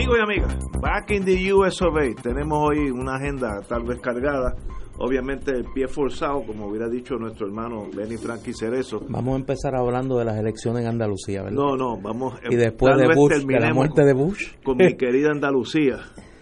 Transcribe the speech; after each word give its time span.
Amigos 0.00 0.16
y 0.18 0.22
amigas, 0.22 0.58
back 0.80 1.10
in 1.10 1.24
the 1.26 1.52
US 1.52 1.82
of 1.82 1.94
A. 1.96 2.22
Tenemos 2.22 2.58
hoy 2.70 2.90
una 2.90 3.16
agenda 3.16 3.60
tal 3.68 3.82
vez 3.84 4.00
cargada. 4.00 4.54
Obviamente 4.98 5.50
el 5.50 5.64
pie 5.74 5.88
forzado, 5.88 6.42
como 6.46 6.68
hubiera 6.68 6.88
dicho 6.88 7.16
nuestro 7.16 7.46
hermano 7.46 7.84
Benny 7.94 8.16
Frankie 8.16 8.54
Cerezo. 8.54 9.00
Vamos 9.10 9.34
a 9.34 9.38
empezar 9.40 9.74
hablando 9.76 10.18
de 10.18 10.24
las 10.24 10.38
elecciones 10.38 10.84
en 10.84 10.88
Andalucía, 10.88 11.42
¿verdad? 11.42 11.54
No, 11.56 11.76
no, 11.76 12.00
vamos. 12.00 12.34
Y 12.50 12.56
después 12.56 12.96
de 12.96 13.14
Bush, 13.14 13.44
de 13.44 13.60
la 13.60 13.74
muerte 13.74 14.02
de 14.06 14.14
Bush. 14.14 14.54
Con 14.64 14.78
mi 14.78 14.94
querida 14.96 15.32
Andalucía. 15.32 15.98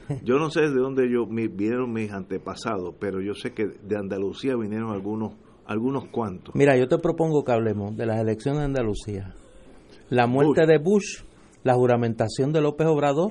Yo 0.22 0.38
no 0.38 0.50
sé 0.50 0.60
de 0.60 0.74
dónde 0.78 1.10
yo 1.12 1.26
mi- 1.26 1.48
vinieron 1.48 1.92
mis 1.92 2.12
antepasados, 2.12 2.94
pero 3.00 3.20
yo 3.20 3.34
sé 3.34 3.52
que 3.52 3.66
de 3.66 3.96
Andalucía 3.96 4.54
vinieron 4.56 4.90
algunos, 4.92 5.34
algunos 5.66 6.06
cuantos. 6.06 6.54
Mira, 6.54 6.76
yo 6.78 6.86
te 6.88 6.96
propongo 6.98 7.44
que 7.44 7.52
hablemos 7.52 7.94
de 7.96 8.06
las 8.06 8.18
elecciones 8.20 8.60
de 8.60 8.64
Andalucía. 8.66 9.34
La 10.10 10.26
muerte 10.26 10.62
Bush. 10.62 10.66
de 10.68 10.78
Bush, 10.78 11.22
la 11.68 11.74
juramentación 11.74 12.50
de 12.50 12.62
López 12.62 12.86
Obrador. 12.86 13.30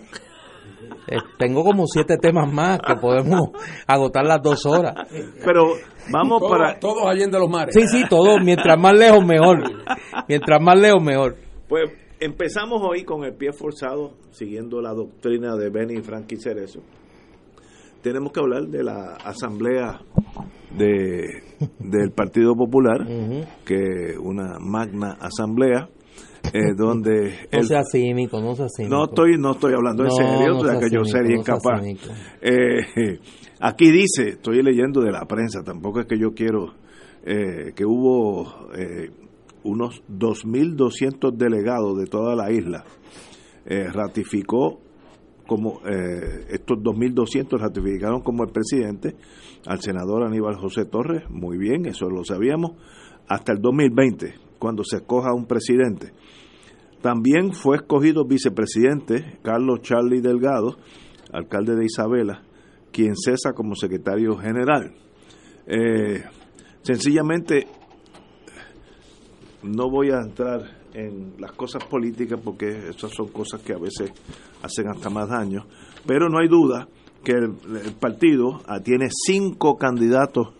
Eh, 1.08 1.18
tengo 1.40 1.64
como 1.64 1.88
siete 1.88 2.18
temas 2.18 2.52
más 2.54 2.80
que 2.86 2.96
podemos 2.96 3.50
agotar 3.88 4.26
las 4.26 4.42
dos 4.44 4.64
horas. 4.66 4.94
Pero 5.44 5.64
vamos 6.12 6.40
Todos, 6.40 6.52
para. 6.52 6.80
todos 6.80 7.04
allende 7.08 7.40
los 7.40 7.50
mares. 7.50 7.74
Sí, 7.74 7.88
sí, 7.88 8.04
todo. 8.08 8.38
Mientras 8.40 8.80
más 8.80 8.94
lejos, 8.94 9.26
mejor. 9.26 9.58
Mientras 10.28 10.62
más 10.62 10.80
lejos, 10.80 11.02
mejor. 11.04 11.36
Pues 11.68 11.90
empezamos 12.20 12.80
hoy 12.88 13.04
con 13.04 13.24
el 13.24 13.34
pie 13.34 13.54
forzado, 13.54 14.14
siguiendo 14.30 14.82
la 14.82 14.94
doctrina 14.94 15.56
de 15.56 15.70
Benny 15.72 16.02
Frankie 16.04 16.38
Cerezo. 16.38 16.82
Tenemos 18.04 18.32
que 18.32 18.40
hablar 18.40 18.68
de 18.68 18.84
la 18.84 19.16
asamblea 19.26 20.00
de, 20.78 21.42
del 21.80 22.12
Partido 22.12 22.54
Popular, 22.56 23.00
que 23.66 24.16
una 24.22 24.60
magna 24.60 25.18
asamblea, 25.20 25.90
eh, 26.53 26.73
donde 26.78 27.48
No 27.52 27.64
sea 27.64 27.84
cínico, 27.84 28.40
no 28.40 28.56
sea 28.56 28.67
cínico. 28.70 28.95
no 28.95 29.06
estoy 29.06 29.38
no 29.38 29.52
estoy 29.52 29.73
hablando 29.73 30.03
en 30.03 30.09
No, 30.09 30.16
serio, 30.16 30.54
no 30.54 30.58
o 30.59 30.66
sea 30.66 30.80
que 30.80 30.89
yo 30.89 31.04
cínico, 31.04 31.06
sería 31.06 31.38
no 31.38 31.44
sea 31.44 31.54
incapaz. 31.54 31.81
Eh, 32.42 33.20
aquí 33.59 33.92
dice, 33.92 34.30
estoy 34.30 34.62
leyendo 34.64 35.02
de 35.02 35.12
la 35.12 35.26
prensa, 35.26 35.64
tampoco 35.64 36.02
es 36.02 36.06
que 36.08 36.17
yo 36.20 36.34
quiero 36.34 36.73
eh, 37.26 37.73
que 37.76 37.86
hubo 37.86 38.70
eh, 38.76 39.12
unos 39.64 40.02
2.200 40.09 41.36
delegados 41.36 41.98
de 41.98 42.06
toda 42.06 42.36
la 42.36 42.52
isla. 42.52 42.86
Eh, 43.66 43.88
ratificó 43.92 44.80
como 45.45 45.82
eh, 45.86 46.45
estos 46.52 46.78
2.200 46.80 47.58
ratificaron 47.59 48.22
como 48.22 48.44
el 48.44 48.52
presidente 48.52 49.16
al 49.66 49.82
senador 49.82 50.23
Aníbal 50.23 50.56
José 50.56 50.86
Torres, 50.86 51.23
muy 51.30 51.58
bien, 51.58 51.86
eso 51.86 52.09
lo 52.09 52.23
sabíamos, 52.23 52.72
hasta 53.28 53.52
el 53.54 53.59
2020, 53.61 54.36
cuando 54.59 54.83
se 54.86 54.98
escoja 54.98 55.33
un 55.33 55.45
presidente. 55.45 56.11
También 57.02 57.54
fue 57.54 57.78
escogido 57.78 58.26
vicepresidente 58.26 59.40
Carlos 59.44 59.82
Charlie 59.82 60.22
Delgado, 60.22 60.78
alcalde 61.32 61.76
de 61.76 61.86
Isabela, 61.86 62.42
quien 62.92 63.16
cesa 63.16 63.54
como 63.54 63.76
secretario 63.76 64.36
general. 64.38 64.94
Eh, 65.68 66.24
sencillamente, 66.82 67.68
no 69.64 69.90
voy 69.90 70.10
a 70.12 70.22
entrar 70.22 70.78
en 70.94 71.34
las 71.40 71.52
cosas 71.52 71.84
políticas 71.86 72.40
porque 72.44 72.90
esas 72.90 73.12
son 73.12 73.28
cosas 73.28 73.62
que 73.62 73.74
a 73.74 73.78
veces 73.78 74.12
hacen 74.64 74.88
hasta 74.88 75.10
más 75.10 75.30
daño, 75.30 75.66
pero 76.08 76.30
no 76.30 76.40
hay 76.40 76.48
duda 76.48 76.88
que 77.24 77.34
el, 77.34 77.56
el 77.86 77.94
partido 77.94 78.62
tiene 78.84 79.08
cinco 79.12 79.78
candidatos 79.78 80.54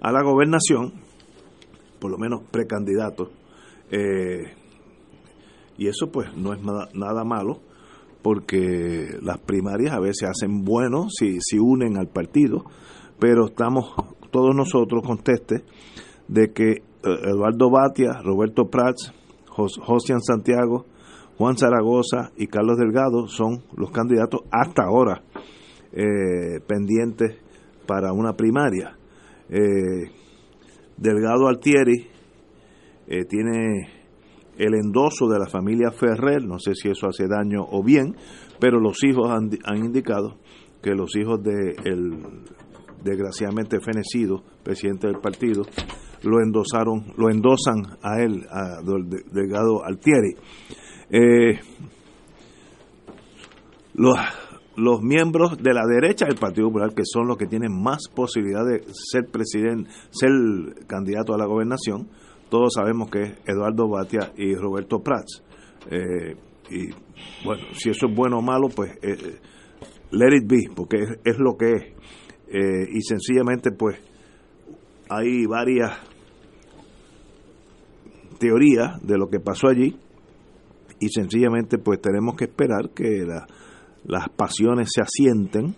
a 0.00 0.12
la 0.12 0.22
gobernación, 0.22 0.92
por 1.98 2.10
lo 2.10 2.18
menos 2.18 2.42
precandidatos, 2.50 3.28
eh, 3.90 4.54
y 5.80 5.88
eso 5.88 6.10
pues 6.12 6.28
no 6.36 6.52
es 6.52 6.60
nada, 6.62 7.24
malo 7.24 7.60
porque 8.22 9.16
las 9.22 9.38
primarias 9.38 9.94
a 9.94 9.98
veces 9.98 10.28
hacen 10.28 10.62
bueno 10.62 11.06
si, 11.08 11.38
si 11.40 11.58
unen 11.58 11.96
al 11.96 12.06
partido, 12.08 12.64
pero 13.18 13.46
estamos 13.46 13.94
todos 14.30 14.54
nosotros 14.54 15.02
contestes 15.04 15.62
de 16.28 16.52
que 16.52 16.70
eh, 16.70 16.82
Eduardo 17.02 17.70
Batia, 17.70 18.20
Roberto 18.22 18.68
Prats, 18.68 19.12
Jos- 19.48 19.80
Josian 19.82 20.20
Santiago, 20.20 20.84
Juan 21.38 21.56
Zaragoza 21.56 22.30
y 22.36 22.46
Carlos 22.46 22.76
Delgado 22.76 23.26
son 23.26 23.62
los 23.74 23.90
candidatos 23.90 24.42
hasta 24.52 24.82
ahora 24.84 25.22
eh, 25.92 26.60
pendientes 26.66 27.38
para 27.86 28.12
una 28.12 28.34
primaria. 28.34 28.98
Eh, 29.48 30.10
Delgado 30.98 31.48
Altieri 31.48 32.06
tiene 33.28 33.99
el 34.62 34.74
endoso 34.74 35.26
de 35.28 35.38
la 35.38 35.46
familia 35.46 35.90
Ferrer, 35.90 36.44
no 36.44 36.58
sé 36.58 36.74
si 36.74 36.88
eso 36.88 37.06
hace 37.08 37.26
daño 37.26 37.60
o 37.70 37.82
bien, 37.82 38.14
pero 38.60 38.78
los 38.78 39.02
hijos 39.04 39.30
han, 39.30 39.50
han 39.64 39.78
indicado 39.84 40.36
que 40.82 40.90
los 40.94 41.16
hijos 41.16 41.42
de 41.42 41.76
el 41.84 42.18
desgraciadamente 43.02 43.78
fenecido 43.80 44.42
presidente 44.62 45.06
del 45.06 45.20
partido 45.20 45.62
lo 46.22 46.42
endosaron, 46.42 47.12
lo 47.16 47.30
endosan 47.30 47.96
a 48.02 48.20
él, 48.20 48.44
a 48.50 48.82
Del- 48.82 49.24
Delgado 49.32 49.82
Altieri. 49.84 50.34
Eh, 51.10 51.58
los, 53.94 54.16
los 54.76 55.00
miembros 55.02 55.56
de 55.58 55.72
la 55.74 55.82
derecha 55.86 56.26
del 56.26 56.36
Partido 56.36 56.68
Popular, 56.68 56.94
que 56.94 57.02
son 57.04 57.26
los 57.26 57.36
que 57.36 57.46
tienen 57.46 57.72
más 57.82 58.02
posibilidad 58.14 58.64
de 58.64 58.84
ser 58.92 59.24
presidente, 59.30 59.90
ser 60.10 60.30
candidato 60.86 61.34
a 61.34 61.38
la 61.38 61.46
gobernación, 61.46 62.08
todos 62.50 62.74
sabemos 62.74 63.10
que 63.10 63.22
es 63.22 63.32
Eduardo 63.46 63.88
Batia 63.88 64.32
y 64.36 64.54
Roberto 64.54 64.98
Prats. 65.02 65.42
Eh, 65.90 66.36
y 66.70 66.88
bueno, 67.44 67.62
si 67.72 67.90
eso 67.90 68.06
es 68.06 68.14
bueno 68.14 68.38
o 68.38 68.42
malo, 68.42 68.68
pues 68.74 68.90
eh, 69.02 69.38
let 70.10 70.36
it 70.36 70.46
be, 70.46 70.70
porque 70.74 70.98
es, 71.24 71.38
lo 71.38 71.56
que 71.56 71.72
es. 71.72 71.82
Eh, 72.48 72.88
y 72.92 73.00
sencillamente, 73.02 73.70
pues, 73.72 73.98
hay 75.08 75.46
varias 75.46 75.98
teorías 78.38 79.00
de 79.02 79.18
lo 79.18 79.28
que 79.28 79.40
pasó 79.40 79.68
allí 79.68 79.96
y 80.98 81.08
sencillamente 81.08 81.78
pues 81.78 82.00
tenemos 82.00 82.36
que 82.36 82.44
esperar 82.44 82.90
que 82.94 83.24
la- 83.26 83.46
las 84.04 84.28
pasiones 84.30 84.88
se 84.92 85.02
asienten 85.02 85.74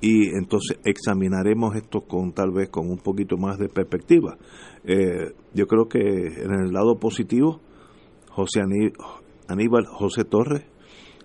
y 0.00 0.28
entonces 0.36 0.78
examinaremos 0.84 1.76
esto 1.76 2.00
con 2.02 2.32
tal 2.32 2.50
vez 2.52 2.68
con 2.70 2.88
un 2.90 2.98
poquito 2.98 3.36
más 3.36 3.58
de 3.58 3.68
perspectiva. 3.68 4.38
Eh, 4.84 5.32
yo 5.54 5.66
creo 5.66 5.88
que 5.88 5.98
en 5.98 6.52
el 6.64 6.72
lado 6.72 6.98
positivo, 6.98 7.60
José 8.30 8.60
Aní- 8.60 8.92
Aníbal 9.48 9.86
José 9.86 10.24
Torres 10.24 10.62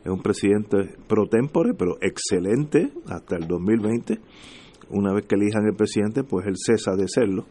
es 0.04 0.12
un 0.12 0.22
presidente 0.22 0.96
pro 1.08 1.28
tempore, 1.28 1.74
pero 1.74 1.98
excelente 2.02 2.92
hasta 3.08 3.38
el 3.38 3.48
2020. 3.48 4.20
Una 4.90 5.14
vez 5.14 5.26
que 5.26 5.36
elijan 5.36 5.66
el 5.66 5.76
presidente, 5.76 6.24
pues 6.24 6.46
él 6.46 6.56
cesa 6.58 6.96
de 6.96 7.08
serlo. 7.08 7.46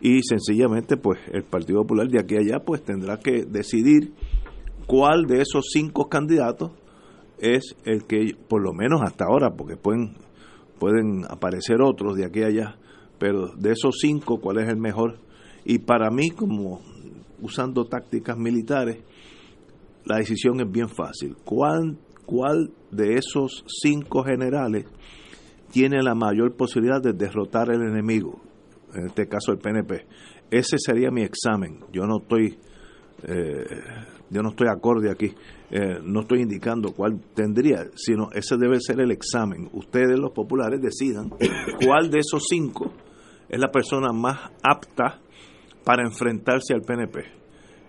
Y 0.00 0.20
sencillamente, 0.22 0.96
pues 0.98 1.18
el 1.32 1.42
Partido 1.44 1.80
Popular 1.82 2.06
de 2.08 2.20
aquí 2.20 2.36
a 2.36 2.40
allá, 2.40 2.58
pues 2.64 2.82
tendrá 2.82 3.18
que 3.18 3.44
decidir 3.46 4.12
cuál 4.86 5.24
de 5.26 5.40
esos 5.40 5.64
cinco 5.72 6.08
candidatos 6.08 6.72
es 7.38 7.74
el 7.84 8.04
que, 8.04 8.36
por 8.48 8.62
lo 8.62 8.72
menos 8.72 9.00
hasta 9.02 9.24
ahora, 9.24 9.54
porque 9.56 9.76
pueden, 9.76 10.14
pueden 10.78 11.24
aparecer 11.28 11.80
otros 11.82 12.16
de 12.16 12.24
aquí 12.24 12.42
a 12.42 12.46
allá, 12.46 12.76
pero 13.18 13.48
de 13.56 13.72
esos 13.72 13.96
cinco, 14.00 14.40
¿cuál 14.40 14.58
es 14.58 14.68
el 14.68 14.76
mejor? 14.76 15.18
Y 15.64 15.78
para 15.78 16.10
mí, 16.10 16.30
como 16.30 16.80
usando 17.40 17.84
tácticas 17.86 18.36
militares, 18.36 18.98
la 20.04 20.18
decisión 20.18 20.60
es 20.60 20.70
bien 20.70 20.88
fácil. 20.88 21.36
¿Cuál, 21.44 21.98
cuál 22.24 22.70
de 22.90 23.14
esos 23.14 23.64
cinco 23.82 24.22
generales 24.22 24.86
tiene 25.72 26.02
la 26.02 26.14
mayor 26.14 26.54
posibilidad 26.56 27.02
de 27.02 27.12
derrotar 27.12 27.70
al 27.70 27.82
enemigo? 27.82 28.40
En 28.94 29.06
este 29.06 29.26
caso 29.26 29.52
el 29.52 29.58
PNP. 29.58 30.06
Ese 30.50 30.76
sería 30.78 31.10
mi 31.10 31.22
examen. 31.22 31.80
Yo 31.92 32.06
no 32.06 32.18
estoy 32.22 32.58
eh, 33.24 33.64
yo 34.30 34.42
no 34.42 34.50
estoy 34.50 34.68
acorde 34.68 35.10
aquí, 35.10 35.32
eh, 35.70 35.98
no 36.02 36.20
estoy 36.20 36.42
indicando 36.42 36.92
cuál 36.92 37.20
tendría, 37.34 37.86
sino 37.94 38.30
ese 38.32 38.56
debe 38.56 38.80
ser 38.80 39.00
el 39.00 39.10
examen. 39.10 39.68
Ustedes 39.72 40.18
los 40.18 40.32
populares 40.32 40.80
decidan 40.80 41.30
cuál 41.84 42.10
de 42.10 42.20
esos 42.20 42.44
cinco 42.48 42.92
es 43.48 43.58
la 43.58 43.70
persona 43.70 44.12
más 44.12 44.50
apta 44.62 45.20
para 45.84 46.02
enfrentarse 46.04 46.74
al 46.74 46.82
PNP. 46.82 47.24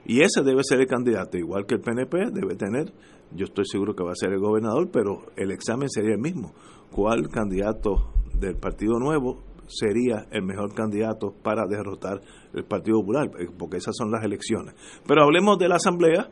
Y 0.05 0.21
ese 0.21 0.41
debe 0.43 0.61
ser 0.63 0.79
el 0.79 0.87
candidato, 0.87 1.37
igual 1.37 1.65
que 1.65 1.75
el 1.75 1.81
PNP 1.81 2.31
debe 2.31 2.55
tener, 2.55 2.93
yo 3.31 3.45
estoy 3.45 3.65
seguro 3.65 3.93
que 3.93 4.03
va 4.03 4.11
a 4.11 4.15
ser 4.15 4.31
el 4.31 4.39
gobernador, 4.39 4.89
pero 4.91 5.25
el 5.35 5.51
examen 5.51 5.89
sería 5.89 6.13
el 6.13 6.21
mismo. 6.21 6.53
¿Cuál 6.91 7.27
candidato 7.27 8.13
del 8.33 8.55
Partido 8.55 8.99
Nuevo 8.99 9.43
sería 9.67 10.27
el 10.31 10.43
mejor 10.43 10.73
candidato 10.73 11.33
para 11.43 11.65
derrotar 11.67 12.21
el 12.53 12.63
Partido 12.63 12.99
Popular? 13.01 13.29
Porque 13.57 13.77
esas 13.77 13.95
son 13.97 14.11
las 14.11 14.23
elecciones. 14.23 14.75
Pero 15.05 15.23
hablemos 15.23 15.57
de 15.57 15.67
la 15.67 15.75
Asamblea. 15.75 16.29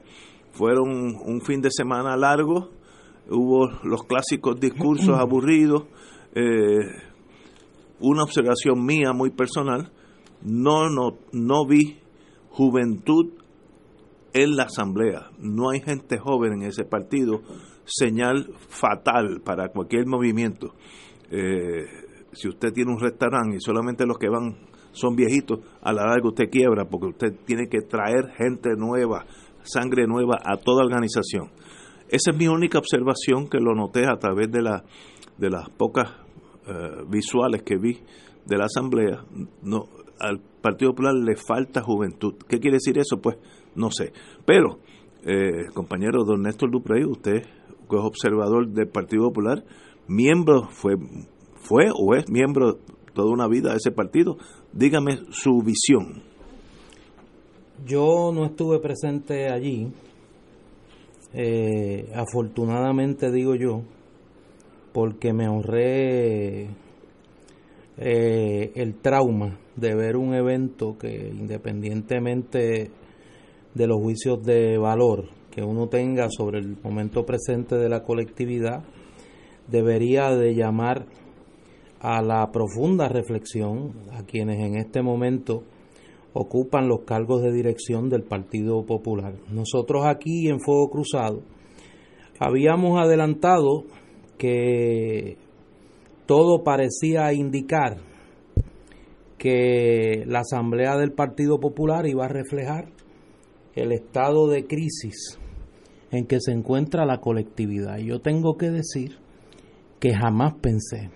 Fueron 0.55 1.17
un 1.25 1.41
fin 1.41 1.61
de 1.61 1.69
semana 1.69 2.15
largo, 2.15 2.69
hubo 3.29 3.67
los 3.83 4.03
clásicos 4.03 4.57
discursos 4.57 5.09
aburridos. 5.19 5.83
Eh, 6.33 6.79
una 7.99 8.23
observación 8.23 8.85
mía 8.85 9.11
muy 9.13 9.31
personal, 9.31 9.91
no, 10.41 10.89
no, 10.89 11.17
no 11.33 11.65
vi 11.65 11.99
juventud 12.49 13.33
en 14.33 14.55
la 14.55 14.63
asamblea. 14.63 15.29
No 15.39 15.71
hay 15.71 15.81
gente 15.81 16.17
joven 16.17 16.61
en 16.61 16.63
ese 16.63 16.85
partido, 16.85 17.41
señal 17.83 18.49
fatal 18.69 19.41
para 19.43 19.69
cualquier 19.69 20.07
movimiento. 20.07 20.73
Eh, 21.31 21.85
si 22.31 22.47
usted 22.47 22.71
tiene 22.71 22.93
un 22.93 22.99
restaurante 22.99 23.57
y 23.57 23.59
solamente 23.59 24.05
los 24.05 24.17
que 24.17 24.29
van 24.29 24.55
son 24.95 25.15
viejitos, 25.15 25.59
a 25.81 25.91
la 25.91 26.05
larga 26.05 26.29
usted 26.29 26.49
quiebra 26.49 26.85
porque 26.85 27.07
usted 27.07 27.35
tiene 27.45 27.67
que 27.67 27.81
traer 27.81 28.31
gente 28.37 28.69
nueva, 28.77 29.25
sangre 29.65 30.07
nueva 30.07 30.39
a 30.43 30.57
toda 30.57 30.83
organización. 30.83 31.51
Esa 32.09 32.31
es 32.31 32.37
mi 32.37 32.47
única 32.47 32.77
observación 32.77 33.47
que 33.49 33.59
lo 33.59 33.73
noté 33.75 34.05
a 34.07 34.17
través 34.17 34.51
de, 34.51 34.61
la, 34.61 34.83
de 35.37 35.49
las 35.49 35.69
pocas 35.69 36.11
eh, 36.67 37.03
visuales 37.09 37.63
que 37.63 37.77
vi 37.77 37.99
de 38.45 38.57
la 38.57 38.65
asamblea. 38.65 39.25
No, 39.63 39.85
al 40.19 40.39
Partido 40.61 40.91
Popular 40.91 41.13
le 41.13 41.35
falta 41.35 41.81
juventud. 41.81 42.35
¿Qué 42.47 42.59
quiere 42.59 42.77
decir 42.77 42.97
eso? 42.97 43.21
Pues 43.21 43.37
no 43.75 43.89
sé. 43.91 44.13
Pero, 44.45 44.79
eh, 45.25 45.65
compañero 45.73 46.23
don 46.23 46.43
Néstor 46.43 46.71
Duprey, 46.71 47.03
usted 47.03 47.43
que 47.89 47.95
es 47.95 48.03
observador 48.03 48.67
del 48.69 48.87
Partido 48.87 49.27
Popular, 49.27 49.63
miembro, 50.07 50.67
fue, 50.69 50.95
fue 51.55 51.89
o 51.93 52.15
es 52.15 52.29
miembro 52.29 52.79
toda 53.13 53.31
una 53.31 53.47
vida 53.47 53.71
de 53.71 53.77
ese 53.77 53.91
partido, 53.91 54.37
dígame 54.73 55.19
su 55.29 55.61
visión. 55.61 56.23
Yo 57.83 58.31
no 58.33 58.45
estuve 58.45 58.79
presente 58.79 59.49
allí, 59.49 59.91
eh, 61.33 62.09
afortunadamente 62.15 63.31
digo 63.31 63.55
yo, 63.55 63.81
porque 64.93 65.33
me 65.33 65.45
ahorré 65.45 66.69
eh, 67.97 68.71
el 68.75 68.95
trauma 69.01 69.59
de 69.75 69.93
ver 69.93 70.15
un 70.15 70.33
evento 70.33 70.97
que 70.97 71.27
independientemente 71.27 72.91
de 73.73 73.87
los 73.87 73.97
juicios 74.01 74.41
de 74.43 74.77
valor 74.77 75.25
que 75.51 75.61
uno 75.61 75.87
tenga 75.89 76.27
sobre 76.29 76.59
el 76.59 76.77
momento 76.81 77.25
presente 77.25 77.75
de 77.75 77.89
la 77.89 78.03
colectividad, 78.03 78.83
debería 79.67 80.29
de 80.31 80.55
llamar 80.55 81.05
a 81.99 82.21
la 82.21 82.51
profunda 82.51 83.09
reflexión 83.09 83.93
a 84.13 84.23
quienes 84.23 84.59
en 84.59 84.77
este 84.77 85.01
momento 85.01 85.63
ocupan 86.35 86.89
los 86.89 87.05
cargos 87.05 87.41
de 87.41 87.53
dirección 87.53 88.09
del 88.09 88.23
Partido 88.23 88.85
Popular. 88.85 89.35
Nosotros 89.49 90.05
aquí 90.05 90.49
en 90.49 90.59
Fuego 90.59 90.89
Cruzado 90.89 91.41
habíamos 92.39 92.99
adelantado 92.99 93.85
que 94.37 95.37
todo 96.25 96.63
parecía 96.63 97.31
indicar 97.31 97.97
que 99.37 100.25
la 100.27 100.39
Asamblea 100.39 100.97
del 100.97 101.13
Partido 101.13 101.59
Popular 101.59 102.05
iba 102.05 102.25
a 102.25 102.29
reflejar 102.29 102.89
el 103.73 103.93
estado 103.93 104.49
de 104.49 104.65
crisis 104.65 105.39
en 106.11 106.25
que 106.25 106.41
se 106.41 106.51
encuentra 106.51 107.05
la 107.05 107.19
colectividad. 107.19 107.97
Y 107.97 108.07
yo 108.07 108.19
tengo 108.19 108.57
que 108.57 108.71
decir 108.71 109.19
que 110.01 110.13
jamás 110.13 110.55
pensé 110.61 111.11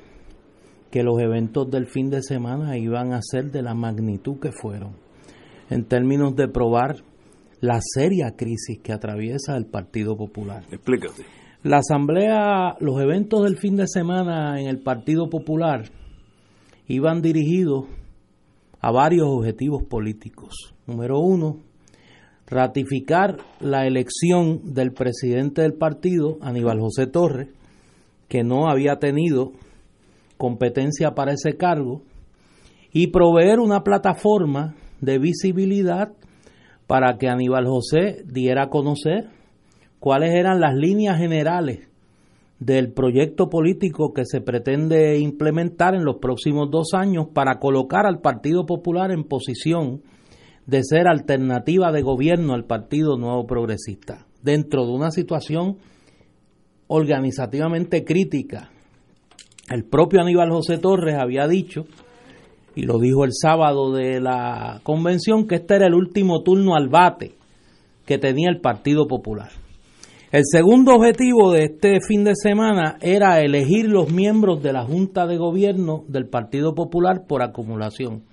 que 0.91 1.03
los 1.03 1.19
eventos 1.19 1.69
del 1.69 1.87
fin 1.87 2.09
de 2.09 2.23
semana 2.23 2.77
iban 2.77 3.13
a 3.13 3.21
ser 3.21 3.51
de 3.51 3.61
la 3.61 3.73
magnitud 3.73 4.39
que 4.39 4.51
fueron, 4.51 4.95
en 5.69 5.85
términos 5.85 6.35
de 6.35 6.47
probar 6.47 6.97
la 7.61 7.79
seria 7.81 8.35
crisis 8.35 8.79
que 8.79 8.93
atraviesa 8.93 9.57
el 9.57 9.65
Partido 9.65 10.15
Popular. 10.15 10.63
Explícate. 10.71 11.23
La 11.63 11.77
asamblea, 11.77 12.75
los 12.79 13.01
eventos 13.01 13.43
del 13.43 13.57
fin 13.57 13.75
de 13.75 13.87
semana 13.87 14.61
en 14.61 14.67
el 14.67 14.79
Partido 14.79 15.29
Popular 15.29 15.89
iban 16.87 17.21
dirigidos 17.21 17.85
a 18.79 18.91
varios 18.91 19.27
objetivos 19.27 19.83
políticos. 19.83 20.73
Número 20.87 21.19
uno, 21.19 21.57
ratificar 22.47 23.37
la 23.59 23.85
elección 23.85 24.73
del 24.73 24.93
presidente 24.93 25.61
del 25.61 25.73
partido, 25.73 26.37
Aníbal 26.41 26.79
José 26.79 27.07
Torres, 27.07 27.49
que 28.29 28.43
no 28.43 28.69
había 28.69 28.95
tenido 28.95 29.51
competencia 30.37 31.11
para 31.11 31.33
ese 31.33 31.57
cargo, 31.57 32.01
y 32.91 33.07
proveer 33.07 33.59
una 33.59 33.83
plataforma 33.83 34.75
de 35.01 35.19
visibilidad 35.19 36.13
para 36.87 37.17
que 37.17 37.27
Aníbal 37.27 37.67
José 37.67 38.23
diera 38.25 38.63
a 38.63 38.69
conocer 38.69 39.29
cuáles 39.99 40.33
eran 40.33 40.59
las 40.59 40.75
líneas 40.75 41.17
generales 41.17 41.87
del 42.59 42.91
proyecto 42.91 43.49
político 43.49 44.13
que 44.13 44.25
se 44.25 44.41
pretende 44.41 45.17
implementar 45.19 45.95
en 45.95 46.03
los 46.03 46.17
próximos 46.17 46.69
dos 46.69 46.93
años 46.93 47.27
para 47.33 47.59
colocar 47.59 48.05
al 48.05 48.19
Partido 48.19 48.65
Popular 48.65 49.11
en 49.11 49.23
posición 49.23 50.01
de 50.65 50.83
ser 50.83 51.07
alternativa 51.07 51.91
de 51.91 52.01
gobierno 52.01 52.53
al 52.53 52.65
Partido 52.65 53.17
Nuevo 53.17 53.47
Progresista, 53.47 54.27
dentro 54.43 54.85
de 54.85 54.91
una 54.91 55.09
situación 55.09 55.77
organizativamente 56.87 58.03
crítica. 58.03 58.69
El 59.69 59.85
propio 59.85 60.21
Aníbal 60.21 60.51
José 60.51 60.77
Torres 60.77 61.15
había 61.17 61.47
dicho, 61.47 61.85
y 62.75 62.83
lo 62.83 62.99
dijo 62.99 63.25
el 63.25 63.31
sábado 63.33 63.93
de 63.93 64.19
la 64.19 64.79
convención, 64.83 65.47
que 65.47 65.55
este 65.55 65.75
era 65.75 65.87
el 65.87 65.95
último 65.95 66.41
turno 66.43 66.75
al 66.75 66.89
bate 66.89 67.35
que 68.05 68.17
tenía 68.17 68.49
el 68.49 68.59
Partido 68.61 69.07
Popular. 69.07 69.49
El 70.31 70.43
segundo 70.45 70.93
objetivo 70.93 71.51
de 71.51 71.63
este 71.65 71.99
fin 72.01 72.23
de 72.23 72.35
semana 72.35 72.97
era 73.01 73.41
elegir 73.41 73.87
los 73.87 74.11
miembros 74.11 74.61
de 74.61 74.73
la 74.73 74.85
Junta 74.85 75.25
de 75.25 75.37
Gobierno 75.37 76.03
del 76.07 76.27
Partido 76.27 76.75
Popular 76.75 77.25
por 77.27 77.41
acumulación. 77.41 78.23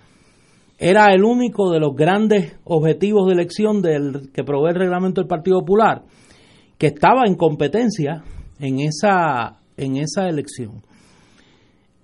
Era 0.78 1.14
el 1.14 1.25
único 1.25 1.70
de 1.70 1.80
los 1.80 1.94
grandes 1.96 2.54
objetivos 2.64 3.26
de 3.26 3.32
elección 3.32 3.80
del 3.80 4.30
que 4.34 4.44
provee 4.44 4.70
el 4.70 4.78
reglamento 4.78 5.22
del 5.22 5.28
Partido 5.28 5.61
Popular 5.61 6.02
que 6.78 6.88
estaba 6.88 7.22
en 7.26 7.34
competencia 7.34 8.22
en 8.58 8.80
esa, 8.80 9.58
en 9.76 9.96
esa 9.96 10.28
elección. 10.28 10.82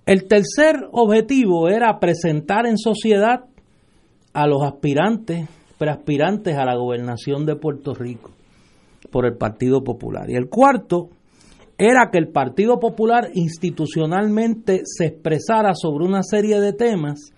El 0.05 0.27
tercer 0.27 0.89
objetivo 0.91 1.69
era 1.69 2.01
presentar 2.01 2.67
en 2.67 2.77
sociedad 2.77 3.45
a 4.33 4.47
los 4.49 4.63
aspirantes, 4.65 5.49
preaspirantes 5.79 6.57
a 6.57 6.65
la 6.65 6.77
gobernación 6.77 7.47
de 7.47 7.55
Puerto 7.55 7.95
Rico 7.95 8.33
por 9.13 9.27
el 9.27 9.37
Partido 9.37 9.85
Popular. 9.85 10.29
Y 10.29 10.35
el 10.35 10.49
cuarto 10.49 11.11
era 11.79 12.11
que 12.11 12.19
el 12.19 12.29
Partido 12.29 12.81
Popular 12.81 13.31
institucionalmente 13.35 14.83
se 14.85 15.07
expresara 15.07 15.75
sobre 15.75 16.05
una 16.05 16.23
serie 16.25 16.61
de 16.61 16.73
temas 16.73 17.33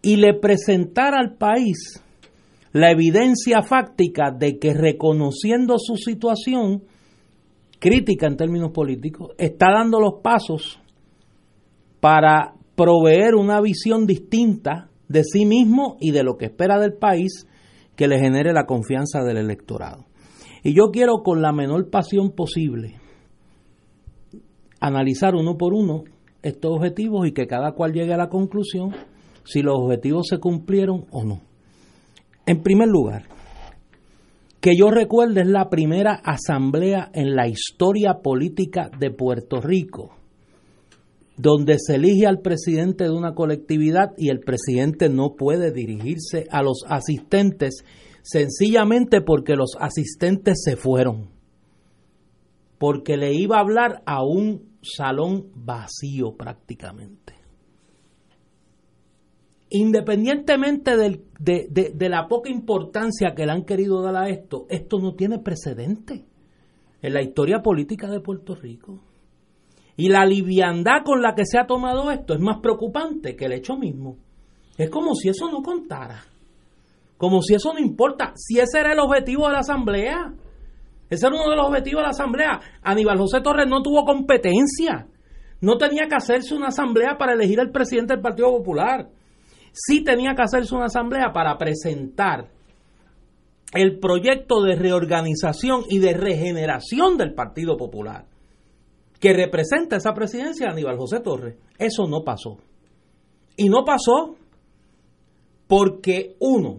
y 0.00 0.16
le 0.16 0.32
presentara 0.32 1.18
al 1.18 1.34
país 1.36 2.02
la 2.72 2.90
evidencia 2.90 3.62
fáctica 3.62 4.30
de 4.30 4.58
que 4.58 4.72
reconociendo 4.72 5.76
su 5.78 5.96
situación 5.96 6.84
crítica 7.78 8.26
en 8.26 8.36
términos 8.36 8.70
políticos, 8.72 9.32
está 9.38 9.66
dando 9.72 10.00
los 10.00 10.20
pasos 10.22 10.80
para 12.00 12.54
proveer 12.76 13.34
una 13.34 13.60
visión 13.60 14.06
distinta 14.06 14.88
de 15.08 15.24
sí 15.24 15.46
mismo 15.46 15.96
y 16.00 16.12
de 16.12 16.22
lo 16.22 16.36
que 16.36 16.46
espera 16.46 16.78
del 16.78 16.94
país 16.94 17.46
que 17.96 18.06
le 18.06 18.18
genere 18.18 18.52
la 18.52 18.66
confianza 18.66 19.22
del 19.24 19.38
electorado. 19.38 20.06
Y 20.62 20.74
yo 20.74 20.90
quiero 20.92 21.22
con 21.24 21.42
la 21.42 21.52
menor 21.52 21.90
pasión 21.90 22.30
posible 22.30 23.00
analizar 24.80 25.34
uno 25.34 25.56
por 25.56 25.74
uno 25.74 26.04
estos 26.42 26.70
objetivos 26.70 27.26
y 27.26 27.32
que 27.32 27.46
cada 27.46 27.72
cual 27.72 27.92
llegue 27.92 28.14
a 28.14 28.18
la 28.18 28.28
conclusión 28.28 28.94
si 29.44 29.62
los 29.62 29.74
objetivos 29.76 30.28
se 30.28 30.38
cumplieron 30.38 31.06
o 31.10 31.24
no. 31.24 31.40
En 32.46 32.62
primer 32.62 32.88
lugar, 32.88 33.24
que 34.60 34.76
yo 34.76 34.90
recuerde 34.90 35.40
es 35.40 35.48
la 35.48 35.68
primera 35.68 36.14
asamblea 36.14 37.10
en 37.12 37.34
la 37.34 37.48
historia 37.48 38.20
política 38.22 38.90
de 38.98 39.10
Puerto 39.10 39.60
Rico 39.60 40.17
donde 41.38 41.76
se 41.78 41.94
elige 41.94 42.26
al 42.26 42.40
presidente 42.40 43.04
de 43.04 43.10
una 43.10 43.34
colectividad 43.34 44.12
y 44.16 44.28
el 44.28 44.40
presidente 44.40 45.08
no 45.08 45.34
puede 45.36 45.72
dirigirse 45.72 46.46
a 46.50 46.62
los 46.62 46.82
asistentes 46.88 47.84
sencillamente 48.22 49.20
porque 49.22 49.54
los 49.54 49.76
asistentes 49.78 50.60
se 50.62 50.76
fueron, 50.76 51.30
porque 52.78 53.16
le 53.16 53.32
iba 53.32 53.56
a 53.56 53.60
hablar 53.60 54.02
a 54.04 54.22
un 54.22 54.78
salón 54.82 55.50
vacío 55.54 56.36
prácticamente. 56.36 57.34
Independientemente 59.70 60.96
de, 60.96 62.08
la 62.08 62.26
poca 62.26 62.50
importancia 62.50 63.34
que 63.36 63.46
le 63.46 63.52
han 63.52 63.64
querido 63.64 64.02
dar 64.02 64.16
a 64.16 64.28
esto, 64.28 64.66
esto 64.70 64.98
no 64.98 65.14
tiene 65.14 65.38
precedente 65.38 66.24
en 67.00 67.12
la 67.12 67.22
historia 67.22 67.60
política 67.62 68.08
de 68.08 68.20
Puerto 68.20 68.54
Rico. 68.54 69.07
Y 69.98 70.08
la 70.10 70.24
liviandad 70.24 71.02
con 71.04 71.20
la 71.22 71.34
que 71.34 71.44
se 71.44 71.58
ha 71.58 71.66
tomado 71.66 72.12
esto 72.12 72.32
es 72.32 72.40
más 72.40 72.60
preocupante 72.60 73.34
que 73.34 73.46
el 73.46 73.52
hecho 73.52 73.76
mismo. 73.76 74.16
Es 74.76 74.90
como 74.90 75.12
si 75.16 75.28
eso 75.28 75.50
no 75.50 75.60
contara. 75.60 76.22
Como 77.16 77.42
si 77.42 77.56
eso 77.56 77.72
no 77.74 77.80
importa. 77.80 78.32
Si 78.36 78.60
ese 78.60 78.78
era 78.78 78.92
el 78.92 79.00
objetivo 79.00 79.48
de 79.48 79.54
la 79.54 79.58
Asamblea. 79.58 80.32
Ese 81.10 81.26
era 81.26 81.34
uno 81.34 81.50
de 81.50 81.56
los 81.56 81.66
objetivos 81.66 81.98
de 81.98 82.04
la 82.04 82.10
Asamblea. 82.10 82.60
Aníbal 82.80 83.18
José 83.18 83.40
Torres 83.40 83.66
no 83.68 83.82
tuvo 83.82 84.04
competencia. 84.04 85.08
No 85.60 85.78
tenía 85.78 86.06
que 86.06 86.14
hacerse 86.14 86.54
una 86.54 86.68
asamblea 86.68 87.18
para 87.18 87.32
elegir 87.32 87.58
al 87.58 87.72
presidente 87.72 88.14
del 88.14 88.22
Partido 88.22 88.52
Popular. 88.52 89.08
Sí 89.72 90.04
tenía 90.04 90.36
que 90.36 90.42
hacerse 90.42 90.76
una 90.76 90.84
asamblea 90.84 91.32
para 91.32 91.58
presentar 91.58 92.46
el 93.72 93.98
proyecto 93.98 94.62
de 94.62 94.76
reorganización 94.76 95.82
y 95.90 95.98
de 95.98 96.14
regeneración 96.14 97.16
del 97.16 97.34
Partido 97.34 97.76
Popular 97.76 98.37
que 99.18 99.32
representa 99.32 99.96
esa 99.96 100.12
presidencia 100.14 100.66
de 100.66 100.72
Aníbal 100.72 100.96
José 100.96 101.20
Torres. 101.20 101.56
Eso 101.78 102.06
no 102.06 102.22
pasó. 102.24 102.58
Y 103.56 103.68
no 103.68 103.84
pasó 103.84 104.36
porque 105.66 106.36
uno, 106.40 106.78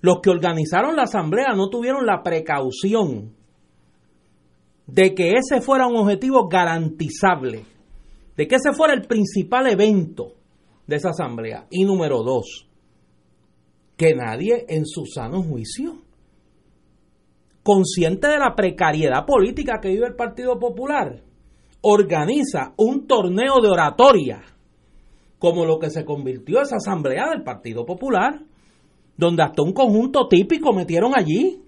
los 0.00 0.20
que 0.20 0.30
organizaron 0.30 0.96
la 0.96 1.04
asamblea 1.04 1.54
no 1.54 1.70
tuvieron 1.70 2.04
la 2.04 2.22
precaución 2.22 3.34
de 4.86 5.14
que 5.14 5.34
ese 5.34 5.60
fuera 5.60 5.86
un 5.86 5.96
objetivo 5.96 6.48
garantizable, 6.48 7.64
de 8.36 8.48
que 8.48 8.56
ese 8.56 8.72
fuera 8.72 8.94
el 8.94 9.02
principal 9.06 9.66
evento 9.68 10.32
de 10.86 10.96
esa 10.96 11.10
asamblea. 11.10 11.66
Y 11.70 11.84
número 11.84 12.22
dos, 12.22 12.68
que 13.96 14.14
nadie 14.14 14.64
en 14.68 14.86
su 14.86 15.04
sano 15.06 15.42
juicio, 15.42 15.98
consciente 17.62 18.28
de 18.28 18.38
la 18.38 18.54
precariedad 18.54 19.26
política 19.26 19.78
que 19.80 19.90
vive 19.90 20.06
el 20.06 20.16
Partido 20.16 20.58
Popular, 20.58 21.22
organiza 21.80 22.72
un 22.76 23.06
torneo 23.06 23.60
de 23.62 23.68
oratoria 23.68 24.42
como 25.38 25.64
lo 25.64 25.78
que 25.78 25.90
se 25.90 26.04
convirtió 26.04 26.60
esa 26.60 26.76
asamblea 26.76 27.30
del 27.30 27.44
Partido 27.44 27.86
Popular, 27.86 28.42
donde 29.16 29.42
hasta 29.42 29.62
un 29.62 29.72
conjunto 29.72 30.26
típico 30.28 30.72
metieron 30.72 31.12
allí 31.16 31.62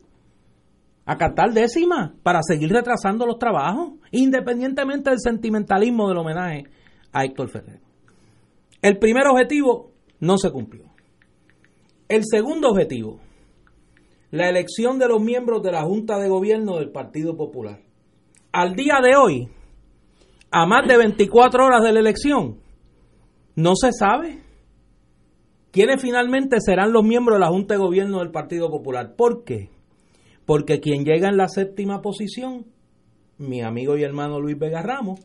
a 1.04 1.16
cantar 1.16 1.52
décima 1.52 2.14
para 2.22 2.40
seguir 2.42 2.70
retrasando 2.70 3.26
los 3.26 3.38
trabajos, 3.38 3.94
independientemente 4.10 5.10
del 5.10 5.20
sentimentalismo 5.20 6.08
del 6.08 6.18
homenaje 6.18 6.64
a 7.12 7.24
Héctor 7.24 7.48
Ferrer. 7.48 7.80
El 8.82 8.98
primer 8.98 9.26
objetivo 9.26 9.92
no 10.20 10.38
se 10.38 10.50
cumplió. 10.50 10.84
El 12.08 12.22
segundo 12.24 12.70
objetivo, 12.70 13.20
la 14.30 14.48
elección 14.48 14.98
de 14.98 15.08
los 15.08 15.20
miembros 15.22 15.62
de 15.62 15.72
la 15.72 15.82
Junta 15.82 16.18
de 16.18 16.28
Gobierno 16.28 16.76
del 16.76 16.90
Partido 16.90 17.36
Popular. 17.36 17.80
Al 18.52 18.74
día 18.74 19.00
de 19.02 19.16
hoy, 19.16 19.48
a 20.50 20.66
más 20.66 20.86
de 20.86 20.96
24 20.96 21.64
horas 21.64 21.82
de 21.82 21.92
la 21.92 22.00
elección, 22.00 22.58
no 23.54 23.74
se 23.76 23.92
sabe 23.92 24.40
quiénes 25.70 26.00
finalmente 26.00 26.58
serán 26.60 26.92
los 26.92 27.04
miembros 27.04 27.36
de 27.36 27.40
la 27.40 27.48
Junta 27.48 27.74
de 27.74 27.80
Gobierno 27.80 28.18
del 28.18 28.30
Partido 28.30 28.70
Popular. 28.70 29.14
¿Por 29.16 29.44
qué? 29.44 29.70
Porque 30.46 30.80
quien 30.80 31.04
llega 31.04 31.28
en 31.28 31.36
la 31.36 31.48
séptima 31.48 32.00
posición, 32.00 32.66
mi 33.38 33.62
amigo 33.62 33.96
y 33.96 34.02
hermano 34.02 34.40
Luis 34.40 34.58
Vega 34.58 34.82
Ramos, 34.82 35.20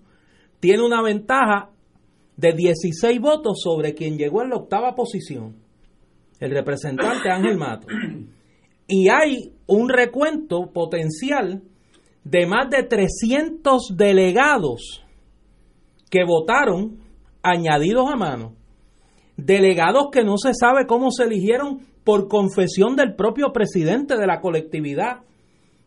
tiene 0.59 0.83
una 0.83 1.01
ventaja 1.01 1.71
de 2.37 2.53
16 2.53 3.19
votos 3.19 3.61
sobre 3.61 3.93
quien 3.95 4.17
llegó 4.17 4.43
en 4.43 4.49
la 4.49 4.57
octava 4.57 4.93
posición, 4.93 5.55
el 6.39 6.51
representante 6.51 7.29
Ángel 7.29 7.57
Mato. 7.57 7.87
Y 8.87 9.09
hay 9.09 9.53
un 9.65 9.89
recuento 9.89 10.71
potencial 10.71 11.63
de 12.23 12.45
más 12.45 12.69
de 12.69 12.83
300 12.83 13.93
delegados 13.95 15.04
que 16.15 16.23
votaron 16.23 16.99
añadidos 17.43 18.09
a 18.09 18.15
mano, 18.15 18.55
delegados 19.35 20.07
que 20.13 20.23
no 20.23 20.37
se 20.37 20.53
sabe 20.53 20.87
cómo 20.87 21.11
se 21.11 21.25
eligieron 21.25 21.79
por 22.05 22.29
confesión 22.29 22.95
del 22.95 23.15
propio 23.15 23.51
presidente 23.51 24.15
de 24.15 24.25
la 24.25 24.39
colectividad, 24.39 25.23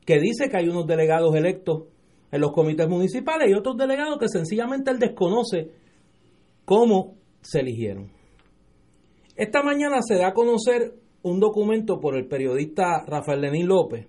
que 0.05 0.21
dice 0.21 0.51
que 0.51 0.59
hay 0.59 0.69
unos 0.69 0.87
delegados 0.87 1.35
electos 1.35 1.85
en 2.31 2.43
los 2.43 2.53
comités 2.53 2.87
municipales 2.91 3.49
y 3.49 3.55
otros 3.55 3.79
delegados 3.79 4.19
que 4.19 4.29
sencillamente 4.29 4.91
él 4.91 4.99
desconoce 4.99 5.71
cómo 6.67 7.15
se 7.41 7.61
eligieron. 7.61 8.11
Esta 9.35 9.63
mañana 9.63 10.03
se 10.03 10.17
da 10.17 10.29
a 10.29 10.35
conocer 10.35 10.93
un 11.23 11.41
documento 11.41 12.01
por 12.01 12.19
el 12.19 12.29
periodista 12.29 13.03
Rafael 13.07 13.41
Lenín 13.41 13.67
López, 13.67 14.07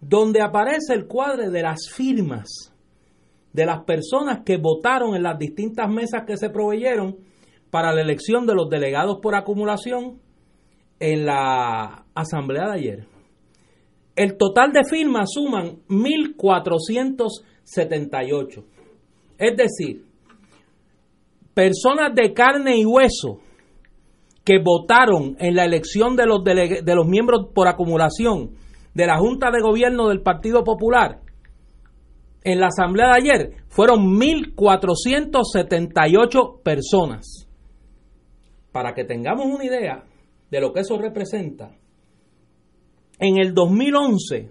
donde 0.00 0.42
aparece 0.42 0.94
el 0.94 1.06
cuadro 1.06 1.48
de 1.48 1.62
las 1.62 1.88
firmas 1.94 2.74
de 3.58 3.66
las 3.66 3.82
personas 3.82 4.44
que 4.46 4.56
votaron 4.56 5.14
en 5.16 5.24
las 5.24 5.36
distintas 5.36 5.90
mesas 5.90 6.22
que 6.24 6.36
se 6.36 6.48
proveyeron 6.48 7.16
para 7.70 7.92
la 7.92 8.02
elección 8.02 8.46
de 8.46 8.54
los 8.54 8.70
delegados 8.70 9.18
por 9.20 9.34
acumulación 9.34 10.20
en 11.00 11.26
la 11.26 12.04
asamblea 12.14 12.68
de 12.68 12.78
ayer. 12.78 13.04
El 14.14 14.36
total 14.36 14.72
de 14.72 14.84
firmas 14.88 15.30
suman 15.32 15.78
1.478. 15.88 18.64
Es 19.38 19.56
decir, 19.56 20.04
personas 21.52 22.14
de 22.14 22.32
carne 22.32 22.78
y 22.78 22.84
hueso 22.84 23.40
que 24.44 24.60
votaron 24.62 25.34
en 25.40 25.56
la 25.56 25.64
elección 25.64 26.14
de 26.14 26.26
los, 26.26 26.44
de 26.44 26.94
los 26.94 27.08
miembros 27.08 27.48
por 27.52 27.66
acumulación 27.66 28.52
de 28.94 29.06
la 29.06 29.18
Junta 29.18 29.50
de 29.50 29.60
Gobierno 29.60 30.10
del 30.10 30.22
Partido 30.22 30.62
Popular 30.62 31.22
en 32.44 32.60
la 32.60 32.68
asamblea 32.68 33.08
de 33.08 33.14
ayer 33.14 33.52
fueron 33.68 34.16
1.478 34.18 36.62
personas. 36.62 37.48
Para 38.72 38.94
que 38.94 39.04
tengamos 39.04 39.46
una 39.46 39.64
idea 39.64 40.04
de 40.50 40.60
lo 40.60 40.72
que 40.72 40.80
eso 40.80 40.98
representa, 40.98 41.70
en 43.18 43.38
el 43.38 43.54
2011, 43.54 44.50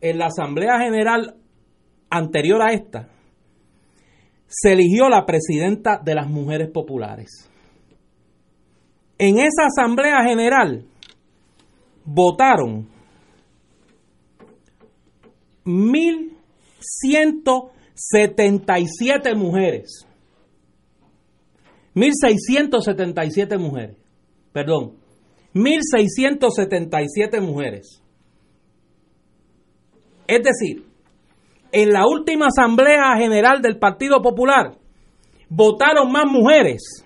en 0.00 0.18
la 0.18 0.26
asamblea 0.26 0.78
general 0.78 1.36
anterior 2.10 2.62
a 2.62 2.72
esta, 2.72 3.08
se 4.46 4.72
eligió 4.72 5.08
la 5.08 5.24
presidenta 5.26 6.00
de 6.02 6.14
las 6.14 6.28
mujeres 6.28 6.70
populares. 6.70 7.50
En 9.18 9.38
esa 9.38 9.66
asamblea 9.66 10.22
general 10.24 10.86
votaron 12.04 12.88
mil 15.64 16.33
1.677 17.02 19.36
mujeres. 19.36 20.06
1.677 21.94 23.58
mujeres. 23.58 23.96
Perdón. 24.52 24.96
1.677 25.54 27.40
mujeres. 27.40 28.02
Es 30.26 30.42
decir, 30.42 30.84
en 31.70 31.92
la 31.92 32.06
última 32.06 32.46
Asamblea 32.46 33.16
General 33.18 33.60
del 33.60 33.78
Partido 33.78 34.22
Popular 34.22 34.76
votaron 35.48 36.10
más 36.10 36.24
mujeres 36.26 37.04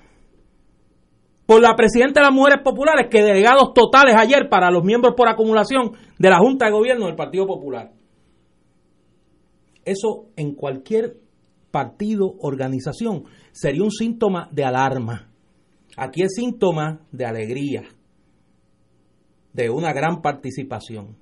por 1.46 1.62
la 1.62 1.74
presidenta 1.74 2.20
de 2.20 2.26
las 2.26 2.34
mujeres 2.34 2.62
populares 2.62 3.08
que 3.10 3.22
delegados 3.22 3.72
totales 3.74 4.14
ayer 4.16 4.48
para 4.50 4.70
los 4.70 4.84
miembros 4.84 5.14
por 5.16 5.28
acumulación 5.28 5.92
de 6.18 6.30
la 6.30 6.38
Junta 6.38 6.66
de 6.66 6.72
Gobierno 6.72 7.06
del 7.06 7.16
Partido 7.16 7.46
Popular. 7.46 7.90
Eso 9.88 10.26
en 10.36 10.54
cualquier 10.54 11.16
partido, 11.70 12.34
organización, 12.40 13.24
sería 13.52 13.82
un 13.82 13.90
síntoma 13.90 14.50
de 14.52 14.62
alarma. 14.64 15.30
Aquí 15.96 16.22
es 16.22 16.34
síntoma 16.36 17.00
de 17.10 17.24
alegría, 17.24 17.84
de 19.54 19.70
una 19.70 19.94
gran 19.94 20.20
participación. 20.20 21.16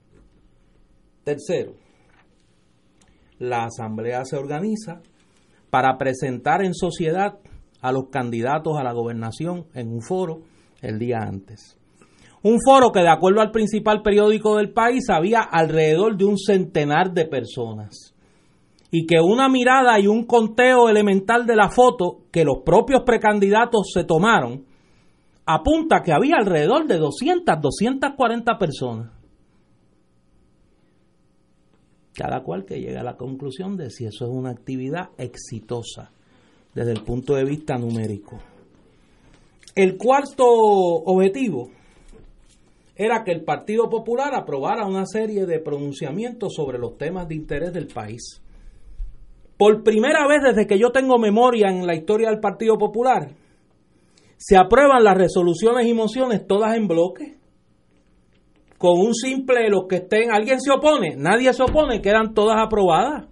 Tercero, 1.23 1.75
la 3.39 3.67
asamblea 3.67 4.25
se 4.25 4.37
organiza 4.37 5.01
para 5.71 5.97
presentar 5.97 6.65
en 6.65 6.75
sociedad 6.75 7.39
a 7.81 7.93
los 7.93 8.09
candidatos 8.11 8.77
a 8.77 8.83
la 8.83 8.93
gobernación 8.93 9.67
en 9.75 9.93
un 9.93 10.03
foro 10.03 10.41
el 10.83 10.99
día 10.99 11.19
antes. 11.21 11.79
Un 12.43 12.59
foro 12.65 12.91
que 12.91 13.01
de 13.01 13.11
acuerdo 13.11 13.43
al 13.43 13.53
principal 13.53 14.03
periódico 14.03 14.57
del 14.57 14.73
país 14.73 15.09
había 15.09 15.41
alrededor 15.41 16.17
de 16.17 16.25
un 16.25 16.37
centenar 16.37 17.13
de 17.13 17.27
personas 17.27 18.16
y 18.99 19.05
que 19.05 19.21
una 19.21 19.51
mirada 19.51 20.01
y 20.01 20.07
un 20.07 20.25
conteo 20.25 20.89
elemental 20.89 21.45
de 21.45 21.55
la 21.55 21.69
foto 21.69 22.23
que 22.33 22.47
los 22.47 22.63
propios 22.65 23.03
precandidatos 23.05 23.91
se 23.93 24.05
tomaron 24.05 24.65
apunta 25.45 26.01
que 26.03 26.15
había 26.15 26.37
alrededor 26.39 26.87
de 26.87 26.97
200, 26.97 27.61
240 27.61 28.59
personas. 28.59 29.13
Cada 32.15 32.43
cual 32.43 32.65
que 32.65 32.81
llegue 32.81 32.97
a 32.97 33.05
la 33.05 33.19
conclusión 33.19 33.77
de 33.77 33.91
si 33.91 34.07
eso 34.07 34.25
es 34.25 34.31
una 34.31 34.49
actividad 34.49 35.11
exitosa 35.19 36.11
desde 36.75 36.93
el 36.93 37.03
punto 37.03 37.35
de 37.35 37.45
vista 37.45 37.77
numérico. 37.77 38.39
El 39.75 39.99
cuarto 39.99 40.47
objetivo 40.47 41.69
era 42.95 43.25
que 43.25 43.33
el 43.33 43.45
Partido 43.45 43.91
Popular 43.91 44.35
aprobara 44.35 44.87
una 44.87 45.05
serie 45.05 45.45
de 45.45 45.61
pronunciamientos 45.61 46.55
sobre 46.55 46.79
los 46.79 46.97
temas 46.97 47.29
de 47.29 47.35
interés 47.35 47.75
del 47.75 47.89
país. 47.89 48.41
Por 49.59 49.83
primera 49.83 50.27
vez 50.29 50.43
desde 50.43 50.67
que 50.67 50.79
yo 50.79 50.91
tengo 50.91 51.19
memoria 51.19 51.69
en 51.69 51.87
la 51.87 51.95
historia 51.95 52.29
del 52.29 52.41
Partido 52.41 52.77
Popular, 52.77 53.31
se 54.37 54.57
aprueban 54.57 55.03
las 55.03 55.17
resoluciones 55.17 55.87
y 55.87 55.95
mociones 55.95 56.47
todas 56.47 56.77
en 56.77 56.87
bloque. 56.87 57.37
Con 58.77 59.01
un 59.01 59.15
simple, 59.15 59.71
los 59.71 59.87
que 59.89 59.97
estén, 59.97 60.31
alguien 60.31 60.61
se 60.61 60.71
opone, 60.71 61.17
nadie 61.17 61.53
se 61.55 61.63
opone, 61.63 62.03
quedan 62.03 62.35
todas 62.35 62.61
aprobadas. 62.61 63.27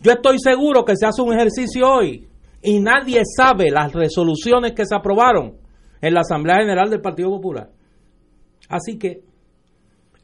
Yo 0.00 0.12
estoy 0.12 0.38
seguro 0.38 0.84
que 0.84 0.96
se 0.96 1.06
hace 1.06 1.22
un 1.22 1.34
ejercicio 1.34 1.84
hoy 1.88 2.28
y 2.62 2.78
nadie 2.78 3.22
sabe 3.36 3.70
las 3.70 3.92
resoluciones 3.92 4.72
que 4.72 4.86
se 4.86 4.94
aprobaron 4.94 5.56
en 6.00 6.14
la 6.14 6.20
Asamblea 6.20 6.58
General 6.58 6.88
del 6.88 7.00
Partido 7.00 7.30
Popular. 7.30 7.70
Así 8.68 8.98
que 8.98 9.22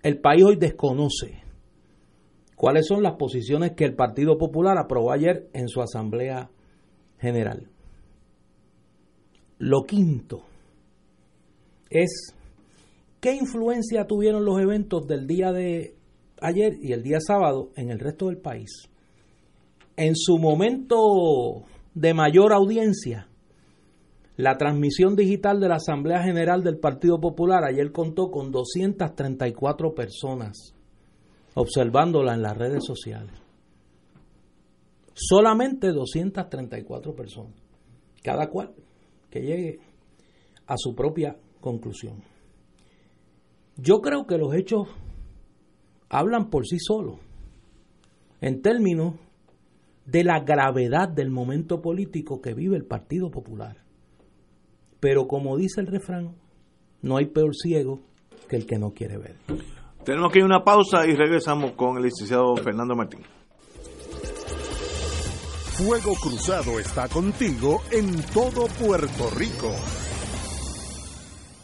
el 0.02 0.20
país 0.20 0.44
hoy 0.44 0.56
desconoce 0.56 1.39
cuáles 2.60 2.86
son 2.86 3.02
las 3.02 3.14
posiciones 3.14 3.72
que 3.72 3.86
el 3.86 3.94
Partido 3.94 4.36
Popular 4.36 4.76
aprobó 4.76 5.12
ayer 5.12 5.48
en 5.54 5.66
su 5.66 5.80
Asamblea 5.80 6.50
General. 7.18 7.70
Lo 9.56 9.84
quinto 9.84 10.42
es 11.88 12.34
qué 13.18 13.32
influencia 13.32 14.06
tuvieron 14.06 14.44
los 14.44 14.60
eventos 14.60 15.06
del 15.06 15.26
día 15.26 15.52
de 15.52 15.94
ayer 16.42 16.74
y 16.82 16.92
el 16.92 17.02
día 17.02 17.20
sábado 17.26 17.70
en 17.76 17.88
el 17.88 17.98
resto 17.98 18.26
del 18.26 18.36
país. 18.36 18.90
En 19.96 20.14
su 20.14 20.36
momento 20.36 21.64
de 21.94 22.12
mayor 22.12 22.52
audiencia, 22.52 23.26
la 24.36 24.58
transmisión 24.58 25.16
digital 25.16 25.60
de 25.60 25.68
la 25.68 25.76
Asamblea 25.76 26.22
General 26.22 26.62
del 26.62 26.78
Partido 26.78 27.22
Popular 27.22 27.64
ayer 27.64 27.90
contó 27.90 28.30
con 28.30 28.52
234 28.52 29.94
personas 29.94 30.74
observándola 31.54 32.34
en 32.34 32.42
las 32.42 32.56
redes 32.56 32.84
sociales. 32.84 33.32
Solamente 35.14 35.88
234 35.92 37.14
personas. 37.14 37.54
Cada 38.22 38.48
cual 38.48 38.74
que 39.30 39.40
llegue 39.40 39.80
a 40.66 40.74
su 40.76 40.94
propia 40.94 41.36
conclusión. 41.60 42.22
Yo 43.76 44.00
creo 44.00 44.26
que 44.26 44.38
los 44.38 44.54
hechos 44.54 44.88
hablan 46.08 46.50
por 46.50 46.66
sí 46.66 46.78
solos 46.78 47.18
en 48.40 48.62
términos 48.62 49.14
de 50.06 50.24
la 50.24 50.40
gravedad 50.40 51.08
del 51.08 51.30
momento 51.30 51.80
político 51.80 52.40
que 52.40 52.54
vive 52.54 52.76
el 52.76 52.84
Partido 52.84 53.30
Popular. 53.30 53.76
Pero 54.98 55.28
como 55.28 55.56
dice 55.56 55.80
el 55.80 55.86
refrán, 55.86 56.34
no 57.00 57.16
hay 57.16 57.26
peor 57.26 57.54
ciego 57.54 58.00
que 58.48 58.56
el 58.56 58.66
que 58.66 58.78
no 58.78 58.92
quiere 58.92 59.18
ver. 59.18 59.36
Tenemos 60.04 60.32
que 60.32 60.38
ir 60.38 60.42
a 60.44 60.46
una 60.46 60.64
pausa 60.64 61.06
y 61.06 61.14
regresamos 61.14 61.72
con 61.72 61.96
el 61.96 62.04
licenciado 62.04 62.56
Fernando 62.56 62.96
Martín. 62.96 63.20
Fuego 65.76 66.14
Cruzado 66.14 66.78
está 66.78 67.08
contigo 67.08 67.82
en 67.90 68.22
todo 68.34 68.66
Puerto 68.66 69.30
Rico. 69.36 69.74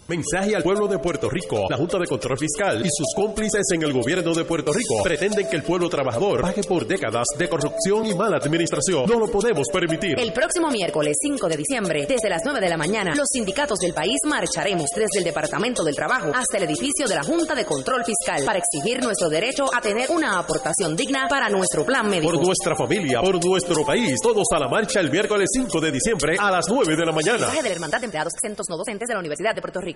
Mensaje 0.09 0.55
al 0.55 0.63
pueblo 0.63 0.87
de 0.87 1.01
Puerto 1.01 1.29
Rico. 1.29 1.67
La 1.69 1.77
Junta 1.77 1.99
de 1.99 2.07
Control 2.07 2.39
Fiscal 2.39 2.81
y 2.81 2.89
sus 2.89 3.13
cómplices 3.17 3.63
en 3.75 3.83
el 3.83 3.93
gobierno 3.93 4.33
de 4.35 4.45
Puerto 4.45 4.73
Rico 4.73 5.03
pretenden 5.03 5.49
que 5.49 5.57
el 5.57 5.65
pueblo 5.65 5.89
trabajador 5.89 6.43
pague 6.43 6.63
por 6.63 6.87
décadas 6.87 7.27
de 7.37 7.49
corrupción 7.49 8.07
y 8.07 8.15
mala 8.15 8.37
administración. 8.37 9.07
No 9.09 9.19
lo 9.19 9.27
podemos 9.27 9.67
permitir. 9.73 10.17
El 10.17 10.33
próximo 10.33 10.71
miércoles 10.71 11.17
5 11.21 11.49
de 11.49 11.57
diciembre, 11.57 12.07
desde 12.09 12.29
las 12.29 12.43
9 12.45 12.61
de 12.61 12.69
la 12.69 12.77
mañana, 12.77 13.15
los 13.17 13.27
sindicatos 13.33 13.81
del 13.81 13.95
país 13.95 14.19
marcharemos 14.25 14.88
desde 14.95 15.19
el 15.19 15.25
Departamento 15.25 15.83
del 15.83 15.97
Trabajo 15.97 16.31
hasta 16.33 16.59
el 16.59 16.62
edificio 16.62 17.09
de 17.09 17.16
la 17.16 17.25
Junta 17.25 17.57
de 17.57 17.64
Control 17.64 18.05
Fiscal 18.05 18.45
para 18.45 18.61
exigir 18.61 19.03
nuestro 19.03 19.29
derecho 19.29 19.64
a 19.75 19.81
tener 19.81 20.12
una 20.12 20.38
aportación 20.38 20.95
digna 20.95 21.27
para 21.29 21.49
nuestro 21.49 21.85
plan 21.85 22.09
médico. 22.09 22.33
Por 22.33 22.47
nuestra 22.47 22.77
familia, 22.77 23.21
por 23.23 23.45
nuestro 23.45 23.85
país, 23.85 24.14
todos 24.23 24.47
a 24.55 24.61
la 24.61 24.69
marcha 24.69 25.01
el 25.01 25.11
miércoles 25.11 25.49
5 25.53 25.81
de 25.81 25.90
diciembre 25.90 26.37
a 26.38 26.49
las 26.53 26.66
9 26.71 26.95
de 26.95 27.05
la 27.05 27.11
mañana. 27.11 27.38
Mensaje 27.38 27.62
de 27.64 27.69
la 27.71 27.75
Hermandad 27.75 27.99
de 27.99 28.05
Empleados 28.05 28.35
Exentos 28.35 28.66
No 28.71 28.77
Docentes 28.77 29.09
de 29.09 29.14
la 29.14 29.19
Universidad 29.19 29.53
de 29.53 29.61
Puerto 29.61 29.81
Rico. 29.81 29.95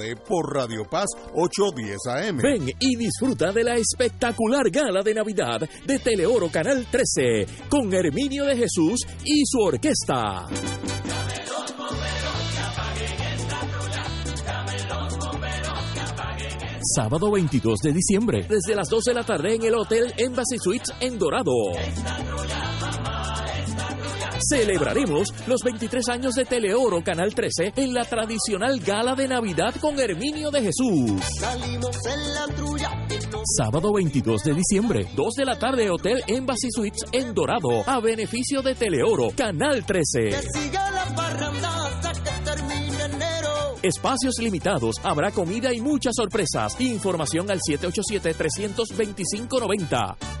por 0.27 0.53
Radio 0.53 0.83
Paz 0.89 1.07
810 1.33 1.97
AM. 2.07 2.37
Ven 2.37 2.71
y 2.79 2.95
disfruta 2.95 3.51
de 3.51 3.63
la 3.63 3.75
espectacular 3.75 4.69
gala 4.69 5.01
de 5.03 5.13
Navidad 5.13 5.61
de 5.85 5.99
Teleoro 5.99 6.49
Canal 6.49 6.87
13 6.89 7.67
con 7.69 7.93
Herminio 7.93 8.45
de 8.45 8.57
Jesús 8.57 9.01
y 9.23 9.43
su 9.45 9.59
orquesta. 9.59 10.47
Sábado 16.95 17.31
22 17.31 17.79
de 17.83 17.93
diciembre, 17.93 18.47
desde 18.49 18.75
las 18.75 18.89
12 18.89 19.11
de 19.11 19.15
la 19.15 19.23
tarde 19.23 19.55
en 19.55 19.63
el 19.63 19.75
Hotel 19.75 20.13
Embassy 20.17 20.57
Suites 20.57 20.89
en 20.99 21.17
Dorado. 21.19 21.53
Celebraremos 24.49 25.33
los 25.47 25.61
23 25.63 26.09
años 26.09 26.35
de 26.35 26.45
Teleoro 26.45 27.03
Canal 27.03 27.33
13 27.33 27.73
en 27.75 27.93
la 27.93 28.05
tradicional 28.05 28.79
gala 28.79 29.15
de 29.15 29.27
Navidad 29.27 29.75
con 29.79 29.99
Herminio 29.99 30.51
de 30.51 30.61
Jesús. 30.61 31.21
Sábado 33.57 33.91
22 33.93 34.43
de 34.43 34.53
diciembre, 34.53 35.07
2 35.15 35.33
de 35.35 35.45
la 35.45 35.57
tarde, 35.57 35.89
Hotel 35.89 36.21
Embassy 36.27 36.69
Suites 36.71 37.01
en 37.11 37.33
Dorado, 37.33 37.83
a 37.85 37.99
beneficio 37.99 38.61
de 38.61 38.75
Teleoro 38.75 39.29
Canal 39.35 39.83
13. 39.85 40.29
Espacios 43.83 44.35
limitados, 44.39 44.97
habrá 45.03 45.31
comida 45.31 45.73
y 45.73 45.81
muchas 45.81 46.13
sorpresas. 46.15 46.79
Información 46.79 47.49
al 47.49 47.59
787-325-90. 47.59 50.40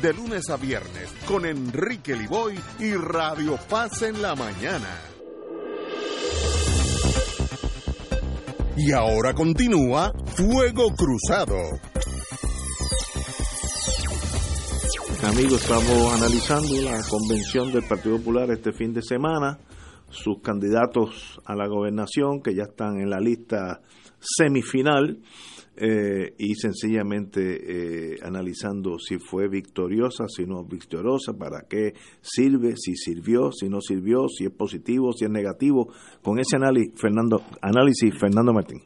de 0.01 0.13
lunes 0.13 0.49
a 0.49 0.57
viernes 0.57 1.13
con 1.27 1.45
Enrique 1.45 2.15
Liboy 2.15 2.59
y 2.79 2.93
Radio 2.93 3.57
Paz 3.69 4.01
en 4.01 4.19
la 4.21 4.33
mañana. 4.33 4.99
Y 8.75 8.91
ahora 8.93 9.33
continúa 9.33 10.11
Fuego 10.25 10.95
Cruzado. 10.95 11.57
Amigos, 15.23 15.61
estamos 15.61 16.13
analizando 16.15 16.81
la 16.81 16.99
convención 17.07 17.71
del 17.71 17.83
Partido 17.83 18.17
Popular 18.17 18.49
este 18.49 18.71
fin 18.71 18.93
de 18.93 19.03
semana. 19.03 19.59
sus 20.09 20.41
candidatos 20.41 21.39
a 21.45 21.55
la 21.55 21.67
gobernación, 21.67 22.41
que 22.41 22.53
ya 22.53 22.63
están 22.63 22.99
en 22.99 23.09
la 23.09 23.19
lista 23.19 23.81
semifinal, 24.19 25.21
eh, 25.75 26.33
y 26.37 26.55
sencillamente 26.55 28.13
eh, 28.13 28.17
analizando 28.23 28.99
si 28.99 29.17
fue 29.17 29.47
victoriosa, 29.47 30.25
si 30.27 30.45
no 30.45 30.63
victoriosa, 30.63 31.33
para 31.33 31.61
qué 31.69 31.93
sirve, 32.21 32.75
si 32.75 32.95
sirvió, 32.95 33.51
si 33.51 33.69
no 33.69 33.79
sirvió, 33.81 34.27
si 34.27 34.45
es 34.45 34.51
positivo, 34.51 35.13
si 35.13 35.25
es 35.25 35.31
negativo. 35.31 35.87
Con 36.21 36.39
ese 36.39 36.57
análisis, 36.57 36.93
Fernando, 36.99 37.41
análisis, 37.61 38.13
Fernando 38.19 38.53
Martín. 38.53 38.81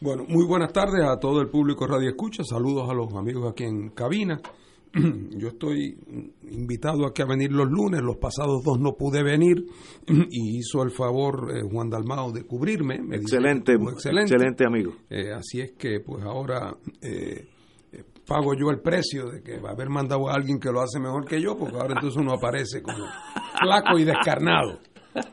Bueno, 0.00 0.24
muy 0.28 0.46
buenas 0.46 0.72
tardes 0.72 1.04
a 1.04 1.18
todo 1.18 1.40
el 1.40 1.48
público 1.48 1.86
Radio 1.86 2.08
Escucha, 2.10 2.44
saludos 2.44 2.88
a 2.88 2.94
los 2.94 3.12
amigos 3.14 3.50
aquí 3.50 3.64
en 3.64 3.90
cabina. 3.90 4.40
Yo 5.38 5.48
estoy 5.48 5.98
invitado 6.50 7.06
aquí 7.06 7.22
a 7.22 7.26
venir 7.26 7.52
los 7.52 7.68
lunes, 7.68 8.00
los 8.00 8.16
pasados 8.16 8.62
dos 8.64 8.78
no 8.80 8.92
pude 8.92 9.22
venir 9.22 9.66
y 10.30 10.58
hizo 10.58 10.82
el 10.82 10.90
favor 10.90 11.50
eh, 11.54 11.62
Juan 11.70 11.90
Dalmao 11.90 12.32
de 12.32 12.44
cubrirme. 12.44 12.96
excelente, 13.12 13.72
excelente, 13.74 14.34
excelente, 14.34 14.64
amigo. 14.66 14.94
Eh, 15.10 15.32
así 15.32 15.60
es 15.60 15.72
que 15.72 16.00
pues 16.00 16.24
ahora 16.24 16.74
eh, 17.02 17.48
pago 18.26 18.54
yo 18.54 18.70
el 18.70 18.80
precio 18.80 19.30
de 19.30 19.42
que 19.42 19.56
haber 19.56 19.88
mandado 19.88 20.28
a 20.28 20.34
alguien 20.34 20.58
que 20.58 20.70
lo 20.70 20.80
hace 20.80 20.98
mejor 21.00 21.26
que 21.26 21.40
yo, 21.40 21.56
porque 21.56 21.76
ahora 21.76 21.94
entonces 21.94 22.20
uno 22.20 22.34
aparece 22.34 22.82
como 22.82 23.04
flaco 23.60 23.98
y 23.98 24.04
descarnado. 24.04 24.78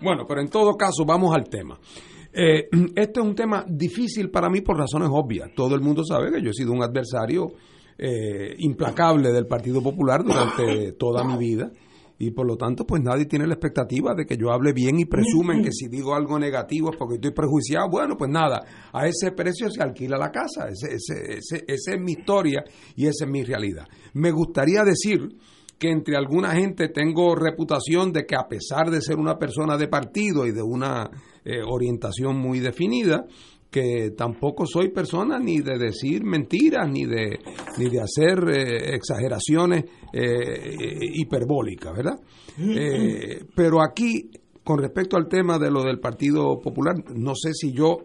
Bueno, 0.01 0.25
pero 0.27 0.41
en 0.41 0.49
todo 0.49 0.75
caso 0.75 1.05
vamos 1.05 1.35
al 1.35 1.47
tema. 1.49 1.79
este 2.33 3.19
es 3.19 3.25
un 3.25 3.35
tema 3.35 3.63
difícil 3.67 4.29
para 4.29 4.49
mí 4.49 4.61
por 4.61 4.77
razones 4.77 5.09
obvias. 5.11 5.51
Todo 5.55 5.75
el 5.75 5.81
mundo 5.81 6.03
sabe 6.03 6.31
que 6.31 6.41
yo 6.41 6.49
he 6.49 6.53
sido 6.53 6.73
un 6.73 6.83
adversario 6.83 7.53
eh, 7.97 8.55
implacable 8.59 9.31
del 9.31 9.47
Partido 9.47 9.81
Popular 9.81 10.23
durante 10.23 10.93
toda 10.93 11.23
mi 11.23 11.37
vida. 11.37 11.71
Y 12.17 12.31
por 12.31 12.47
lo 12.47 12.55
tanto 12.55 12.85
pues 12.85 13.01
nadie 13.01 13.25
tiene 13.25 13.45
la 13.45 13.55
expectativa 13.55 14.13
de 14.15 14.25
que 14.25 14.37
yo 14.37 14.51
hable 14.51 14.71
bien 14.71 14.97
y 14.99 15.05
presumen 15.05 15.61
que 15.61 15.71
si 15.73 15.89
digo 15.89 16.15
algo 16.15 16.39
negativo 16.39 16.91
es 16.91 16.97
porque 16.97 17.15
estoy 17.15 17.31
prejuiciado, 17.31 17.89
bueno 17.89 18.15
pues 18.17 18.31
nada, 18.31 18.61
a 18.93 19.05
ese 19.05 19.33
precio 19.33 19.69
se 19.69 19.83
alquila 19.83 20.17
la 20.17 20.31
casa, 20.31 20.69
ese, 20.69 20.95
ese, 20.95 21.65
esa 21.67 21.91
es 21.91 21.99
mi 21.99 22.13
historia 22.13 22.63
y 22.95 23.07
esa 23.07 23.25
es 23.25 23.29
mi 23.29 23.43
realidad. 23.43 23.85
Me 24.13 24.31
gustaría 24.31 24.85
decir 24.85 25.27
que 25.77 25.91
entre 25.91 26.15
alguna 26.15 26.51
gente 26.51 26.87
tengo 26.89 27.35
reputación 27.35 28.13
de 28.13 28.25
que 28.25 28.35
a 28.35 28.47
pesar 28.47 28.89
de 28.89 29.01
ser 29.01 29.17
una 29.17 29.37
persona 29.37 29.77
de 29.77 29.87
partido 29.87 30.45
y 30.45 30.51
de 30.51 30.61
una 30.61 31.09
eh, 31.43 31.61
orientación 31.67 32.37
muy 32.37 32.59
definida, 32.59 33.25
que 33.75 34.11
tampoco 34.11 34.65
soy 34.65 34.87
persona 34.87 35.37
ni 35.37 35.59
de 35.59 35.77
decir 35.77 36.23
mentiras, 36.23 36.89
ni 36.89 37.05
de, 37.05 37.39
ni 37.77 37.89
de 37.89 37.99
hacer 37.99 38.47
eh, 38.47 38.95
exageraciones 38.95 39.83
eh, 40.13 40.97
hiperbólicas, 41.01 41.93
¿verdad? 41.93 42.17
Eh, 42.57 43.43
pero 43.53 43.81
aquí, 43.83 44.31
con 44.63 44.79
respecto 44.79 45.17
al 45.17 45.27
tema 45.27 45.59
de 45.59 45.69
lo 45.69 45.83
del 45.83 45.99
Partido 45.99 46.57
Popular, 46.61 46.95
no 47.17 47.33
sé 47.35 47.51
si 47.53 47.73
yo, 47.73 47.97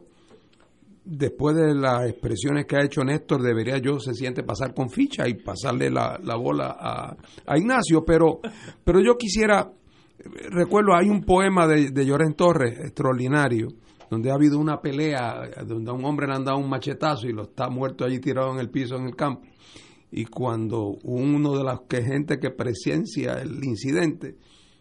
después 1.04 1.54
de 1.54 1.72
las 1.72 2.10
expresiones 2.10 2.66
que 2.66 2.74
ha 2.74 2.84
hecho 2.84 3.04
Néstor, 3.04 3.40
debería 3.40 3.78
yo 3.78 4.00
se 4.00 4.12
siente 4.12 4.42
pasar 4.42 4.74
con 4.74 4.90
ficha 4.90 5.28
y 5.28 5.34
pasarle 5.34 5.88
la, 5.88 6.18
bola 6.34 6.76
a, 6.80 7.16
a, 7.46 7.56
Ignacio, 7.56 8.04
pero, 8.04 8.40
pero 8.82 9.00
yo 9.00 9.16
quisiera, 9.16 9.70
recuerdo, 10.50 10.96
hay 10.96 11.08
un 11.08 11.22
poema 11.22 11.68
de, 11.68 11.92
de 11.92 12.04
Llorén 12.04 12.34
Torres 12.34 12.76
extraordinario, 12.80 13.68
donde 14.10 14.30
ha 14.30 14.34
habido 14.34 14.58
una 14.58 14.82
pelea, 14.82 15.48
donde 15.64 15.90
a 15.90 15.94
un 15.94 16.04
hombre 16.04 16.26
le 16.26 16.34
han 16.34 16.44
dado 16.44 16.58
un 16.58 16.68
machetazo 16.68 17.28
y 17.28 17.32
lo 17.32 17.44
está 17.44 17.70
muerto 17.70 18.04
allí 18.04 18.18
tirado 18.18 18.52
en 18.52 18.58
el 18.58 18.68
piso 18.68 18.96
en 18.96 19.06
el 19.06 19.14
campo. 19.14 19.46
Y 20.10 20.24
cuando 20.24 20.98
uno 21.04 21.56
de 21.56 21.62
las 21.62 21.82
que 21.88 22.02
gente 22.02 22.40
que 22.40 22.50
presencia 22.50 23.40
el 23.40 23.64
incidente 23.64 24.36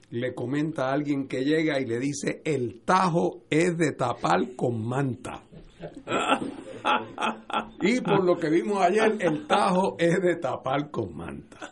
le 0.09 0.33
comenta 0.33 0.89
a 0.89 0.93
alguien 0.93 1.27
que 1.27 1.43
llega 1.43 1.79
y 1.79 1.85
le 1.85 1.99
dice, 1.99 2.41
el 2.43 2.81
tajo 2.83 3.43
es 3.51 3.77
de 3.77 3.91
tapar 3.91 4.55
con 4.55 4.83
manta. 4.83 5.43
y 7.81 8.01
por 8.01 8.23
lo 8.23 8.37
que 8.37 8.49
vimos 8.49 8.81
ayer, 8.81 9.17
el 9.19 9.45
tajo 9.45 9.95
es 9.99 10.19
de 10.19 10.37
tapar 10.37 10.89
con 10.89 11.15
manta. 11.15 11.71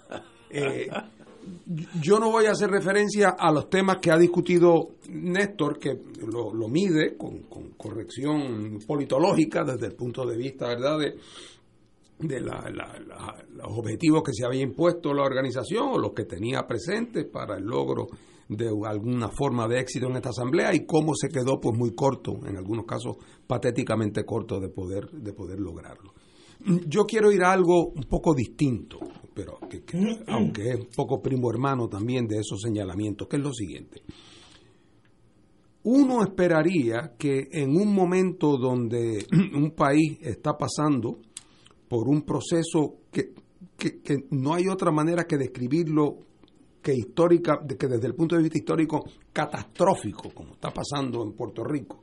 Eh, 0.51 0.87
yo 2.01 2.19
no 2.19 2.31
voy 2.31 2.45
a 2.45 2.51
hacer 2.51 2.69
referencia 2.69 3.35
a 3.37 3.51
los 3.51 3.69
temas 3.69 3.97
que 4.01 4.11
ha 4.11 4.17
discutido 4.17 4.95
Néstor, 5.09 5.79
que 5.79 5.99
lo, 6.25 6.67
mide 6.67 7.17
con, 7.17 7.43
corrección 7.77 8.79
politológica 8.85 9.63
desde 9.63 9.87
el 9.87 9.95
punto 9.95 10.25
de 10.25 10.37
vista, 10.37 10.67
¿verdad?, 10.67 10.97
de, 10.99 11.15
de 12.19 12.41
los 12.41 13.77
objetivos 13.77 14.23
que 14.23 14.33
se 14.33 14.45
había 14.45 14.61
impuesto 14.61 15.13
la 15.13 15.23
organización 15.23 15.89
o 15.93 15.97
los 15.97 16.13
que 16.13 16.25
tenía 16.25 16.65
presentes 16.65 17.25
para 17.25 17.57
el 17.57 17.65
logro 17.65 18.07
de 18.49 18.69
alguna 18.85 19.29
forma 19.29 19.67
de 19.67 19.79
éxito 19.79 20.07
en 20.07 20.15
esta 20.15 20.29
asamblea 20.29 20.73
y 20.73 20.85
cómo 20.85 21.13
se 21.15 21.29
quedó 21.29 21.59
pues 21.59 21.77
muy 21.77 21.93
corto, 21.93 22.39
en 22.47 22.57
algunos 22.57 22.85
casos 22.85 23.17
patéticamente 23.45 24.23
corto 24.23 24.59
de 24.59 24.69
poder, 24.69 25.09
de 25.11 25.33
poder 25.33 25.59
lograrlo. 25.59 26.13
Yo 26.87 27.05
quiero 27.05 27.31
ir 27.31 27.43
a 27.43 27.51
algo 27.51 27.89
un 27.89 28.03
poco 28.03 28.33
distinto 28.33 28.99
pero 29.37 29.59
que, 29.69 29.83
aunque 30.29 30.71
es 30.71 30.79
un 30.79 30.87
poco 30.95 31.21
primo 31.21 31.51
hermano 31.51 31.87
también 31.87 32.25
de 32.27 32.39
esos 32.39 32.59
señalamientos, 32.59 33.27
que 33.27 33.35
es 33.35 33.43
lo 33.43 33.53
siguiente. 33.53 34.01
Uno 35.83 36.23
esperaría 36.23 37.13
que 37.19 37.47
en 37.51 37.75
un 37.75 37.93
momento 37.93 38.57
donde 38.57 39.27
un 39.53 39.75
país 39.75 40.17
está 40.21 40.57
pasando 40.57 41.19
por 41.87 42.09
un 42.09 42.23
proceso 42.23 43.01
que, 43.11 43.33
que, 43.77 44.25
no 44.31 44.55
hay 44.55 44.67
otra 44.69 44.91
manera 44.91 45.25
que 45.25 45.37
describirlo 45.37 46.17
que 46.81 46.95
histórica, 46.95 47.59
que 47.77 47.87
desde 47.87 48.07
el 48.07 48.15
punto 48.15 48.35
de 48.35 48.41
vista 48.41 48.57
histórico 48.57 49.05
catastrófico, 49.31 50.31
como 50.33 50.53
está 50.53 50.71
pasando 50.73 51.21
en 51.21 51.33
Puerto 51.33 51.63
Rico, 51.63 52.01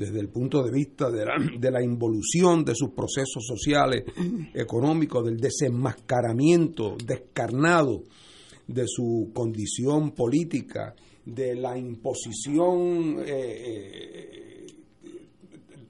desde 0.00 0.18
el 0.18 0.30
punto 0.30 0.62
de 0.62 0.70
vista 0.70 1.10
de 1.10 1.26
la, 1.26 1.34
de 1.58 1.70
la 1.70 1.82
involución 1.82 2.64
de 2.64 2.74
sus 2.74 2.92
procesos 2.92 3.44
sociales, 3.46 4.04
económicos, 4.54 5.26
del 5.26 5.36
desenmascaramiento 5.36 6.96
descarnado 7.04 8.04
de 8.66 8.84
su 8.86 9.30
condición 9.34 10.12
política, 10.12 10.94
de 11.26 11.54
la 11.54 11.76
imposición 11.76 13.18
eh, 13.26 14.66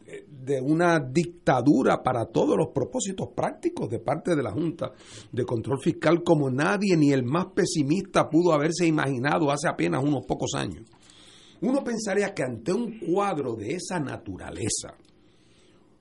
eh, 0.07 0.25
de 0.29 0.61
una 0.61 0.99
dictadura 0.99 2.03
para 2.03 2.27
todos 2.27 2.57
los 2.57 2.71
propósitos 2.75 3.29
prácticos 3.29 3.89
de 3.89 4.01
parte 4.01 4.35
de 4.35 4.43
la 4.43 4.51
Junta 4.51 4.91
de 5.31 5.45
Control 5.45 5.79
Fiscal 5.81 6.25
como 6.25 6.51
nadie 6.51 6.97
ni 6.97 7.13
el 7.13 7.23
más 7.23 7.47
pesimista 7.55 8.29
pudo 8.29 8.53
haberse 8.53 8.89
imaginado 8.89 9.53
hace 9.53 9.69
apenas 9.69 10.03
unos 10.03 10.27
pocos 10.27 10.55
años. 10.57 10.83
Uno 11.63 11.85
pensaría 11.85 12.33
que 12.35 12.43
ante 12.43 12.73
un 12.73 12.99
cuadro 13.01 13.55
de 13.55 13.75
esa 13.75 14.01
naturaleza, 14.01 14.97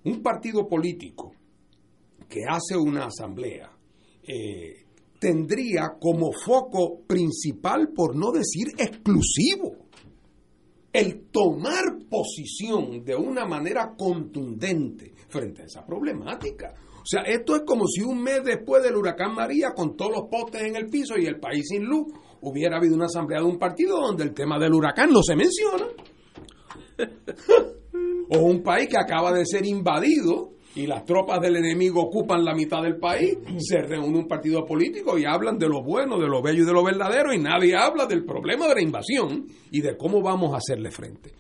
un 0.06 0.22
partido 0.22 0.68
político 0.68 1.34
que 2.28 2.42
hace 2.48 2.78
una 2.78 3.06
asamblea 3.06 3.70
eh, 4.24 4.86
tendría 5.20 5.98
como 6.00 6.32
foco 6.32 7.02
principal, 7.06 7.90
por 7.94 8.16
no 8.16 8.32
decir 8.32 8.68
exclusivo, 8.78 9.90
el 10.94 11.28
tomar 11.30 12.00
posición 12.10 13.04
de 13.04 13.16
una 13.16 13.46
manera 13.46 13.94
contundente 13.98 15.14
frente 15.28 15.64
a 15.64 15.66
esa 15.66 15.86
problemática. 15.86 16.74
O 16.96 17.06
sea, 17.06 17.22
esto 17.24 17.56
es 17.56 17.64
como 17.66 17.86
si 17.88 18.02
un 18.02 18.22
mes 18.22 18.44
después 18.44 18.84
del 18.84 18.96
huracán 18.96 19.34
María, 19.36 19.74
con 19.76 19.96
todos 19.96 20.12
los 20.12 20.30
postes 20.30 20.64
en 20.64 20.76
el 20.76 20.88
piso 20.88 21.18
y 21.18 21.26
el 21.26 21.40
país 21.40 21.68
sin 21.68 21.84
luz, 21.86 22.08
hubiera 22.42 22.78
habido 22.78 22.96
una 22.96 23.06
asamblea 23.06 23.40
de 23.40 23.46
un 23.46 23.58
partido 23.58 24.00
donde 24.00 24.24
el 24.24 24.34
tema 24.34 24.60
del 24.60 24.74
huracán 24.74 25.12
no 25.12 25.22
se 25.24 25.36
menciona. 25.36 25.86
o 28.30 28.40
un 28.40 28.62
país 28.62 28.88
que 28.88 28.98
acaba 28.98 29.32
de 29.32 29.46
ser 29.46 29.66
invadido 29.66 30.52
y 30.76 30.86
las 30.86 31.04
tropas 31.04 31.42
del 31.42 31.56
enemigo 31.56 32.02
ocupan 32.02 32.46
la 32.46 32.54
mitad 32.54 32.84
del 32.84 32.98
país, 32.98 33.38
se 33.58 33.82
reúne 33.82 34.20
un 34.20 34.28
partido 34.28 34.66
político 34.66 35.18
y 35.18 35.26
hablan 35.26 35.58
de 35.58 35.68
lo 35.68 35.84
bueno, 35.84 36.20
de 36.20 36.28
lo 36.28 36.42
bello 36.42 36.64
y 36.64 36.66
de 36.66 36.74
lo 36.74 36.84
verdadero 36.84 37.34
y 37.34 37.40
nadie 37.40 37.76
habla 37.76 38.06
del 38.06 38.24
problema 38.24 38.68
de 38.68 38.76
la 38.76 38.82
invasión 38.82 39.48
y 39.72 39.82
de 39.82 39.98
cómo 39.98 40.22
vamos 40.22 40.54
a 40.54 40.58
hacerle 40.58 40.92
frente. 40.92 41.32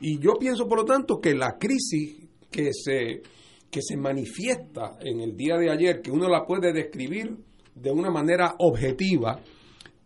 Y 0.00 0.20
yo 0.20 0.34
pienso, 0.38 0.68
por 0.68 0.78
lo 0.78 0.84
tanto, 0.84 1.18
que 1.20 1.34
la 1.34 1.56
crisis 1.58 2.28
que 2.50 2.70
se, 2.72 3.22
que 3.70 3.82
se 3.82 3.96
manifiesta 3.96 4.98
en 5.00 5.20
el 5.20 5.34
día 5.36 5.56
de 5.56 5.70
ayer, 5.70 6.00
que 6.02 6.10
uno 6.10 6.28
la 6.28 6.44
puede 6.44 6.72
describir 6.72 7.36
de 7.74 7.90
una 7.90 8.10
manera 8.10 8.54
objetiva, 8.58 9.40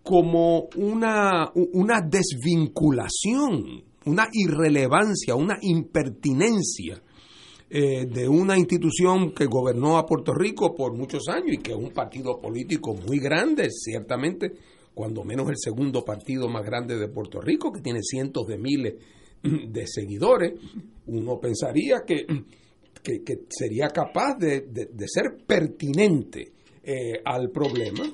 como 0.03 0.69
una, 0.77 1.51
una 1.55 2.01
desvinculación, 2.01 3.85
una 4.05 4.29
irrelevancia, 4.33 5.35
una 5.37 5.59
impertinencia 5.63 7.01
eh, 7.71 8.07
de 8.07 8.29
una 8.29 8.59
institución 8.59 9.33
que 9.33 9.47
gobernó 9.47 9.97
a 9.97 10.05
Puerto 10.05 10.35
Rico 10.35 10.75
por 10.75 10.95
muchos 10.95 11.29
años 11.29 11.53
y 11.53 11.59
que 11.59 11.71
es 11.73 11.79
un 11.79 11.91
partido 11.91 12.41
político 12.41 12.95
muy 12.95 13.19
grande, 13.19 13.71
ciertamente, 13.71 14.53
cuando 14.93 15.25
menos 15.25 15.49
el 15.49 15.57
segundo 15.57 16.05
partido 16.05 16.49
más 16.49 16.65
grande 16.65 16.99
de 16.99 17.09
Puerto 17.09 17.41
Rico, 17.41 17.73
que 17.73 17.81
tiene 17.81 18.01
cientos 18.03 18.47
de 18.47 18.59
miles 18.59 18.95
de 19.43 19.87
seguidores, 19.87 20.53
uno 21.07 21.39
pensaría 21.41 22.03
que, 22.07 22.27
que, 23.03 23.23
sería 23.49 23.89
capaz 23.89 24.37
de, 24.39 24.61
de, 24.71 25.09
ser 25.09 25.39
pertinente 25.47 26.53
eh, 26.83 27.21
al 27.25 27.51
problema 27.51 28.05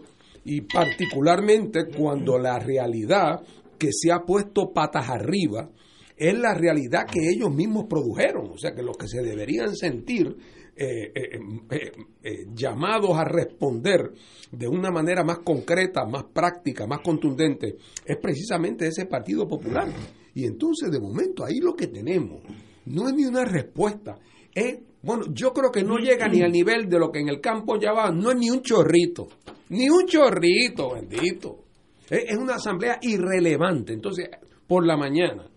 y 0.48 0.62
particularmente 0.62 1.88
cuando 1.94 2.38
la 2.38 2.58
realidad 2.58 3.42
que 3.78 3.90
se 3.92 4.10
ha 4.10 4.20
puesto 4.20 4.72
patas 4.72 5.10
arriba 5.10 5.68
es 6.16 6.38
la 6.38 6.54
realidad 6.54 7.06
que 7.06 7.28
ellos 7.28 7.54
mismos 7.54 7.84
produjeron, 7.84 8.52
o 8.52 8.56
sea 8.56 8.74
que 8.74 8.82
los 8.82 8.96
que 8.96 9.08
se 9.08 9.20
deberían 9.20 9.76
sentir 9.76 10.34
eh, 10.74 11.12
eh, 11.14 11.92
eh, 12.22 12.46
llamados 12.54 13.18
a 13.18 13.24
responder 13.24 14.10
de 14.50 14.66
una 14.66 14.90
manera 14.90 15.22
más 15.22 15.40
concreta, 15.40 16.06
más 16.06 16.24
práctica, 16.32 16.86
más 16.86 17.00
contundente, 17.00 17.76
es 18.06 18.16
precisamente 18.16 18.86
ese 18.86 19.04
Partido 19.04 19.46
Popular. 19.46 19.92
Y 20.34 20.46
entonces, 20.46 20.90
de 20.90 20.98
momento, 20.98 21.44
ahí 21.44 21.58
lo 21.58 21.74
que 21.74 21.88
tenemos 21.88 22.40
no 22.86 23.06
es 23.06 23.14
ni 23.14 23.26
una 23.26 23.44
respuesta, 23.44 24.18
es, 24.54 24.78
bueno, 25.02 25.26
yo 25.32 25.52
creo 25.52 25.70
que 25.70 25.82
no 25.82 25.96
llega 25.98 26.26
ni 26.28 26.42
al 26.42 26.50
nivel 26.50 26.88
de 26.88 26.98
lo 26.98 27.10
que 27.10 27.20
en 27.20 27.28
el 27.28 27.40
campo 27.40 27.78
ya 27.78 27.92
va, 27.92 28.10
no 28.10 28.30
es 28.30 28.36
ni 28.36 28.50
un 28.50 28.62
chorrito, 28.62 29.28
ni 29.70 29.88
un 29.88 30.06
chorrito, 30.06 30.94
bendito. 30.94 31.64
Es, 32.10 32.36
una 32.36 32.54
asamblea 32.54 32.98
irrelevante. 33.02 33.92
Entonces, 33.92 34.28
por 34.66 34.84
la 34.86 34.96
mañana, 34.96 35.48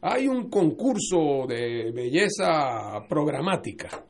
hay 0.00 0.26
un 0.26 0.48
concurso 0.48 1.46
de 1.46 1.92
belleza 1.92 3.04
programática 3.08 4.04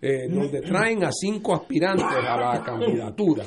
eh, 0.00 0.28
donde 0.28 0.60
traen 0.60 1.04
a 1.04 1.10
cinco 1.12 1.54
aspirantes 1.54 2.06
a 2.06 2.36
la 2.36 2.62
candidatura. 2.62 3.44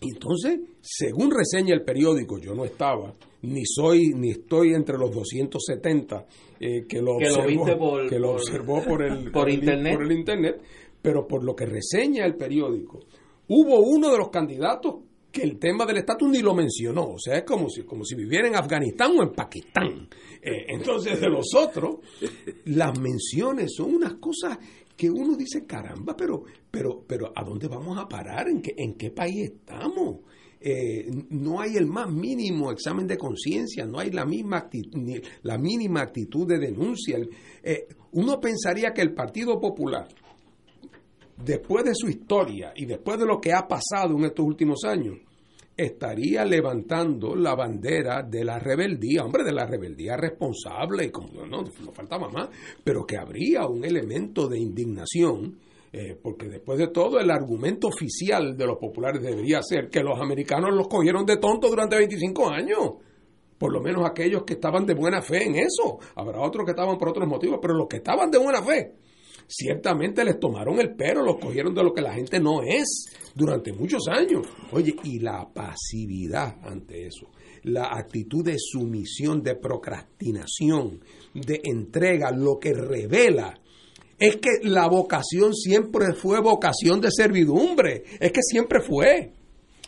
Entonces, 0.00 0.60
según 0.80 1.30
reseña 1.30 1.74
el 1.74 1.84
periódico, 1.84 2.38
yo 2.38 2.54
no 2.54 2.64
estaba, 2.64 3.14
ni 3.42 3.64
soy, 3.64 4.12
ni 4.16 4.30
estoy 4.30 4.74
entre 4.74 4.98
los 4.98 5.14
270 5.14 6.26
eh, 6.62 6.86
que 6.88 7.02
lo 7.02 7.18
Que 7.18 7.24
lo 7.26 7.34
observó, 7.34 7.46
viste 7.64 7.76
por- 7.76 8.08
que 8.08 8.18
lo 8.18 8.26
por- 8.28 8.36
observó 8.36 8.84
por 8.84 9.02
el, 9.02 9.30
por 9.32 9.48
el- 9.48 9.54
internet. 9.56 9.94
por 9.94 10.02
el 10.04 10.12
internet, 10.12 10.62
pero 11.02 11.26
por 11.26 11.42
lo 11.44 11.54
que 11.56 11.66
reseña 11.66 12.24
el 12.24 12.36
periódico, 12.36 13.00
hubo 13.48 13.80
uno 13.80 14.10
de 14.10 14.18
los 14.18 14.30
candidatos 14.30 14.94
que 15.32 15.42
el 15.42 15.58
tema 15.58 15.86
del 15.86 15.96
estatus 15.96 16.28
ni 16.28 16.40
lo 16.42 16.54
mencionó, 16.54 17.04
o 17.12 17.18
sea, 17.18 17.38
es 17.38 17.44
como 17.44 17.68
si, 17.70 17.82
como 17.84 18.04
si 18.04 18.14
viviera 18.14 18.46
en 18.48 18.54
Afganistán 18.54 19.12
o 19.18 19.22
en 19.22 19.32
Pakistán. 19.32 20.06
Eh, 20.42 20.66
entonces, 20.68 21.18
de 21.20 21.28
los 21.30 21.54
otros, 21.54 21.96
las 22.66 22.98
menciones 23.00 23.72
son 23.74 23.94
unas 23.94 24.14
cosas 24.16 24.58
que 24.94 25.08
uno 25.10 25.34
dice, 25.34 25.64
caramba, 25.66 26.14
pero, 26.16 26.42
pero, 26.70 27.02
pero 27.06 27.32
¿a 27.34 27.42
dónde 27.44 27.66
vamos 27.66 27.96
a 27.98 28.06
parar? 28.06 28.46
¿En 28.48 28.60
qué, 28.60 28.74
en 28.76 28.92
qué 28.94 29.10
país 29.10 29.52
estamos? 29.52 30.16
Eh, 30.64 31.10
no 31.30 31.60
hay 31.60 31.76
el 31.76 31.86
más 31.86 32.08
mínimo 32.08 32.70
examen 32.70 33.06
de 33.06 33.18
conciencia, 33.18 33.84
no 33.84 33.98
hay 33.98 34.10
la 34.10 34.24
misma 34.24 34.58
actitud, 34.58 34.96
ni 34.96 35.20
la 35.42 35.58
mínima 35.58 36.02
actitud 36.02 36.46
de 36.46 36.58
denuncia. 36.58 37.18
Eh, 37.62 37.88
uno 38.12 38.40
pensaría 38.40 38.92
que 38.92 39.02
el 39.02 39.12
Partido 39.12 39.60
Popular, 39.60 40.06
después 41.44 41.84
de 41.84 41.94
su 41.94 42.08
historia 42.08 42.72
y 42.76 42.86
después 42.86 43.18
de 43.18 43.26
lo 43.26 43.40
que 43.40 43.52
ha 43.52 43.66
pasado 43.66 44.16
en 44.16 44.24
estos 44.24 44.46
últimos 44.46 44.84
años, 44.84 45.18
estaría 45.76 46.44
levantando 46.44 47.34
la 47.34 47.54
bandera 47.54 48.22
de 48.22 48.44
la 48.44 48.58
rebeldía, 48.58 49.24
hombre, 49.24 49.42
de 49.42 49.52
la 49.52 49.66
rebeldía 49.66 50.16
responsable, 50.16 51.10
como 51.10 51.44
no, 51.46 51.62
no 51.62 51.92
faltaba 51.92 52.28
más, 52.28 52.50
pero 52.84 53.04
que 53.04 53.16
habría 53.16 53.66
un 53.66 53.84
elemento 53.84 54.48
de 54.48 54.60
indignación, 54.60 55.58
eh, 55.94 56.18
porque 56.20 56.48
después 56.48 56.78
de 56.78 56.88
todo 56.88 57.20
el 57.20 57.30
argumento 57.30 57.88
oficial 57.88 58.56
de 58.56 58.66
los 58.66 58.78
populares 58.78 59.20
debería 59.22 59.60
ser 59.62 59.90
que 59.90 60.02
los 60.02 60.18
americanos 60.18 60.74
los 60.74 60.88
cogieron 60.88 61.26
de 61.26 61.36
tonto 61.36 61.68
durante 61.68 61.96
25 61.96 62.48
años. 62.50 62.94
Por 63.58 63.72
lo 63.72 63.82
menos 63.82 64.08
aquellos 64.08 64.42
que 64.44 64.54
estaban 64.54 64.86
de 64.86 64.94
buena 64.94 65.20
fe 65.20 65.44
en 65.44 65.56
eso. 65.56 65.98
Habrá 66.16 66.40
otros 66.40 66.64
que 66.64 66.70
estaban 66.70 66.96
por 66.96 67.10
otros 67.10 67.28
motivos, 67.28 67.58
pero 67.60 67.74
los 67.74 67.88
que 67.88 67.98
estaban 67.98 68.30
de 68.30 68.38
buena 68.38 68.62
fe, 68.62 68.94
ciertamente 69.46 70.24
les 70.24 70.40
tomaron 70.40 70.80
el 70.80 70.94
pelo, 70.96 71.22
los 71.22 71.36
cogieron 71.36 71.74
de 71.74 71.84
lo 71.84 71.92
que 71.92 72.00
la 72.00 72.14
gente 72.14 72.40
no 72.40 72.62
es 72.62 73.12
durante 73.34 73.74
muchos 73.74 74.08
años. 74.08 74.46
Oye, 74.72 74.96
y 75.04 75.18
la 75.18 75.46
pasividad 75.52 76.56
ante 76.64 77.06
eso, 77.06 77.28
la 77.64 77.88
actitud 77.92 78.42
de 78.42 78.56
sumisión, 78.58 79.42
de 79.42 79.56
procrastinación, 79.56 81.00
de 81.34 81.60
entrega, 81.64 82.30
lo 82.32 82.58
que 82.58 82.72
revela 82.72 83.60
es 84.22 84.36
que 84.36 84.50
la 84.62 84.86
vocación 84.86 85.52
siempre 85.52 86.12
fue 86.14 86.40
vocación 86.40 87.00
de 87.00 87.10
servidumbre, 87.10 88.04
es 88.20 88.30
que 88.30 88.40
siempre 88.40 88.80
fue 88.80 89.32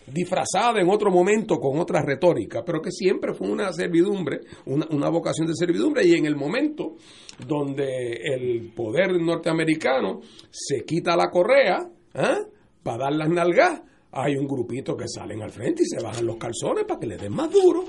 disfrazada 0.08 0.80
en 0.80 0.90
otro 0.90 1.12
momento 1.12 1.60
con 1.60 1.78
otra 1.78 2.02
retórica, 2.02 2.64
pero 2.64 2.82
que 2.82 2.90
siempre 2.90 3.32
fue 3.32 3.48
una 3.48 3.72
servidumbre, 3.72 4.40
una, 4.66 4.88
una 4.90 5.08
vocación 5.08 5.46
de 5.46 5.54
servidumbre, 5.54 6.04
y 6.04 6.14
en 6.14 6.26
el 6.26 6.34
momento 6.34 6.96
donde 7.46 8.18
el 8.24 8.72
poder 8.74 9.12
norteamericano 9.20 10.20
se 10.50 10.84
quita 10.84 11.16
la 11.16 11.30
correa 11.30 11.88
para 12.82 13.04
dar 13.04 13.12
las 13.12 13.28
nalgas, 13.28 13.82
hay 14.10 14.34
un 14.34 14.48
grupito 14.48 14.96
que 14.96 15.06
salen 15.06 15.44
al 15.44 15.52
frente 15.52 15.84
y 15.84 15.86
se 15.86 16.02
bajan 16.02 16.26
los 16.26 16.38
calzones 16.38 16.86
para 16.88 16.98
que 16.98 17.06
le 17.06 17.16
den 17.16 17.32
más 17.32 17.52
duro. 17.52 17.84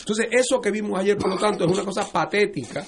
Entonces, 0.00 0.28
eso 0.30 0.62
que 0.62 0.70
vimos 0.70 0.98
ayer, 0.98 1.18
por 1.18 1.28
lo 1.28 1.36
tanto, 1.36 1.66
es 1.66 1.72
una 1.72 1.84
cosa 1.84 2.10
patética 2.10 2.86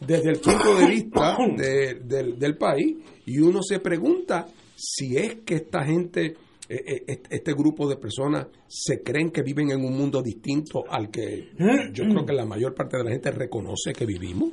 desde 0.00 0.30
el 0.30 0.38
punto 0.40 0.76
de 0.76 0.86
vista 0.86 1.36
de- 1.56 1.94
del, 2.04 2.38
del 2.38 2.56
país, 2.56 2.96
y 3.26 3.38
uno 3.38 3.62
se 3.62 3.80
pregunta 3.80 4.46
si 4.76 5.16
es 5.16 5.36
que 5.44 5.56
esta 5.56 5.84
gente, 5.84 6.36
eh, 6.68 7.04
eh, 7.08 7.20
este- 7.30 7.52
grupo 7.52 7.88
de 7.88 7.96
personas, 7.96 8.46
se 8.66 9.02
creen 9.02 9.30
que 9.30 9.42
viven 9.42 9.70
en 9.70 9.84
un 9.84 9.96
mundo 9.96 10.22
distinto 10.22 10.84
al 10.88 11.10
que 11.10 11.50
yo 11.92 12.04
creo 12.04 12.24
que 12.24 12.32
la 12.32 12.46
mayor 12.46 12.74
parte 12.74 12.96
de 12.96 13.04
la 13.04 13.10
gente 13.10 13.30
reconoce 13.30 13.92
que 13.92 14.06
vivimos, 14.06 14.50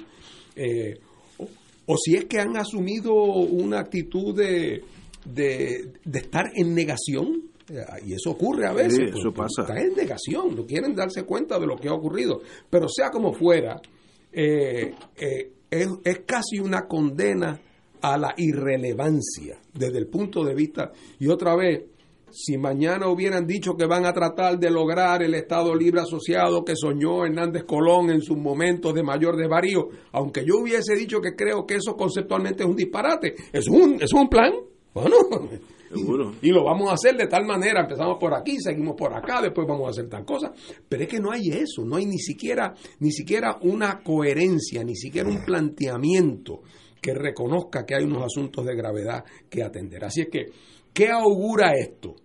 eh, 0.55 0.95
o, 1.37 1.47
o 1.85 1.97
si 1.97 2.15
es 2.15 2.25
que 2.25 2.39
han 2.39 2.57
asumido 2.57 3.13
una 3.13 3.79
actitud 3.79 4.35
de, 4.35 4.83
de, 5.25 5.91
de 6.03 6.19
estar 6.19 6.45
en 6.55 6.73
negación. 6.75 7.43
eh, 7.69 7.85
Y 8.05 8.13
eso 8.13 8.31
ocurre 8.31 8.67
a 8.67 8.73
veces. 8.73 8.95
Sí, 8.95 9.03
eso 9.19 9.31
pasa. 9.33 9.61
Está 9.61 9.79
en 9.79 9.93
negación, 9.95 10.55
no 10.55 10.65
quieren 10.65 10.93
darse 10.95 11.23
cuenta 11.23 11.57
de 11.59 11.67
lo 11.67 11.77
que 11.77 11.87
ha 11.87 11.93
ocurrido. 11.93 12.41
Pero 12.69 12.87
sea 12.89 13.09
como 13.11 13.33
fuera, 13.33 13.79
eh, 14.31 14.93
eh, 15.15 15.51
es, 15.69 15.87
es 16.03 16.19
casi 16.25 16.59
una 16.59 16.87
condena 16.87 17.59
a 18.01 18.17
la 18.17 18.33
irrelevancia 18.37 19.57
desde 19.73 19.97
el 19.97 20.07
punto 20.07 20.43
de 20.43 20.53
vista. 20.53 20.91
Y 21.19 21.27
otra 21.27 21.55
vez, 21.55 21.83
si 22.29 22.57
mañana 22.57 23.07
hubieran 23.07 23.47
dicho 23.47 23.75
que 23.75 23.85
van 23.85 24.05
a 24.05 24.13
tratar 24.13 24.59
de 24.59 24.69
lograr 24.69 25.23
el 25.23 25.33
Estado 25.33 25.73
Libre 25.73 26.01
Asociado 26.01 26.63
que 26.63 26.75
soñó 26.75 27.25
Hernández 27.25 27.63
Colón 27.63 28.09
en 28.09 28.21
sus 28.21 28.37
momentos 28.37 28.93
de 28.93 29.03
mayor 29.03 29.37
desvarío, 29.37 29.89
aunque 30.11 30.45
yo 30.45 30.57
hubiese 30.59 30.95
dicho 30.95 31.21
que 31.21 31.35
creo 31.35 31.65
que 31.65 31.75
eso 31.75 31.95
conceptualmente 31.95 32.63
es 32.63 32.69
un 32.69 32.75
disparate, 32.75 33.35
es 33.51 33.67
un, 33.67 34.01
es 34.01 34.13
un 34.13 34.27
plan. 34.27 34.53
Bueno, 34.93 35.15
Y 36.41 36.49
lo 36.49 36.63
vamos 36.63 36.89
a 36.89 36.93
hacer 36.93 37.15
de 37.15 37.27
tal 37.27 37.45
manera, 37.45 37.81
empezamos 37.81 38.17
por 38.19 38.33
aquí, 38.33 38.57
seguimos 38.59 38.95
por 38.95 39.13
acá, 39.13 39.41
después 39.41 39.67
vamos 39.67 39.87
a 39.87 39.89
hacer 39.91 40.09
tal 40.09 40.25
cosa. 40.25 40.53
Pero 40.87 41.03
es 41.03 41.09
que 41.09 41.19
no 41.19 41.31
hay 41.31 41.49
eso, 41.49 41.83
no 41.85 41.95
hay 41.95 42.05
ni 42.05 42.19
siquiera, 42.19 42.73
ni 42.99 43.11
siquiera 43.11 43.57
una 43.61 44.01
coherencia, 44.03 44.83
ni 44.83 44.95
siquiera 44.95 45.29
un 45.29 45.43
planteamiento 45.43 46.61
que 47.01 47.13
reconozca 47.13 47.85
que 47.85 47.95
hay 47.95 48.03
unos 48.03 48.23
asuntos 48.23 48.65
de 48.65 48.75
gravedad 48.75 49.23
que 49.49 49.63
atender. 49.63 50.03
Así 50.05 50.21
es 50.21 50.29
que, 50.29 50.45
¿qué 50.93 51.09
augura 51.09 51.71
esto? 51.77 52.15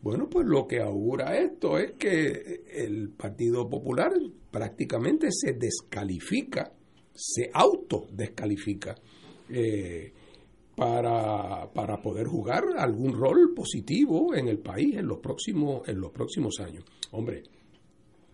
Bueno, 0.00 0.28
pues 0.28 0.46
lo 0.46 0.66
que 0.66 0.80
augura 0.80 1.36
esto 1.38 1.78
es 1.78 1.92
que 1.92 2.62
el 2.74 3.10
Partido 3.10 3.68
Popular 3.68 4.12
prácticamente 4.50 5.28
se 5.30 5.54
descalifica, 5.54 6.70
se 7.14 7.50
autodescalifica. 7.52 8.94
Eh, 9.48 10.12
para, 10.76 11.70
para 11.72 12.00
poder 12.00 12.26
jugar 12.26 12.64
algún 12.76 13.12
rol 13.12 13.52
positivo 13.54 14.34
en 14.34 14.48
el 14.48 14.58
país 14.58 14.96
en 14.96 15.06
los 15.06 15.18
próximos, 15.18 15.88
en 15.88 16.00
los 16.00 16.10
próximos 16.10 16.58
años. 16.60 16.84
Hombre, 17.12 17.42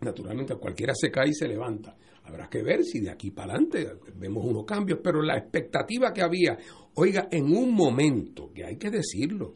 naturalmente 0.01 0.55
cualquiera 0.57 0.95
se 0.95 1.11
cae 1.11 1.29
y 1.29 1.35
se 1.35 1.49
levanta. 1.49 1.97
Habrá 2.25 2.49
que 2.49 2.63
ver 2.63 2.85
si 2.85 3.01
de 3.01 3.11
aquí 3.11 3.31
para 3.31 3.55
adelante 3.55 3.89
vemos 4.17 4.45
unos 4.45 4.65
cambios, 4.65 5.01
pero 5.03 5.21
la 5.23 5.37
expectativa 5.37 6.13
que 6.13 6.23
había, 6.23 6.59
oiga, 6.95 7.29
en 7.31 7.45
un 7.57 7.75
momento, 7.75 8.53
que 8.53 8.65
hay 8.65 8.77
que 8.77 8.91
decirlo, 8.91 9.53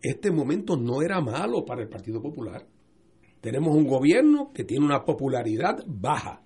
este 0.00 0.30
momento 0.30 0.76
no 0.76 1.02
era 1.02 1.20
malo 1.20 1.64
para 1.64 1.82
el 1.82 1.88
Partido 1.88 2.20
Popular. 2.20 2.66
Tenemos 3.40 3.74
un 3.74 3.86
gobierno 3.86 4.52
que 4.52 4.64
tiene 4.64 4.84
una 4.84 5.04
popularidad 5.04 5.84
baja, 5.86 6.42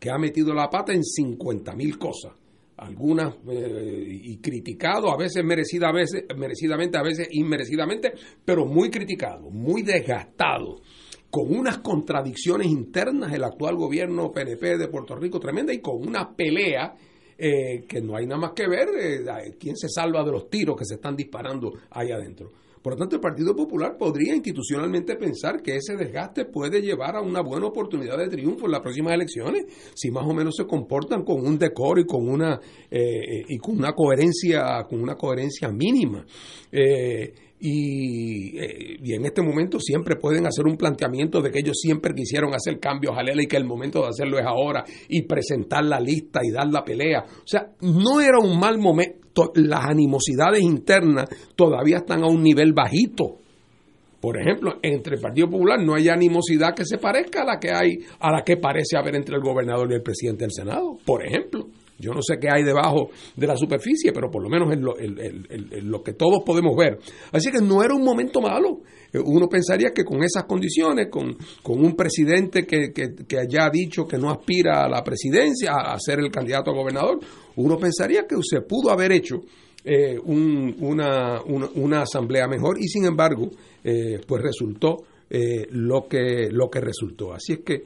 que 0.00 0.10
ha 0.10 0.18
metido 0.18 0.54
la 0.54 0.70
pata 0.70 0.92
en 0.92 1.04
50 1.04 1.74
mil 1.74 1.98
cosas 1.98 2.32
algunas 2.76 3.34
eh, 3.48 4.06
y 4.08 4.38
criticado, 4.38 5.10
a 5.10 5.16
veces, 5.16 5.44
merecida, 5.44 5.88
a 5.88 5.92
veces 5.92 6.24
merecidamente, 6.36 6.98
a 6.98 7.02
veces 7.02 7.28
inmerecidamente, 7.30 8.12
pero 8.44 8.66
muy 8.66 8.90
criticado, 8.90 9.50
muy 9.50 9.82
desgastado, 9.82 10.80
con 11.30 11.54
unas 11.54 11.78
contradicciones 11.78 12.66
internas 12.66 13.32
el 13.32 13.44
actual 13.44 13.76
gobierno 13.76 14.32
PNP 14.32 14.78
de 14.78 14.88
Puerto 14.88 15.16
Rico 15.16 15.40
tremenda 15.40 15.72
y 15.72 15.80
con 15.80 15.96
una 16.06 16.34
pelea 16.34 16.94
eh, 17.38 17.84
que 17.88 18.00
no 18.00 18.16
hay 18.16 18.26
nada 18.26 18.40
más 18.40 18.52
que 18.52 18.68
ver 18.68 18.88
eh, 19.00 19.56
quién 19.58 19.76
se 19.76 19.88
salva 19.88 20.22
de 20.22 20.32
los 20.32 20.50
tiros 20.50 20.76
que 20.76 20.84
se 20.84 20.94
están 20.94 21.16
disparando 21.16 21.72
ahí 21.90 22.10
adentro. 22.10 22.52
Por 22.82 22.94
lo 22.94 22.98
tanto, 22.98 23.16
el 23.16 23.20
Partido 23.20 23.54
Popular 23.54 23.96
podría 23.96 24.34
institucionalmente 24.34 25.16
pensar 25.16 25.62
que 25.62 25.76
ese 25.76 25.96
desgaste 25.96 26.44
puede 26.46 26.82
llevar 26.82 27.16
a 27.16 27.20
una 27.20 27.40
buena 27.40 27.66
oportunidad 27.66 28.18
de 28.18 28.28
triunfo 28.28 28.66
en 28.66 28.72
las 28.72 28.80
próximas 28.80 29.14
elecciones, 29.14 29.66
si 29.94 30.10
más 30.10 30.26
o 30.26 30.34
menos 30.34 30.56
se 30.56 30.66
comportan 30.66 31.24
con 31.24 31.46
un 31.46 31.58
decoro 31.58 32.00
y 32.00 32.06
con 32.06 32.28
una 32.28 32.60
eh, 32.90 33.44
y 33.48 33.58
con 33.58 33.78
una 33.78 33.92
coherencia, 33.92 34.84
con 34.88 35.00
una 35.00 35.14
coherencia 35.14 35.68
mínima. 35.70 36.26
Eh, 36.72 37.32
y, 37.64 38.58
eh, 38.58 38.96
y, 39.00 39.14
en 39.14 39.24
este 39.24 39.40
momento 39.40 39.78
siempre 39.78 40.16
pueden 40.16 40.46
hacer 40.46 40.66
un 40.66 40.76
planteamiento 40.76 41.40
de 41.40 41.52
que 41.52 41.60
ellos 41.60 41.78
siempre 41.80 42.12
quisieron 42.12 42.52
hacer 42.54 42.80
cambios 42.80 43.16
a 43.16 43.22
y 43.22 43.46
que 43.46 43.56
el 43.56 43.64
momento 43.64 44.02
de 44.02 44.08
hacerlo 44.08 44.36
es 44.40 44.44
ahora 44.44 44.84
y 45.08 45.22
presentar 45.22 45.84
la 45.84 46.00
lista 46.00 46.40
y 46.42 46.50
dar 46.50 46.66
la 46.66 46.82
pelea. 46.82 47.24
O 47.24 47.46
sea, 47.46 47.68
no 47.80 48.20
era 48.20 48.40
un 48.42 48.58
mal 48.58 48.78
momento. 48.78 49.52
Las 49.54 49.84
animosidades 49.84 50.60
internas 50.60 51.28
todavía 51.54 51.98
están 51.98 52.24
a 52.24 52.26
un 52.26 52.42
nivel 52.42 52.72
bajito. 52.72 53.38
Por 54.20 54.40
ejemplo, 54.40 54.80
entre 54.82 55.14
el 55.14 55.20
Partido 55.20 55.48
Popular 55.48 55.80
no 55.80 55.94
hay 55.94 56.08
animosidad 56.08 56.74
que 56.74 56.84
se 56.84 56.98
parezca 56.98 57.42
a 57.42 57.44
la 57.44 57.60
que 57.60 57.70
hay, 57.70 57.98
a 58.18 58.32
la 58.32 58.42
que 58.42 58.56
parece 58.56 58.96
haber 58.96 59.14
entre 59.14 59.36
el 59.36 59.40
gobernador 59.40 59.88
y 59.90 59.94
el 59.94 60.02
presidente 60.02 60.44
del 60.44 60.52
Senado, 60.52 60.98
por 61.04 61.24
ejemplo. 61.24 61.68
Yo 61.98 62.12
no 62.12 62.20
sé 62.22 62.38
qué 62.40 62.48
hay 62.50 62.64
debajo 62.64 63.10
de 63.36 63.46
la 63.46 63.56
superficie, 63.56 64.12
pero 64.12 64.30
por 64.30 64.42
lo 64.42 64.48
menos 64.48 64.72
en 64.72 65.90
lo, 65.90 66.02
que 66.02 66.14
todos 66.14 66.42
podemos 66.44 66.76
ver. 66.76 66.98
Así 67.30 67.50
que 67.50 67.60
no 67.60 67.82
era 67.82 67.94
un 67.94 68.02
momento 68.02 68.40
malo. 68.40 68.80
Eh, 69.12 69.18
uno 69.24 69.48
pensaría 69.48 69.90
que 69.90 70.04
con 70.04 70.22
esas 70.24 70.44
condiciones, 70.44 71.08
con, 71.08 71.36
un 71.64 71.94
presidente 71.94 72.66
que, 72.66 72.92
que, 72.92 73.14
que 73.26 73.38
ha 73.38 73.70
dicho 73.70 74.04
que 74.04 74.18
no 74.18 74.30
aspira 74.30 74.84
a 74.84 74.88
la 74.88 75.04
presidencia, 75.04 75.74
a, 75.74 75.98
ser 76.00 76.18
el 76.18 76.30
candidato 76.30 76.70
a 76.70 76.74
gobernador, 76.74 77.20
uno 77.56 77.78
pensaría 77.78 78.26
que 78.26 78.36
se 78.42 78.62
pudo 78.62 78.90
haber 78.90 79.12
hecho 79.12 79.42
eh, 79.84 80.18
una, 80.24 81.40
una, 81.42 82.02
asamblea 82.02 82.48
mejor 82.48 82.78
y 82.80 82.88
sin 82.88 83.04
embargo, 83.04 83.50
eh, 83.84 84.20
pues 84.26 84.42
resultó 84.42 85.04
lo, 85.70 86.08
que, 86.08 86.48
lo 86.50 86.68
que 86.68 86.80
resultó. 86.80 87.32
Así 87.32 87.54
es 87.54 87.60
que 87.60 87.84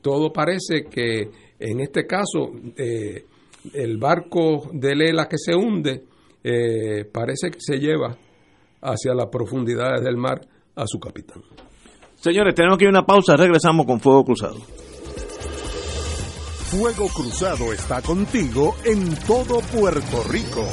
todo 0.00 0.32
parece 0.32 0.84
que 0.84 1.28
en 1.62 1.80
este 1.80 2.06
caso, 2.06 2.52
eh, 2.76 3.24
el 3.72 3.96
barco 3.98 4.68
de 4.72 4.96
Lela 4.96 5.28
que 5.28 5.38
se 5.38 5.54
hunde 5.54 6.04
eh, 6.42 7.04
parece 7.04 7.50
que 7.50 7.60
se 7.60 7.78
lleva 7.78 8.16
hacia 8.80 9.14
las 9.14 9.26
profundidades 9.26 10.02
del 10.02 10.16
mar 10.16 10.40
a 10.74 10.86
su 10.86 10.98
capitán. 10.98 11.42
Señores, 12.16 12.54
tenemos 12.54 12.78
que 12.78 12.84
ir 12.84 12.88
a 12.88 12.98
una 12.98 13.06
pausa, 13.06 13.36
regresamos 13.36 13.86
con 13.86 14.00
Fuego 14.00 14.24
Cruzado. 14.24 14.58
Fuego 16.70 17.06
Cruzado 17.08 17.72
está 17.72 18.02
contigo 18.02 18.74
en 18.84 19.14
todo 19.26 19.60
Puerto 19.60 20.22
Rico. 20.30 20.66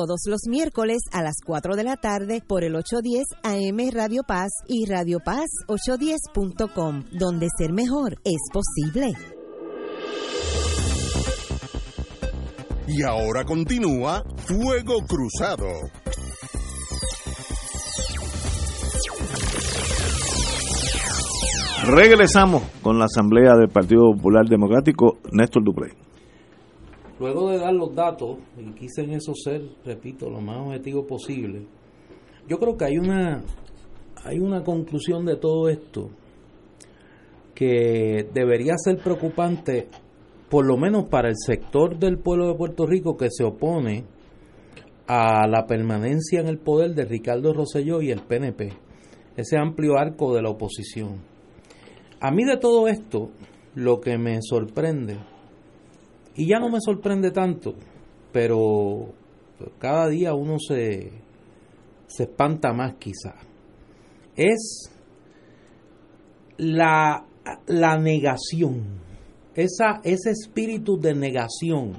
todos 0.01 0.21
los 0.25 0.47
miércoles 0.47 0.97
a 1.11 1.21
las 1.21 1.35
4 1.45 1.75
de 1.75 1.83
la 1.83 1.95
tarde 1.95 2.41
por 2.45 2.63
el 2.63 2.75
810 2.75 3.23
AM 3.43 3.91
Radio 3.93 4.23
Paz 4.23 4.49
y 4.67 4.87
Radio 4.87 5.19
Paz 5.23 5.45
810.com, 5.67 7.03
donde 7.11 7.47
ser 7.55 7.71
mejor 7.71 8.15
es 8.23 8.39
posible. 8.51 9.13
Y 12.87 13.03
ahora 13.03 13.45
continúa 13.45 14.23
Fuego 14.37 15.05
Cruzado. 15.07 15.67
Regresamos 21.85 22.63
con 22.81 22.97
la 22.97 23.05
Asamblea 23.05 23.55
del 23.55 23.69
Partido 23.69 24.11
Popular 24.15 24.45
Democrático, 24.47 25.19
Néstor 25.31 25.63
Duprey. 25.63 25.91
Luego 27.21 27.51
de 27.51 27.59
dar 27.59 27.75
los 27.75 27.93
datos, 27.93 28.39
y 28.57 28.71
quise 28.71 29.03
en 29.03 29.11
eso 29.11 29.35
ser, 29.35 29.61
repito, 29.85 30.27
lo 30.27 30.41
más 30.41 30.57
objetivo 30.57 31.05
posible, 31.05 31.67
yo 32.47 32.57
creo 32.57 32.75
que 32.75 32.85
hay 32.85 32.97
una, 32.97 33.43
hay 34.23 34.39
una 34.39 34.63
conclusión 34.63 35.23
de 35.27 35.35
todo 35.35 35.69
esto 35.69 36.09
que 37.53 38.27
debería 38.33 38.73
ser 38.75 38.97
preocupante, 38.97 39.87
por 40.49 40.65
lo 40.65 40.77
menos 40.77 41.09
para 41.09 41.29
el 41.29 41.35
sector 41.37 41.99
del 41.99 42.17
pueblo 42.17 42.47
de 42.47 42.55
Puerto 42.55 42.87
Rico 42.87 43.15
que 43.15 43.29
se 43.29 43.43
opone 43.43 44.03
a 45.05 45.45
la 45.47 45.67
permanencia 45.67 46.39
en 46.39 46.47
el 46.47 46.57
poder 46.57 46.95
de 46.95 47.05
Ricardo 47.05 47.53
Rosselló 47.53 48.01
y 48.01 48.09
el 48.09 48.23
PNP, 48.23 48.73
ese 49.37 49.59
amplio 49.59 49.95
arco 49.99 50.33
de 50.33 50.41
la 50.41 50.49
oposición. 50.49 51.21
A 52.19 52.31
mí 52.31 52.45
de 52.45 52.57
todo 52.57 52.87
esto, 52.87 53.29
lo 53.75 54.01
que 54.01 54.17
me 54.17 54.39
sorprende 54.41 55.19
y 56.35 56.47
ya 56.47 56.59
no 56.59 56.69
me 56.69 56.79
sorprende 56.79 57.31
tanto, 57.31 57.75
pero 58.31 59.13
cada 59.79 60.07
día 60.07 60.33
uno 60.33 60.57
se, 60.59 61.11
se 62.07 62.23
espanta 62.23 62.73
más 62.73 62.95
quizá. 62.95 63.35
Es 64.35 64.89
la, 66.57 67.25
la 67.67 67.97
negación, 67.97 69.01
esa, 69.55 70.01
ese 70.03 70.31
espíritu 70.31 70.97
de 70.99 71.13
negación 71.13 71.93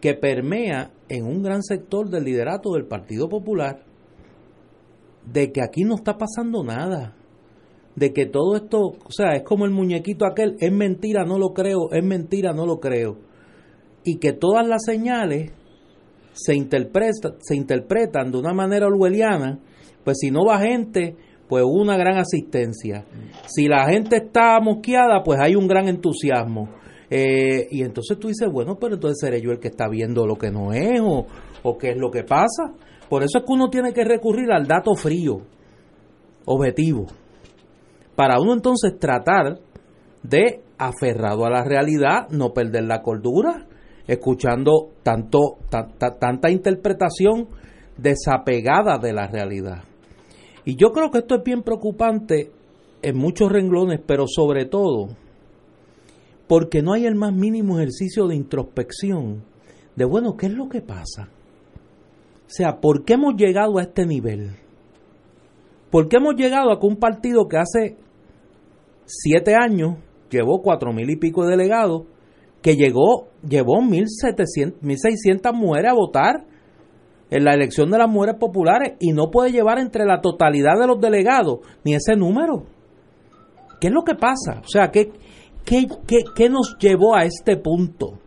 que 0.00 0.14
permea 0.14 0.90
en 1.08 1.24
un 1.24 1.42
gran 1.42 1.62
sector 1.62 2.08
del 2.08 2.24
liderato 2.24 2.72
del 2.72 2.86
Partido 2.86 3.28
Popular 3.28 3.84
de 5.30 5.52
que 5.52 5.62
aquí 5.62 5.84
no 5.84 5.94
está 5.94 6.16
pasando 6.16 6.62
nada, 6.62 7.14
de 7.96 8.12
que 8.12 8.26
todo 8.26 8.56
esto, 8.56 8.78
o 8.80 9.10
sea, 9.10 9.34
es 9.36 9.42
como 9.42 9.64
el 9.64 9.70
muñequito 9.70 10.26
aquel, 10.26 10.56
es 10.60 10.72
mentira, 10.72 11.24
no 11.24 11.38
lo 11.38 11.54
creo, 11.54 11.90
es 11.92 12.04
mentira, 12.04 12.52
no 12.52 12.66
lo 12.66 12.80
creo, 12.80 13.18
y 14.04 14.18
que 14.18 14.32
todas 14.32 14.66
las 14.66 14.84
señales 14.84 15.52
se, 16.32 16.54
interpreta, 16.54 17.34
se 17.40 17.56
interpretan 17.56 18.30
de 18.30 18.38
una 18.38 18.52
manera 18.52 18.86
orwelliana, 18.86 19.58
pues 20.04 20.18
si 20.20 20.30
no 20.30 20.44
va 20.44 20.58
gente, 20.58 21.16
pues 21.48 21.64
una 21.66 21.96
gran 21.96 22.18
asistencia. 22.18 23.04
Si 23.46 23.68
la 23.68 23.88
gente 23.88 24.16
está 24.16 24.60
mosqueada, 24.60 25.22
pues 25.24 25.40
hay 25.40 25.54
un 25.54 25.66
gran 25.66 25.88
entusiasmo. 25.88 26.68
Eh, 27.10 27.68
y 27.70 27.82
entonces 27.82 28.18
tú 28.18 28.28
dices, 28.28 28.48
bueno, 28.50 28.76
pero 28.78 28.94
entonces 28.94 29.18
seré 29.20 29.40
yo 29.40 29.50
el 29.50 29.60
que 29.60 29.68
está 29.68 29.88
viendo 29.88 30.26
lo 30.26 30.36
que 30.36 30.50
no 30.50 30.72
es 30.72 31.00
o, 31.00 31.26
o 31.62 31.78
qué 31.78 31.90
es 31.90 31.96
lo 31.96 32.10
que 32.10 32.24
pasa. 32.24 32.74
Por 33.08 33.22
eso 33.22 33.38
es 33.38 33.44
que 33.44 33.52
uno 33.52 33.68
tiene 33.68 33.92
que 33.92 34.04
recurrir 34.04 34.50
al 34.50 34.66
dato 34.66 34.94
frío, 34.94 35.42
objetivo, 36.46 37.06
para 38.16 38.40
uno 38.40 38.54
entonces 38.54 38.98
tratar 38.98 39.58
de, 40.22 40.62
aferrado 40.78 41.44
a 41.44 41.50
la 41.50 41.64
realidad, 41.64 42.28
no 42.30 42.52
perder 42.52 42.84
la 42.84 43.02
cordura, 43.02 43.66
escuchando 44.06 44.90
tanto, 45.02 45.58
tanta 45.70 46.50
interpretación 46.50 47.48
desapegada 47.96 48.98
de 48.98 49.12
la 49.12 49.26
realidad. 49.26 49.84
Y 50.64 50.76
yo 50.76 50.92
creo 50.92 51.10
que 51.10 51.18
esto 51.18 51.36
es 51.36 51.44
bien 51.44 51.62
preocupante 51.62 52.50
en 53.02 53.16
muchos 53.16 53.50
renglones, 53.50 54.00
pero 54.06 54.26
sobre 54.26 54.64
todo 54.64 55.08
porque 56.46 56.82
no 56.82 56.92
hay 56.92 57.06
el 57.06 57.14
más 57.14 57.32
mínimo 57.32 57.78
ejercicio 57.78 58.26
de 58.26 58.36
introspección 58.36 59.42
de, 59.96 60.04
bueno, 60.04 60.36
¿qué 60.36 60.46
es 60.46 60.52
lo 60.52 60.68
que 60.68 60.82
pasa? 60.82 61.28
O 62.46 62.50
sea, 62.50 62.80
¿por 62.80 63.04
qué 63.04 63.14
hemos 63.14 63.34
llegado 63.36 63.78
a 63.78 63.82
este 63.82 64.06
nivel? 64.06 64.56
¿Por 65.90 66.08
qué 66.08 66.16
hemos 66.16 66.34
llegado 66.34 66.70
a 66.72 66.80
que 66.80 66.86
un 66.86 66.96
partido 66.96 67.46
que 67.48 67.56
hace 67.56 67.96
siete 69.06 69.54
años 69.54 69.98
llevó 70.30 70.60
cuatro 70.62 70.92
mil 70.92 71.08
y 71.08 71.16
pico 71.16 71.44
de 71.44 71.52
delegados, 71.52 72.02
que 72.64 72.76
llegó, 72.76 73.28
llevó 73.46 73.82
mil 73.82 74.06
seiscientas 74.08 75.52
mujeres 75.52 75.90
a 75.90 75.94
votar 75.94 76.46
en 77.28 77.44
la 77.44 77.52
elección 77.52 77.90
de 77.90 77.98
las 77.98 78.08
mujeres 78.08 78.36
populares 78.40 78.94
y 79.00 79.12
no 79.12 79.30
puede 79.30 79.52
llevar 79.52 79.78
entre 79.78 80.06
la 80.06 80.22
totalidad 80.22 80.80
de 80.80 80.86
los 80.86 80.98
delegados 80.98 81.58
ni 81.84 81.94
ese 81.94 82.16
número? 82.16 82.64
¿Qué 83.82 83.88
es 83.88 83.92
lo 83.92 84.02
que 84.02 84.14
pasa? 84.14 84.62
O 84.64 84.68
sea, 84.68 84.90
¿qué, 84.90 85.12
qué, 85.66 85.86
qué, 86.06 86.24
qué 86.34 86.48
nos 86.48 86.78
llevó 86.78 87.14
a 87.14 87.26
este 87.26 87.58
punto? 87.58 88.18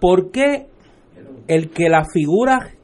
¿Por 0.00 0.30
qué 0.30 0.68
el 1.48 1.68
que 1.68 1.90
las 1.90 2.10
figuras 2.10 2.76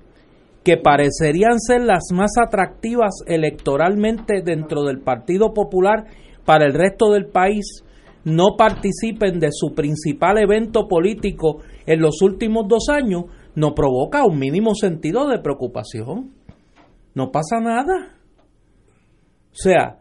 que 0.62 0.76
parecerían 0.76 1.58
ser 1.58 1.84
las 1.84 2.12
más 2.12 2.32
atractivas 2.36 3.14
electoralmente 3.26 4.42
dentro 4.44 4.82
del 4.82 5.00
Partido 5.00 5.54
Popular 5.54 6.04
para 6.44 6.66
el 6.66 6.74
resto 6.74 7.12
del 7.12 7.28
país 7.28 7.83
no 8.24 8.56
participen 8.56 9.38
de 9.38 9.48
su 9.52 9.74
principal 9.74 10.38
evento 10.38 10.88
político 10.88 11.58
en 11.86 12.00
los 12.00 12.22
últimos 12.22 12.66
dos 12.68 12.88
años, 12.88 13.24
no 13.54 13.74
provoca 13.74 14.24
un 14.24 14.38
mínimo 14.38 14.74
sentido 14.74 15.28
de 15.28 15.38
preocupación. 15.38 16.32
No 17.14 17.30
pasa 17.30 17.60
nada. 17.60 18.16
O 19.52 19.56
sea, 19.56 20.00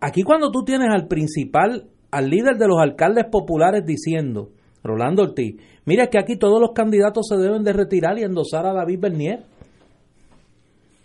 aquí 0.00 0.22
cuando 0.22 0.50
tú 0.50 0.64
tienes 0.64 0.88
al 0.90 1.08
principal, 1.08 1.88
al 2.10 2.28
líder 2.28 2.56
de 2.56 2.68
los 2.68 2.80
alcaldes 2.80 3.24
populares 3.30 3.84
diciendo, 3.84 4.50
Rolando 4.84 5.22
Ortiz, 5.22 5.56
mira 5.84 6.08
que 6.08 6.18
aquí 6.18 6.36
todos 6.36 6.60
los 6.60 6.72
candidatos 6.72 7.26
se 7.28 7.36
deben 7.36 7.64
de 7.64 7.72
retirar 7.72 8.18
y 8.18 8.22
endosar 8.22 8.66
a 8.66 8.74
David 8.74 9.00
Bernier. 9.00 9.44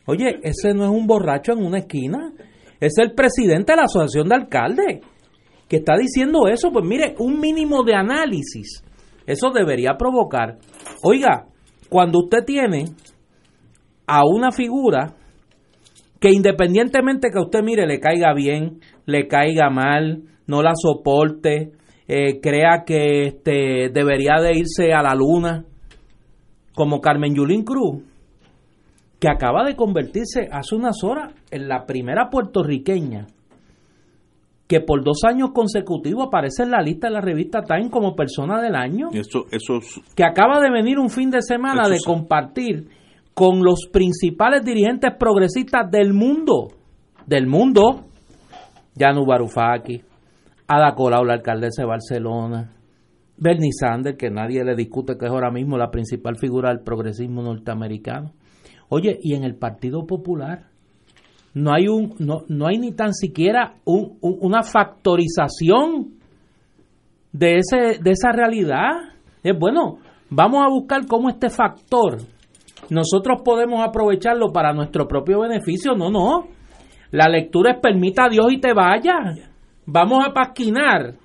Oye, 0.05 0.39
ese 0.43 0.74
no 0.74 0.84
es 0.84 0.89
un 0.89 1.07
borracho 1.07 1.53
en 1.53 1.65
una 1.65 1.80
esquina, 1.80 2.34
es 2.80 2.97
el 2.97 3.13
presidente 3.13 3.74
de 3.74 3.78
la 3.78 3.84
Asociación 3.84 4.30
de 4.30 4.36
Alcaldes 4.36 5.01
que 5.68 5.78
está 5.78 5.97
diciendo 5.97 6.47
eso. 6.47 6.72
Pues 6.72 6.86
mire, 6.86 7.15
un 7.20 7.39
mínimo 7.39 7.84
de 7.84 7.95
análisis, 7.95 8.84
eso 9.26 9.51
debería 9.51 9.95
provocar. 9.97 10.57
Oiga, 11.03 11.47
cuando 11.89 12.20
usted 12.20 12.43
tiene 12.45 12.86
a 14.05 14.22
una 14.26 14.51
figura 14.51 15.15
que 16.20 16.32
independientemente 16.32 17.30
que 17.32 17.38
a 17.38 17.43
usted 17.43 17.61
mire 17.61 17.86
le 17.86 17.99
caiga 17.99 18.34
bien, 18.34 18.80
le 19.05 19.28
caiga 19.28 19.70
mal, 19.70 20.24
no 20.47 20.61
la 20.61 20.74
soporte, 20.76 21.72
eh, 22.07 22.39
crea 22.41 22.84
que 22.86 23.28
este, 23.28 23.89
debería 23.93 24.41
de 24.41 24.57
irse 24.57 24.93
a 24.93 25.03
la 25.03 25.13
luna, 25.13 25.65
como 26.74 27.01
Carmen 27.01 27.36
Yulín 27.36 27.63
Cruz, 27.63 28.03
que 29.20 29.30
acaba 29.30 29.63
de 29.63 29.76
convertirse 29.76 30.47
hace 30.51 30.76
unas 30.76 31.03
horas 31.03 31.34
en 31.51 31.68
la 31.68 31.86
primera 31.86 32.30
puertorriqueña 32.30 33.28
que 34.68 34.82
por 34.82 35.03
dos 35.03 35.24
años 35.24 35.51
consecutivos 35.53 36.28
aparece 36.28 36.63
en 36.63 36.72
la 36.72 36.82
lista 36.82 37.07
de 37.07 37.13
la 37.13 37.22
revista 37.22 37.61
Time 37.61 37.89
como 37.89 38.15
persona 38.15 38.61
del 38.61 38.76
año. 38.76 39.07
Eso, 39.13 39.45
eso, 39.49 39.80
que 40.15 40.26
acaba 40.26 40.59
de 40.59 40.70
venir 40.70 40.99
un 40.99 41.09
fin 41.09 41.30
de 41.30 41.41
semana 41.41 41.88
de 41.88 41.99
compartir 42.05 42.89
con 43.34 43.63
los 43.63 43.88
principales 43.91 44.65
dirigentes 44.65 45.11
progresistas 45.18 45.89
del 45.89 46.13
mundo, 46.13 46.70
del 47.26 47.47
mundo, 47.47 48.07
Yanu 48.95 49.26
Varoufakis, 49.26 50.03
Ada 50.68 50.95
Colau, 50.95 51.24
la 51.24 51.36
alcaldesa 51.36 51.84
de 51.84 51.88
Barcelona, 51.88 52.74
Bernie 53.38 53.72
Sanders, 53.72 54.18
que 54.18 54.30
nadie 54.30 54.65
le 54.65 54.76
discute 54.76 55.18
que 55.18 55.26
es 55.26 55.32
ahora 55.32 55.51
mismo 55.51 55.78
la 55.78 55.91
principal 55.91 56.36
figura 56.38 56.70
del 56.70 56.84
progresismo 56.84 57.41
norteamericano. 57.41 58.34
Oye, 58.89 59.18
y 59.22 59.36
en 59.36 59.43
el 59.43 59.55
Partido 59.55 60.05
Popular 60.05 60.65
no 61.58 61.74
hay 61.74 61.88
un 61.88 62.14
no, 62.20 62.43
no 62.47 62.68
hay 62.68 62.78
ni 62.78 62.91
tan 62.91 63.14
siquiera 63.14 63.74
un, 63.84 64.18
una 64.22 64.62
factorización 64.62 66.14
de 67.32 67.58
ese 67.58 67.99
de 67.99 68.12
esa 68.12 68.32
realidad. 68.32 68.91
Es 69.43 69.58
bueno, 69.58 69.97
vamos 70.30 70.64
a 70.64 70.70
buscar 70.70 71.08
cómo 71.08 71.30
este 71.30 71.49
factor 71.49 72.18
nosotros 72.89 73.41
podemos 73.43 73.86
aprovecharlo 73.86 74.51
para 74.53 74.72
nuestro 74.72 75.08
propio 75.08 75.41
beneficio. 75.41 75.95
No, 75.95 76.12
no. 76.12 76.47
La 77.12 77.28
lectura 77.28 77.72
es 77.72 77.80
permita 77.82 78.26
a 78.26 78.30
Dios 78.30 78.47
y 78.51 78.60
te 78.60 78.74
vaya. 78.74 79.16
Vamos 79.86 80.26
a 80.26 80.34
pasquinar 80.34 81.16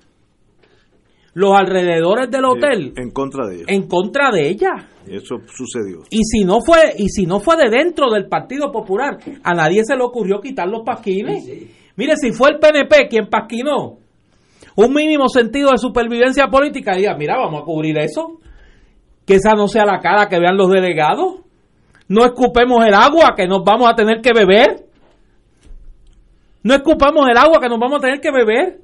los 1.33 1.55
alrededores 1.57 2.29
del 2.29 2.45
hotel 2.45 2.93
en 2.95 3.11
contra 3.11 3.47
de 3.47 3.55
ella. 3.55 3.65
En 3.67 3.87
contra 3.87 4.31
de 4.31 4.49
ella. 4.49 4.71
Eso 5.07 5.37
sucedió. 5.47 6.03
Y 6.09 6.23
si 6.23 6.45
no 6.45 6.59
fue 6.61 6.93
y 6.97 7.09
si 7.09 7.25
no 7.25 7.39
fue 7.39 7.57
de 7.57 7.69
dentro 7.69 8.11
del 8.11 8.27
Partido 8.27 8.71
Popular, 8.71 9.17
a 9.43 9.53
nadie 9.53 9.83
se 9.83 9.95
le 9.95 10.03
ocurrió 10.03 10.39
quitar 10.39 10.67
los 10.67 10.83
pasquines. 10.83 11.43
Mire, 11.95 12.15
si 12.17 12.31
fue 12.31 12.51
el 12.51 12.59
PNP 12.59 13.07
quien 13.09 13.27
pasquinó 13.27 13.97
un 14.75 14.93
mínimo 14.93 15.27
sentido 15.27 15.71
de 15.71 15.77
supervivencia 15.77 16.47
política, 16.47 16.95
diga, 16.95 17.15
mira, 17.15 17.37
vamos 17.37 17.61
a 17.61 17.65
cubrir 17.65 17.97
eso. 17.97 18.39
Que 19.25 19.35
esa 19.35 19.53
no 19.53 19.67
sea 19.67 19.85
la 19.85 19.99
cara 19.99 20.27
que 20.27 20.39
vean 20.39 20.57
los 20.57 20.69
delegados. 20.69 21.41
No 22.07 22.25
escupemos 22.25 22.85
el 22.85 22.93
agua 22.93 23.33
que 23.35 23.47
nos 23.47 23.63
vamos 23.63 23.89
a 23.89 23.95
tener 23.95 24.21
que 24.21 24.33
beber. 24.33 24.85
No 26.61 26.73
escupamos 26.73 27.27
el 27.29 27.37
agua 27.37 27.59
que 27.59 27.69
nos 27.69 27.79
vamos 27.79 27.99
a 27.99 28.01
tener 28.01 28.19
que 28.19 28.31
beber 28.31 28.82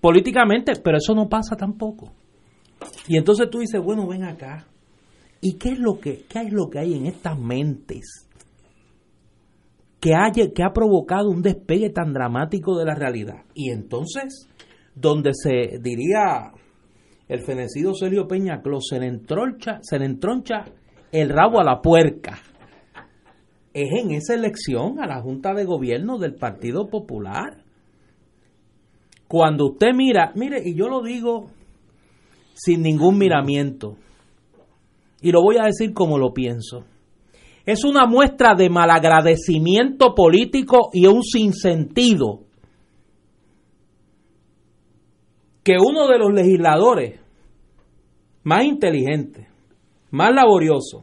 políticamente, 0.00 0.72
pero 0.82 0.98
eso 0.98 1.14
no 1.14 1.28
pasa 1.28 1.56
tampoco. 1.56 2.12
Y 3.08 3.16
entonces 3.16 3.48
tú 3.50 3.58
dices, 3.60 3.80
bueno, 3.82 4.06
ven 4.06 4.24
acá. 4.24 4.66
¿Y 5.40 5.54
qué 5.58 5.70
es 5.70 5.78
lo 5.78 5.98
que, 5.98 6.24
qué 6.28 6.40
es 6.40 6.52
lo 6.52 6.68
que 6.68 6.78
hay 6.78 6.94
en 6.94 7.06
estas 7.06 7.38
mentes 7.38 8.28
que, 10.00 10.14
haya, 10.14 10.50
que 10.52 10.62
ha 10.62 10.72
provocado 10.72 11.30
un 11.30 11.42
despegue 11.42 11.90
tan 11.90 12.12
dramático 12.12 12.78
de 12.78 12.84
la 12.84 12.94
realidad? 12.94 13.44
Y 13.54 13.70
entonces, 13.70 14.48
donde 14.94 15.32
se 15.34 15.78
diría 15.80 16.52
el 17.28 17.40
fenecido 17.40 17.92
Sergio 17.94 18.26
Peña 18.28 18.62
se 18.80 19.00
le 19.00 19.06
entroncha, 19.06 19.80
se 19.82 19.98
le 19.98 20.06
entroncha 20.06 20.64
el 21.12 21.28
rabo 21.28 21.60
a 21.60 21.64
la 21.64 21.80
puerca. 21.80 22.38
Es 23.74 23.88
en 24.00 24.12
esa 24.12 24.34
elección 24.34 25.00
a 25.00 25.06
la 25.06 25.20
Junta 25.20 25.52
de 25.52 25.64
Gobierno 25.64 26.18
del 26.18 26.34
Partido 26.34 26.88
Popular 26.88 27.65
cuando 29.28 29.66
usted 29.66 29.88
mira, 29.94 30.32
mire, 30.34 30.62
y 30.64 30.74
yo 30.74 30.88
lo 30.88 31.02
digo 31.02 31.50
sin 32.54 32.82
ningún 32.82 33.18
miramiento, 33.18 33.96
y 35.20 35.30
lo 35.32 35.42
voy 35.42 35.56
a 35.58 35.64
decir 35.64 35.92
como 35.92 36.18
lo 36.18 36.32
pienso, 36.32 36.84
es 37.64 37.84
una 37.84 38.06
muestra 38.06 38.54
de 38.54 38.70
malagradecimiento 38.70 40.14
político 40.14 40.90
y 40.92 41.06
un 41.06 41.22
sinsentido 41.22 42.40
que 45.64 45.76
uno 45.78 46.06
de 46.06 46.18
los 46.18 46.32
legisladores 46.32 47.20
más 48.44 48.64
inteligentes, 48.64 49.48
más 50.12 50.30
laboriosos, 50.32 51.02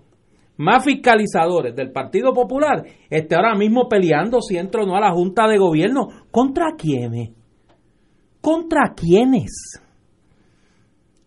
más 0.55 0.85
fiscalizadores 0.85 1.75
del 1.75 1.91
Partido 1.91 2.31
Popular 2.33 2.85
esté 3.09 3.35
ahora 3.35 3.55
mismo 3.55 3.89
peleando 3.89 4.41
si 4.41 4.55
entro 4.55 4.83
o 4.83 4.85
no 4.85 4.95
a 4.95 5.01
la 5.01 5.11
Junta 5.11 5.47
de 5.49 5.57
Gobierno. 5.57 6.07
¿Contra 6.31 6.75
quiénes? 6.77 7.31
¿Contra 8.43 8.93
quiénes? 8.93 9.79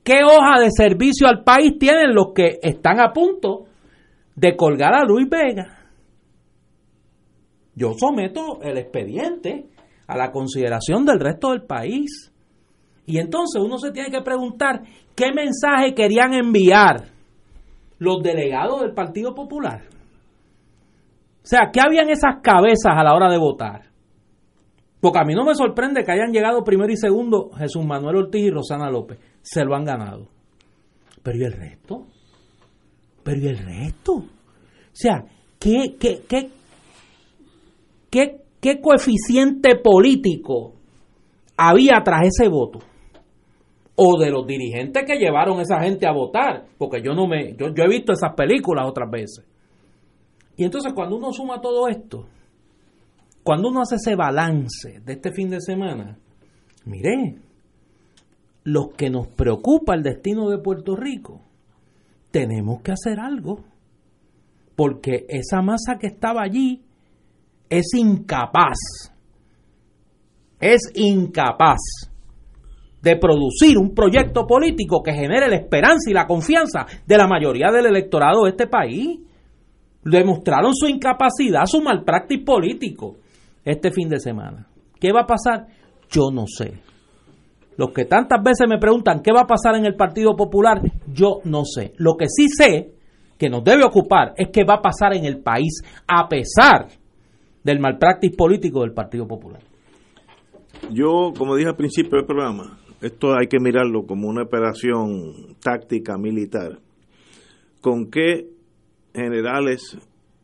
¿Qué 0.05 0.19
hoja 0.23 0.61
de 0.61 0.69
servicio 0.71 1.27
al 1.27 1.43
país 1.43 1.79
tienen 1.81 2.14
los 2.14 2.35
que 2.35 2.61
están 2.62 3.01
a 3.01 3.12
punto 3.12 3.64
de 4.37 4.55
colgar 4.55 4.95
a 4.95 5.05
Luis 5.05 5.29
Vega. 5.29 5.79
Yo 7.75 7.93
someto 7.99 8.61
el 8.62 8.79
expediente 8.79 9.67
a 10.07 10.17
la 10.17 10.31
consideración 10.31 11.05
del 11.05 11.19
resto 11.19 11.51
del 11.51 11.62
país. 11.62 12.33
Y 13.07 13.19
entonces 13.19 13.62
uno 13.62 13.79
se 13.79 13.91
tiene 13.93 14.11
que 14.11 14.23
preguntar 14.23 14.83
qué 15.14 15.33
mensaje 15.33 15.95
querían 15.95 16.35
enviar 16.35 17.09
los 17.99 18.23
delegados 18.23 18.83
del 18.83 18.93
Partido 18.93 19.35
Popular. 19.35 19.83
O 21.43 21.49
sea, 21.49 21.71
¿qué 21.73 21.81
habían 21.81 22.11
esas 22.11 22.41
cabezas 22.43 22.93
a 22.95 23.05
la 23.05 23.14
hora 23.14 23.31
de 23.31 23.39
votar? 23.39 23.83
Porque 25.07 25.20
a 25.20 25.24
mí 25.24 25.34
no 25.34 25.44
me 25.44 25.54
sorprende 25.54 26.02
que 26.02 26.11
hayan 26.11 26.32
llegado 26.32 26.64
primero 26.64 26.92
y 26.92 26.96
segundo 26.96 27.50
Jesús 27.57 27.86
Manuel 27.86 28.16
Ortiz 28.16 28.42
y 28.42 28.50
Rosana 28.50 28.90
López. 28.90 29.20
Se 29.40 29.64
lo 29.64 29.76
han 29.76 29.84
ganado. 29.84 30.26
Pero 31.22 31.38
¿y 31.38 31.44
el 31.44 31.52
resto? 31.52 32.09
Pero 33.22 33.40
¿y 33.40 33.46
el 33.46 33.59
resto? 33.59 34.14
O 34.14 34.24
sea, 34.92 35.24
¿qué, 35.61 35.94
qué, 35.96 36.22
qué, 36.28 36.50
qué, 38.11 38.40
qué 38.61 38.80
coeficiente 38.80 39.76
político 39.76 40.72
había 41.57 42.02
tras 42.02 42.26
ese 42.26 42.48
voto? 42.48 42.80
O 43.94 44.18
de 44.18 44.28
los 44.28 44.44
dirigentes 44.44 45.04
que 45.07 45.20
llevaron 45.20 45.61
a 45.61 45.62
esa 45.62 45.80
gente 45.82 46.09
a 46.09 46.12
votar, 46.12 46.66
porque 46.76 47.00
yo 47.00 47.14
no 47.14 47.28
me, 47.28 47.54
yo, 47.54 47.72
yo 47.72 47.84
he 47.84 47.88
visto 47.88 48.12
esas 48.12 48.34
películas 48.34 48.88
otras 48.88 49.09
veces. 49.09 49.46
Y 50.57 50.64
entonces 50.64 50.92
cuando 50.92 51.14
uno 51.14 51.32
suma 51.32 51.61
todo 51.61 51.86
esto, 51.86 52.26
cuando 53.47 53.68
uno 53.68 53.82
hace 53.82 53.94
ese 53.94 54.16
balance 54.16 54.99
de 55.05 55.12
este 55.12 55.30
fin 55.30 55.49
de 55.49 55.61
semana, 55.61 56.18
mire, 56.84 57.36
los 58.64 58.88
que 58.97 59.09
nos 59.09 59.28
preocupa 59.28 59.94
el 59.94 60.03
destino 60.03 60.51
de 60.51 60.59
Puerto 60.59 60.97
Rico, 60.97 61.42
tenemos 62.32 62.82
que 62.82 62.90
hacer 62.90 63.20
algo. 63.20 63.62
Porque 64.74 65.26
esa 65.28 65.62
masa 65.62 65.97
que 65.97 66.09
estaba 66.09 66.42
allí 66.42 66.82
es 67.70 67.94
incapaz, 67.94 68.78
es 70.59 70.80
incapaz 70.97 71.78
de 73.01 73.16
producir 73.16 73.78
un 73.78 73.94
proyecto 73.94 74.44
político 74.44 75.05
que 75.05 75.12
genere 75.12 75.49
la 75.49 75.57
esperanza 75.59 76.11
y 76.11 76.14
la 76.14 76.26
confianza 76.26 76.84
de 77.07 77.16
la 77.16 77.28
mayoría 77.28 77.70
del 77.70 77.86
electorado 77.86 78.42
de 78.42 78.51
este 78.51 78.66
país. 78.66 79.20
Demostraron 80.03 80.74
su 80.74 80.88
incapacidad, 80.88 81.64
su 81.66 81.80
malpractice 81.80 82.44
político 82.44 83.18
este 83.67 83.91
fin 83.91 84.09
de 84.09 84.21
semana. 84.21 84.69
¿Qué 84.99 85.12
va 85.12 85.23
a 85.23 85.27
pasar? 85.27 85.67
Yo 86.09 86.31
no 86.33 86.47
sé. 86.47 86.81
Los 87.77 87.91
que 87.91 88.07
tantas 88.07 88.43
veces 88.43 88.67
me 88.69 88.79
preguntan 88.79 89.21
qué 89.21 89.33
va 89.33 89.43
a 89.43 89.47
pasar 89.47 89.75
en 89.75 89.85
el 89.85 89.97
Partido 89.97 90.35
Popular, 90.35 90.81
yo 91.12 91.41
no 91.45 91.64
sé. 91.64 91.93
Lo 91.99 92.17
que 92.17 92.27
sí 92.29 92.47
sé 92.49 92.95
que 93.37 93.51
nos 93.51 93.62
debe 93.64 93.85
ocupar 93.85 94.33
es 94.37 94.49
qué 94.51 94.64
va 94.64 94.77
a 94.77 94.83
pasar 94.83 95.14
en 95.14 95.27
el 95.27 95.43
país 95.43 95.83
a 96.07 96.27
pesar 96.29 96.89
del 97.62 97.81
malpractice 97.81 98.35
político 98.35 98.81
del 98.81 98.95
Partido 98.95 99.27
Popular. 99.27 99.61
Yo, 100.91 101.33
como 101.37 101.57
dije 101.57 101.69
al 101.69 101.77
principio 101.77 102.17
del 102.17 102.25
programa, 102.25 102.79
esto 103.03 103.37
hay 103.37 103.49
que 103.49 103.59
mirarlo 103.59 104.07
como 104.07 104.29
una 104.29 104.45
operación 104.45 105.57
táctica 105.61 106.17
militar. 106.17 106.79
¿Con 107.83 108.11
qué 108.11 108.49
generales, 109.12 109.99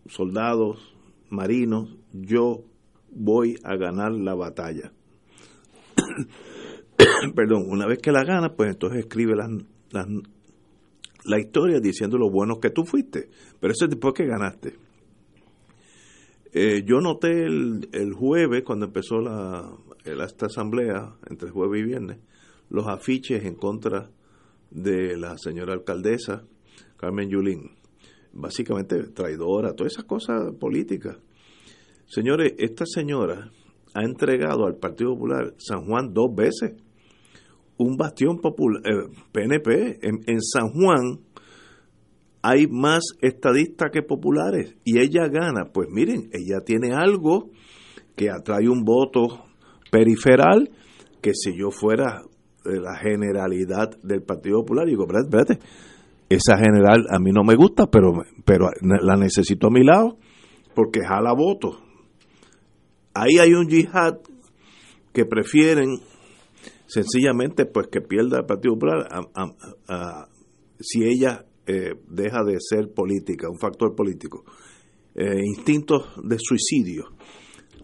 soldados, 0.06 0.94
marinos 1.30 1.96
yo 2.12 2.64
voy 3.12 3.58
a 3.62 3.76
ganar 3.76 4.12
la 4.12 4.34
batalla? 4.34 4.92
Perdón, 7.34 7.66
una 7.68 7.86
vez 7.86 7.98
que 7.98 8.12
la 8.12 8.24
gana, 8.24 8.54
pues 8.54 8.70
entonces 8.70 9.00
escribe 9.00 9.36
las, 9.36 9.50
las, 9.90 10.06
la 11.24 11.38
historia 11.38 11.80
diciendo 11.80 12.18
lo 12.18 12.30
bueno 12.30 12.60
que 12.60 12.70
tú 12.70 12.84
fuiste. 12.84 13.28
Pero 13.60 13.72
eso 13.72 13.84
es 13.84 13.90
después 13.90 14.14
que 14.14 14.26
ganaste. 14.26 14.74
Eh, 16.52 16.82
yo 16.84 17.00
noté 17.00 17.44
el, 17.44 17.88
el, 17.92 18.12
jueves, 18.12 18.62
cuando 18.62 18.86
empezó 18.86 19.20
la, 19.20 19.70
esta 20.04 20.46
asamblea, 20.46 21.16
entre 21.30 21.50
jueves 21.50 21.80
y 21.80 21.84
viernes, 21.84 22.18
los 22.68 22.86
afiches 22.88 23.44
en 23.44 23.54
contra 23.54 24.10
de 24.70 25.16
la 25.16 25.36
señora 25.38 25.72
alcaldesa 25.72 26.44
Carmen 26.96 27.30
Yulín. 27.30 27.70
Básicamente 28.32 29.02
traidora, 29.08 29.74
todas 29.74 29.92
esas 29.92 30.04
cosas 30.04 30.52
políticas. 30.58 31.18
Señores, 32.12 32.52
esta 32.58 32.84
señora 32.84 33.50
ha 33.94 34.02
entregado 34.04 34.66
al 34.66 34.76
Partido 34.76 35.14
Popular 35.14 35.54
San 35.56 35.86
Juan 35.86 36.12
dos 36.12 36.34
veces. 36.34 36.74
Un 37.78 37.96
bastión 37.96 38.38
popular, 38.38 38.82
eh, 38.84 39.08
PNP, 39.32 40.00
en, 40.02 40.42
San 40.42 40.68
Juan 40.72 41.20
hay 42.42 42.66
más 42.66 43.02
estadistas 43.22 43.90
que 43.90 44.02
populares 44.02 44.76
y 44.84 44.98
ella 44.98 45.26
gana. 45.28 45.70
Pues 45.72 45.88
miren, 45.90 46.28
ella 46.34 46.60
tiene 46.62 46.92
algo 46.92 47.48
que 48.14 48.28
atrae 48.28 48.68
un 48.68 48.84
voto 48.84 49.44
periferal 49.90 50.70
que 51.22 51.32
si 51.32 51.56
yo 51.56 51.70
fuera 51.70 52.20
de 52.62 52.78
la 52.78 52.94
generalidad 52.98 53.88
del 54.02 54.22
Partido 54.22 54.58
Popular, 54.58 54.86
digo, 54.86 55.04
espérate, 55.04 55.54
espérate, 55.54 55.66
esa 56.28 56.58
general 56.58 57.06
a 57.08 57.18
mí 57.18 57.32
no 57.32 57.42
me 57.42 57.54
gusta, 57.54 57.86
pero, 57.86 58.12
pero 58.44 58.68
la 58.82 59.16
necesito 59.16 59.68
a 59.68 59.70
mi 59.70 59.82
lado 59.82 60.18
porque 60.74 61.00
jala 61.08 61.32
votos. 61.32 61.78
Ahí 63.14 63.38
hay 63.38 63.52
un 63.52 63.68
yihad 63.68 64.18
que 65.12 65.24
prefieren 65.26 66.00
sencillamente 66.86 67.66
pues 67.66 67.88
que 67.88 68.00
pierda 68.00 68.38
el 68.38 68.46
Partido 68.46 68.74
Popular 68.74 69.06
si 70.80 71.04
ella 71.04 71.44
eh, 71.66 71.94
deja 72.08 72.42
de 72.44 72.56
ser 72.58 72.92
política, 72.92 73.48
un 73.48 73.58
factor 73.58 73.94
político. 73.94 74.44
Eh, 75.14 75.40
instintos 75.44 76.14
de 76.22 76.36
suicidio. 76.38 77.04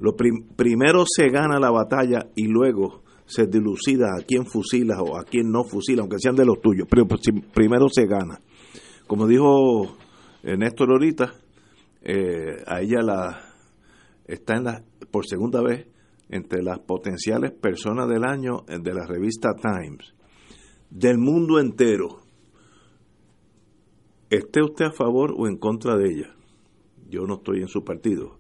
Lo 0.00 0.16
prim 0.16 0.48
primero 0.56 1.04
se 1.06 1.28
gana 1.28 1.60
la 1.60 1.70
batalla 1.70 2.28
y 2.34 2.46
luego 2.46 3.02
se 3.26 3.46
dilucida 3.46 4.08
a 4.18 4.22
quién 4.24 4.46
fusila 4.46 5.00
o 5.02 5.16
a 5.16 5.24
quién 5.24 5.50
no 5.50 5.64
fusila, 5.64 6.02
aunque 6.02 6.18
sean 6.18 6.34
de 6.34 6.46
los 6.46 6.60
tuyos. 6.60 6.88
Pero 6.90 7.06
pues, 7.06 7.20
primero 7.52 7.88
se 7.88 8.06
gana. 8.06 8.40
Como 9.06 9.26
dijo 9.26 9.96
Néstor 10.42 10.90
ahorita, 10.90 11.34
eh, 12.02 12.62
a 12.66 12.80
ella 12.80 13.02
la 13.02 13.42
está 14.26 14.56
en 14.56 14.64
la 14.64 14.84
por 15.11 15.26
segunda 15.26 15.62
vez 15.62 15.88
entre 16.28 16.62
las 16.62 16.80
potenciales 16.80 17.52
personas 17.52 18.09
del 18.09 18.24
año 18.24 18.64
de 18.66 18.94
la 18.94 19.06
revista 19.06 19.50
Times 19.54 20.14
del 20.90 21.18
mundo 21.18 21.59
entero 21.59 22.22
esté 24.30 24.62
usted 24.62 24.86
a 24.86 24.92
favor 24.92 25.34
o 25.36 25.46
en 25.46 25.56
contra 25.56 25.96
de 25.96 26.11
ella. 26.11 26.34
Yo 27.09 27.26
no 27.26 27.36
estoy 27.36 27.61
en 27.61 27.68
su 27.68 27.84
partido. 27.84 28.38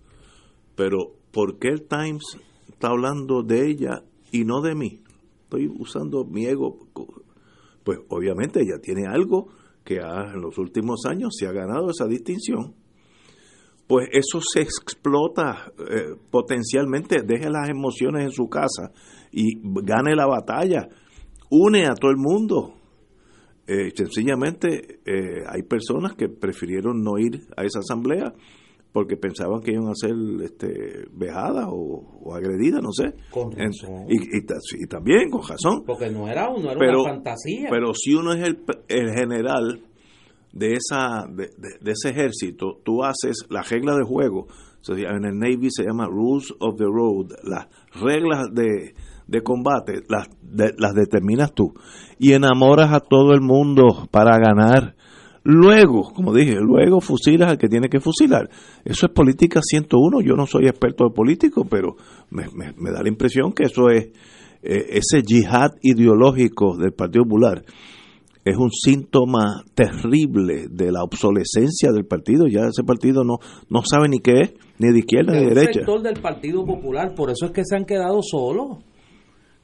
Pero 0.74 1.14
¿por 1.32 1.58
qué 1.58 1.68
el 1.68 1.86
Times 1.86 2.38
está 2.68 2.88
hablando 2.88 3.42
de 3.42 3.68
ella 3.68 4.02
y 4.30 4.44
no 4.44 4.60
de 4.60 4.74
mí? 4.74 5.02
Estoy 5.44 5.68
usando 5.78 6.24
mi 6.24 6.46
ego. 6.46 6.78
Pues 7.84 7.98
obviamente 8.08 8.60
ella 8.60 8.78
tiene 8.80 9.06
algo 9.06 9.48
que 9.84 10.00
ha, 10.00 10.32
en 10.34 10.42
los 10.42 10.58
últimos 10.58 11.06
años 11.06 11.34
se 11.38 11.46
ha 11.46 11.52
ganado 11.52 11.90
esa 11.90 12.06
distinción. 12.06 12.74
Pues 13.88 14.08
eso 14.12 14.38
se 14.40 14.60
explota 14.60 15.72
eh, 15.78 16.14
potencialmente, 16.30 17.22
deje 17.22 17.48
las 17.50 17.68
emociones 17.68 18.24
en 18.24 18.30
su 18.30 18.46
casa 18.48 18.92
y 19.32 19.58
gane 19.82 20.14
la 20.14 20.26
batalla. 20.26 20.88
Une 21.50 21.86
a 21.86 21.94
todo 21.94 22.10
el 22.10 22.18
mundo, 22.18 22.74
eh, 23.66 23.90
sencillamente 23.94 25.00
eh, 25.06 25.42
hay 25.46 25.62
personas 25.62 26.14
que 26.14 26.28
prefirieron 26.28 27.02
no 27.02 27.18
ir 27.18 27.48
a 27.56 27.64
esa 27.64 27.80
asamblea 27.80 28.34
porque 28.92 29.16
pensaban 29.16 29.60
que 29.60 29.72
iban 29.72 29.88
a 29.88 29.94
ser 29.94 30.14
este, 30.42 31.06
vejadas 31.12 31.66
o, 31.68 32.20
o 32.24 32.34
agredidas, 32.34 32.82
no 32.82 32.92
sé. 32.92 33.14
Con 33.30 33.52
en, 33.60 33.70
y, 34.08 34.38
y, 34.38 34.40
y, 34.40 34.86
también 34.86 35.30
con 35.30 35.42
razón. 35.42 35.84
Porque 35.86 36.10
no 36.10 36.26
era, 36.28 36.48
no 36.48 36.70
era 36.70 36.78
pero, 36.78 37.02
una 37.02 37.14
fantasía. 37.14 37.68
Pero 37.70 37.92
si 37.94 38.14
uno 38.14 38.32
es 38.32 38.48
el, 38.48 38.58
el 38.88 39.10
general 39.14 39.82
de, 40.58 40.74
esa, 40.74 41.26
de, 41.28 41.50
de, 41.80 41.92
ese 41.92 42.10
ejército, 42.10 42.78
tú 42.84 43.04
haces 43.04 43.46
la 43.48 43.62
regla 43.62 43.96
de 43.96 44.04
juego. 44.04 44.46
En 44.88 45.24
el 45.24 45.38
Navy 45.38 45.68
se 45.70 45.84
llama 45.84 46.06
Rules 46.06 46.54
of 46.60 46.76
the 46.76 46.84
Road, 46.84 47.32
las 47.42 47.68
reglas 48.00 48.46
de, 48.52 48.94
de 49.26 49.42
combate 49.42 50.02
las, 50.08 50.28
de, 50.40 50.72
las 50.78 50.94
determinas 50.94 51.52
tú 51.52 51.74
y 52.18 52.32
enamoras 52.32 52.92
a 52.92 53.00
todo 53.00 53.34
el 53.34 53.40
mundo 53.40 54.08
para 54.10 54.38
ganar. 54.38 54.96
Luego, 55.44 56.12
como 56.14 56.34
dije, 56.34 56.56
luego 56.60 57.00
fusilas 57.00 57.50
al 57.50 57.58
que 57.58 57.68
tiene 57.68 57.88
que 57.88 58.00
fusilar. 58.00 58.50
Eso 58.84 59.06
es 59.06 59.12
política 59.12 59.60
101. 59.62 60.20
Yo 60.20 60.34
no 60.34 60.46
soy 60.46 60.66
experto 60.66 61.04
de 61.04 61.14
político, 61.14 61.64
pero 61.64 61.96
me, 62.30 62.46
me, 62.54 62.72
me 62.76 62.90
da 62.90 63.02
la 63.02 63.08
impresión 63.08 63.52
que 63.52 63.64
eso 63.64 63.88
es 63.88 64.06
eh, 64.62 64.86
ese 64.90 65.22
yihad 65.22 65.72
ideológico 65.82 66.76
del 66.76 66.92
Partido 66.92 67.24
Popular 67.24 67.62
es 68.48 68.56
un 68.56 68.70
síntoma 68.70 69.62
terrible 69.74 70.68
de 70.70 70.90
la 70.92 71.02
obsolescencia 71.02 71.92
del 71.92 72.06
partido. 72.06 72.46
Ya 72.46 72.62
ese 72.68 72.82
partido 72.84 73.24
no, 73.24 73.38
no 73.68 73.82
sabe 73.82 74.08
ni 74.08 74.18
qué 74.20 74.40
es, 74.40 74.54
ni 74.78 74.92
de 74.92 74.98
izquierda 75.00 75.32
ni 75.34 75.40
de 75.46 75.54
derecha. 75.54 75.80
sector 75.80 76.02
del 76.02 76.20
Partido 76.20 76.64
Popular, 76.64 77.14
por 77.14 77.30
eso 77.30 77.46
es 77.46 77.52
que 77.52 77.62
se 77.64 77.76
han 77.76 77.84
quedado 77.84 78.20
solos. 78.22 78.78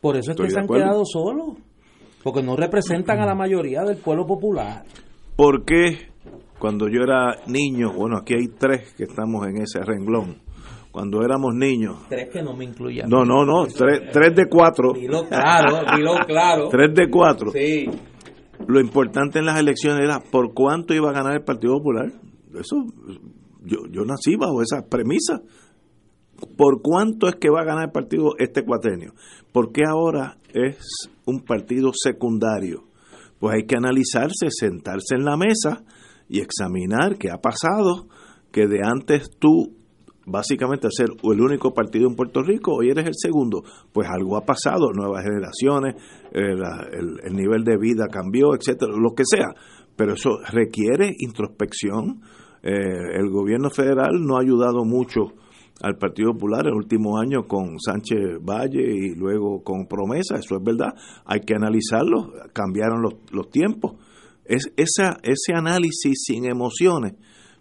Por 0.00 0.16
eso 0.16 0.30
es 0.30 0.34
Estoy 0.34 0.46
que 0.46 0.52
se 0.52 0.58
han 0.58 0.64
acuerdo. 0.64 0.84
quedado 0.84 1.02
solos. 1.04 1.58
Porque 2.22 2.42
no 2.42 2.56
representan 2.56 3.20
a 3.20 3.26
la 3.26 3.34
mayoría 3.34 3.82
del 3.82 3.98
pueblo 3.98 4.26
popular. 4.26 4.82
¿Por 5.36 5.64
qué 5.64 6.08
cuando 6.58 6.88
yo 6.88 7.02
era 7.02 7.36
niño, 7.46 7.92
bueno, 7.92 8.16
aquí 8.18 8.34
hay 8.34 8.48
tres 8.58 8.94
que 8.94 9.04
estamos 9.04 9.46
en 9.46 9.58
ese 9.62 9.80
renglón. 9.84 10.36
Cuando 10.90 11.22
éramos 11.22 11.54
niños. 11.54 11.96
Tres 12.08 12.28
que 12.32 12.42
no 12.42 12.54
me 12.54 12.64
incluyan. 12.64 13.08
No, 13.08 13.24
no, 13.24 13.44
no, 13.44 13.66
tres, 13.66 14.02
tres 14.12 14.34
de 14.34 14.46
cuatro. 14.48 14.92
Dilo 14.92 15.26
claro, 15.28 15.80
dilo 15.96 16.12
claro. 16.26 16.68
Tres 16.70 16.94
de 16.94 17.10
cuatro. 17.10 17.50
Sí. 17.50 17.86
Lo 18.66 18.80
importante 18.80 19.38
en 19.38 19.46
las 19.46 19.58
elecciones 19.58 20.04
era 20.04 20.20
por 20.20 20.54
cuánto 20.54 20.94
iba 20.94 21.10
a 21.10 21.14
ganar 21.14 21.34
el 21.34 21.44
Partido 21.44 21.78
Popular. 21.78 22.12
Eso, 22.54 22.86
yo, 23.64 23.86
yo 23.90 24.04
nací 24.04 24.36
bajo 24.36 24.62
esa 24.62 24.86
premisa. 24.88 25.42
¿Por 26.56 26.82
cuánto 26.82 27.28
es 27.28 27.36
que 27.36 27.48
va 27.48 27.60
a 27.60 27.64
ganar 27.64 27.84
el 27.84 27.92
partido 27.92 28.34
este 28.38 28.64
cuatrenio? 28.64 29.14
¿Por 29.52 29.72
qué 29.72 29.82
ahora 29.88 30.38
es 30.52 30.78
un 31.24 31.40
partido 31.40 31.92
secundario? 31.94 32.84
Pues 33.38 33.54
hay 33.54 33.66
que 33.66 33.76
analizarse, 33.76 34.48
sentarse 34.50 35.14
en 35.16 35.24
la 35.24 35.36
mesa 35.36 35.84
y 36.28 36.40
examinar 36.40 37.18
qué 37.18 37.30
ha 37.30 37.38
pasado, 37.38 38.08
que 38.50 38.66
de 38.66 38.80
antes 38.84 39.30
tú 39.38 39.76
básicamente 40.26 40.88
ser 40.90 41.08
el 41.22 41.40
único 41.40 41.72
partido 41.72 42.08
en 42.08 42.16
Puerto 42.16 42.42
Rico, 42.42 42.74
hoy 42.74 42.90
eres 42.90 43.06
el 43.06 43.14
segundo. 43.16 43.62
Pues 43.92 44.08
algo 44.08 44.36
ha 44.36 44.44
pasado, 44.44 44.92
nuevas 44.92 45.24
generaciones, 45.24 45.94
eh, 46.32 46.54
el 47.24 47.34
nivel 47.34 47.64
de 47.64 47.76
vida 47.76 48.06
cambió, 48.10 48.54
etcétera, 48.54 48.92
lo 48.96 49.14
que 49.14 49.24
sea. 49.24 49.54
Pero 49.96 50.14
eso 50.14 50.38
requiere 50.52 51.14
introspección. 51.18 52.20
Eh, 52.62 53.18
el 53.18 53.30
gobierno 53.30 53.70
federal 53.70 54.12
no 54.20 54.36
ha 54.36 54.40
ayudado 54.40 54.84
mucho 54.84 55.32
al 55.82 55.96
Partido 55.96 56.32
Popular 56.32 56.66
el 56.66 56.74
último 56.74 57.18
año 57.18 57.46
con 57.46 57.78
Sánchez 57.78 58.38
Valle 58.40 58.82
y 58.82 59.14
luego 59.14 59.62
con 59.62 59.86
Promesa, 59.86 60.36
eso 60.36 60.56
es 60.56 60.62
verdad. 60.62 60.94
Hay 61.24 61.40
que 61.40 61.54
analizarlo, 61.54 62.32
cambiaron 62.52 63.02
los, 63.02 63.14
los 63.32 63.50
tiempos. 63.50 63.96
Es, 64.44 64.72
esa, 64.76 65.18
ese 65.22 65.54
análisis 65.54 66.22
sin 66.26 66.44
emociones 66.44 67.14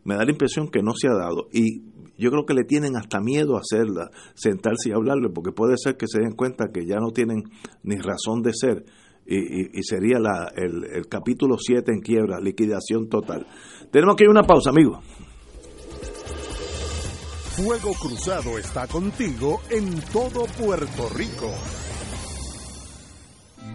me 0.04 0.16
da 0.16 0.26
la 0.26 0.32
impresión 0.32 0.68
que 0.70 0.82
no 0.82 0.94
se 0.96 1.08
ha 1.08 1.14
dado. 1.14 1.48
Y 1.52 1.93
yo 2.24 2.32
creo 2.32 2.46
que 2.46 2.54
le 2.54 2.64
tienen 2.64 2.96
hasta 2.96 3.20
miedo 3.20 3.58
a 3.58 3.60
hacerla, 3.60 4.10
sentarse 4.34 4.90
y 4.90 4.92
hablarle, 4.94 5.30
porque 5.30 5.52
puede 5.52 5.76
ser 5.78 5.98
que 5.98 6.08
se 6.08 6.20
den 6.20 6.32
cuenta 6.32 6.72
que 6.74 6.86
ya 6.86 6.96
no 6.96 7.12
tienen 7.12 7.44
ni 7.84 7.98
razón 7.98 8.42
de 8.42 8.54
ser. 8.54 8.86
Y, 9.26 9.82
sería 9.84 10.18
el 10.56 11.08
capítulo 11.08 11.58
7 11.58 11.92
en 11.94 12.02
quiebra, 12.02 12.42
liquidación 12.42 13.08
total. 13.08 13.48
Tenemos 13.92 14.16
que 14.16 14.24
ir 14.26 14.30
a 14.30 14.32
una 14.32 14.44
pausa, 14.44 14.70
amigos. 14.70 15.00
Fuego 17.56 17.94
Cruzado 17.94 18.58
está 18.58 18.88
contigo 18.88 19.62
en 19.70 20.02
todo 20.12 20.46
Puerto 20.58 21.08
Rico. 21.16 21.52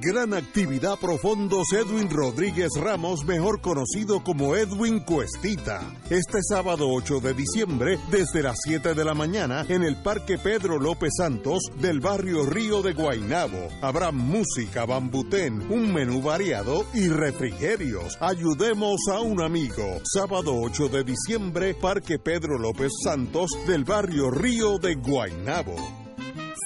Gran 0.01 0.33
actividad 0.33 0.97
Profondos 1.01 1.73
Edwin 1.73 2.09
Rodríguez 2.09 2.71
Ramos, 2.81 3.25
mejor 3.25 3.61
conocido 3.61 4.23
como 4.23 4.55
Edwin 4.55 5.01
Cuestita. 5.01 5.81
Este 6.09 6.39
sábado 6.41 6.89
8 6.91 7.19
de 7.19 7.35
diciembre, 7.35 7.99
desde 8.09 8.45
las 8.45 8.59
7 8.63 8.95
de 8.95 9.05
la 9.05 9.15
mañana, 9.15 9.67
en 9.69 9.83
el 9.83 9.97
Parque 9.97 10.39
Pedro 10.39 10.79
López 10.79 11.11
Santos 11.17 11.65
del 11.81 11.99
barrio 11.99 12.47
Río 12.47 12.81
de 12.81 12.93
Guainabo. 12.93 13.69
Habrá 13.83 14.13
música, 14.13 14.87
bambutén, 14.87 15.69
un 15.69 15.93
menú 15.93 16.23
variado 16.23 16.87
y 16.95 17.09
refrigerios. 17.09 18.17
Ayudemos 18.21 19.01
a 19.13 19.21
un 19.21 19.43
amigo. 19.43 20.01
Sábado 20.05 20.55
8 20.61 20.91
de 20.91 21.03
diciembre, 21.03 21.75
Parque 21.75 22.21
Pedro 22.21 22.57
López 22.57 22.93
Santos 23.03 23.51
del 23.67 23.83
barrio 23.83 24.31
Río 24.31 24.79
de 24.79 24.95
Guainabo. 24.95 26.08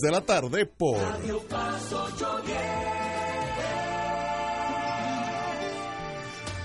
de 0.00 0.10
la 0.10 0.20
tarde 0.22 0.66
por 0.66 0.96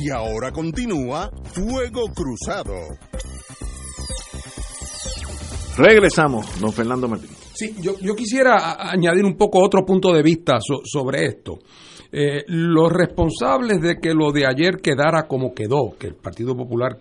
Y 0.00 0.10
ahora 0.10 0.52
continúa 0.52 1.28
Fuego 1.52 2.04
Cruzado. 2.14 2.74
Regresamos, 5.76 6.60
don 6.60 6.72
Fernando 6.72 7.08
Martín. 7.08 7.30
Sí, 7.54 7.74
yo, 7.80 7.98
yo 8.00 8.14
quisiera 8.14 8.76
añadir 8.90 9.24
un 9.24 9.36
poco 9.36 9.60
otro 9.60 9.84
punto 9.84 10.12
de 10.12 10.22
vista 10.22 10.58
so- 10.60 10.82
sobre 10.84 11.26
esto. 11.26 11.58
Eh, 12.10 12.44
los 12.46 12.90
responsables 12.90 13.82
de 13.82 13.96
que 13.96 14.14
lo 14.14 14.32
de 14.32 14.46
ayer 14.46 14.76
quedara 14.82 15.26
como 15.26 15.52
quedó, 15.52 15.94
que 15.98 16.06
el 16.06 16.14
Partido 16.14 16.56
Popular 16.56 16.98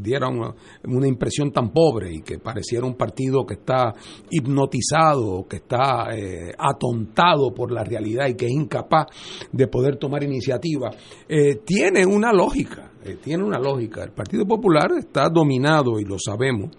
diera 0.00 0.28
una, 0.28 0.54
una 0.84 1.06
impresión 1.06 1.52
tan 1.52 1.70
pobre 1.70 2.12
y 2.14 2.22
que 2.22 2.38
pareciera 2.38 2.86
un 2.86 2.94
partido 2.94 3.44
que 3.44 3.54
está 3.54 3.92
hipnotizado, 4.30 5.46
que 5.46 5.56
está 5.56 6.06
eh, 6.16 6.52
atontado 6.58 7.52
por 7.54 7.70
la 7.72 7.84
realidad 7.84 8.28
y 8.28 8.34
que 8.34 8.46
es 8.46 8.52
incapaz 8.52 9.06
de 9.52 9.66
poder 9.66 9.96
tomar 9.96 10.22
iniciativa, 10.22 10.90
eh, 11.28 11.56
tiene 11.64 12.06
una 12.06 12.32
lógica, 12.32 12.90
eh, 13.04 13.18
tiene 13.22 13.44
una 13.44 13.58
lógica. 13.58 14.02
El 14.02 14.12
Partido 14.12 14.46
Popular 14.46 14.92
está 14.98 15.28
dominado, 15.28 16.00
y 16.00 16.04
lo 16.04 16.16
sabemos, 16.18 16.70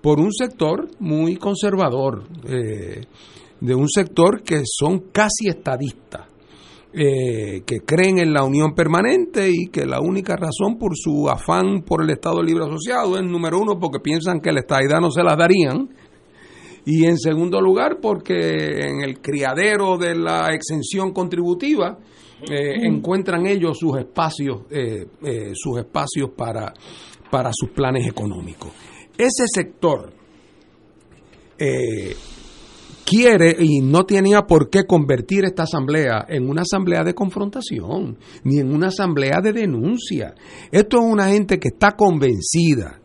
por 0.00 0.18
un 0.18 0.32
sector 0.32 0.88
muy 0.98 1.36
conservador, 1.36 2.24
eh, 2.48 3.02
de 3.60 3.74
un 3.74 3.88
sector 3.88 4.42
que 4.42 4.62
son 4.64 5.10
casi 5.12 5.48
estadistas, 5.48 6.26
eh, 6.94 7.62
que 7.64 7.80
creen 7.80 8.18
en 8.18 8.34
la 8.34 8.44
unión 8.44 8.74
permanente 8.74 9.50
y 9.50 9.68
que 9.68 9.86
la 9.86 10.00
única 10.00 10.36
razón 10.36 10.76
por 10.78 10.92
su 10.94 11.28
afán 11.30 11.82
por 11.86 12.02
el 12.02 12.10
Estado 12.10 12.42
Libre 12.42 12.64
Asociado 12.64 13.16
es, 13.18 13.24
número 13.24 13.60
uno, 13.60 13.78
porque 13.78 13.98
piensan 14.00 14.40
que 14.40 14.52
la 14.52 14.60
estadidad 14.60 15.00
no 15.00 15.10
se 15.10 15.22
las 15.22 15.38
darían, 15.38 15.88
y 16.84 17.06
en 17.06 17.16
segundo 17.16 17.62
lugar, 17.62 17.98
porque 18.02 18.88
en 18.88 19.00
el 19.00 19.20
criadero 19.20 19.96
de 19.96 20.16
la 20.16 20.52
exención 20.52 21.12
contributiva 21.12 21.98
eh, 22.50 22.74
encuentran 22.82 23.46
ellos 23.46 23.78
sus 23.78 23.96
espacios, 23.98 24.62
eh, 24.70 25.06
sus 25.54 25.78
espacios 25.78 26.30
para, 26.36 26.74
para 27.30 27.50
sus 27.54 27.70
planes 27.70 28.06
económicos. 28.06 28.70
Ese 29.16 29.44
sector 29.46 30.12
quiere 33.12 33.54
y 33.58 33.80
no 33.82 34.04
tenía 34.04 34.42
por 34.42 34.70
qué 34.70 34.84
convertir 34.86 35.44
esta 35.44 35.64
asamblea 35.64 36.24
en 36.28 36.48
una 36.48 36.62
asamblea 36.62 37.04
de 37.04 37.14
confrontación, 37.14 38.16
ni 38.42 38.58
en 38.58 38.74
una 38.74 38.86
asamblea 38.86 39.40
de 39.42 39.52
denuncia. 39.52 40.34
Esto 40.70 40.98
es 40.98 41.04
una 41.04 41.28
gente 41.28 41.58
que 41.58 41.68
está 41.68 41.92
convencida 41.92 43.00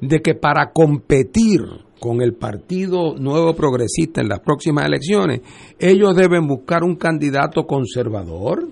de 0.00 0.20
que 0.20 0.34
para 0.34 0.72
competir 0.72 1.60
con 2.00 2.20
el 2.20 2.34
Partido 2.34 3.14
Nuevo 3.16 3.54
Progresista 3.54 4.20
en 4.20 4.28
las 4.28 4.40
próximas 4.40 4.86
elecciones, 4.86 5.42
ellos 5.78 6.16
deben 6.16 6.48
buscar 6.48 6.82
un 6.82 6.96
candidato 6.96 7.64
conservador, 7.64 8.68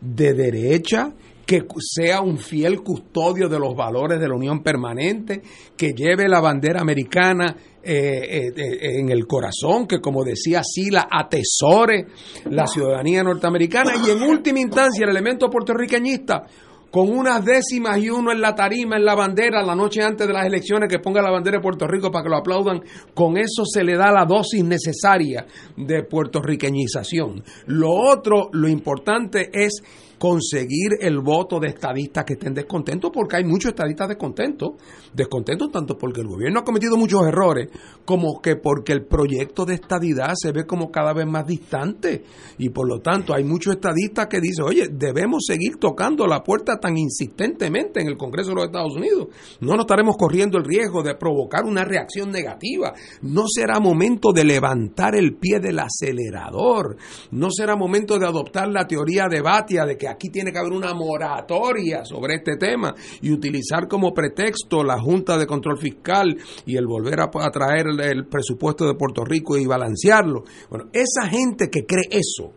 de 0.00 0.32
derecha, 0.32 1.12
que 1.50 1.64
sea 1.80 2.20
un 2.20 2.38
fiel 2.38 2.80
custodio 2.80 3.48
de 3.48 3.58
los 3.58 3.74
valores 3.74 4.20
de 4.20 4.28
la 4.28 4.36
Unión 4.36 4.62
Permanente, 4.62 5.42
que 5.76 5.92
lleve 5.94 6.28
la 6.28 6.38
bandera 6.38 6.80
americana 6.80 7.56
eh, 7.82 8.52
eh, 8.56 9.00
en 9.00 9.10
el 9.10 9.26
corazón, 9.26 9.88
que 9.88 9.98
como 9.98 10.22
decía 10.22 10.62
Sila, 10.62 11.08
atesore 11.10 12.06
la 12.50 12.68
ciudadanía 12.68 13.24
norteamericana 13.24 13.94
y 14.06 14.10
en 14.10 14.22
última 14.22 14.60
instancia 14.60 15.02
el 15.02 15.10
elemento 15.10 15.50
puertorriqueñista 15.50 16.44
con 16.92 17.08
unas 17.08 17.44
décimas 17.44 17.98
y 17.98 18.10
uno 18.10 18.30
en 18.30 18.40
la 18.40 18.54
tarima, 18.54 18.96
en 18.96 19.04
la 19.04 19.16
bandera, 19.16 19.60
la 19.64 19.74
noche 19.74 20.02
antes 20.02 20.28
de 20.28 20.32
las 20.32 20.46
elecciones, 20.46 20.88
que 20.88 21.00
ponga 21.00 21.20
la 21.20 21.32
bandera 21.32 21.56
de 21.58 21.62
Puerto 21.62 21.88
Rico 21.88 22.12
para 22.12 22.22
que 22.22 22.30
lo 22.30 22.36
aplaudan, 22.36 22.80
con 23.12 23.36
eso 23.36 23.64
se 23.64 23.82
le 23.82 23.96
da 23.96 24.12
la 24.12 24.24
dosis 24.24 24.62
necesaria 24.62 25.46
de 25.76 26.04
puertorriqueñización. 26.04 27.42
Lo 27.66 27.90
otro, 27.90 28.50
lo 28.52 28.68
importante 28.68 29.50
es 29.52 29.82
conseguir 30.20 30.98
el 31.00 31.18
voto 31.20 31.58
de 31.58 31.68
estadistas 31.68 32.26
que 32.26 32.34
estén 32.34 32.52
descontentos, 32.52 33.10
porque 33.10 33.36
hay 33.36 33.44
muchos 33.44 33.70
estadistas 33.70 34.06
descontentos, 34.06 34.72
descontentos 35.14 35.72
tanto 35.72 35.96
porque 35.96 36.20
el 36.20 36.26
gobierno 36.26 36.60
ha 36.60 36.62
cometido 36.62 36.98
muchos 36.98 37.26
errores, 37.26 37.70
como 38.04 38.38
que 38.42 38.56
porque 38.56 38.92
el 38.92 39.06
proyecto 39.06 39.64
de 39.64 39.76
estadidad 39.76 40.34
se 40.34 40.52
ve 40.52 40.66
como 40.66 40.90
cada 40.90 41.14
vez 41.14 41.26
más 41.26 41.46
distante, 41.46 42.22
y 42.58 42.68
por 42.68 42.86
lo 42.86 43.00
tanto 43.00 43.32
hay 43.32 43.44
muchos 43.44 43.76
estadistas 43.76 44.26
que 44.26 44.42
dicen, 44.42 44.66
oye, 44.66 44.88
debemos 44.92 45.44
seguir 45.46 45.78
tocando 45.78 46.26
la 46.26 46.42
puerta 46.42 46.78
tan 46.78 46.98
insistentemente 46.98 48.02
en 48.02 48.08
el 48.08 48.18
Congreso 48.18 48.50
de 48.50 48.56
los 48.56 48.64
Estados 48.66 48.96
Unidos, 48.96 49.28
no 49.60 49.72
nos 49.72 49.84
estaremos 49.84 50.18
corriendo 50.18 50.58
el 50.58 50.66
riesgo 50.66 51.02
de 51.02 51.14
provocar 51.14 51.64
una 51.64 51.82
reacción 51.82 52.30
negativa, 52.30 52.92
no 53.22 53.44
será 53.48 53.80
momento 53.80 54.32
de 54.34 54.44
levantar 54.44 55.14
el 55.14 55.36
pie 55.36 55.60
del 55.60 55.78
acelerador, 55.78 56.98
no 57.30 57.48
será 57.50 57.74
momento 57.74 58.18
de 58.18 58.26
adoptar 58.26 58.68
la 58.68 58.86
teoría 58.86 59.26
de 59.26 59.40
Batia 59.40 59.86
de 59.86 59.96
que 59.96 60.09
aquí 60.10 60.30
tiene 60.30 60.52
que 60.52 60.58
haber 60.58 60.72
una 60.72 60.94
moratoria 60.94 62.04
sobre 62.04 62.34
este 62.34 62.56
tema 62.56 62.94
y 63.22 63.32
utilizar 63.32 63.88
como 63.88 64.12
pretexto 64.12 64.82
la 64.82 65.00
Junta 65.00 65.38
de 65.38 65.46
Control 65.46 65.78
Fiscal 65.78 66.36
y 66.66 66.76
el 66.76 66.86
volver 66.86 67.20
a, 67.20 67.30
traer 67.50 67.86
el, 68.00 68.26
presupuesto 68.26 68.86
de 68.86 68.94
Puerto 68.94 69.24
Rico 69.24 69.56
y 69.56 69.66
balancearlo. 69.66 70.44
Bueno, 70.68 70.86
esa 70.92 71.28
gente 71.28 71.70
que 71.70 71.86
cree 71.86 72.08
eso 72.10 72.52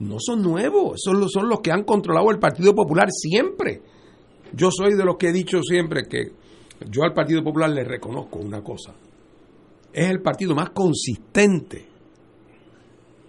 no 0.00 0.16
son 0.18 0.42
nuevos, 0.42 1.00
son, 1.02 1.28
son 1.28 1.48
los 1.48 1.60
que 1.60 1.70
han 1.70 1.84
controlado 1.84 2.30
el 2.30 2.38
Partido 2.38 2.74
Popular 2.74 3.08
siempre. 3.10 3.82
Yo 4.52 4.70
soy 4.70 4.94
de 4.94 5.04
los 5.04 5.16
que 5.16 5.28
he 5.28 5.32
dicho 5.32 5.62
siempre 5.62 6.02
que 6.08 6.32
yo 6.90 7.02
al 7.02 7.14
Partido 7.14 7.42
Popular 7.42 7.70
le 7.70 7.84
reconozco 7.84 8.38
una 8.38 8.62
cosa. 8.62 8.94
Es 9.92 10.10
el 10.10 10.20
partido 10.20 10.54
más 10.54 10.70
consistente. 10.70 11.93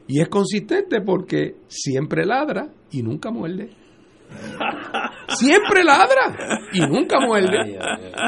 Y 0.07 0.21
es 0.21 0.29
consistente 0.29 1.01
porque 1.01 1.55
siempre 1.67 2.25
ladra 2.25 2.67
y 2.91 3.01
nunca 3.01 3.31
muerde. 3.31 3.69
Siempre 5.27 5.83
ladra 5.83 6.35
y 6.73 6.79
nunca 6.81 7.19
muerde. 7.19 7.79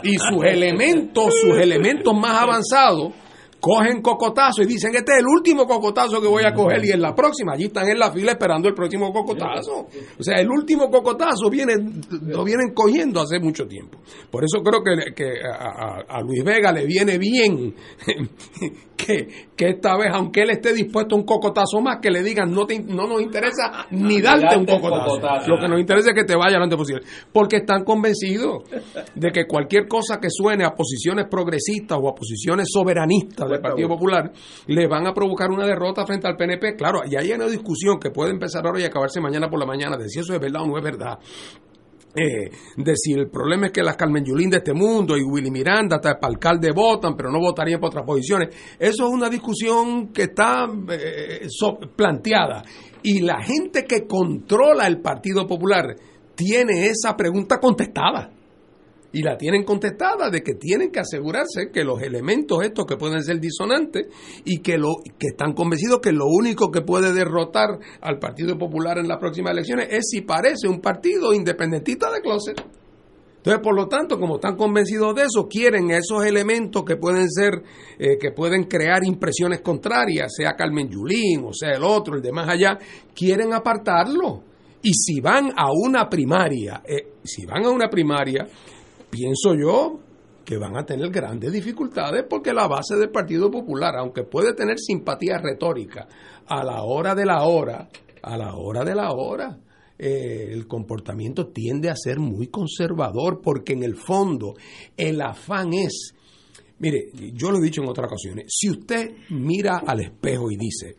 Y 0.03 0.17
sus 0.17 0.43
elementos, 0.43 1.34
sus 1.41 1.57
elementos 1.57 2.13
más 2.15 2.41
avanzados, 2.41 3.13
cogen 3.60 4.01
cocotazo 4.01 4.62
y 4.62 4.66
dicen, 4.66 4.95
este 4.95 5.14
es 5.14 5.20
el 5.20 5.28
último 5.28 5.66
cocotazo 5.66 6.22
que 6.22 6.28
voy 6.28 6.43
a 6.45 6.53
coger 6.53 6.84
y 6.86 6.91
en 6.91 7.01
la 7.01 7.16
próxima, 7.16 7.53
allí 7.53 7.66
están 7.66 7.88
en 7.89 7.99
la 7.99 8.12
fila 8.12 8.32
esperando 8.32 8.68
el 8.68 8.76
próximo 8.76 9.12
cocotazo. 9.12 9.88
O 10.20 10.24
sea, 10.24 10.38
el 10.39 10.49
último 10.49 10.89
cocotazo 10.89 11.49
viene, 11.49 11.74
lo 12.22 12.43
vienen 12.43 12.74
cogiendo 12.74 13.22
hace 13.22 13.39
mucho 13.39 13.66
tiempo. 13.66 13.99
Por 14.30 14.43
eso 14.43 14.62
creo 14.64 14.84
que, 14.84 15.14
que 15.14 15.39
a, 15.43 16.03
a, 16.08 16.22
Luis 16.22 16.43
Vega 16.43 16.72
le 16.72 16.86
viene 16.86 17.18
bien 17.18 17.74
que, 18.95 19.28
que, 19.55 19.70
esta 19.70 19.97
vez, 19.97 20.10
aunque 20.14 20.41
él 20.41 20.51
esté 20.51 20.74
dispuesto 20.74 21.16
a 21.16 21.20
un 21.20 21.26
cocotazo 21.26 21.82
más, 21.82 21.97
que 22.01 22.12
le 22.12 22.22
digan, 22.24 22.51
no, 22.51 22.66
te, 22.66 22.80
no 22.80 23.08
nos 23.08 23.22
interesa 23.22 23.88
ni 23.91 24.22
darte 24.22 24.58
un 24.58 24.66
cocotazo. 24.66 25.49
Lo 25.49 25.60
que 25.60 25.68
nos 25.68 25.80
interesa 25.80 26.10
es 26.10 26.16
que 26.16 26.26
te 26.26 26.36
vaya 26.36 26.58
lo 26.58 26.64
antes 26.64 26.78
posible. 26.78 27.01
Porque 27.32 27.58
están 27.58 27.84
convencidos 27.84 28.64
de 29.16 29.32
que 29.32 29.45
cualquier 29.47 29.88
cosa 29.88 30.20
que 30.20 30.30
suene 30.30 30.66
a 30.66 30.76
posiciones 30.76 31.26
progresistas 31.30 31.97
o 32.01 32.10
a 32.10 32.14
posiciones 32.14 32.68
soberanistas 32.72 33.47
del 33.50 33.62
Partido 33.62 33.88
Popular, 33.89 34.32
le 34.68 34.88
van 34.88 35.08
a 35.08 35.14
provocar 35.14 35.50
una 35.50 35.66
derrota 35.66 36.06
frente 36.06 36.28
al 36.28 36.36
PNP. 36.36 36.76
Claro, 36.76 37.02
y 37.10 37.16
hay 37.16 37.32
una 37.32 37.48
discusión 37.48 38.00
que 38.00 38.12
puede 38.12 38.32
empezar 38.32 38.66
ahora 38.66 38.82
y 38.82 38.84
acabarse 38.84 39.22
mañana 39.22 39.50
por 39.50 39.60
la 39.60 39.66
mañana, 39.66 39.98
de 39.98 40.10
si 40.10 40.20
eso 40.20 40.34
es 40.34 40.39
verdad 40.39 40.64
o 40.64 40.68
no 40.68 40.78
es 40.78 40.84
verdad. 40.84 41.20
Eh, 42.16 42.50
de 42.78 42.95
si 42.95 43.14
el 43.14 43.30
problema 43.30 43.68
es 43.68 43.72
que 43.72 43.84
las 43.84 43.95
Carmen 43.95 44.26
Yulín 44.26 44.50
de 44.50 44.58
este 44.58 44.74
mundo 44.74 45.16
y 45.16 45.22
Willy 45.22 45.52
Miranda 45.52 45.98
hasta 45.98 46.20
para 46.20 46.34
alcalde 46.34 46.72
votan, 46.72 47.16
pero 47.16 47.32
no 47.32 47.39
votarían 47.39 47.80
por 47.80 47.89
otras 47.89 48.06
posiciones. 48.06 48.56
Eso 48.80 49.08
es 49.08 49.14
una 49.14 49.30
discusión 49.30 50.08
que 50.08 50.24
está 50.24 50.68
eh, 50.89 51.48
planteada. 51.95 52.64
Y 53.04 53.22
la 53.22 53.43
gente 53.43 53.86
que 53.86 54.08
controla 54.08 54.88
el 54.88 55.00
Partido 55.00 55.45
Popular 55.45 55.95
tiene 56.34 56.88
esa 56.88 57.16
pregunta 57.16 57.60
contestada 57.60 58.32
y 59.12 59.22
la 59.24 59.38
tienen 59.38 59.64
contestada 59.64 60.30
de 60.30 60.41
que 60.41 60.55
tienen 60.55 60.91
que 60.91 60.99
asegurarse 60.99 61.72
que 61.72 61.84
los 61.84 62.01
elementos 62.01 62.64
estos 62.64 62.86
que 62.86 62.97
pueden 62.97 63.24
ser 63.24 63.39
disonantes 63.39 64.08
y 64.43 64.60
que 64.60 64.78
lo 64.78 64.95
que 65.18 65.28
están 65.28 65.53
convencidos 65.53 65.99
que 65.99 66.12
lo 66.12 66.26
único 66.26 66.72
que 66.72 66.82
puede 66.82 67.14
derrotar 67.14 67.80
al 68.01 68.20
Partido 68.20 68.58
Popular 68.58 68.97
en 68.97 69.08
las 69.08 69.18
próximas 69.18 69.53
elecciones 69.53 69.88
es 69.91 70.08
si 70.10 70.22
parece 70.22 70.68
un 70.68 70.82
partido 70.82 71.34
independentista 71.34 72.12
de 72.12 72.22
closet. 72.22 72.62
Entonces, 73.38 73.64
por 73.64 73.76
lo 73.76 73.88
tanto, 73.88 74.20
como 74.20 74.36
están 74.36 74.58
convencidos 74.58 75.16
de 75.16 75.24
eso, 75.24 75.47
quieren 75.47 75.89
esos 75.91 76.26
elementos 76.26 76.84
que 76.84 76.97
pueden 76.97 77.30
ser, 77.30 77.53
eh, 77.97 78.18
que 78.20 78.32
pueden 78.32 78.66
crear 78.66 79.05
impresiones 79.05 79.62
contrarias, 79.62 80.34
sea 80.36 80.53
Carmen 80.53 80.89
Yulín 80.89 81.45
o 81.45 81.53
sea 81.53 81.72
el 81.72 81.84
otro, 81.84 82.16
el 82.16 82.22
de 82.22 82.34
más 82.34 82.49
allá, 82.49 82.78
quieren 83.16 83.53
apartarlo. 83.53 84.43
Y 84.82 84.91
si 84.93 85.22
van 85.22 85.51
a 85.55 85.72
una 85.72 86.10
primaria, 86.10 86.84
eh, 86.86 87.14
si 87.24 87.45
van 87.45 87.64
a 87.64 87.70
una 87.70 87.89
primaria, 87.89 88.47
pienso 89.10 89.55
yo 89.55 89.99
que 90.47 90.58
van 90.58 90.78
a 90.78 90.86
tener 90.86 91.10
grandes 91.10 91.51
dificultades 91.51 92.24
porque 92.30 92.53
la 92.53 92.68
base 92.68 92.95
del 92.95 93.10
Partido 93.10 93.51
Popular, 93.51 93.97
aunque 93.97 94.24
puede 94.24 94.53
tener 94.53 94.80
simpatía 94.80 95.38
retórica, 95.38 96.08
a 96.47 96.64
la 96.64 96.84
hora 96.84 97.14
de 97.14 97.26
la 97.26 97.43
hora, 97.43 97.89
a 98.24 98.38
la 98.38 98.55
hora 98.55 98.86
de 98.86 98.95
la 98.95 99.12
hora, 99.12 99.60
eh, 99.99 100.47
el 100.51 100.66
comportamiento 100.66 101.47
tiende 101.47 101.89
a 101.89 101.97
ser 101.97 102.20
muy 102.20 102.47
conservador 102.47 103.41
porque 103.41 103.74
en 103.74 103.84
el 103.84 103.97
fondo 103.97 104.53
el 104.95 105.20
afán 105.20 105.74
es, 105.74 106.14
mire, 106.80 107.10
yo 107.34 107.51
lo 107.51 107.58
he 107.58 107.64
dicho 107.64 107.82
en 107.82 107.89
otras 107.89 108.08
ocasiones, 108.08 108.45
si 108.47 108.70
usted 108.70 109.18
mira 109.32 109.82
al 109.86 109.99
espejo 109.99 110.49
y 110.49 110.55
dice, 110.55 110.95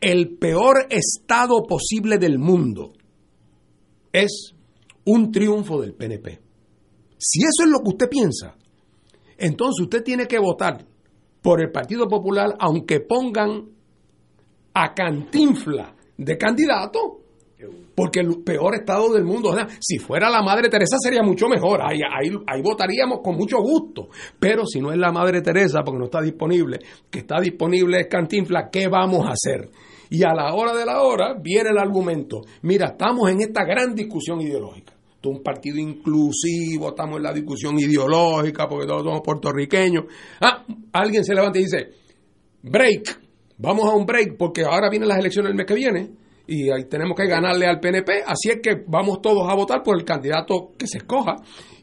el 0.00 0.36
peor 0.38 0.86
estado 0.90 1.64
posible 1.64 2.18
del 2.18 2.38
mundo 2.38 2.92
es 4.12 4.54
un 5.04 5.32
triunfo 5.32 5.80
del 5.80 5.94
PNP 5.94 6.45
si 7.18 7.40
eso 7.40 7.64
es 7.64 7.70
lo 7.70 7.80
que 7.80 7.90
usted 7.90 8.08
piensa, 8.08 8.56
entonces 9.38 9.82
usted 9.82 10.02
tiene 10.02 10.26
que 10.26 10.38
votar 10.38 10.84
por 11.42 11.60
el 11.60 11.70
Partido 11.70 12.08
Popular 12.08 12.56
aunque 12.58 13.00
pongan 13.00 13.66
a 14.74 14.94
Cantinfla 14.94 15.94
de 16.16 16.36
candidato. 16.36 17.20
Porque 17.94 18.20
el 18.20 18.42
peor 18.44 18.74
estado 18.74 19.14
del 19.14 19.24
mundo, 19.24 19.56
si 19.80 19.98
fuera 19.98 20.28
la 20.28 20.42
Madre 20.42 20.68
Teresa 20.68 20.96
sería 20.98 21.22
mucho 21.22 21.48
mejor, 21.48 21.80
ahí, 21.82 22.00
ahí, 22.00 22.30
ahí, 22.46 22.60
votaríamos 22.60 23.20
con 23.24 23.36
mucho 23.36 23.56
gusto. 23.62 24.08
Pero 24.38 24.66
si 24.66 24.80
no 24.80 24.92
es 24.92 24.98
la 24.98 25.10
Madre 25.10 25.40
Teresa, 25.40 25.82
porque 25.82 25.98
no 25.98 26.04
está 26.04 26.20
disponible, 26.20 26.78
que 27.08 27.20
está 27.20 27.40
disponible 27.40 28.00
es 28.00 28.08
Cantinfla, 28.08 28.68
¿qué 28.70 28.88
vamos 28.88 29.24
a 29.26 29.30
hacer? 29.30 29.70
Y 30.10 30.22
a 30.24 30.34
la 30.34 30.52
hora 30.54 30.76
de 30.76 30.84
la 30.84 31.00
hora 31.00 31.36
viene 31.40 31.70
el 31.70 31.78
argumento, 31.78 32.42
mira, 32.60 32.88
estamos 32.88 33.30
en 33.30 33.40
esta 33.40 33.64
gran 33.64 33.94
discusión 33.94 34.42
ideológica 34.42 34.95
un 35.30 35.42
partido 35.42 35.78
inclusivo, 35.78 36.88
estamos 36.88 37.16
en 37.18 37.22
la 37.22 37.32
discusión 37.32 37.78
ideológica 37.78 38.68
porque 38.68 38.86
todos 38.86 39.02
somos 39.02 39.20
puertorriqueños. 39.22 40.04
Ah, 40.40 40.64
alguien 40.92 41.24
se 41.24 41.34
levanta 41.34 41.58
y 41.58 41.62
dice, 41.62 41.88
break, 42.62 43.20
vamos 43.58 43.86
a 43.86 43.94
un 43.94 44.06
break 44.06 44.36
porque 44.36 44.62
ahora 44.62 44.88
vienen 44.90 45.08
las 45.08 45.18
elecciones 45.18 45.50
el 45.50 45.56
mes 45.56 45.66
que 45.66 45.74
viene 45.74 46.10
y 46.46 46.70
ahí 46.70 46.84
tenemos 46.84 47.16
que 47.16 47.26
ganarle 47.26 47.66
al 47.66 47.80
PNP, 47.80 48.22
así 48.24 48.50
es 48.50 48.60
que 48.62 48.84
vamos 48.86 49.20
todos 49.20 49.50
a 49.50 49.54
votar 49.54 49.82
por 49.82 49.98
el 49.98 50.04
candidato 50.04 50.72
que 50.78 50.86
se 50.86 50.98
escoja. 50.98 51.36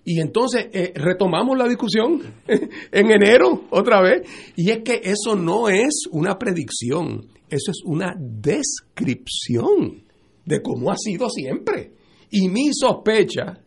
Y 0.05 0.19
entonces 0.19 0.67
eh, 0.73 0.91
retomamos 0.95 1.57
la 1.57 1.67
discusión 1.67 2.21
en 2.47 3.11
enero 3.11 3.65
otra 3.69 4.01
vez. 4.01 4.27
Y 4.55 4.69
es 4.69 4.79
que 4.79 5.01
eso 5.03 5.35
no 5.35 5.69
es 5.69 6.05
una 6.11 6.37
predicción, 6.37 7.27
eso 7.49 7.71
es 7.71 7.81
una 7.85 8.13
descripción 8.17 10.03
de 10.45 10.61
cómo 10.61 10.91
ha 10.91 10.97
sido 10.97 11.29
siempre. 11.29 11.91
Y 12.35 12.49
mi 12.49 12.73
sospecha 12.73 13.59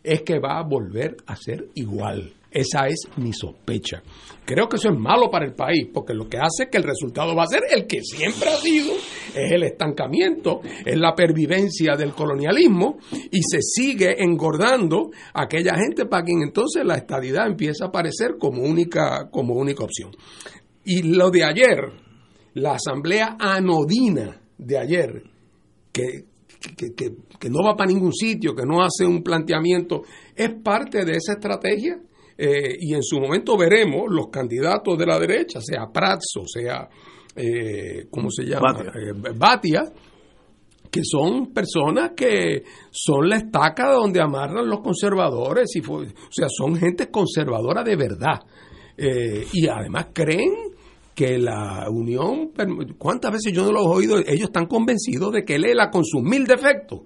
es 0.00 0.22
que 0.22 0.38
va 0.38 0.60
a 0.60 0.62
volver 0.62 1.16
a 1.26 1.34
ser 1.34 1.70
igual. 1.74 2.32
Esa 2.48 2.86
es 2.86 3.08
mi 3.16 3.32
sospecha. 3.32 4.04
Creo 4.44 4.68
que 4.68 4.76
eso 4.76 4.90
es 4.90 4.96
malo 4.96 5.28
para 5.28 5.44
el 5.44 5.54
país, 5.54 5.88
porque 5.92 6.14
lo 6.14 6.28
que 6.28 6.36
hace 6.36 6.70
que 6.70 6.78
el 6.78 6.84
resultado 6.84 7.34
va 7.34 7.42
a 7.42 7.48
ser 7.48 7.62
el 7.72 7.88
que 7.88 8.02
siempre 8.02 8.50
ha 8.50 8.56
sido, 8.56 8.92
es 9.34 9.50
el 9.50 9.64
estancamiento, 9.64 10.60
es 10.84 10.96
la 10.96 11.16
pervivencia 11.16 11.96
del 11.96 12.12
colonialismo 12.12 12.98
y 13.10 13.42
se 13.42 13.60
sigue 13.60 14.22
engordando 14.22 15.10
aquella 15.32 15.74
gente 15.74 16.06
para 16.06 16.22
quien 16.22 16.42
entonces 16.42 16.84
la 16.84 16.94
estadidad 16.94 17.48
empieza 17.48 17.86
a 17.86 17.88
aparecer 17.88 18.36
como 18.38 18.62
única, 18.62 19.28
como 19.28 19.54
única 19.54 19.82
opción. 19.82 20.12
Y 20.84 21.02
lo 21.02 21.32
de 21.32 21.42
ayer, 21.42 21.80
la 22.52 22.74
asamblea 22.74 23.36
anodina 23.40 24.40
de 24.56 24.78
ayer, 24.78 25.24
que 25.90 26.26
que, 26.76 26.94
que, 26.94 27.10
que 27.38 27.50
no 27.50 27.62
va 27.64 27.76
para 27.76 27.90
ningún 27.90 28.12
sitio, 28.12 28.54
que 28.54 28.64
no 28.66 28.82
hace 28.82 29.04
un 29.04 29.22
planteamiento, 29.22 30.02
es 30.34 30.50
parte 30.62 31.04
de 31.04 31.12
esa 31.12 31.32
estrategia. 31.34 31.98
Eh, 32.36 32.76
y 32.80 32.94
en 32.94 33.02
su 33.02 33.20
momento 33.20 33.56
veremos 33.56 34.06
los 34.10 34.26
candidatos 34.28 34.98
de 34.98 35.06
la 35.06 35.20
derecha, 35.20 35.60
sea 35.60 35.86
Prats 35.92 36.34
o 36.36 36.42
sea, 36.48 36.88
eh, 37.36 38.06
¿cómo 38.10 38.28
se 38.28 38.42
llama? 38.44 38.72
Batia. 38.72 38.92
Eh, 39.00 39.32
Batia, 39.36 39.82
que 40.90 41.00
son 41.04 41.52
personas 41.52 42.10
que 42.16 42.64
son 42.90 43.28
la 43.28 43.36
estaca 43.36 43.92
donde 43.92 44.20
amarran 44.20 44.68
los 44.68 44.80
conservadores, 44.80 45.74
y 45.76 45.80
fue- 45.80 46.06
o 46.06 46.32
sea, 46.32 46.48
son 46.48 46.74
gente 46.76 47.08
conservadora 47.08 47.84
de 47.84 47.94
verdad. 47.96 48.40
Eh, 48.96 49.46
y 49.52 49.66
además 49.68 50.06
creen 50.12 50.52
que 51.14 51.38
la 51.38 51.88
unión, 51.90 52.52
¿cuántas 52.98 53.32
veces 53.32 53.52
yo 53.52 53.64
no 53.64 53.72
lo 53.72 53.80
he 53.82 53.96
oído? 53.96 54.18
Ellos 54.18 54.48
están 54.48 54.66
convencidos 54.66 55.32
de 55.32 55.44
que 55.44 55.58
Lela 55.58 55.90
con 55.90 56.04
sus 56.04 56.22
mil 56.22 56.44
defectos 56.44 57.02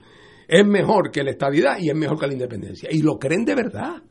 es 0.48 0.66
mejor 0.66 1.10
que 1.10 1.22
la 1.22 1.30
estabilidad 1.30 1.76
y 1.78 1.90
es 1.90 1.94
mejor 1.94 2.18
que 2.18 2.26
la 2.26 2.32
independencia. 2.32 2.88
Y 2.90 3.02
lo 3.02 3.18
creen 3.18 3.44
de 3.44 3.54
verdad. 3.54 4.02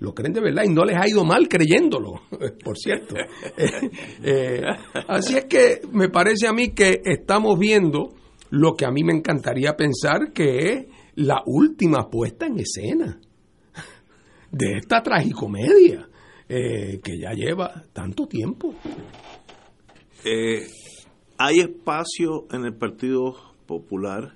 Lo 0.00 0.14
creen 0.14 0.32
de 0.32 0.40
verdad 0.40 0.62
y 0.64 0.68
no 0.68 0.84
les 0.84 0.96
ha 0.96 1.08
ido 1.08 1.24
mal 1.24 1.48
creyéndolo, 1.48 2.20
por 2.64 2.76
cierto. 2.76 3.14
Eh, 3.56 4.60
eh, 4.60 4.62
así 5.08 5.36
es 5.36 5.46
que 5.46 5.80
me 5.92 6.08
parece 6.08 6.46
a 6.46 6.52
mí 6.52 6.68
que 6.68 7.00
estamos 7.04 7.58
viendo 7.58 8.14
lo 8.50 8.74
que 8.74 8.84
a 8.84 8.90
mí 8.90 9.02
me 9.02 9.12
encantaría 9.12 9.76
pensar 9.76 10.32
que 10.32 10.58
es 10.58 10.86
la 11.16 11.42
última 11.46 12.08
puesta 12.08 12.46
en 12.46 12.58
escena 12.60 13.20
de 14.50 14.76
esta 14.76 15.02
tragicomedia 15.02 16.08
eh, 16.48 17.00
que 17.02 17.18
ya 17.18 17.32
lleva 17.32 17.84
tanto 17.92 18.26
tiempo. 18.26 18.74
Eh, 20.24 20.66
¿Hay 21.38 21.60
espacio 21.60 22.46
en 22.50 22.64
el 22.64 22.74
Partido 22.74 23.36
Popular 23.66 24.34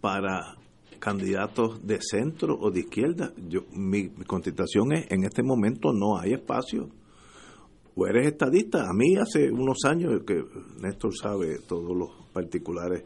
para 0.00 0.56
candidatos 1.00 1.84
de 1.84 1.98
centro 2.00 2.56
o 2.60 2.70
de 2.70 2.80
izquierda? 2.80 3.32
Yo, 3.48 3.62
mi, 3.72 4.04
mi 4.04 4.24
contestación 4.24 4.92
es, 4.92 5.10
en 5.10 5.24
este 5.24 5.42
momento 5.42 5.92
no 5.92 6.18
hay 6.18 6.34
espacio. 6.34 6.88
¿O 7.96 8.06
eres 8.06 8.28
estadista? 8.28 8.88
A 8.88 8.92
mí 8.92 9.16
hace 9.16 9.50
unos 9.50 9.78
años, 9.84 10.22
que 10.24 10.44
Néstor 10.80 11.16
sabe 11.16 11.58
todos 11.66 11.96
los 11.96 12.10
particulares 12.32 13.02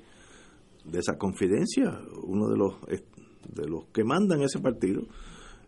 de 0.84 0.98
esa 0.98 1.16
confidencia, 1.16 1.98
uno 2.24 2.48
de 2.48 2.58
los, 2.58 2.74
de 3.54 3.68
los 3.68 3.86
que 3.86 4.04
mandan 4.04 4.42
ese 4.42 4.58
partido, 4.58 5.02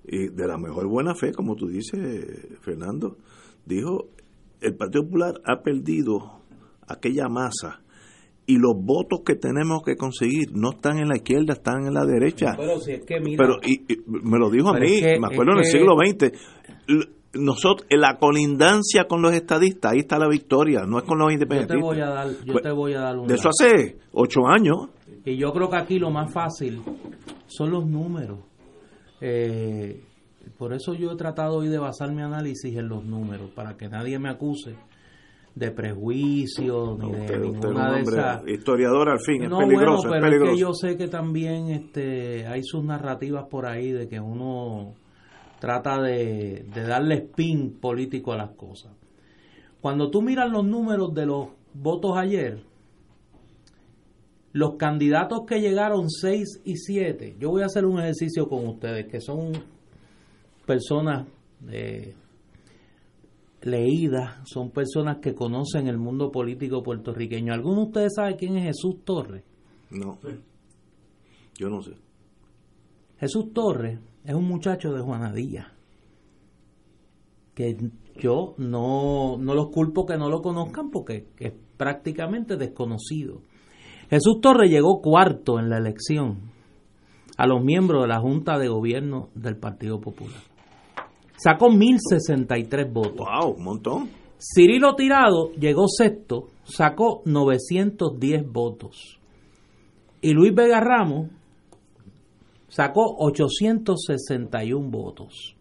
y 0.06 0.28
de 0.28 0.46
la 0.46 0.58
mejor 0.58 0.86
buena 0.88 1.14
fe, 1.14 1.32
como 1.32 1.56
tú 1.56 1.68
dices, 1.68 2.58
Fernando, 2.60 3.16
dijo, 3.64 4.10
el 4.64 4.74
Partido 4.76 5.04
Popular 5.04 5.34
ha 5.44 5.62
perdido 5.62 6.40
aquella 6.88 7.28
masa 7.28 7.80
y 8.46 8.58
los 8.58 8.74
votos 8.76 9.20
que 9.24 9.36
tenemos 9.36 9.82
que 9.82 9.96
conseguir 9.96 10.52
no 10.54 10.72
están 10.72 10.98
en 10.98 11.08
la 11.08 11.16
izquierda, 11.16 11.54
están 11.54 11.86
en 11.86 11.94
la 11.94 12.04
derecha. 12.04 12.54
Pero 12.56 12.78
si 12.78 12.92
es 12.92 13.04
que 13.06 13.18
mira, 13.20 13.42
Pero 13.42 13.58
y, 13.62 13.92
y 13.92 13.98
me 14.06 14.38
lo 14.38 14.50
dijo 14.50 14.68
a 14.68 14.78
mí, 14.78 14.96
es 14.96 15.00
que- 15.00 15.18
me 15.20 15.28
acuerdo 15.28 15.52
en 15.52 15.58
el 15.58 15.64
siglo 15.64 15.94
XX. 15.96 16.32
Nosotros, 17.36 17.86
en 17.90 18.00
la 18.00 18.16
colindancia 18.18 19.06
con 19.08 19.20
los 19.20 19.32
estadistas, 19.32 19.92
ahí 19.92 20.00
está 20.00 20.18
la 20.18 20.28
victoria, 20.28 20.84
no 20.86 20.98
es 20.98 21.04
con 21.04 21.18
los 21.18 21.32
yo 21.32 21.66
te 21.66 21.76
voy 21.76 22.00
a 22.00 22.06
dar, 22.08 22.28
yo 22.44 22.54
te 22.60 22.70
voy 22.70 22.94
a 22.94 23.00
dar 23.00 23.18
un 23.18 23.26
de 23.26 23.34
eso 23.34 23.48
hace 23.48 23.96
ocho 24.12 24.46
años. 24.46 24.88
Y 25.24 25.36
yo 25.36 25.52
creo 25.52 25.68
que 25.68 25.76
aquí 25.76 25.98
lo 25.98 26.10
más 26.10 26.32
fácil 26.32 26.80
son 27.46 27.70
los 27.70 27.86
números. 27.86 28.38
Eh, 29.20 30.00
por 30.58 30.72
eso 30.72 30.94
yo 30.94 31.12
he 31.12 31.16
tratado 31.16 31.56
hoy 31.58 31.68
de 31.68 31.78
basar 31.78 32.12
mi 32.12 32.22
análisis 32.22 32.76
en 32.76 32.88
los 32.88 33.04
números, 33.04 33.50
para 33.54 33.76
que 33.76 33.88
nadie 33.88 34.18
me 34.18 34.28
acuse 34.28 34.76
de 35.54 35.70
prejuicio 35.70 36.96
ni 37.00 37.12
de 37.12 37.20
Usted, 37.20 37.42
un 37.42 37.52
ninguna 37.52 37.92
de 37.92 38.00
esas. 38.02 38.48
historiador 38.48 39.08
al 39.08 39.20
fin, 39.20 39.48
No, 39.48 39.60
es 39.60 39.66
peligroso, 39.68 40.08
bueno, 40.08 40.26
pero 40.26 40.26
es, 40.26 40.40
peligroso. 40.40 40.52
que 40.52 40.58
yo 40.58 40.74
sé 40.74 40.96
que 40.96 41.08
también 41.08 41.68
este, 41.68 42.46
hay 42.46 42.62
sus 42.64 42.84
narrativas 42.84 43.44
por 43.48 43.66
ahí 43.66 43.92
de 43.92 44.08
que 44.08 44.18
uno 44.18 44.94
trata 45.60 46.00
de, 46.02 46.66
de 46.74 46.82
darle 46.82 47.14
spin 47.26 47.78
político 47.80 48.32
a 48.32 48.36
las 48.36 48.50
cosas. 48.50 48.92
Cuando 49.80 50.10
tú 50.10 50.22
miras 50.22 50.50
los 50.50 50.64
números 50.64 51.14
de 51.14 51.26
los 51.26 51.48
votos 51.72 52.16
ayer, 52.16 52.64
los 54.52 54.76
candidatos 54.76 55.42
que 55.46 55.60
llegaron 55.60 56.10
6 56.10 56.62
y 56.64 56.76
7, 56.76 57.36
yo 57.38 57.50
voy 57.50 57.62
a 57.62 57.66
hacer 57.66 57.84
un 57.84 57.98
ejercicio 58.00 58.48
con 58.48 58.66
ustedes, 58.66 59.06
que 59.06 59.20
son 59.20 59.52
personas 60.66 61.26
eh, 61.70 62.14
leídas, 63.62 64.48
son 64.48 64.70
personas 64.70 65.18
que 65.18 65.34
conocen 65.34 65.88
el 65.88 65.98
mundo 65.98 66.30
político 66.30 66.82
puertorriqueño. 66.82 67.52
¿Alguno 67.52 67.76
de 67.76 67.86
ustedes 67.86 68.12
sabe 68.16 68.36
quién 68.36 68.56
es 68.56 68.64
Jesús 68.64 69.04
Torres? 69.04 69.44
No, 69.90 70.18
yo 71.56 71.70
no 71.70 71.82
sé. 71.82 71.92
Jesús 73.18 73.52
Torres 73.52 74.00
es 74.24 74.34
un 74.34 74.44
muchacho 74.44 74.92
de 74.92 75.00
Juanadilla, 75.00 75.72
que 77.54 77.76
yo 78.16 78.54
no, 78.58 79.36
no 79.38 79.54
los 79.54 79.70
culpo 79.70 80.04
que 80.04 80.16
no 80.16 80.28
lo 80.28 80.42
conozcan 80.42 80.90
porque 80.90 81.28
es 81.38 81.52
prácticamente 81.76 82.56
desconocido. 82.56 83.40
Jesús 84.10 84.40
Torres 84.40 84.70
llegó 84.70 85.00
cuarto 85.00 85.58
en 85.58 85.70
la 85.70 85.78
elección 85.78 86.52
a 87.36 87.46
los 87.46 87.64
miembros 87.64 88.02
de 88.02 88.08
la 88.08 88.20
Junta 88.20 88.58
de 88.58 88.68
Gobierno 88.68 89.30
del 89.34 89.56
Partido 89.56 90.00
Popular. 90.00 90.53
Sacó 91.36 91.70
1063 91.70 92.92
votos. 92.92 93.26
Wow, 93.26 93.54
un 93.56 93.64
montón. 93.64 94.08
Cirilo 94.38 94.94
Tirado 94.94 95.50
llegó 95.52 95.86
sexto, 95.88 96.50
sacó 96.64 97.22
910 97.24 98.50
votos. 98.50 99.18
Y 100.20 100.32
Luis 100.32 100.54
Vega 100.54 100.80
Ramos 100.80 101.28
sacó 102.68 103.16
861 103.18 104.90
votos. 104.90 105.56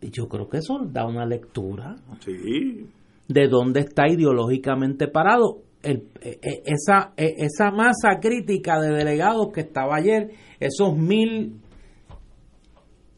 Y 0.00 0.10
yo 0.10 0.28
creo 0.28 0.48
que 0.48 0.58
eso 0.58 0.78
da 0.86 1.06
una 1.06 1.24
lectura 1.24 1.96
Sí, 2.20 2.86
de 3.28 3.48
dónde 3.48 3.80
está 3.80 4.06
ideológicamente 4.08 5.08
parado 5.08 5.62
el- 5.82 6.08
e- 6.20 6.38
e- 6.42 6.62
esa, 6.66 7.12
e- 7.16 7.34
esa 7.38 7.70
masa 7.70 8.18
crítica 8.20 8.80
de 8.80 8.90
delegados 8.90 9.48
que 9.52 9.60
estaba 9.62 9.96
ayer, 9.96 10.30
esos 10.60 10.96
mil, 10.96 11.60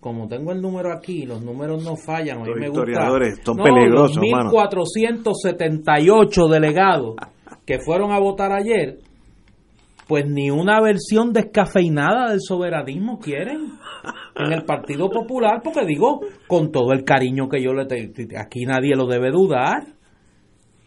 como 0.01 0.29
tengo 0.29 0.53
el 0.53 0.61
número 0.61 0.93
aquí, 0.93 1.25
los 1.27 1.43
números 1.43 1.83
no 1.85 1.97
fallan, 1.97 2.39
a 2.39 2.45
mí 2.45 2.51
me 2.61 2.69
gusta. 2.69 2.85
son 3.45 3.57
No, 3.57 3.65
peligrosos, 3.65 4.17
los 4.17 4.25
hermano. 4.25 4.51
1478 4.51 6.49
delegados 6.49 7.17
que 7.65 7.79
fueron 7.81 8.13
a 8.13 8.21
votar 8.21 8.53
ayer, 8.53 8.99
pues 10.07 10.25
ni 10.29 10.51
una 10.51 10.81
versión 10.81 11.33
descafeinada 11.33 12.31
del 12.31 12.41
soberanismo 12.41 13.19
quieren 13.19 13.73
en 14.37 14.53
el 14.53 14.65
Partido 14.65 15.11
Popular, 15.11 15.61
porque 15.65 15.85
digo, 15.85 16.21
con 16.47 16.71
todo 16.71 16.93
el 16.93 17.03
cariño 17.03 17.49
que 17.49 17.61
yo 17.61 17.73
le 17.73 17.87
tengo, 17.87 18.13
aquí 18.39 18.65
nadie 18.65 18.95
lo 18.95 19.07
debe 19.07 19.31
dudar, 19.33 19.85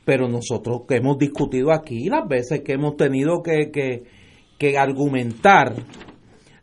pero 0.06 0.30
nosotros 0.30 0.84
que 0.88 0.96
hemos 0.96 1.18
discutido 1.18 1.74
aquí, 1.74 2.08
las 2.08 2.26
veces 2.28 2.62
que 2.62 2.74
hemos 2.74 2.96
tenido 2.96 3.44
que, 3.44 3.70
que, 3.72 4.04
que 4.58 4.78
argumentar 4.78 5.74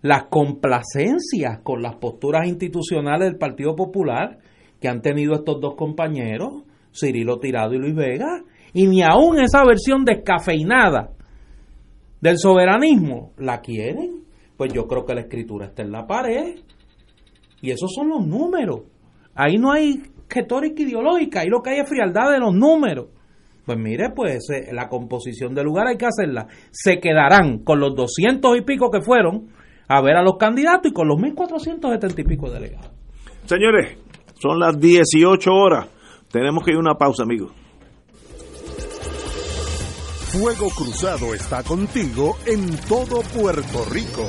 las 0.07 0.24
complacencias 0.24 1.61
con 1.62 1.82
las 1.82 1.96
posturas 1.96 2.46
institucionales 2.46 3.28
del 3.28 3.38
Partido 3.38 3.74
Popular 3.74 4.38
que 4.80 4.88
han 4.88 5.02
tenido 5.02 5.34
estos 5.34 5.61
dos 5.61 5.74
compañeros, 5.74 6.62
Cirilo 6.94 7.38
Tirado 7.38 7.74
y 7.74 7.78
Luis 7.78 7.94
Vega, 7.94 8.42
y 8.72 8.86
ni 8.86 9.02
aún 9.02 9.40
esa 9.40 9.64
versión 9.64 10.04
descafeinada 10.04 11.11
del 12.20 12.38
soberanismo 12.38 13.32
la 13.38 13.61
quieren, 13.61 14.24
pues 14.57 14.72
yo 14.72 14.86
creo 14.86 15.04
que 15.04 15.14
la 15.14 15.22
escritura 15.22 15.66
está 15.66 15.82
en 15.82 15.92
la 15.92 16.07
pared. 16.07 16.57
Y 17.61 17.70
esos 17.70 17.92
son 17.92 18.11
los 18.11 18.26
números. 18.26 18.82
Ahí 19.34 19.57
no 19.57 19.72
hay 19.72 20.02
retórica 20.28 20.82
ideológica, 20.82 21.40
ahí 21.40 21.48
lo 21.48 21.62
que 21.62 21.70
hay 21.70 21.80
es 21.80 21.88
frialdad 21.88 22.30
de 22.30 22.38
los 22.38 22.54
números. 22.54 23.09
Pues 23.64 23.78
mire, 23.78 24.11
pues 24.14 24.46
la 24.72 24.88
composición 24.88 25.52
del 25.54 25.64
lugar 25.64 25.88
hay 25.88 25.96
que 25.96 26.07
hacerla. 26.07 26.46
Se 26.70 27.00
quedarán 27.00 27.64
con 27.64 27.80
los 27.80 27.96
200 27.96 28.57
y 28.59 28.61
pico 28.61 28.90
que 28.90 29.00
fueron 29.00 29.48
a 29.89 30.01
ver 30.01 30.16
a 30.16 30.22
los 30.22 30.37
candidatos 30.37 30.91
y 30.91 30.95
con 30.95 31.09
los 31.09 31.18
1470 31.18 32.20
y 32.20 32.24
pico 32.24 32.51
delegados. 32.51 32.91
Señores, 33.45 33.99
son 34.41 34.59
las 34.59 34.78
18 34.78 35.51
horas. 35.53 35.87
Tenemos 36.30 36.64
que 36.64 36.72
ir 36.72 36.76
a 36.76 36.80
una 36.80 36.95
pausa, 36.95 37.22
amigos. 37.22 37.53
Fuego 40.32 40.68
Cruzado 40.70 41.34
está 41.34 41.62
contigo 41.62 42.37
en 42.47 42.76
todo 42.89 43.22
Puerto 43.22 43.84
Rico. 43.91 44.28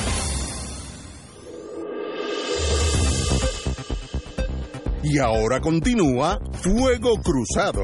Y 5.03 5.17
ahora 5.17 5.59
continúa 5.59 6.39
Fuego 6.61 7.15
Cruzado. 7.23 7.81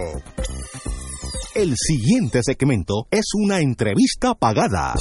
El 1.56 1.74
siguiente 1.76 2.42
segmento 2.44 3.08
es 3.10 3.32
una 3.34 3.60
entrevista 3.60 4.36
pagada. 4.36 4.94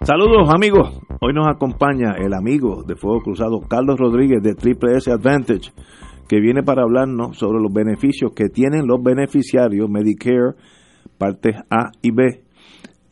Saludos 0.00 0.48
amigos, 0.48 0.98
hoy 1.20 1.34
nos 1.34 1.46
acompaña 1.46 2.14
el 2.18 2.32
amigo 2.32 2.84
de 2.84 2.96
Fuego 2.96 3.20
Cruzado 3.20 3.60
Carlos 3.68 3.98
Rodríguez 3.98 4.42
de 4.42 4.54
Triple 4.54 4.96
S 4.96 5.10
Advantage, 5.12 5.72
que 6.26 6.40
viene 6.40 6.62
para 6.62 6.82
hablarnos 6.82 7.36
sobre 7.36 7.60
los 7.60 7.72
beneficios 7.72 8.32
que 8.34 8.48
tienen 8.48 8.86
los 8.86 9.02
beneficiarios 9.02 9.90
Medicare 9.90 10.54
partes 11.18 11.56
A 11.70 11.92
y 12.00 12.12
B 12.12 12.44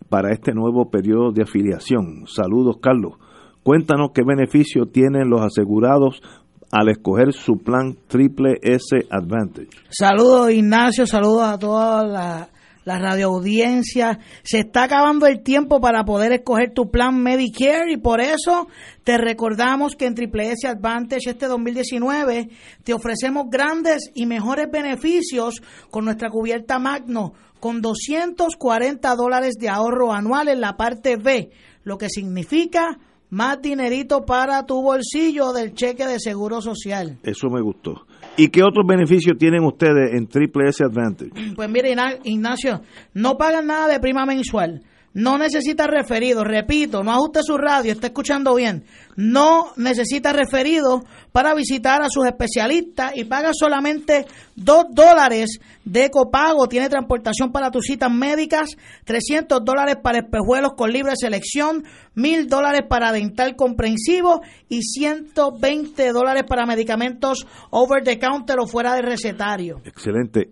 para 0.09 0.33
este 0.33 0.55
nuevo 0.55 0.91
periodo 0.91 1.31
de 1.31 1.43
afiliación. 1.43 2.25
Saludos 2.27 2.79
Carlos, 2.81 3.19
cuéntanos 3.63 4.11
qué 4.15 4.23
beneficios 4.25 4.91
tienen 4.93 5.29
los 5.29 5.43
asegurados 5.43 6.23
al 6.71 6.89
escoger 6.89 7.33
su 7.33 7.59
plan 7.59 7.97
Triple 8.07 8.59
S 8.63 8.97
Advantage. 9.11 9.69
Saludos 9.91 10.53
Ignacio, 10.53 11.07
saludos 11.07 11.43
a 11.43 11.59
toda 11.59 12.07
la, 12.07 12.49
la 12.85 12.99
radioaudiencia. 12.99 14.21
Se 14.43 14.61
está 14.61 14.85
acabando 14.85 15.27
el 15.27 15.43
tiempo 15.43 15.81
para 15.81 16.05
poder 16.05 16.33
escoger 16.33 16.73
tu 16.73 16.91
plan 16.91 17.21
Medicare 17.23 17.93
y 17.93 17.97
por 17.97 18.21
eso 18.21 18.69
te 19.05 19.19
recordamos 19.19 19.97
que 19.97 20.07
en 20.07 20.15
Triple 20.15 20.53
S 20.53 20.67
Advantage 20.67 21.31
este 21.31 21.47
2019 21.47 22.49
te 22.85 22.95
ofrecemos 22.95 23.47
grandes 23.51 24.11
y 24.15 24.27
mejores 24.27 24.71
beneficios 24.71 25.63
con 25.91 26.05
nuestra 26.05 26.31
cubierta 26.31 26.79
Magno 26.79 27.33
con 27.59 27.83
240 27.83 29.15
dólares 29.17 29.55
de 29.61 29.69
ahorro 29.69 30.13
anual 30.13 30.49
en 30.49 30.63
la 30.63 30.77
parte 30.77 31.17
B, 31.17 31.51
lo 31.85 31.99
que 31.99 32.09
significa 32.09 32.99
más 33.31 33.63
dinerito 33.63 34.25
para 34.27 34.67
tu 34.67 34.83
bolsillo 34.83 35.53
del 35.53 35.75
cheque 35.75 36.07
de 36.07 36.19
seguro 36.19 36.61
social. 36.61 37.19
Eso 37.23 37.49
me 37.49 37.63
gustó. 37.63 38.07
¿Y 38.37 38.49
qué 38.49 38.63
otros 38.63 38.87
beneficios 38.87 39.39
tienen 39.39 39.65
ustedes 39.65 40.15
en 40.15 40.27
Triple 40.27 40.69
S 40.69 40.83
Advantage? 40.85 41.31
Pues 41.55 41.69
mire, 41.69 41.95
Ignacio, 42.25 42.83
no 43.15 43.37
pagan 43.37 43.67
nada 43.67 43.89
de 43.89 44.01
prima 44.01 44.27
mensual. 44.27 44.83
No 45.13 45.39
necesita 45.39 45.89
referido, 45.89 46.45
repito, 46.45 47.03
no 47.03 47.11
ajuste 47.11 47.41
su 47.43 47.59
radio, 47.59 47.91
está 47.91 48.07
escuchando 48.09 48.55
bien. 48.55 48.85
No 49.17 49.73
necesita 49.77 50.33
referido 50.33 51.03
para 51.33 51.53
visitar 51.53 52.01
a 52.01 52.09
sus 52.09 52.27
especialistas 52.27 53.17
y 53.17 53.25
paga 53.25 53.51
solamente 53.53 54.27
dos 54.55 54.85
dólares 54.93 55.59
de 55.85 56.11
copago. 56.11 56.69
Tiene 56.69 56.89
transportación 56.89 57.51
para 57.51 57.73
tus 57.73 57.87
citas 57.87 58.11
médicas, 58.13 58.77
300 59.05 59.65
dólares 59.65 59.97
para 60.01 60.19
espejuelos 60.19 60.75
con 60.77 60.93
libre 60.93 61.13
selección, 61.17 61.83
mil 62.15 62.47
dólares 62.47 62.83
para 62.89 63.11
dental 63.11 63.57
comprensivo 63.57 64.43
y 64.69 64.83
120 64.83 66.13
dólares 66.13 66.45
para 66.49 66.67
medicamentos 66.67 67.49
over 67.71 68.05
the 68.05 68.17
counter 68.21 68.61
o 68.61 68.67
fuera 68.69 68.95
de 68.95 69.03
recetario. 69.03 69.81
Excelente. 69.85 70.51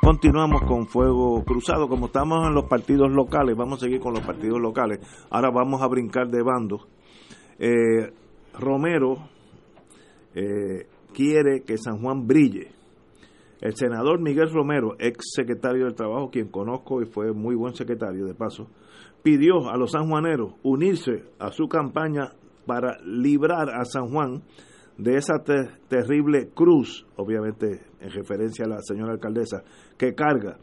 Continuamos 0.00 0.62
con 0.62 0.86
Fuego 0.86 1.44
Cruzado. 1.44 1.86
Como 1.86 2.06
estamos 2.06 2.48
en 2.48 2.54
los 2.54 2.64
partidos 2.64 3.10
locales, 3.10 3.54
vamos 3.58 3.82
a 3.82 3.84
seguir 3.84 4.00
con 4.00 4.14
los 4.14 4.24
partidos 4.24 4.58
locales. 4.58 5.00
Ahora 5.28 5.50
vamos 5.50 5.82
a 5.82 5.86
brincar 5.86 6.28
de 6.30 6.42
bandos. 6.42 6.88
Eh, 7.58 8.10
Romero 8.58 9.28
eh, 10.34 10.86
quiere 11.12 11.60
que 11.60 11.76
San 11.76 12.00
Juan 12.00 12.26
brille. 12.26 12.68
El 13.60 13.76
senador 13.76 14.22
Miguel 14.22 14.50
Romero, 14.50 14.96
ex 14.98 15.18
secretario 15.34 15.84
del 15.84 15.94
Trabajo, 15.94 16.30
quien 16.30 16.48
conozco 16.48 17.02
y 17.02 17.04
fue 17.04 17.34
muy 17.34 17.54
buen 17.54 17.74
secretario 17.74 18.24
de 18.24 18.32
paso, 18.32 18.66
pidió 19.22 19.68
a 19.68 19.76
los 19.76 19.92
sanjuaneros 19.92 20.54
unirse 20.62 21.24
a 21.38 21.50
su 21.50 21.68
campaña 21.68 22.32
para 22.66 22.98
librar 23.04 23.70
a 23.70 23.84
San 23.84 24.08
Juan 24.08 24.42
de 24.98 25.16
esa 25.16 25.42
terrible 25.88 26.50
cruz, 26.54 27.06
obviamente 27.16 27.82
en 28.00 28.10
referencia 28.10 28.64
a 28.64 28.68
la 28.68 28.82
señora 28.82 29.12
alcaldesa, 29.12 29.62
que 29.98 30.14
carga. 30.14 30.58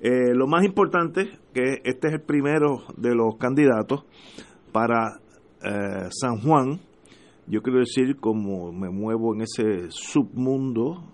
Eh, 0.00 0.34
lo 0.34 0.46
más 0.46 0.64
importante, 0.64 1.30
que 1.52 1.80
este 1.84 2.08
es 2.08 2.14
el 2.14 2.22
primero 2.22 2.82
de 2.96 3.14
los 3.14 3.36
candidatos 3.38 4.04
para 4.72 5.20
eh, 5.64 6.08
San 6.10 6.40
Juan, 6.40 6.80
yo 7.46 7.60
quiero 7.60 7.80
decir, 7.80 8.16
como 8.16 8.72
me 8.72 8.88
muevo 8.88 9.34
en 9.34 9.42
ese 9.42 9.90
submundo 9.90 11.12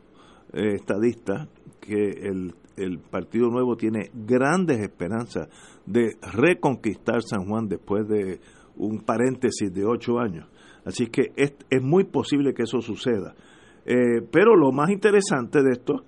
eh, 0.52 0.74
estadista, 0.74 1.48
que 1.80 2.10
el, 2.22 2.54
el 2.78 2.98
Partido 2.98 3.48
Nuevo 3.48 3.76
tiene 3.76 4.10
grandes 4.14 4.80
esperanzas 4.80 5.48
de 5.86 6.16
reconquistar 6.32 7.22
San 7.22 7.46
Juan 7.46 7.68
después 7.68 8.08
de 8.08 8.40
un 8.76 9.00
paréntesis 9.00 9.72
de 9.72 9.84
ocho 9.84 10.18
años. 10.18 10.48
Así 10.84 11.08
que 11.08 11.32
es, 11.36 11.52
muy 11.82 12.04
posible 12.04 12.54
que 12.54 12.62
eso 12.62 12.80
suceda. 12.80 13.34
Eh, 13.84 14.22
pero 14.30 14.56
lo 14.56 14.72
más 14.72 14.90
interesante 14.90 15.62
de 15.62 15.72
esto 15.72 16.04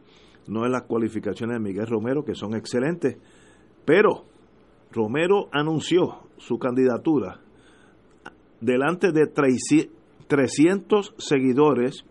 no 0.48 0.64
es 0.64 0.70
las 0.70 0.82
cualificaciones 0.82 1.56
de 1.56 1.60
Miguel 1.60 1.86
Romero, 1.86 2.24
que 2.24 2.34
son 2.34 2.54
excelentes, 2.54 3.16
pero 3.84 4.24
Romero 4.90 5.48
anunció 5.52 6.28
su 6.38 6.58
candidatura 6.58 7.40
delante 8.60 9.12
de 9.12 9.26
300 9.26 11.14
seguidores 11.18 12.04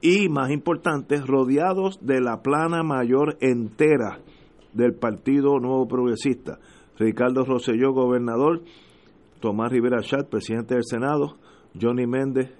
y, 0.00 0.28
más 0.28 0.50
importante, 0.50 1.20
rodeados 1.20 1.98
de 2.04 2.20
la 2.20 2.42
plana 2.42 2.82
mayor 2.82 3.36
entera 3.40 4.20
del 4.72 4.94
Partido 4.94 5.58
Nuevo 5.58 5.88
Progresista. 5.88 6.58
Ricardo 6.98 7.44
Rosselló, 7.44 7.92
gobernador, 7.92 8.62
Tomás 9.40 9.70
Rivera 9.70 10.02
Chat, 10.02 10.28
presidente 10.28 10.74
del 10.74 10.84
Senado, 10.84 11.36
Johnny 11.80 12.06
Méndez, 12.06 12.50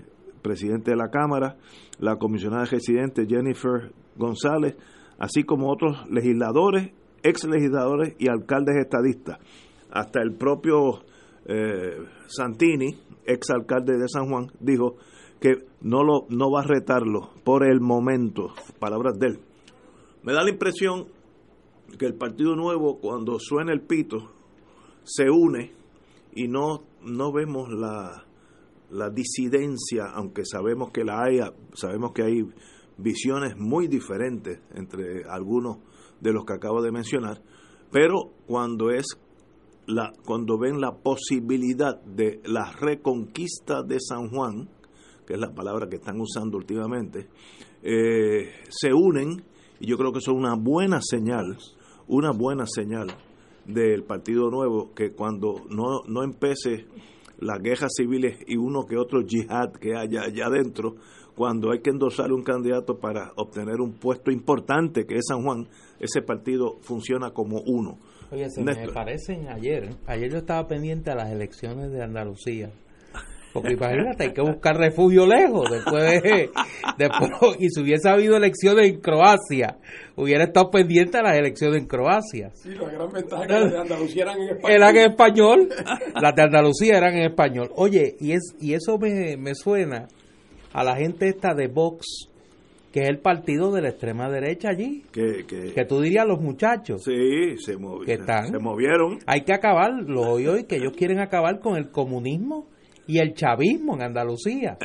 presidente 0.42 0.92
de 0.92 0.96
la 0.96 1.08
Cámara, 1.08 1.56
la 1.98 2.16
comisionada 2.16 2.64
residente 2.64 3.26
Jennifer 3.26 3.92
González, 4.16 4.76
así 5.18 5.42
como 5.42 5.70
otros 5.70 6.08
legisladores, 6.10 6.92
ex 7.22 7.44
legisladores 7.44 8.14
y 8.18 8.28
alcaldes 8.28 8.76
estadistas. 8.76 9.38
Hasta 9.90 10.20
el 10.20 10.34
propio 10.34 11.00
eh, 11.46 11.96
Santini, 12.26 12.98
ex 13.24 13.50
alcalde 13.50 13.96
de 13.98 14.08
San 14.08 14.28
Juan, 14.28 14.46
dijo 14.60 14.96
que 15.40 15.66
no, 15.82 16.02
lo, 16.02 16.26
no 16.28 16.50
va 16.50 16.60
a 16.60 16.66
retarlo 16.66 17.30
por 17.44 17.64
el 17.66 17.80
momento, 17.80 18.52
palabras 18.78 19.18
de 19.18 19.26
él. 19.28 19.40
Me 20.22 20.32
da 20.32 20.42
la 20.42 20.50
impresión 20.50 21.06
que 21.98 22.06
el 22.06 22.14
Partido 22.14 22.56
Nuevo, 22.56 22.98
cuando 22.98 23.38
suena 23.38 23.72
el 23.72 23.80
pito, 23.80 24.30
se 25.04 25.30
une 25.30 25.72
y 26.34 26.48
no, 26.48 26.82
no 27.02 27.32
vemos 27.32 27.70
la, 27.70 28.26
la 28.90 29.10
disidencia, 29.10 30.06
aunque 30.14 30.44
sabemos 30.44 30.90
que 30.90 31.04
la 31.04 31.22
hay, 31.22 31.40
sabemos 31.74 32.12
que 32.12 32.22
hay 32.22 32.42
visiones 32.98 33.56
muy 33.56 33.88
diferentes 33.88 34.60
entre 34.74 35.24
algunos 35.28 35.78
de 36.20 36.32
los 36.32 36.44
que 36.44 36.54
acabo 36.54 36.82
de 36.82 36.92
mencionar, 36.92 37.42
pero 37.90 38.32
cuando 38.46 38.90
es 38.90 39.06
la, 39.86 40.12
cuando 40.24 40.58
ven 40.58 40.80
la 40.80 40.96
posibilidad 40.96 42.02
de 42.02 42.40
la 42.44 42.72
reconquista 42.72 43.82
de 43.82 44.00
San 44.00 44.28
Juan, 44.30 44.68
que 45.26 45.34
es 45.34 45.40
la 45.40 45.52
palabra 45.52 45.88
que 45.88 45.96
están 45.96 46.20
usando 46.20 46.56
últimamente, 46.56 47.26
eh, 47.82 48.50
se 48.68 48.92
unen 48.92 49.42
y 49.80 49.86
yo 49.86 49.96
creo 49.96 50.12
que 50.12 50.18
eso 50.18 50.32
es 50.32 50.36
una 50.38 50.54
buena 50.54 51.00
señal, 51.02 51.58
una 52.08 52.30
buena 52.32 52.64
señal 52.66 53.08
del 53.66 54.04
Partido 54.04 54.48
Nuevo 54.50 54.94
que 54.94 55.12
cuando 55.12 55.64
no, 55.68 56.02
no 56.06 56.22
empiece 56.22 56.86
las 57.38 57.60
guerras 57.60 57.92
civiles 57.96 58.38
y 58.46 58.56
uno 58.56 58.86
que 58.86 58.96
otro 58.96 59.20
yihad 59.20 59.72
que 59.72 59.94
haya 59.94 60.22
allá 60.22 60.46
adentro, 60.46 60.94
cuando 61.34 61.70
hay 61.70 61.80
que 61.80 61.90
endosar 61.90 62.32
un 62.32 62.42
candidato 62.42 62.98
para 62.98 63.32
obtener 63.36 63.80
un 63.80 63.92
puesto 63.92 64.30
importante 64.30 65.04
que 65.04 65.16
es 65.16 65.26
San 65.28 65.42
Juan, 65.42 65.68
ese 66.00 66.22
partido 66.22 66.78
funciona 66.80 67.32
como 67.32 67.60
uno. 67.60 67.98
Oye, 68.32 68.48
se 68.48 68.62
me 68.62 68.74
parecen 68.88 69.48
ayer, 69.48 69.90
ayer 70.06 70.32
yo 70.32 70.38
estaba 70.38 70.66
pendiente 70.66 71.10
a 71.10 71.14
las 71.14 71.30
elecciones 71.30 71.92
de 71.92 72.02
Andalucía 72.02 72.72
porque 73.56 73.72
imagínate, 73.72 74.24
hay 74.24 74.32
que 74.34 74.42
buscar 74.42 74.76
refugio 74.76 75.26
lejos. 75.26 75.70
Después, 75.70 76.22
después, 76.98 77.30
y 77.58 77.70
si 77.70 77.80
hubiese 77.80 78.06
habido 78.06 78.36
elecciones 78.36 78.86
en 78.90 79.00
Croacia, 79.00 79.78
hubiera 80.14 80.44
estado 80.44 80.70
pendiente 80.70 81.16
a 81.16 81.22
las 81.22 81.38
elecciones 81.38 81.78
en 81.80 81.86
Croacia. 81.86 82.50
Sí, 82.52 82.68
la 82.74 82.90
gran 82.90 83.10
ventaja 83.10 83.42
es 83.44 83.48
que 83.48 83.54
las 83.54 83.72
de 83.72 83.78
Andalucía 83.78 84.22
eran 84.24 84.36
en 84.40 84.48
español. 84.48 84.72
Eran 84.72 84.96
en 84.96 85.10
español. 85.10 85.68
Las 86.20 86.34
de 86.34 86.42
Andalucía 86.42 86.98
eran 86.98 87.14
en 87.16 87.22
español. 87.30 87.70
Oye, 87.76 88.16
y, 88.20 88.32
es, 88.32 88.54
y 88.60 88.74
eso 88.74 88.98
me, 88.98 89.36
me 89.38 89.54
suena 89.54 90.08
a 90.72 90.84
la 90.84 90.96
gente 90.96 91.28
esta 91.28 91.54
de 91.54 91.68
Vox, 91.68 92.28
que 92.92 93.00
es 93.04 93.08
el 93.08 93.20
partido 93.20 93.72
de 93.72 93.80
la 93.80 93.88
extrema 93.88 94.28
derecha 94.28 94.68
allí. 94.68 95.02
Que, 95.12 95.46
que, 95.46 95.84
tú 95.86 96.02
dirías 96.02 96.26
los 96.26 96.40
muchachos. 96.40 97.04
Sí, 97.04 97.56
se, 97.58 97.76
están, 98.06 98.50
se 98.50 98.58
movieron. 98.58 99.18
Hay 99.26 99.42
que 99.42 99.54
acabar, 99.54 99.92
lo 100.06 100.22
hoy 100.22 100.46
hoy, 100.46 100.64
que 100.64 100.76
ellos 100.76 100.92
quieren 100.94 101.20
acabar 101.20 101.60
con 101.60 101.76
el 101.76 101.90
comunismo 101.90 102.66
y 103.06 103.18
el 103.18 103.34
chavismo 103.34 103.94
en 103.94 104.02
Andalucía. 104.02 104.78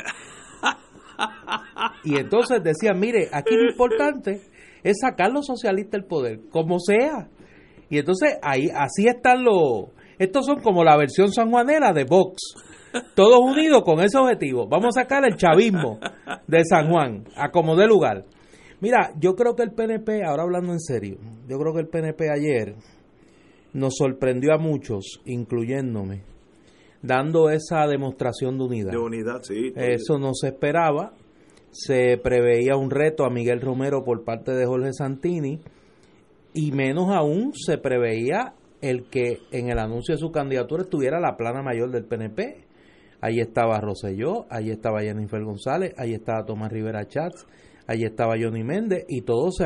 Y 2.03 2.17
entonces 2.17 2.63
decían, 2.63 2.99
mire, 2.99 3.29
aquí 3.31 3.55
lo 3.55 3.69
importante 3.69 4.41
es 4.83 4.97
sacar 4.99 5.31
los 5.31 5.45
socialistas 5.45 5.91
del 5.91 6.05
poder, 6.05 6.39
como 6.49 6.79
sea. 6.79 7.29
Y 7.89 7.99
entonces 7.99 8.37
ahí 8.41 8.69
así 8.73 9.07
están 9.07 9.43
los... 9.43 9.89
Estos 10.17 10.45
son 10.45 10.61
como 10.61 10.83
la 10.83 10.97
versión 10.97 11.31
sanjuanera 11.31 11.93
de 11.93 12.05
Vox. 12.05 12.41
Todos 13.15 13.39
unidos 13.39 13.83
con 13.83 13.99
ese 14.01 14.17
objetivo. 14.17 14.67
Vamos 14.67 14.97
a 14.97 15.01
sacar 15.01 15.23
el 15.25 15.35
chavismo 15.35 15.99
de 16.47 16.65
San 16.65 16.89
Juan, 16.89 17.25
a 17.35 17.49
como 17.49 17.75
de 17.75 17.87
lugar. 17.87 18.23
Mira, 18.81 19.11
yo 19.19 19.35
creo 19.35 19.55
que 19.55 19.63
el 19.63 19.71
PNP, 19.71 20.23
ahora 20.25 20.43
hablando 20.43 20.73
en 20.73 20.79
serio, 20.79 21.17
yo 21.47 21.57
creo 21.59 21.73
que 21.73 21.81
el 21.81 21.87
PNP 21.87 22.29
ayer 22.29 22.75
nos 23.73 23.95
sorprendió 23.95 24.53
a 24.53 24.57
muchos, 24.57 25.21
incluyéndome, 25.25 26.23
dando 27.01 27.49
esa 27.49 27.87
demostración 27.87 28.57
de 28.57 28.63
unidad. 28.63 28.91
De 28.91 28.97
unidad, 28.97 29.41
sí. 29.41 29.73
Eso 29.75 30.17
no 30.19 30.33
se 30.33 30.49
esperaba. 30.49 31.13
Se 31.71 32.17
preveía 32.17 32.75
un 32.75 32.91
reto 32.91 33.23
a 33.23 33.29
Miguel 33.29 33.61
Romero 33.61 34.03
por 34.03 34.23
parte 34.23 34.51
de 34.51 34.65
Jorge 34.65 34.91
Santini 34.93 35.61
y 36.53 36.71
menos 36.71 37.09
aún 37.09 37.53
se 37.53 37.77
preveía 37.77 38.53
el 38.81 39.09
que 39.09 39.39
en 39.51 39.69
el 39.69 39.79
anuncio 39.79 40.15
de 40.15 40.19
su 40.19 40.31
candidatura 40.31 40.83
estuviera 40.83 41.19
la 41.19 41.37
plana 41.37 41.61
mayor 41.61 41.91
del 41.91 42.05
PNP. 42.05 42.65
Ahí 43.21 43.39
estaba 43.39 43.79
Roselló, 43.79 44.45
ahí 44.49 44.71
estaba 44.71 45.01
Jennifer 45.01 45.43
González, 45.43 45.93
ahí 45.97 46.13
estaba 46.13 46.43
Tomás 46.43 46.71
Rivera 46.71 47.07
Chats, 47.07 47.45
ahí 47.87 48.03
estaba 48.03 48.33
Johnny 48.41 48.63
Méndez 48.63 49.05
y 49.07 49.21
todos, 49.21 49.57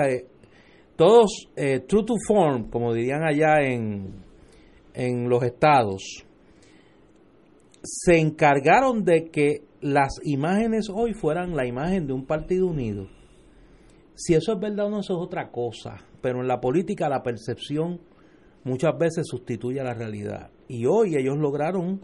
todos 0.98 1.48
eh, 1.56 1.80
true 1.88 2.04
to 2.06 2.16
form, 2.28 2.70
como 2.70 2.94
dirían 2.94 3.24
allá 3.24 3.62
en, 3.62 4.26
en 4.94 5.30
los 5.30 5.42
estados, 5.44 6.26
se 7.86 8.18
encargaron 8.18 9.04
de 9.04 9.30
que 9.30 9.64
las 9.82 10.20
imágenes 10.24 10.90
hoy 10.94 11.14
fueran 11.14 11.56
la 11.56 11.66
imagen 11.66 12.08
de 12.08 12.14
un 12.14 12.26
partido 12.26 12.68
unido. 12.68 13.08
Si 14.16 14.34
eso 14.34 14.54
es 14.54 14.60
verdad 14.60 14.88
o 14.88 14.90
no, 14.90 15.00
eso 15.02 15.14
es 15.14 15.20
otra 15.20 15.52
cosa. 15.52 15.98
Pero 16.22 16.42
en 16.42 16.48
la 16.48 16.60
política 16.60 17.10
la 17.10 17.22
percepción 17.22 18.02
muchas 18.64 18.98
veces 18.98 19.26
sustituye 19.28 19.80
a 19.80 19.84
la 19.84 19.94
realidad. 19.94 20.50
Y 20.68 20.86
hoy 20.86 21.16
ellos 21.16 21.38
lograron 21.38 22.02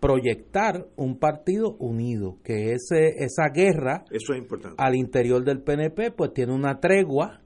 proyectar 0.00 0.86
un 0.96 1.18
partido 1.18 1.76
unido, 1.78 2.36
que 2.44 2.72
ese, 2.72 3.24
esa 3.24 3.48
guerra 3.54 4.04
eso 4.10 4.34
es 4.34 4.38
importante. 4.38 4.76
al 4.78 4.96
interior 4.96 5.42
del 5.42 5.62
PNP 5.62 6.10
pues 6.10 6.34
tiene 6.34 6.52
una 6.52 6.78
tregua 6.78 7.40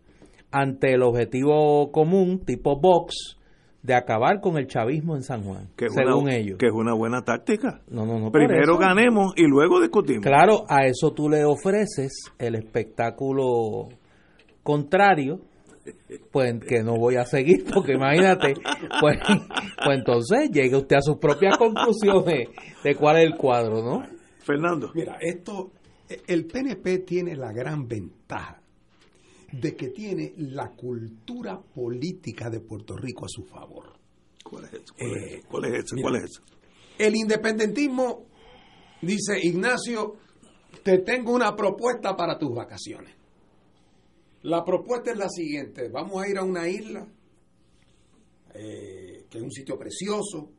ante 0.51 0.93
el 0.95 1.03
objetivo 1.03 1.93
común 1.93 2.41
tipo 2.45 2.81
Vox 2.81 3.38
de 3.83 3.95
acabar 3.95 4.41
con 4.41 4.59
el 4.59 4.67
chavismo 4.67 5.17
en 5.17 5.23
San 5.23 5.43
Juan, 5.43 5.69
que 5.77 5.89
según 5.89 6.29
ellos. 6.31 6.59
Que 6.59 6.67
es 6.67 6.73
una 6.73 6.95
buena 6.95 7.23
táctica. 7.23 7.81
No, 7.89 8.05
no, 8.05 8.19
no. 8.19 8.33
Primero 8.33 8.77
ganemos 8.77 9.33
y 9.37 9.47
luego 9.47 9.81
discutimos. 9.81 10.25
Claro, 10.25 10.65
a 10.69 10.87
eso 10.87 11.13
tú 11.13 11.29
le 11.29 11.45
ofreces 11.45 12.13
el 12.39 12.57
espectáculo 12.57 13.89
contrario, 14.63 15.41
pues 16.33 16.55
que 16.67 16.83
no 16.83 16.97
voy 16.97 17.17
a 17.17 17.25
seguir, 17.25 17.65
porque 17.73 17.93
imagínate, 17.93 18.55
pues, 19.01 19.19
pues 19.85 19.99
entonces 19.99 20.51
llegue 20.51 20.77
usted 20.77 20.97
a 20.97 21.03
sus 21.03 21.17
propias 21.19 21.57
conclusiones 21.57 22.49
de 22.83 22.95
cuál 22.97 23.19
es 23.19 23.27
el 23.27 23.37
cuadro, 23.37 23.83
¿no? 23.83 24.03
Fernando. 24.41 24.91
Mira, 24.95 25.19
esto, 25.21 25.71
el 26.27 26.47
PNP 26.47 26.99
tiene 26.99 27.37
la 27.37 27.53
gran 27.53 27.87
ventaja 27.87 28.58
de 29.53 29.75
que 29.77 29.89
tiene 29.89 30.35
la 30.37 30.71
cultura 30.73 31.61
política 31.61 32.51
de 32.51 32.61
Puerto 32.61 32.97
Rico 32.97 33.25
a 33.25 33.29
su 33.29 33.45
favor. 33.45 33.95
¿Cuál 34.45 34.65
es 34.67 34.73
eso? 34.75 34.95
¿Cuál 34.99 35.11
es 35.15 35.23
Eh, 35.23 35.37
eso? 35.39 35.49
¿Cuál 35.49 35.65
es 35.67 35.85
eso? 35.85 35.95
mira, 35.97 36.09
¿Cuál 36.09 36.17
es 36.17 36.31
eso? 36.31 36.43
El 36.99 37.17
independentismo 37.17 38.27
dice, 39.03 39.39
Ignacio, 39.43 40.17
te 40.83 40.99
tengo 40.99 41.33
una 41.33 41.55
propuesta 41.57 42.17
para 42.17 42.39
tus 42.39 42.55
vacaciones. 42.55 43.15
La 44.43 44.65
propuesta 44.65 45.11
es 45.13 45.19
la 45.19 45.29
siguiente, 45.29 45.89
vamos 45.89 46.23
a 46.23 46.29
ir 46.29 46.39
a 46.39 46.45
una 46.45 46.69
isla, 46.69 47.07
eh, 48.55 49.27
que 49.31 49.39
es 49.39 49.45
un 49.45 49.51
sitio 49.51 49.79
precioso, 49.79 50.51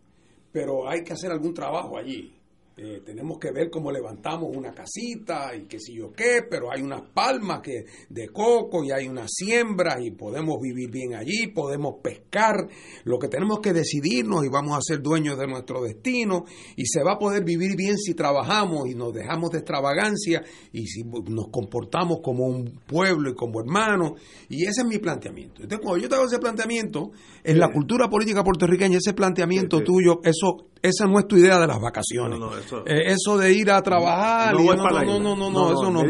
pero 0.52 0.88
hay 0.90 1.04
que 1.04 1.14
hacer 1.14 1.32
algún 1.32 1.54
trabajo 1.54 1.98
allí. 1.98 2.36
Eh, 2.82 3.02
tenemos 3.06 3.40
que 3.40 3.52
ver 3.52 3.70
cómo 3.70 3.92
levantamos 3.92 4.56
una 4.56 4.72
casita 4.74 5.54
y 5.54 5.66
qué 5.66 5.82
sé 5.82 5.92
yo 5.94 6.14
qué, 6.14 6.44
pero 6.50 6.72
hay 6.72 6.82
unas 6.82 7.02
palmas 7.14 7.60
que, 7.62 7.84
de 8.10 8.30
coco 8.30 8.86
y 8.86 8.92
hay 8.92 9.06
unas 9.06 9.30
siembras 9.34 9.98
y 10.02 10.12
podemos 10.12 10.62
vivir 10.62 10.90
bien 10.90 11.14
allí, 11.14 11.48
podemos 11.48 11.96
pescar. 12.02 12.70
Lo 13.04 13.20
que 13.20 13.28
tenemos 13.28 13.60
que 13.60 13.74
decidirnos 13.74 14.46
y 14.46 14.48
vamos 14.48 14.78
a 14.78 14.82
ser 14.82 15.02
dueños 15.02 15.38
de 15.38 15.46
nuestro 15.48 15.82
destino 15.82 16.46
y 16.78 16.86
se 16.86 17.04
va 17.04 17.16
a 17.16 17.20
poder 17.20 17.44
vivir 17.44 17.76
bien 17.76 17.98
si 17.98 18.14
trabajamos 18.14 18.88
y 18.88 18.96
nos 18.96 19.14
dejamos 19.14 19.52
de 19.52 19.58
extravagancia 19.58 20.42
y 20.72 20.88
si 20.88 21.04
nos 21.04 21.50
comportamos 21.50 22.20
como 22.24 22.46
un 22.46 22.80
pueblo 22.88 23.32
y 23.32 23.36
como 23.36 23.60
hermanos. 23.60 24.14
Y 24.48 24.64
ese 24.64 24.84
es 24.84 24.88
mi 24.88 25.00
planteamiento. 25.00 25.64
Entonces, 25.64 25.84
cuando 25.84 26.02
yo 26.02 26.08
te 26.08 26.16
hago 26.16 26.28
ese 26.28 26.40
planteamiento, 26.40 27.12
en 27.44 27.60
la 27.60 27.74
cultura 27.74 28.10
política 28.10 28.42
puertorriqueña, 28.42 29.00
ese 29.00 29.14
planteamiento 29.14 29.80
Sí, 29.80 29.84
sí. 29.84 29.86
tuyo, 29.86 30.20
eso, 30.24 30.69
esa 30.82 31.06
no 31.06 31.20
es 31.20 31.28
tu 31.28 31.38
idea 31.38 31.60
de 31.60 31.68
las 31.68 31.80
vacaciones. 31.80 32.40
No, 32.40 32.50
no, 32.52 32.58
eso- 32.58 32.84
Eh, 32.86 33.04
eso 33.08 33.38
de 33.38 33.52
ir 33.54 33.70
a 33.72 33.82
trabajar, 33.82 34.54
No 34.54 34.62
y 34.64 34.68
para 34.68 35.04
no, 35.04 35.20
no, 35.20 35.36
no, 35.36 35.50
no, 35.50 35.52
No, 35.52 35.72
eso 35.74 35.92
no. 35.92 36.02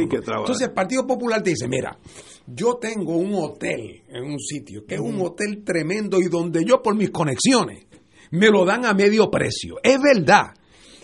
Entonces 0.41 0.67
el 0.67 0.73
Partido 0.73 1.05
Popular 1.07 1.41
te 1.41 1.51
dice, 1.51 1.67
mira, 1.67 1.97
yo 2.47 2.75
tengo 2.75 3.15
un 3.15 3.33
hotel 3.35 4.03
en 4.07 4.23
un 4.23 4.39
sitio, 4.39 4.85
que 4.87 4.95
es 4.95 5.01
un 5.01 5.19
hotel 5.21 5.63
tremendo 5.63 6.19
y 6.19 6.27
donde 6.29 6.63
yo 6.65 6.81
por 6.81 6.95
mis 6.95 7.09
conexiones 7.11 7.85
me 8.31 8.49
lo 8.49 8.63
dan 8.65 8.85
a 8.85 8.93
medio 8.93 9.29
precio. 9.29 9.77
Es 9.83 9.97
verdad 10.01 10.53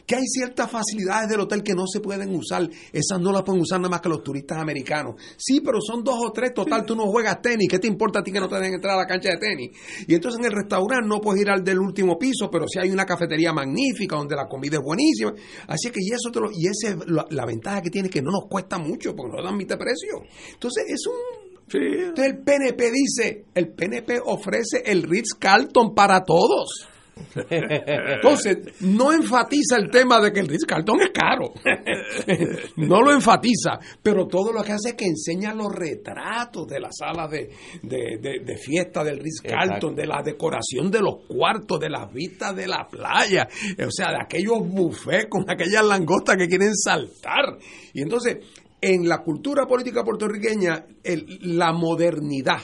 que 0.06 0.16
hay 0.16 0.26
ciertas 0.26 0.70
facilidades 0.70 1.30
del 1.30 1.40
hotel 1.40 1.64
que 1.64 1.74
no 1.74 1.88
se 1.88 2.00
pueden 2.00 2.34
usar, 2.36 2.70
esas 2.94 3.20
no 3.20 3.32
las 3.32 3.44
pueden 3.44 3.62
usar 3.62 3.80
nada 3.80 3.90
más 3.90 4.02
que 4.02 4.10
los 4.10 4.24
turistas 4.24 4.58
americanos. 4.60 5.16
Sí, 5.38 5.62
pero 5.62 5.80
son 5.82 6.04
dos 6.04 6.16
o 6.26 6.32
tres, 6.32 6.54
total, 6.54 6.86
tú 6.86 6.96
no 6.96 7.06
juegas 7.08 7.42
tenis, 7.42 7.68
¿qué 7.70 7.80
te 7.80 7.88
importa 7.88 8.20
a 8.20 8.24
ti 8.24 8.32
que 8.32 8.40
no 8.40 8.48
te 8.48 8.56
dejen 8.56 8.76
entrar 8.76 8.94
a 8.96 9.02
la 9.02 9.08
cancha 9.08 9.30
de 9.30 9.38
tenis? 9.38 9.72
Y 10.08 10.14
entonces 10.14 10.40
en 10.40 10.46
el 10.46 10.52
restaurante 10.52 11.08
no 11.08 11.20
puedes 11.22 11.42
ir 11.42 11.50
al 11.50 11.64
del 11.64 11.80
último 11.80 12.18
piso, 12.20 12.50
pero 12.52 12.66
sí 12.68 12.80
hay 12.80 12.92
una 12.92 13.06
cafetería 13.06 13.52
magnífica 13.54 14.16
donde 14.16 14.36
la 14.36 14.48
comida 14.48 14.78
es 14.78 14.84
buenísima. 14.84 15.34
Así 15.68 15.90
que 15.90 16.00
y 16.02 16.12
eso 16.12 16.30
te 16.32 16.40
lo- 16.40 16.52
y 16.52 16.68
esa 16.68 16.90
es 16.90 16.96
la, 17.08 17.26
la 17.30 17.46
ventaja 17.46 17.82
que 17.82 17.90
tiene 17.90 18.10
que 18.10 18.22
no 18.22 18.32
nos 18.32 18.48
cuesta 18.50 18.78
mucho 18.78 19.16
porque 19.16 19.36
nos 19.38 19.44
dan 19.46 19.58
mitad 19.58 19.78
precio. 19.78 20.22
Entonces 20.54 20.84
es 20.88 21.08
un 21.08 21.46
entonces 21.68 22.26
el 22.34 22.38
PNP 22.44 22.92
dice, 22.92 23.46
el 23.56 23.70
PNP 23.74 24.20
ofrece 24.24 24.84
el 24.86 25.02
Ritz 25.02 25.34
Carlton 25.40 25.96
para 25.96 26.24
todos. 26.24 26.88
Entonces, 27.50 28.58
no 28.82 29.12
enfatiza 29.14 29.78
el 29.78 29.90
tema 29.90 30.20
de 30.20 30.32
que 30.32 30.40
el 30.42 30.48
Ritz 30.48 30.66
Carlton 30.66 31.02
es 31.02 31.10
caro. 31.14 31.54
no 32.78 33.02
lo 33.02 33.12
enfatiza, 33.12 33.80
pero 34.02 34.28
todo 34.28 34.52
lo 34.52 34.64
que 34.64 34.74
hace 34.74 34.90
es 34.90 34.96
que 34.96 35.06
enseña 35.06 35.54
los 35.54 35.74
retratos 35.74 36.68
de 36.68 36.80
la 36.80 36.90
sala 36.92 37.28
de, 37.28 37.50
de, 37.84 38.18
de- 38.22 38.40
de 38.46 38.58
fiesta 38.58 39.04
del 39.04 39.20
Ritz 39.20 39.42
Carlton, 39.42 39.96
de 39.96 40.06
la 40.08 40.22
decoración 40.24 40.92
de 40.92 41.00
los 41.02 41.26
cuartos, 41.28 41.80
de 41.80 41.90
las 41.90 42.12
vistas 42.12 42.56
de 42.56 42.68
la 42.68 42.88
playa, 42.90 43.48
o 43.86 43.92
sea, 43.92 44.10
de 44.12 44.22
aquellos 44.22 44.60
buffets 44.68 45.28
con 45.30 45.46
aquellas 45.50 45.86
langostas 45.86 46.38
que 46.38 46.48
quieren 46.48 46.76
saltar. 46.76 47.58
Y 47.94 48.02
entonces, 48.02 48.38
en 48.82 49.08
la 49.08 49.20
cultura 49.24 49.66
política 49.66 50.04
puertorriqueña, 50.04 50.86
el- 51.04 51.40
la 51.58 51.72
modernidad 51.74 52.60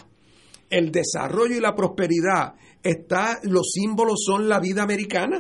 el 0.69 0.90
desarrollo 0.90 1.53
y 1.57 1.60
la 1.60 1.76
prosperidad 1.76 2.53
está, 2.83 3.39
los 3.43 3.71
símbolos 3.73 4.23
son 4.25 4.49
la 4.49 4.59
vida 4.59 4.83
americana. 4.83 5.39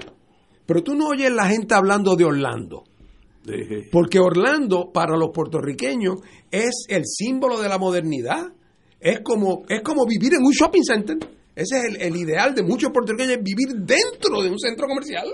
Pero 0.65 0.83
tú 0.83 0.95
no 0.95 1.07
oyes 1.07 1.31
la 1.31 1.47
gente 1.47 1.73
hablando 1.73 2.15
de 2.15 2.25
Orlando. 2.25 2.83
Porque 3.91 4.19
Orlando, 4.19 4.91
para 4.93 5.17
los 5.17 5.31
puertorriqueños, 5.33 6.19
es 6.51 6.85
el 6.87 7.03
símbolo 7.05 7.59
de 7.59 7.69
la 7.69 7.77
modernidad. 7.77 8.53
Es 8.99 9.21
como, 9.21 9.63
es 9.67 9.81
como 9.81 10.05
vivir 10.05 10.35
en 10.35 10.45
un 10.45 10.51
shopping 10.51 10.83
center. 10.83 11.17
Ese 11.53 11.77
es 11.79 11.83
el, 11.85 12.01
el 12.01 12.15
ideal 12.15 12.55
de 12.55 12.63
muchos 12.63 12.91
puertorriqueños, 12.93 13.43
vivir 13.43 13.69
dentro 13.79 14.41
de 14.41 14.49
un 14.49 14.59
centro 14.59 14.87
comercial. 14.87 15.27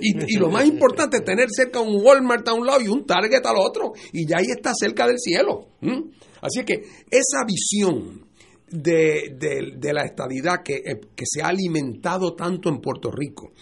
Y, 0.00 0.34
y 0.34 0.38
lo 0.38 0.50
más 0.50 0.66
importante 0.66 1.18
es 1.18 1.24
tener 1.24 1.48
cerca 1.50 1.80
un 1.80 2.04
Walmart 2.04 2.46
a 2.48 2.54
un 2.54 2.66
lado 2.66 2.80
y 2.80 2.88
un 2.88 3.06
Target 3.06 3.46
al 3.46 3.56
otro. 3.56 3.92
Y 4.12 4.26
ya 4.26 4.38
ahí 4.38 4.46
está 4.54 4.72
cerca 4.74 5.06
del 5.06 5.18
cielo. 5.18 5.68
¿m? 5.80 6.10
Así 6.42 6.64
que 6.64 6.82
esa 7.10 7.44
visión 7.46 8.26
de, 8.74 9.36
de- 9.38 9.74
de 9.76 9.92
la 9.92 10.02
estadidad 10.04 10.62
que, 10.64 10.74
eh, 10.74 11.00
que 11.14 11.24
se 11.26 11.42
ha 11.42 11.48
alimentado 11.48 12.34
tanto 12.34 12.68
en 12.68 12.80
Puerto 12.80 13.10
Rico, 13.10 13.52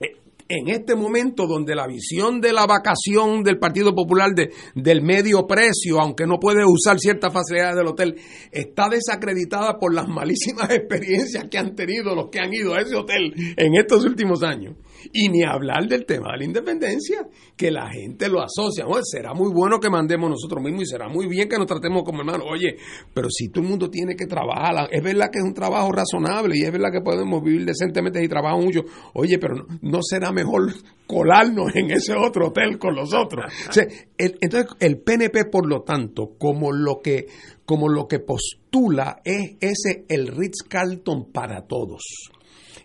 eh, 0.00 0.16
en 0.48 0.68
este 0.68 0.94
momento 0.96 1.46
donde 1.46 1.74
la 1.74 1.86
visión 1.86 2.40
de 2.40 2.52
la 2.52 2.66
vacación 2.66 3.42
del 3.42 3.58
Partido 3.58 3.94
Popular 3.94 4.30
de, 4.34 4.50
del 4.74 5.02
medio 5.02 5.46
precio, 5.46 6.00
aunque 6.00 6.26
no 6.26 6.38
puede 6.38 6.64
usar 6.66 6.98
ciertas 6.98 7.32
facilidades 7.32 7.76
del 7.76 7.86
hotel, 7.86 8.16
está 8.50 8.88
desacreditada 8.88 9.78
por 9.78 9.94
las 9.94 10.08
malísimas 10.08 10.70
experiencias 10.74 11.44
que 11.50 11.58
han 11.58 11.74
tenido 11.74 12.14
los 12.14 12.28
que 12.30 12.40
han 12.40 12.52
ido 12.52 12.74
a 12.74 12.80
ese 12.80 12.96
hotel 12.96 13.32
en 13.56 13.74
estos 13.74 14.04
últimos 14.04 14.42
años. 14.42 14.74
Y 15.12 15.28
ni 15.28 15.42
hablar 15.44 15.86
del 15.88 16.04
tema 16.04 16.32
de 16.32 16.38
la 16.38 16.44
independencia, 16.44 17.26
que 17.56 17.70
la 17.70 17.90
gente 17.90 18.28
lo 18.28 18.40
asocia. 18.42 18.86
Oye, 18.86 19.02
será 19.04 19.32
muy 19.34 19.50
bueno 19.52 19.80
que 19.80 19.88
mandemos 19.90 20.28
nosotros 20.30 20.62
mismos 20.62 20.82
y 20.82 20.86
será 20.86 21.08
muy 21.08 21.26
bien 21.26 21.48
que 21.48 21.56
nos 21.56 21.66
tratemos 21.66 22.02
como 22.04 22.20
hermanos. 22.20 22.46
Oye, 22.50 22.76
pero 23.14 23.28
si 23.30 23.48
todo 23.48 23.62
el 23.64 23.70
mundo 23.70 23.90
tiene 23.90 24.14
que 24.14 24.26
trabajar, 24.26 24.88
es 24.90 25.02
verdad 25.02 25.30
que 25.32 25.38
es 25.38 25.44
un 25.44 25.54
trabajo 25.54 25.90
razonable 25.92 26.56
y 26.56 26.62
es 26.62 26.70
verdad 26.72 26.90
que 26.92 27.00
podemos 27.00 27.42
vivir 27.42 27.64
decentemente 27.64 28.20
si 28.20 28.28
trabajamos 28.28 28.64
mucho. 28.64 28.80
Oye, 29.14 29.38
pero 29.38 29.54
no, 29.56 29.66
no 29.82 29.98
será 30.02 30.30
mejor 30.32 30.72
colarnos 31.06 31.74
en 31.74 31.90
ese 31.90 32.14
otro 32.14 32.48
hotel 32.48 32.78
con 32.78 32.94
los 32.94 33.12
otros. 33.14 33.44
O 33.68 33.72
sea, 33.72 33.84
el- 34.18 34.38
entonces, 34.40 34.70
el 34.80 34.98
PNP, 35.00 35.46
por 35.50 35.66
lo 35.68 35.82
tanto, 35.82 36.32
como 36.38 36.72
lo 36.72 37.00
que, 37.02 37.26
como 37.64 37.88
lo 37.88 38.06
que 38.06 38.18
postula 38.18 39.20
es 39.24 39.56
ese 39.60 40.04
el 40.08 40.28
Ritz 40.28 40.62
Carlton 40.68 41.30
para 41.32 41.66
todos. 41.66 42.02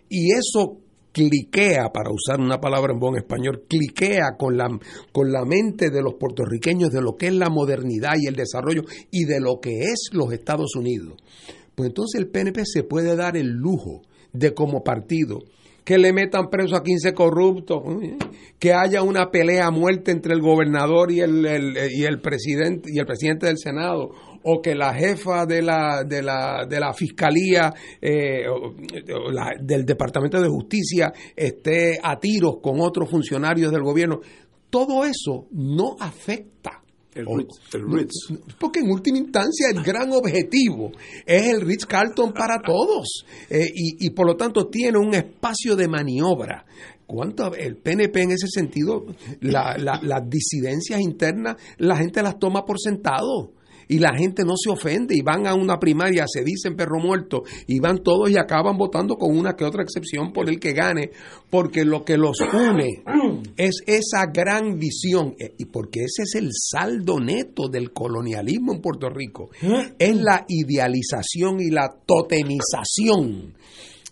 Y 0.08 0.32
eso 0.32 0.78
cliquea, 1.12 1.90
para 1.92 2.10
usar 2.10 2.40
una 2.40 2.60
palabra 2.60 2.92
en 2.92 2.98
buen 3.00 3.16
español, 3.16 3.64
cliquea 3.68 4.36
con 4.38 4.56
la, 4.56 4.68
con 5.12 5.32
la 5.32 5.44
mente 5.44 5.90
de 5.90 6.02
los 6.02 6.14
puertorriqueños 6.14 6.90
de 6.90 7.00
lo 7.02 7.16
que 7.16 7.28
es 7.28 7.34
la 7.34 7.50
modernidad 7.50 8.12
y 8.18 8.26
el 8.26 8.36
desarrollo 8.36 8.82
y 9.10 9.24
de 9.24 9.40
lo 9.40 9.60
que 9.60 9.78
es 9.80 10.10
los 10.12 10.32
Estados 10.32 10.74
Unidos. 10.76 11.14
Pues 11.74 11.88
entonces 11.88 12.20
el 12.20 12.28
PNP 12.28 12.62
se 12.64 12.82
puede 12.82 13.16
dar 13.16 13.36
el 13.36 13.48
lujo 13.48 14.02
de 14.32 14.52
como 14.54 14.82
partido 14.82 15.38
que 15.84 15.96
le 15.96 16.12
metan 16.12 16.50
preso 16.50 16.76
a 16.76 16.82
15 16.82 17.14
corruptos, 17.14 17.82
¿eh? 18.02 18.16
que 18.58 18.74
haya 18.74 19.02
una 19.02 19.30
pelea 19.30 19.68
a 19.68 19.70
muerte 19.70 20.10
entre 20.10 20.34
el 20.34 20.42
gobernador 20.42 21.10
y 21.10 21.20
el, 21.20 21.46
el- 21.46 21.76
y 21.90 22.04
el 22.04 22.20
presidente 22.20 22.90
y 22.92 22.98
el 22.98 23.06
presidente 23.06 23.46
del 23.46 23.56
Senado, 23.56 24.10
o 24.44 24.60
que 24.62 24.74
la 24.74 24.94
jefa 24.94 25.46
de 25.46 25.62
la 25.62 26.04
de 26.04 26.22
la, 26.22 26.66
de 26.68 26.80
la 26.80 26.92
fiscalía 26.92 27.72
eh, 28.00 28.42
la- 29.32 29.54
del 29.60 29.84
Departamento 29.84 30.40
de 30.40 30.48
Justicia 30.48 31.12
esté 31.36 31.98
a 32.02 32.18
tiros 32.18 32.56
con 32.62 32.80
otros 32.80 33.10
funcionarios 33.10 33.72
del 33.72 33.82
gobierno. 33.82 34.20
Todo 34.70 35.04
eso 35.04 35.46
no 35.52 35.96
afecta. 35.98 36.82
El 37.14 37.26
Ritz, 37.26 37.74
el 37.74 37.90
Ritz. 37.90 38.14
porque 38.60 38.78
en 38.80 38.90
última 38.90 39.18
instancia 39.18 39.70
el 39.74 39.82
gran 39.82 40.12
objetivo 40.12 40.92
es 41.26 41.48
el 41.48 41.62
Ritz 41.62 41.84
Carlton 41.86 42.32
para 42.32 42.60
todos 42.64 43.24
Eh, 43.50 43.66
y, 43.74 44.06
y 44.06 44.10
por 44.10 44.26
lo 44.26 44.36
tanto 44.36 44.68
tiene 44.68 44.98
un 44.98 45.14
espacio 45.14 45.74
de 45.74 45.88
maniobra. 45.88 46.64
¿Cuánto 47.06 47.54
el 47.54 47.76
PNP 47.78 48.22
en 48.22 48.30
ese 48.32 48.46
sentido, 48.48 49.06
la- 49.40 49.76
la- 49.78 49.98
las 50.02 50.28
disidencias 50.28 51.00
internas, 51.00 51.56
la 51.78 51.96
gente 51.96 52.22
las 52.22 52.38
toma 52.38 52.64
por 52.64 52.78
sentado? 52.78 53.52
Y 53.88 53.98
la 53.98 54.14
gente 54.16 54.44
no 54.44 54.54
se 54.56 54.70
ofende 54.70 55.14
y 55.16 55.22
van 55.22 55.46
a 55.46 55.54
una 55.54 55.78
primaria, 55.78 56.24
se 56.28 56.44
dicen 56.44 56.76
perro 56.76 56.98
muerto, 57.00 57.42
y 57.66 57.80
van 57.80 58.02
todos 58.02 58.30
y 58.30 58.36
acaban 58.36 58.76
votando 58.76 59.16
con 59.16 59.36
una 59.36 59.56
que 59.56 59.64
otra 59.64 59.82
excepción 59.82 60.32
por 60.32 60.48
el 60.48 60.60
que 60.60 60.72
gane, 60.74 61.10
porque 61.50 61.84
lo 61.84 62.04
que 62.04 62.18
los 62.18 62.38
une 62.40 63.02
es 63.56 63.82
esa 63.86 64.26
gran 64.32 64.78
visión, 64.78 65.34
eh, 65.38 65.54
y 65.58 65.64
porque 65.66 66.00
ese 66.00 66.22
es 66.24 66.34
el 66.34 66.50
saldo 66.52 67.18
neto 67.18 67.68
del 67.68 67.92
colonialismo 67.92 68.74
en 68.74 68.80
Puerto 68.82 69.08
Rico, 69.08 69.48
es 69.98 70.16
la 70.16 70.44
idealización 70.48 71.60
y 71.60 71.70
la 71.70 71.88
totemización 72.06 73.54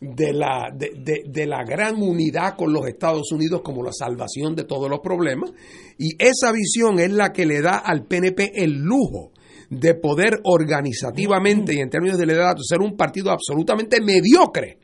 de 0.00 0.32
la, 0.32 0.70
de, 0.76 0.90
de- 0.96 1.24
de 1.26 1.46
la 1.46 1.64
gran 1.64 2.00
unidad 2.02 2.54
con 2.56 2.72
los 2.72 2.86
Estados 2.86 3.32
Unidos 3.32 3.62
como 3.62 3.82
la 3.82 3.92
salvación 3.92 4.54
de 4.54 4.64
todos 4.64 4.90
los 4.90 5.00
problemas. 5.00 5.50
Y 5.98 6.10
esa 6.22 6.52
visión 6.52 6.98
es 6.98 7.10
la 7.12 7.32
que 7.32 7.46
le 7.46 7.62
da 7.62 7.78
al 7.78 8.04
PNP 8.04 8.52
el 8.62 8.72
lujo 8.74 9.30
de 9.70 9.94
poder 9.94 10.40
organizativamente 10.44 11.74
y 11.74 11.80
en 11.80 11.90
términos 11.90 12.18
de 12.18 12.26
liderato 12.26 12.62
ser 12.62 12.80
un 12.80 12.96
partido 12.96 13.30
absolutamente 13.30 14.00
mediocre 14.00 14.78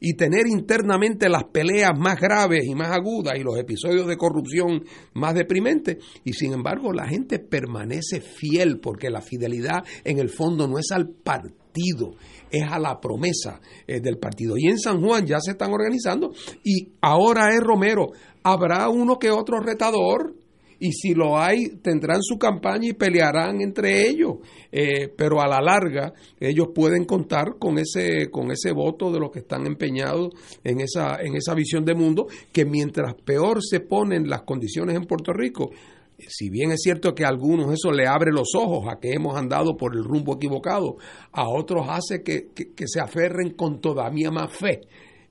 y 0.00 0.14
tener 0.14 0.46
internamente 0.46 1.28
las 1.28 1.44
peleas 1.44 1.92
más 1.98 2.20
graves 2.20 2.64
y 2.64 2.74
más 2.74 2.90
agudas 2.90 3.34
y 3.38 3.42
los 3.42 3.58
episodios 3.58 4.06
de 4.06 4.16
corrupción 4.16 4.84
más 5.14 5.34
deprimentes. 5.34 5.98
Y 6.24 6.32
sin 6.32 6.52
embargo 6.52 6.92
la 6.92 7.08
gente 7.08 7.38
permanece 7.38 8.20
fiel 8.20 8.78
porque 8.80 9.10
la 9.10 9.20
fidelidad 9.20 9.84
en 10.04 10.18
el 10.18 10.28
fondo 10.28 10.68
no 10.68 10.78
es 10.78 10.90
al 10.92 11.08
partido, 11.08 12.14
es 12.50 12.64
a 12.70 12.78
la 12.78 13.00
promesa 13.00 13.60
eh, 13.86 14.00
del 14.00 14.18
partido. 14.18 14.56
Y 14.56 14.66
en 14.68 14.78
San 14.78 15.00
Juan 15.00 15.26
ya 15.26 15.40
se 15.40 15.52
están 15.52 15.72
organizando 15.72 16.32
y 16.62 16.92
ahora 17.00 17.52
es 17.54 17.60
Romero. 17.60 18.12
Habrá 18.42 18.88
uno 18.88 19.18
que 19.18 19.30
otro 19.30 19.60
retador, 19.60 20.34
y 20.80 20.92
si 20.92 21.14
lo 21.14 21.38
hay, 21.38 21.78
tendrán 21.82 22.22
su 22.22 22.38
campaña 22.38 22.88
y 22.88 22.92
pelearán 22.92 23.60
entre 23.60 24.08
ellos. 24.08 24.36
Eh, 24.70 25.08
pero 25.16 25.40
a 25.40 25.48
la 25.48 25.60
larga, 25.60 26.12
ellos 26.38 26.68
pueden 26.74 27.04
contar 27.04 27.56
con 27.58 27.78
ese, 27.78 28.30
con 28.30 28.50
ese 28.50 28.72
voto 28.72 29.10
de 29.10 29.18
los 29.18 29.30
que 29.30 29.40
están 29.40 29.66
empeñados 29.66 30.30
en 30.62 30.80
esa, 30.80 31.20
en 31.20 31.34
esa 31.34 31.54
visión 31.54 31.84
de 31.84 31.94
mundo, 31.94 32.26
que 32.52 32.64
mientras 32.64 33.14
peor 33.14 33.58
se 33.62 33.80
ponen 33.80 34.28
las 34.28 34.42
condiciones 34.42 34.96
en 34.96 35.06
Puerto 35.06 35.32
Rico, 35.32 35.70
si 36.18 36.50
bien 36.50 36.72
es 36.72 36.80
cierto 36.82 37.14
que 37.14 37.24
a 37.24 37.28
algunos 37.28 37.72
eso 37.72 37.92
le 37.92 38.06
abre 38.06 38.32
los 38.32 38.54
ojos 38.56 38.86
a 38.90 38.98
que 38.98 39.12
hemos 39.12 39.36
andado 39.36 39.76
por 39.76 39.94
el 39.94 40.02
rumbo 40.02 40.34
equivocado, 40.34 40.96
a 41.32 41.48
otros 41.48 41.86
hace 41.88 42.22
que, 42.22 42.48
que 42.52 42.88
se 42.88 43.00
aferren 43.00 43.50
con 43.50 43.80
todavía 43.80 44.30
más 44.30 44.52
fe 44.52 44.80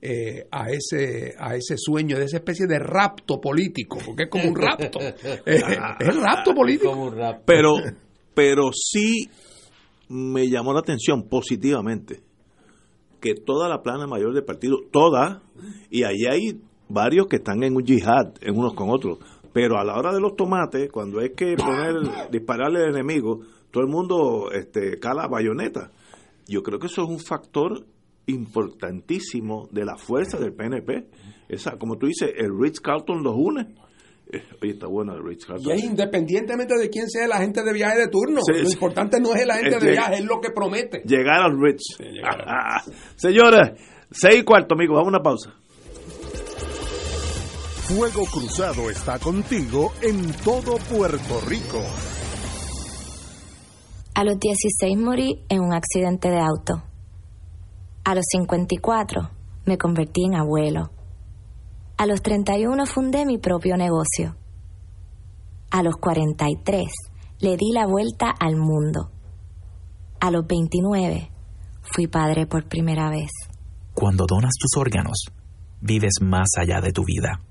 eh, 0.02 0.48
a 0.52 0.70
ese 0.70 1.34
a 1.40 1.56
ese 1.56 1.76
sueño 1.78 2.18
de 2.18 2.26
esa 2.26 2.38
especie 2.38 2.68
de 2.68 2.78
rapto 2.78 3.42
político 3.42 3.98
porque 4.06 4.24
es 4.24 4.30
como 4.30 4.50
un 4.50 4.56
rapto. 4.56 5.00
Eh, 5.46 5.62
es 6.00 6.16
rapto 6.16 6.54
político. 6.54 7.14
pero 7.46 7.76
pero 8.34 8.70
sí 8.74 9.30
me 10.10 10.48
llamó 10.50 10.74
la 10.74 10.80
atención 10.82 11.28
positivamente 11.28 12.22
que 13.20 13.34
toda 13.34 13.68
la 13.68 13.82
plana 13.82 14.06
mayor 14.06 14.34
del 14.34 14.44
partido 14.44 14.78
toda 14.92 15.42
y 15.90 16.04
ahí 16.04 16.26
hay 16.30 16.62
varios 16.90 17.28
que 17.28 17.38
están 17.38 17.64
en 17.64 17.76
un 17.76 17.84
yihad 17.84 18.34
en 18.42 18.58
unos 18.58 18.74
con 18.74 18.90
otros. 18.90 19.20
Pero 19.54 19.80
a 19.80 19.84
la 19.84 19.98
hora 19.98 20.14
de 20.14 20.22
los 20.22 20.36
tomates 20.36 20.92
cuando 20.92 21.20
hay 21.20 21.32
que 21.32 21.56
poner 21.56 22.30
dispararle 22.32 22.84
al 22.84 22.90
enemigo 22.92 23.40
todo 23.72 23.84
el 23.84 23.90
mundo 23.90 24.52
este 24.52 25.00
cala 25.00 25.28
bayoneta. 25.28 25.92
Yo 26.48 26.62
creo 26.62 26.80
que 26.80 26.88
eso 26.88 27.04
es 27.04 27.10
un 27.10 27.20
factor 27.20 27.86
importantísimo 28.28 29.68
de 29.72 29.86
la 29.86 29.98
fuerza 29.98 30.38
del 30.38 30.54
PNP. 30.54 31.08
Esa, 31.50 31.78
como 31.78 31.98
tú 31.98 32.08
dices, 32.08 32.30
el 32.38 32.52
Ritz 32.60 32.80
Carlton 32.80 33.24
los 33.24 33.36
une. 33.36 33.76
Eh, 34.30 34.44
oye, 34.62 34.74
está 34.74 34.88
bueno 34.88 35.16
el 35.16 35.24
Ritz 35.24 35.46
Carlton. 35.46 35.72
Y 35.72 35.76
es 35.78 35.84
independientemente 35.84 36.76
de 36.78 36.90
quién 36.90 37.10
sea 37.10 37.26
el 37.26 37.32
agente 37.32 37.64
de 37.64 37.74
viaje 37.74 37.98
de 37.98 38.08
turno. 38.10 38.42
lo 38.46 38.70
importante 38.70 39.20
no 39.20 39.34
es 39.34 39.42
el 39.42 39.52
agente 39.52 39.80
de 39.80 39.92
viaje, 39.92 40.16
es 40.16 40.26
lo 40.26 40.40
que 40.42 40.52
promete. 40.52 41.02
Llegar 41.06 41.42
al 41.42 41.58
Ritz. 41.60 41.98
Señores, 43.16 43.80
seis 44.12 44.40
y 44.42 44.44
cuarto, 44.44 44.76
amigos, 44.76 44.96
vamos 44.98 45.08
a 45.08 45.18
una 45.18 45.24
pausa. 45.24 45.54
Fuego 47.88 48.26
Cruzado 48.26 48.90
está 48.90 49.18
contigo 49.18 49.94
en 50.02 50.34
todo 50.44 50.76
Puerto 50.94 51.40
Rico. 51.48 51.82
A 54.14 54.26
los 54.26 54.38
16 54.38 54.98
morí 54.98 55.46
en 55.48 55.62
un 55.62 55.74
accidente 55.74 56.30
de 56.30 56.40
auto. 56.40 56.84
A 58.08 58.16
los 58.16 58.24
54 58.32 59.30
me 59.66 59.78
convertí 59.78 60.24
en 60.24 60.36
abuelo. 60.36 60.92
A 61.98 62.06
los 62.06 62.22
31 62.22 62.86
fundé 62.86 63.26
mi 63.26 63.38
propio 63.38 63.76
negocio. 63.76 64.38
A 65.72 65.84
los 65.84 65.98
43 65.98 66.86
le 67.42 67.58
di 67.58 67.74
la 67.74 67.86
vuelta 67.86 68.30
al 68.30 68.56
mundo. 68.56 69.12
A 70.22 70.32
los 70.32 70.48
29 70.48 71.30
fui 71.82 72.08
padre 72.08 72.48
por 72.48 72.70
primera 72.70 73.10
vez. 73.10 73.30
Cuando 73.94 74.26
donas 74.26 74.54
tus 74.58 74.80
órganos, 74.80 75.26
vives 75.82 76.22
más 76.22 76.48
allá 76.58 76.80
de 76.80 76.94
tu 76.94 77.04
vida. 77.04 77.42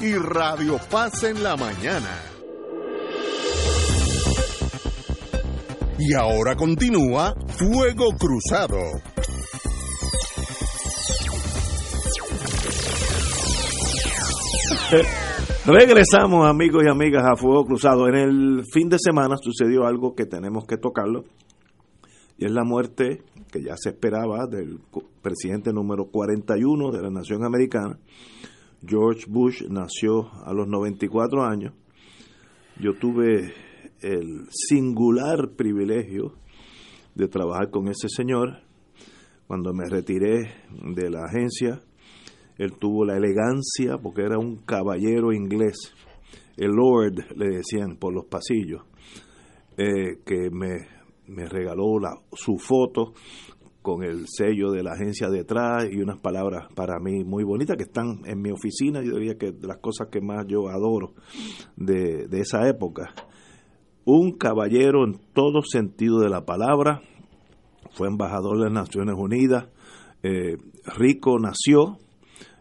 y 0.00 0.14
Radio 0.14 0.78
Paz 0.90 1.22
en 1.24 1.42
la 1.42 1.56
mañana. 1.56 2.20
Y 5.98 6.14
ahora 6.14 6.56
continúa 6.56 7.34
Fuego 7.56 8.10
Cruzado. 8.18 8.78
Regresamos 15.66 16.46
amigos 16.46 16.84
y 16.84 16.90
amigas 16.90 17.24
a 17.24 17.36
Fuego 17.36 17.64
Cruzado. 17.64 18.06
En 18.08 18.14
el 18.14 18.64
fin 18.70 18.88
de 18.88 18.98
semana 18.98 19.36
sucedió 19.36 19.86
algo 19.86 20.14
que 20.14 20.26
tenemos 20.26 20.66
que 20.66 20.76
tocarlo 20.76 21.24
y 22.36 22.46
es 22.46 22.52
la 22.52 22.64
muerte 22.64 23.22
que 23.50 23.62
ya 23.62 23.76
se 23.76 23.90
esperaba 23.90 24.46
del 24.46 24.80
presidente 25.22 25.72
número 25.72 26.06
41 26.06 26.90
de 26.90 27.02
la 27.02 27.10
nación 27.10 27.44
americana. 27.44 27.98
George 28.86 29.24
Bush 29.28 29.62
nació 29.68 30.30
a 30.44 30.52
los 30.52 30.68
94 30.68 31.44
años. 31.44 31.74
Yo 32.80 32.94
tuve 32.94 33.54
el 34.00 34.46
singular 34.50 35.52
privilegio 35.56 36.34
de 37.14 37.28
trabajar 37.28 37.70
con 37.70 37.88
ese 37.88 38.08
señor. 38.08 38.60
Cuando 39.46 39.72
me 39.72 39.88
retiré 39.88 40.54
de 40.70 41.10
la 41.10 41.24
agencia, 41.24 41.80
él 42.58 42.72
tuvo 42.78 43.04
la 43.04 43.16
elegancia, 43.16 43.98
porque 44.02 44.22
era 44.22 44.38
un 44.38 44.56
caballero 44.58 45.32
inglés, 45.32 45.92
el 46.56 46.70
Lord, 46.70 47.36
le 47.36 47.56
decían 47.56 47.96
por 47.96 48.14
los 48.14 48.26
pasillos, 48.26 48.82
eh, 49.76 50.20
que 50.24 50.50
me, 50.50 50.86
regaló 51.46 51.98
su 52.32 52.58
foto 52.58 53.14
con 53.84 54.02
el 54.02 54.24
sello 54.28 54.70
de 54.70 54.82
la 54.82 54.92
agencia 54.94 55.28
detrás 55.28 55.86
y 55.92 56.00
unas 56.00 56.18
palabras 56.18 56.68
para 56.74 56.98
mí 56.98 57.22
muy 57.22 57.44
bonitas 57.44 57.76
que 57.76 57.82
están 57.82 58.22
en 58.24 58.40
mi 58.40 58.50
oficina, 58.50 59.02
yo 59.02 59.18
diría 59.18 59.36
que 59.36 59.52
las 59.60 59.76
cosas 59.76 60.08
que 60.10 60.22
más 60.22 60.46
yo 60.48 60.68
adoro 60.68 61.12
de, 61.76 62.26
de 62.26 62.40
esa 62.40 62.66
época. 62.66 63.12
Un 64.06 64.38
caballero 64.38 65.04
en 65.04 65.20
todo 65.34 65.60
sentido 65.60 66.20
de 66.20 66.30
la 66.30 66.46
palabra, 66.46 67.02
fue 67.92 68.08
embajador 68.08 68.56
de 68.56 68.64
las 68.64 68.72
Naciones 68.72 69.16
Unidas, 69.18 69.68
Eh, 70.26 70.56
Rico 70.96 71.38
nació 71.38 71.98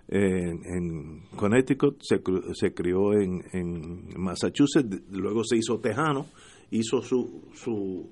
en, 0.09 0.59
en 0.65 1.21
Connecticut, 1.37 1.95
se, 2.01 2.19
se 2.53 2.73
crió 2.73 3.13
en, 3.13 3.41
en 3.53 4.21
Massachusetts, 4.21 5.01
luego 5.09 5.45
se 5.45 5.55
hizo 5.55 5.79
tejano, 5.79 6.25
hizo 6.71 7.01
su, 7.01 7.47
su 7.53 8.09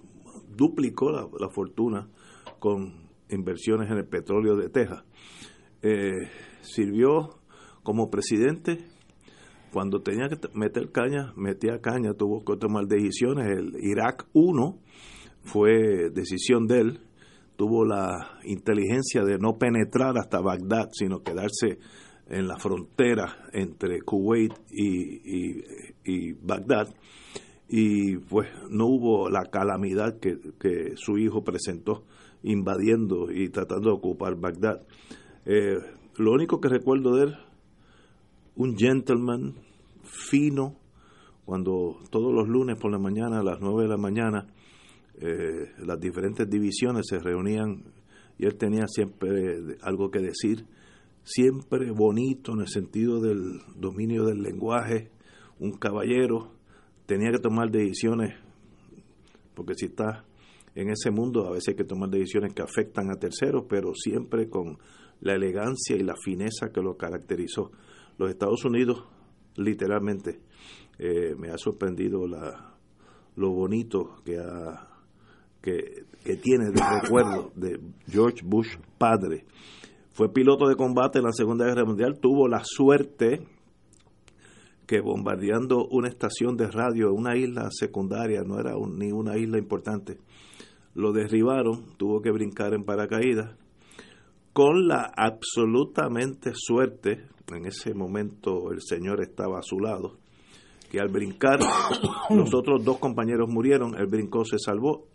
duplicó 0.55 1.11
la, 1.11 1.27
la 1.37 1.49
fortuna 1.49 2.07
con 2.61 3.09
inversiones 3.29 3.89
en 3.89 3.97
el 3.97 4.05
petróleo 4.07 4.55
de 4.55 4.69
Texas. 4.69 5.03
Eh, 5.81 6.11
sirvió 6.61 7.39
como 7.81 8.11
presidente 8.11 8.77
cuando 9.73 10.01
tenía 10.01 10.27
que 10.29 10.37
meter 10.53 10.91
caña, 10.91 11.33
metía 11.35 11.79
caña, 11.81 12.13
tuvo 12.13 12.45
que 12.45 12.55
tomar 12.57 12.85
decisiones. 12.85 13.47
El 13.57 13.73
Irak 13.83 14.27
1 14.33 14.77
fue 15.43 16.09
decisión 16.13 16.67
de 16.67 16.79
él, 16.81 16.99
tuvo 17.55 17.83
la 17.85 18.37
inteligencia 18.43 19.23
de 19.23 19.37
no 19.39 19.57
penetrar 19.57 20.17
hasta 20.17 20.39
Bagdad, 20.39 20.89
sino 20.91 21.23
quedarse 21.23 21.79
en 22.27 22.47
la 22.47 22.57
frontera 22.57 23.47
entre 23.53 24.01
Kuwait 24.01 24.53
y, 24.69 25.55
y- 25.57 25.63
y 26.03 26.33
Bagdad. 26.33 26.93
Y 27.73 28.17
pues 28.17 28.49
no 28.69 28.85
hubo 28.87 29.29
la 29.29 29.43
calamidad 29.49 30.19
que, 30.19 30.37
que 30.59 30.93
su 30.97 31.17
hijo 31.17 31.43
presentó 31.43 32.03
invadiendo 32.43 33.31
y 33.31 33.49
tratando 33.49 33.89
de 33.89 33.95
ocupar 33.95 34.35
Bagdad. 34.35 34.81
Eh, 35.45 35.77
lo 36.17 36.31
único 36.31 36.59
que 36.59 36.69
recuerdo 36.69 37.15
de 37.15 37.23
él, 37.25 37.35
un 38.55 38.77
gentleman 38.77 39.55
fino, 40.03 40.75
cuando 41.45 41.97
todos 42.09 42.33
los 42.33 42.47
lunes 42.47 42.77
por 42.79 42.91
la 42.91 42.99
mañana, 42.99 43.39
a 43.39 43.43
las 43.43 43.59
9 43.59 43.83
de 43.83 43.89
la 43.89 43.97
mañana, 43.97 44.47
eh, 45.19 45.71
las 45.85 45.99
diferentes 45.99 46.49
divisiones 46.49 47.05
se 47.07 47.19
reunían 47.19 47.83
y 48.37 48.45
él 48.45 48.55
tenía 48.57 48.87
siempre 48.87 49.77
algo 49.81 50.09
que 50.09 50.19
decir, 50.19 50.65
siempre 51.23 51.91
bonito 51.91 52.53
en 52.53 52.61
el 52.61 52.67
sentido 52.67 53.19
del 53.19 53.59
dominio 53.75 54.25
del 54.25 54.41
lenguaje, 54.41 55.11
un 55.59 55.73
caballero, 55.73 56.51
tenía 57.05 57.31
que 57.31 57.39
tomar 57.39 57.69
decisiones, 57.69 58.33
porque 59.53 59.75
si 59.75 59.85
está 59.85 60.25
en 60.75 60.89
ese 60.89 61.11
mundo 61.11 61.47
a 61.47 61.51
veces 61.51 61.69
hay 61.69 61.75
que 61.75 61.83
tomar 61.83 62.09
decisiones 62.09 62.53
que 62.53 62.61
afectan 62.61 63.09
a 63.11 63.15
terceros, 63.19 63.65
pero 63.69 63.93
siempre 63.93 64.49
con 64.49 64.77
la 65.19 65.33
elegancia 65.35 65.95
y 65.95 66.03
la 66.03 66.15
fineza 66.15 66.71
que 66.73 66.81
lo 66.81 66.95
caracterizó. 66.97 67.71
Los 68.17 68.29
Estados 68.29 68.63
Unidos, 68.65 69.03
literalmente, 69.55 70.39
eh, 70.97 71.35
me 71.37 71.49
ha 71.49 71.57
sorprendido 71.57 72.27
la, 72.27 72.75
lo 73.35 73.51
bonito 73.51 74.21
que, 74.25 74.37
ha, 74.39 74.87
que, 75.61 76.05
que 76.23 76.35
tiene 76.37 76.71
de 76.71 76.81
recuerdo 77.01 77.51
de 77.55 77.79
George 78.07 78.41
Bush 78.45 78.75
padre. 78.97 79.45
Fue 80.13 80.31
piloto 80.33 80.67
de 80.67 80.75
combate 80.75 81.19
en 81.19 81.25
la 81.25 81.31
Segunda 81.33 81.65
Guerra 81.65 81.85
Mundial, 81.85 82.19
tuvo 82.19 82.47
la 82.47 82.61
suerte 82.63 83.41
que 84.87 84.99
bombardeando 84.99 85.87
una 85.89 86.09
estación 86.09 86.57
de 86.57 86.69
radio, 86.69 87.13
una 87.13 87.37
isla 87.37 87.69
secundaria, 87.71 88.41
no 88.43 88.59
era 88.59 88.75
un- 88.75 88.97
ni 88.99 89.11
una 89.11 89.37
isla 89.37 89.57
importante, 89.57 90.17
lo 90.93 91.11
derribaron, 91.11 91.95
tuvo 91.97 92.21
que 92.21 92.31
brincar 92.31 92.73
en 92.73 92.83
paracaídas, 92.83 93.55
con 94.53 94.87
la 94.87 95.11
absolutamente 95.15 96.51
suerte, 96.53 97.25
en 97.53 97.65
ese 97.65 97.93
momento 97.93 98.71
el 98.71 98.81
señor 98.81 99.21
estaba 99.21 99.59
a 99.59 99.63
su 99.63 99.79
lado, 99.79 100.17
que 100.89 100.99
al 100.99 101.09
brincar 101.09 101.59
los 102.29 102.53
otros 102.53 102.83
dos 102.83 102.97
compañeros 102.99 103.49
murieron, 103.49 103.95
él 103.97 104.07
brincó, 104.07 104.43
se 104.45 104.57
salvó, 104.59 105.07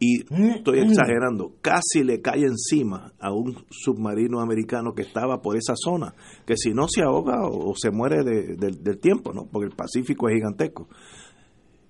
y 0.00 0.20
estoy 0.54 0.78
exagerando, 0.78 1.54
casi 1.60 2.04
le 2.04 2.20
cae 2.20 2.42
encima 2.44 3.12
a 3.18 3.32
un 3.32 3.64
submarino 3.70 4.40
americano 4.40 4.92
que 4.94 5.02
estaba 5.02 5.42
por 5.42 5.56
esa 5.56 5.74
zona, 5.74 6.14
que 6.46 6.56
si 6.56 6.70
no 6.72 6.86
se 6.88 7.02
ahoga 7.02 7.48
o, 7.48 7.74
se 7.74 7.90
muere 7.90 8.22
de- 8.22 8.54
del 8.56 8.98
tiempo, 9.00 9.32
¿no? 9.32 9.46
porque 9.50 9.66
el 9.66 9.74
Pacífico 9.74 10.28
es 10.28 10.36
gigantesco. 10.36 10.88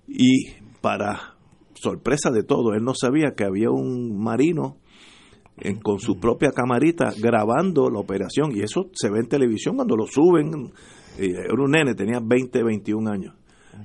Y 0.06 0.52
para 0.80 1.34
sorpresa 1.80 2.30
de 2.30 2.42
todo, 2.42 2.74
él 2.74 2.82
no 2.84 2.92
sabía 2.94 3.32
que 3.36 3.44
había 3.44 3.70
un 3.70 4.18
marino 4.22 4.76
en- 5.56 5.80
con 5.80 5.98
su 5.98 6.18
propia 6.18 6.50
camarita 6.52 7.12
grabando 7.20 7.90
la 7.90 7.98
operación 7.98 8.52
y 8.54 8.60
eso 8.60 8.88
se 8.92 9.10
ve 9.10 9.20
en 9.20 9.28
televisión 9.28 9.76
cuando 9.76 9.96
lo 9.96 10.06
suben. 10.06 10.72
Era 11.18 11.52
un 11.62 11.70
nene, 11.72 11.94
tenía 11.94 12.20
20, 12.22 12.62
21 12.62 13.08
años. 13.10 13.34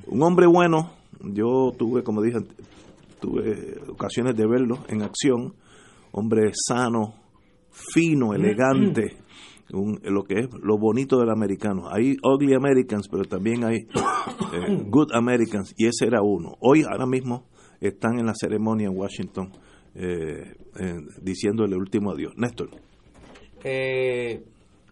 Un 0.08 0.22
hombre 0.22 0.46
bueno, 0.48 0.92
yo 1.22 1.72
tuve, 1.78 2.04
como 2.04 2.22
dije, 2.22 2.40
tuve 3.20 3.80
ocasiones 3.90 4.36
de 4.36 4.46
verlo 4.48 4.80
en 4.88 5.02
acción, 5.02 5.54
hombre 6.12 6.52
sano, 6.54 7.16
fino, 7.72 8.34
elegante, 8.34 9.18
un- 9.72 10.00
lo 10.04 10.24
que 10.24 10.42
es 10.42 10.48
lo 10.62 10.78
bonito 10.78 11.18
del 11.18 11.32
americano. 11.32 11.90
Hay 11.90 12.18
ugly 12.24 12.54
Americans, 12.54 13.08
pero 13.10 13.24
también 13.24 13.64
hay 13.64 13.78
eh, 13.78 14.84
good 14.90 15.12
Americans, 15.14 15.74
y 15.78 15.88
ese 15.88 16.06
era 16.06 16.22
uno. 16.22 16.56
Hoy, 16.60 16.84
ahora 16.84 17.08
mismo, 17.08 17.46
están 17.88 18.20
en 18.20 18.26
la 18.26 18.34
ceremonia 18.36 18.88
en 18.88 18.98
Washington 18.98 19.52
eh, 19.96 20.54
diciendo 21.22 21.66
el 21.66 21.74
último 21.76 22.12
adiós. 22.12 22.34
Néstor. 22.38 22.70
Eh, 23.64 24.44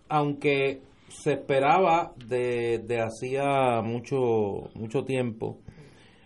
aunque 0.10 0.82
se 1.10 1.34
esperaba 1.34 2.14
de 2.28 3.02
hacía 3.02 3.82
mucho 3.82 4.70
mucho 4.76 5.04
tiempo 5.04 5.60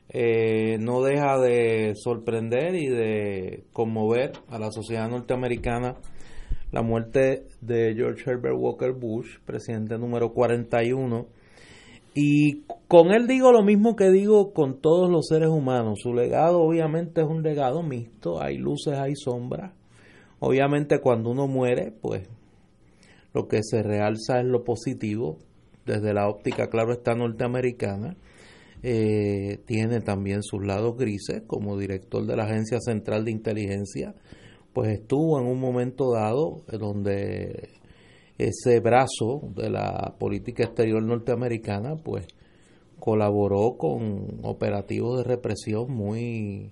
eh, 0.09 0.77
no 0.79 1.01
deja 1.01 1.39
de 1.39 1.93
sorprender 1.95 2.75
y 2.75 2.87
de 2.87 3.65
conmover 3.73 4.33
a 4.49 4.59
la 4.59 4.71
sociedad 4.71 5.09
norteamericana 5.09 5.95
la 6.71 6.81
muerte 6.83 7.47
de 7.61 7.93
George 7.95 8.29
Herbert 8.29 8.55
Walker 8.57 8.91
Bush, 8.91 9.39
presidente 9.45 9.97
número 9.97 10.31
41. 10.31 11.27
Y 12.17 12.61
con 12.87 13.11
él 13.11 13.27
digo 13.27 13.51
lo 13.51 13.61
mismo 13.61 13.97
que 13.97 14.09
digo 14.09 14.53
con 14.53 14.79
todos 14.79 15.11
los 15.11 15.27
seres 15.27 15.49
humanos. 15.49 15.99
Su 16.01 16.13
legado 16.13 16.61
obviamente 16.61 17.21
es 17.21 17.27
un 17.27 17.43
legado 17.43 17.83
mixto, 17.83 18.41
hay 18.41 18.57
luces, 18.57 18.97
hay 18.97 19.15
sombras. 19.15 19.73
Obviamente 20.39 20.99
cuando 21.01 21.29
uno 21.29 21.47
muere, 21.47 21.91
pues 21.91 22.29
lo 23.33 23.49
que 23.49 23.59
se 23.63 23.83
realza 23.83 24.39
es 24.39 24.45
lo 24.45 24.63
positivo, 24.63 25.39
desde 25.85 26.13
la 26.13 26.29
óptica, 26.29 26.69
claro 26.69 26.93
está, 26.93 27.15
norteamericana. 27.15 28.15
Eh, 28.81 29.59
tiene 29.65 29.99
también 29.99 30.41
sus 30.41 30.65
lados 30.65 30.95
grises, 30.97 31.43
como 31.45 31.77
director 31.77 32.25
de 32.25 32.37
la 32.37 32.45
Agencia 32.45 32.79
Central 32.79 33.25
de 33.25 33.31
Inteligencia, 33.31 34.15
pues 34.73 34.91
estuvo 34.91 35.39
en 35.39 35.47
un 35.47 35.59
momento 35.59 36.13
dado 36.13 36.61
eh, 36.71 36.77
donde 36.77 37.69
ese 38.37 38.79
brazo 38.79 39.41
de 39.55 39.69
la 39.69 40.15
política 40.19 40.63
exterior 40.63 41.01
norteamericana, 41.01 41.95
pues 41.95 42.27
colaboró 42.99 43.77
con 43.77 44.39
operativos 44.43 45.17
de 45.19 45.23
represión 45.23 45.91
muy 45.91 46.71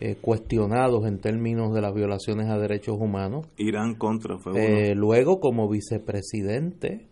eh, 0.00 0.16
cuestionados 0.20 1.06
en 1.06 1.18
términos 1.18 1.74
de 1.74 1.80
las 1.80 1.94
violaciones 1.94 2.48
a 2.48 2.58
derechos 2.58 2.98
humanos. 3.00 3.46
Irán 3.56 3.94
contra 3.94 4.38
fue 4.38 4.52
uno. 4.52 4.60
Eh, 4.60 4.94
luego, 4.94 5.40
como 5.40 5.68
vicepresidente, 5.68 7.06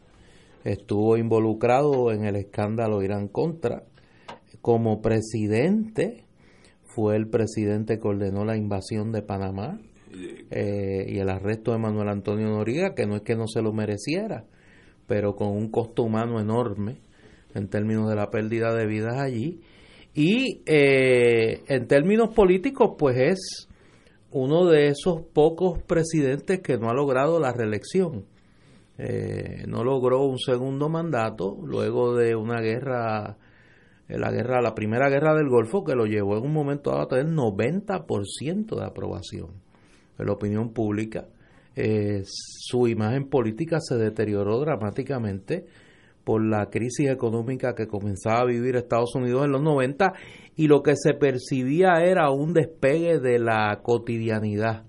estuvo 0.64 1.16
involucrado 1.16 2.12
en 2.12 2.24
el 2.24 2.36
escándalo 2.36 3.02
Irán 3.02 3.28
contra. 3.28 3.84
Como 4.60 5.00
presidente, 5.00 6.24
fue 6.84 7.16
el 7.16 7.28
presidente 7.28 7.98
que 7.98 8.08
ordenó 8.08 8.44
la 8.44 8.56
invasión 8.56 9.12
de 9.12 9.22
Panamá 9.22 9.78
eh, 10.50 11.06
y 11.08 11.18
el 11.18 11.28
arresto 11.28 11.72
de 11.72 11.78
Manuel 11.78 12.08
Antonio 12.08 12.48
Noriega, 12.48 12.94
que 12.94 13.06
no 13.06 13.16
es 13.16 13.22
que 13.22 13.36
no 13.36 13.46
se 13.46 13.62
lo 13.62 13.72
mereciera, 13.72 14.44
pero 15.06 15.36
con 15.36 15.48
un 15.48 15.70
costo 15.70 16.02
humano 16.02 16.40
enorme 16.40 16.98
en 17.54 17.68
términos 17.68 18.08
de 18.08 18.16
la 18.16 18.30
pérdida 18.30 18.74
de 18.74 18.86
vidas 18.86 19.18
allí. 19.18 19.60
Y 20.14 20.62
eh, 20.66 21.62
en 21.66 21.86
términos 21.86 22.34
políticos, 22.34 22.94
pues 22.98 23.16
es 23.18 23.68
uno 24.30 24.66
de 24.66 24.88
esos 24.88 25.22
pocos 25.32 25.82
presidentes 25.82 26.60
que 26.60 26.78
no 26.78 26.90
ha 26.90 26.94
logrado 26.94 27.38
la 27.40 27.52
reelección. 27.52 28.24
Eh, 28.98 29.64
no 29.68 29.84
logró 29.84 30.24
un 30.24 30.38
segundo 30.38 30.88
mandato 30.88 31.58
luego 31.62 32.14
de 32.14 32.34
una 32.34 32.60
guerra, 32.60 33.36
eh, 34.08 34.18
la 34.18 34.30
guerra, 34.30 34.62
la 34.62 34.74
primera 34.74 35.10
guerra 35.10 35.34
del 35.34 35.48
Golfo, 35.48 35.84
que 35.84 35.94
lo 35.94 36.06
llevó 36.06 36.38
en 36.38 36.44
un 36.44 36.52
momento 36.52 36.90
dado 36.90 37.02
a 37.02 37.08
tener 37.08 37.26
90% 37.26 38.74
de 38.74 38.84
aprobación 38.84 39.65
la 40.24 40.32
opinión 40.32 40.72
pública. 40.72 41.26
Eh, 41.74 42.22
su 42.24 42.88
imagen 42.88 43.28
política 43.28 43.78
se 43.80 43.96
deterioró 43.96 44.58
dramáticamente 44.60 45.66
por 46.24 46.44
la 46.44 46.70
crisis 46.70 47.08
económica 47.08 47.74
que 47.74 47.86
comenzaba 47.86 48.40
a 48.40 48.46
vivir 48.46 48.76
Estados 48.76 49.14
Unidos 49.14 49.44
en 49.44 49.52
los 49.52 49.62
90 49.62 50.12
y 50.56 50.68
lo 50.68 50.82
que 50.82 50.94
se 50.96 51.14
percibía 51.14 52.02
era 52.02 52.30
un 52.30 52.52
despegue 52.52 53.20
de 53.20 53.38
la 53.38 53.80
cotidianidad 53.82 54.84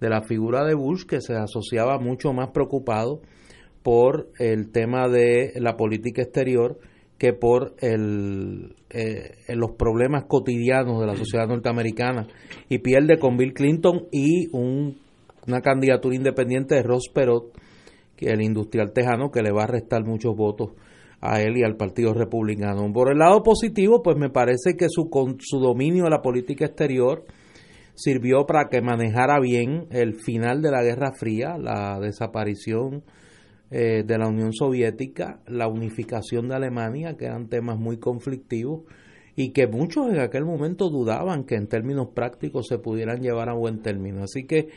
de 0.00 0.10
la 0.10 0.22
figura 0.22 0.64
de 0.64 0.74
Bush 0.74 1.06
que 1.06 1.20
se 1.20 1.34
asociaba 1.34 1.98
mucho 1.98 2.32
más 2.32 2.50
preocupado 2.50 3.22
por 3.82 4.28
el 4.38 4.72
tema 4.72 5.08
de 5.08 5.52
la 5.56 5.76
política 5.76 6.22
exterior 6.22 6.78
que 7.16 7.32
por 7.32 7.74
el, 7.78 8.74
eh, 8.94 9.54
los 9.54 9.72
problemas 9.72 10.24
cotidianos 10.26 11.00
de 11.00 11.06
la 11.06 11.16
sociedad 11.16 11.46
norteamericana 11.46 12.26
y 12.68 12.78
pierde 12.78 13.18
con 13.18 13.36
Bill 13.36 13.52
Clinton 13.52 14.06
y 14.12 14.48
un 14.52 15.04
una 15.46 15.60
candidatura 15.60 16.14
independiente 16.14 16.74
de 16.74 16.82
Ross 16.82 17.08
Perot, 17.12 17.52
que 18.16 18.26
el 18.26 18.42
industrial 18.42 18.92
tejano, 18.92 19.30
que 19.30 19.42
le 19.42 19.52
va 19.52 19.64
a 19.64 19.68
restar 19.68 20.04
muchos 20.04 20.34
votos 20.36 20.70
a 21.20 21.40
él 21.40 21.56
y 21.56 21.64
al 21.64 21.76
Partido 21.76 22.12
Republicano. 22.12 22.90
Por 22.92 23.10
el 23.10 23.18
lado 23.18 23.42
positivo, 23.42 24.02
pues 24.02 24.16
me 24.16 24.30
parece 24.30 24.76
que 24.76 24.88
su, 24.88 25.08
con, 25.08 25.36
su 25.40 25.58
dominio 25.58 26.04
de 26.04 26.10
la 26.10 26.22
política 26.22 26.66
exterior 26.66 27.24
sirvió 27.94 28.44
para 28.46 28.68
que 28.68 28.82
manejara 28.82 29.40
bien 29.40 29.86
el 29.90 30.14
final 30.14 30.60
de 30.60 30.70
la 30.70 30.82
Guerra 30.82 31.12
Fría, 31.12 31.56
la 31.58 31.98
desaparición 32.00 33.04
eh, 33.70 34.04
de 34.06 34.18
la 34.18 34.28
Unión 34.28 34.52
Soviética, 34.52 35.40
la 35.46 35.68
unificación 35.68 36.48
de 36.48 36.54
Alemania, 36.54 37.16
que 37.16 37.26
eran 37.26 37.48
temas 37.48 37.78
muy 37.78 37.98
conflictivos 37.98 38.82
y 39.36 39.50
que 39.50 39.66
muchos 39.66 40.08
en 40.08 40.20
aquel 40.20 40.44
momento 40.44 40.90
dudaban 40.90 41.44
que 41.44 41.56
en 41.56 41.66
términos 41.66 42.08
prácticos 42.14 42.66
se 42.68 42.78
pudieran 42.78 43.20
llevar 43.20 43.48
a 43.48 43.54
buen 43.54 43.82
término. 43.82 44.22
Así 44.22 44.46
que 44.46 44.68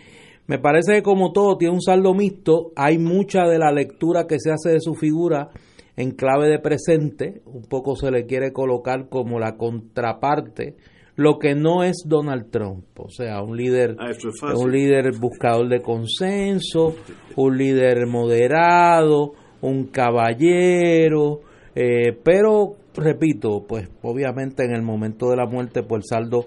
me 0.48 0.60
parece 0.60 0.94
que 0.94 1.04
como 1.04 1.32
todo 1.32 1.58
tiene 1.58 1.74
un 1.76 1.82
saldo 1.82 2.14
mixto, 2.14 2.72
hay 2.76 2.98
mucha 2.98 3.44
de 3.44 3.60
la 3.60 3.72
lectura 3.72 4.28
que 4.28 4.40
se 4.40 4.52
hace 4.52 4.70
de 4.70 4.80
su 4.80 4.96
figura 4.96 5.50
en 5.98 6.12
clave 6.12 6.48
de 6.48 6.60
presente, 6.60 7.42
un 7.46 7.64
poco 7.64 7.96
se 7.96 8.12
le 8.12 8.26
quiere 8.26 8.54
colocar 8.54 9.10
como 9.10 9.40
la 9.40 9.58
contraparte, 9.58 10.76
lo 11.18 11.40
que 11.40 11.56
no 11.56 11.84
es 11.84 12.04
Donald 12.06 12.52
Trump, 12.52 12.86
o 13.00 13.10
sea, 13.10 13.42
un 13.42 13.58
líder, 13.58 13.96
Ah, 14.00 14.12
es 14.12 14.20
un 14.56 14.72
líder 14.72 15.18
buscador 15.20 15.68
de 15.68 15.82
consenso, 15.82 16.96
un 17.36 17.58
líder 17.58 18.06
moderado, 18.06 19.34
un 19.62 19.88
caballero, 19.88 21.42
eh, 21.74 22.16
pero 22.24 22.76
repito, 22.94 23.66
pues 23.68 23.90
obviamente 24.04 24.64
en 24.64 24.74
el 24.74 24.84
momento 24.84 25.30
de 25.32 25.38
la 25.38 25.48
muerte, 25.48 25.82
pues 25.82 26.04
el 26.04 26.08
saldo 26.08 26.46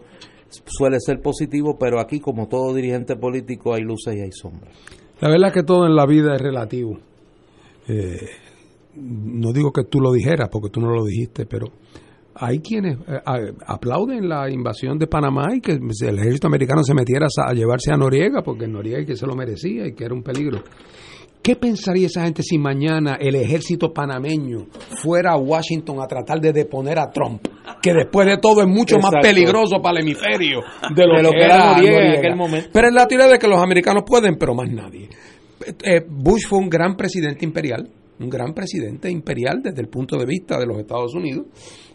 suele 0.48 0.98
ser 1.00 1.20
positivo, 1.20 1.76
pero 1.78 2.00
aquí 2.00 2.20
como 2.20 2.46
todo 2.46 2.72
dirigente 2.72 3.16
político 3.16 3.74
hay 3.74 3.82
luces 3.82 4.14
y 4.16 4.20
hay 4.20 4.32
sombras. 4.32 4.72
La 5.20 5.30
verdad 5.30 5.48
es 5.48 5.54
que 5.54 5.62
todo 5.64 5.84
en 5.84 5.96
la 5.96 6.06
vida 6.06 6.36
es 6.36 6.40
relativo. 6.40 6.96
Eh, 7.88 8.20
no 8.94 9.52
digo 9.52 9.72
que 9.72 9.82
tú 9.84 10.00
lo 10.00 10.12
dijeras, 10.12 10.48
porque 10.50 10.70
tú 10.70 10.80
no 10.80 10.90
lo 10.90 11.04
dijiste, 11.04 11.44
pero 11.44 11.66
hay 12.40 12.60
quienes 12.60 12.96
eh, 13.06 13.52
aplauden 13.66 14.26
la 14.26 14.50
invasión 14.50 14.98
de 14.98 15.06
Panamá 15.06 15.48
y 15.54 15.60
que 15.60 15.72
el 15.72 16.18
ejército 16.18 16.46
americano 16.46 16.82
se 16.82 16.94
metiera 16.94 17.26
a, 17.46 17.52
llevarse 17.52 17.92
a 17.92 17.96
Noriega, 17.96 18.42
porque 18.42 18.66
Noriega 18.66 19.04
que 19.04 19.14
se 19.14 19.26
lo 19.26 19.36
merecía 19.36 19.86
y 19.86 19.92
que 19.92 20.04
era 20.04 20.14
un 20.14 20.22
peligro. 20.22 20.62
¿Qué 21.42 21.56
pensaría 21.56 22.06
esa 22.06 22.24
gente 22.24 22.42
si 22.42 22.58
mañana 22.58 23.16
el 23.20 23.34
ejército 23.34 23.92
panameño 23.92 24.66
fuera 25.02 25.32
a 25.32 25.36
Washington 25.36 26.00
a 26.00 26.06
tratar 26.06 26.40
de 26.40 26.52
deponer 26.52 26.98
a 26.98 27.10
Trump? 27.10 27.46
Que 27.82 27.92
después 27.92 28.26
de 28.26 28.38
todo 28.38 28.62
es 28.62 28.68
mucho 28.68 28.98
más 28.98 29.12
peligroso 29.22 29.80
para 29.82 29.98
el 29.98 30.06
hemisferio 30.06 30.60
de 30.94 31.06
lo, 31.06 31.16
De 31.16 31.22
lo 31.22 31.30
que, 31.30 31.38
que 31.38 31.44
era 31.44 31.54
era 31.54 31.72
Noriega 31.72 31.88
en 31.88 31.94
Noriega. 31.94 32.18
aquel 32.18 32.36
momento. 32.36 32.70
Pero 32.72 32.88
es 32.88 32.94
la 32.94 33.06
teoría 33.06 33.28
de 33.28 33.38
que 33.38 33.48
los 33.48 33.62
americanos 33.62 34.04
pueden, 34.06 34.36
pero 34.36 34.54
más 34.54 34.70
nadie. 34.70 35.08
Eh, 35.82 36.04
Bush 36.08 36.46
fue 36.46 36.58
un 36.58 36.70
gran 36.70 36.96
presidente 36.96 37.44
imperial, 37.44 37.88
un 38.20 38.28
gran 38.28 38.52
presidente 38.54 39.10
imperial 39.10 39.60
desde 39.62 39.80
el 39.80 39.88
punto 39.88 40.16
de 40.18 40.26
vista 40.26 40.58
de 40.58 40.66
los 40.66 40.78
Estados 40.78 41.14
Unidos, 41.14 41.46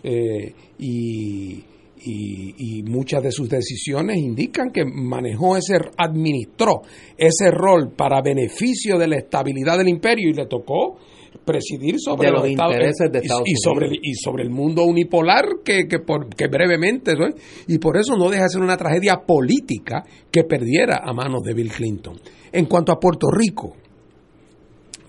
eh, 0.03 0.53
y, 0.79 1.63
y- 2.07 2.55
y 2.79 2.83
muchas 2.83 3.23
de 3.23 3.31
sus 3.31 3.47
decisiones 3.49 4.17
indican 4.17 4.71
que 4.71 4.83
manejó 4.85 5.55
ese, 5.57 5.75
administró 5.97 6.81
ese 7.17 7.49
rol 7.51 7.93
para 7.95 8.21
beneficio 8.21 8.97
de 8.97 9.07
la 9.07 9.17
estabilidad 9.17 9.77
del 9.77 9.87
imperio 9.89 10.29
y 10.29 10.33
le 10.33 10.45
tocó 10.47 10.97
presidir 11.45 11.95
sobre 11.99 12.27
De 12.27 12.33
los 12.33 12.45
Estados- 12.47 12.73
intereses 12.73 13.11
de 13.11 13.19
y- 13.19 13.21
Estados 13.21 13.43
y, 13.47 13.55
sobre, 13.57 13.87
Unidos. 13.87 14.03
y 14.03 14.13
sobre 14.15 14.43
el 14.43 14.49
mundo 14.49 14.83
unipolar 14.83 15.45
que, 15.63 15.87
que, 15.87 15.99
por, 15.99 16.29
que 16.35 16.47
brevemente 16.47 17.13
¿no? 17.15 17.27
y 17.67 17.77
por 17.77 17.97
eso 17.97 18.15
no 18.17 18.29
deja 18.29 18.43
de 18.43 18.49
ser 18.49 18.61
una 18.61 18.77
tragedia 18.77 19.17
política 19.27 20.03
que 20.31 20.43
perdiera 20.43 21.01
a 21.03 21.13
manos 21.13 21.43
de 21.43 21.53
Bill 21.53 21.69
Clinton. 21.71 22.15
En 22.51 22.65
cuanto 22.65 22.91
a 22.91 22.99
Puerto 22.99 23.27
Rico, 23.29 23.75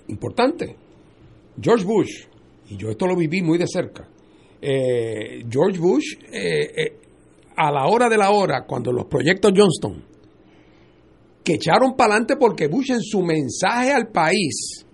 importante, 0.09 0.77
George 1.61 1.85
Bush, 1.85 2.25
y 2.69 2.77
yo 2.77 2.91
esto 2.91 3.07
lo 3.07 3.17
viví 3.17 3.43
muy 3.43 3.59
de 3.59 3.67
cerca, 3.67 4.09
eh, 4.61 5.45
George 5.51 5.79
Bush, 5.79 6.15
eh, 6.33 6.73
eh, 6.77 6.99
a 7.57 7.71
la 7.71 7.87
hora 7.87 8.09
de 8.09 8.19
la 8.19 8.31
hora, 8.31 8.65
cuando 8.67 8.93
los 8.93 9.07
proyectos 9.07 9.53
Johnston, 9.57 10.05
que 11.43 11.55
echaron 11.55 11.95
para 11.97 12.15
adelante 12.15 12.37
porque 12.37 12.67
Bush 12.67 12.91
en 12.91 13.01
su 13.01 13.23
mensaje 13.23 13.93
al 13.93 14.09
país 14.09 14.85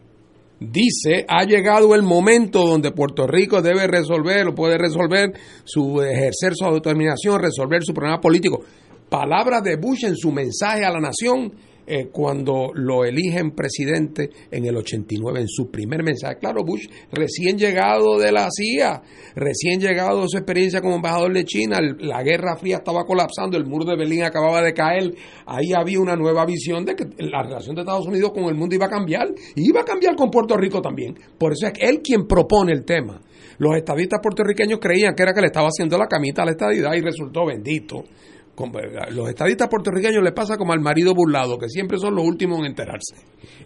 dice, 0.71 1.25
ha 1.29 1.45
llegado 1.45 1.95
el 1.95 2.03
momento 2.03 2.67
donde 2.67 2.93
Puerto 2.93 3.27
Rico 3.27 3.63
debe 3.63 3.87
resolver 3.87 4.49
o 4.49 4.55
puede 4.55 4.79
resolver 4.79 5.33
su 5.65 6.03
ejercer 6.03 6.55
su 6.55 6.65
autodeterminación, 6.65 7.41
resolver 7.41 7.83
su 7.83 7.95
problema 7.95 8.21
político. 8.21 8.61
Palabras 9.09 9.63
de 9.63 9.77
Bush 9.77 10.05
en 10.05 10.17
su 10.17 10.31
mensaje 10.31 10.85
a 10.85 10.91
la 10.91 11.01
nación 11.01 11.53
eh, 11.87 12.09
cuando 12.13 12.71
lo 12.75 13.05
eligen 13.05 13.53
presidente 13.53 14.31
en 14.51 14.65
el 14.65 14.77
89, 14.77 15.41
en 15.41 15.49
su 15.49 15.71
primer 15.71 16.03
mensaje. 16.03 16.37
Claro, 16.39 16.65
Bush 16.65 16.87
recién 17.11 17.59
llegado 17.59 18.19
de 18.19 18.33
la 18.33 18.49
CIA, 18.51 19.03
recién 19.35 19.81
llegado 19.81 20.23
de 20.23 20.29
su 20.29 20.37
experiencia 20.37 20.81
como 20.81 20.97
embajador 20.97 21.33
de 21.33 21.45
China, 21.45 21.79
la 21.99 22.23
Guerra 22.23 22.57
Fría 22.57 22.77
estaba 22.77 23.05
colapsando, 23.05 23.57
el 23.57 23.67
muro 23.67 23.85
de 23.85 23.97
Berlín 23.97 24.23
acababa 24.23 24.63
de 24.63 24.73
caer, 24.73 25.15
ahí 25.47 25.73
había 25.77 26.01
una 26.01 26.17
nueva 26.17 26.45
visión 26.47 26.85
de 26.85 26.95
que 26.95 27.05
la 27.19 27.43
relación 27.43 27.75
de 27.75 27.83
Estados 27.83 28.07
Unidos 28.07 28.33
con 28.33 28.45
el 28.45 28.55
mundo 28.55 28.75
iba 28.75 28.87
a 28.87 28.91
cambiar, 28.91 29.29
y 29.55 29.69
iba 29.69 29.81
a 29.81 29.85
cambiar 29.85 30.17
con 30.17 30.31
Puerto 30.31 30.57
Rico 30.57 30.81
también. 30.81 31.19
Por 31.39 31.53
eso 31.53 31.67
es 31.67 31.73
él 31.81 32.01
quien 32.03 32.27
propone 32.27 32.73
el 32.73 32.85
tema. 32.85 33.21
Los 33.59 33.77
estadistas 33.77 34.21
puertorriqueños 34.23 34.79
creían 34.81 35.15
que 35.15 35.23
era 35.23 35.33
que 35.33 35.41
le 35.41 35.47
estaba 35.49 35.69
haciendo 35.69 35.99
la 35.99 36.07
camita 36.07 36.43
a 36.43 36.47
la 36.47 36.53
estadidad 36.53 36.95
y 36.95 37.01
resultó 37.01 37.47
bendito. 37.47 38.05
Los 39.13 39.29
estadistas 39.29 39.69
puertorriqueños 39.69 40.23
les 40.23 40.33
pasa 40.33 40.57
como 40.57 40.73
al 40.73 40.81
marido 40.81 41.15
burlado, 41.15 41.59
que 41.59 41.69
siempre 41.69 41.99
son 41.99 42.15
los 42.15 42.25
últimos 42.27 42.59
en 42.61 42.67
enterarse. 42.67 43.17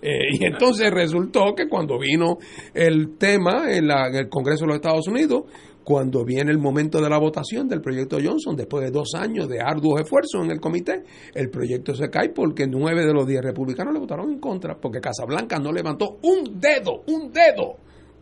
Eh, 0.00 0.36
y 0.38 0.44
entonces 0.44 0.90
resultó 0.90 1.54
que 1.56 1.68
cuando 1.68 1.98
vino 1.98 2.38
el 2.72 3.16
tema 3.18 3.64
en, 3.70 3.88
la- 3.88 4.08
en 4.08 4.14
el 4.14 4.28
Congreso 4.28 4.64
de 4.64 4.68
los 4.68 4.76
Estados 4.76 5.08
Unidos, 5.08 5.44
cuando 5.82 6.24
viene 6.24 6.50
el 6.50 6.58
momento 6.58 7.00
de 7.00 7.08
la 7.08 7.18
votación 7.18 7.68
del 7.68 7.80
proyecto 7.80 8.18
Johnson, 8.22 8.56
después 8.56 8.84
de 8.84 8.90
dos 8.90 9.14
años 9.14 9.48
de 9.48 9.60
arduos 9.60 10.00
esfuerzos 10.00 10.44
en 10.44 10.50
el 10.50 10.60
comité, 10.60 11.02
el 11.34 11.48
proyecto 11.50 11.94
se 11.94 12.10
cae 12.10 12.30
porque 12.30 12.66
nueve 12.66 13.06
de 13.06 13.12
los 13.12 13.26
diez 13.26 13.40
republicanos 13.42 13.92
le 13.94 14.00
votaron 14.00 14.30
en 14.32 14.40
contra, 14.40 14.76
porque 14.80 15.00
Casablanca 15.00 15.58
no 15.60 15.72
levantó 15.72 16.18
un 16.22 16.58
dedo, 16.60 17.02
un 17.06 17.32
dedo 17.32 17.76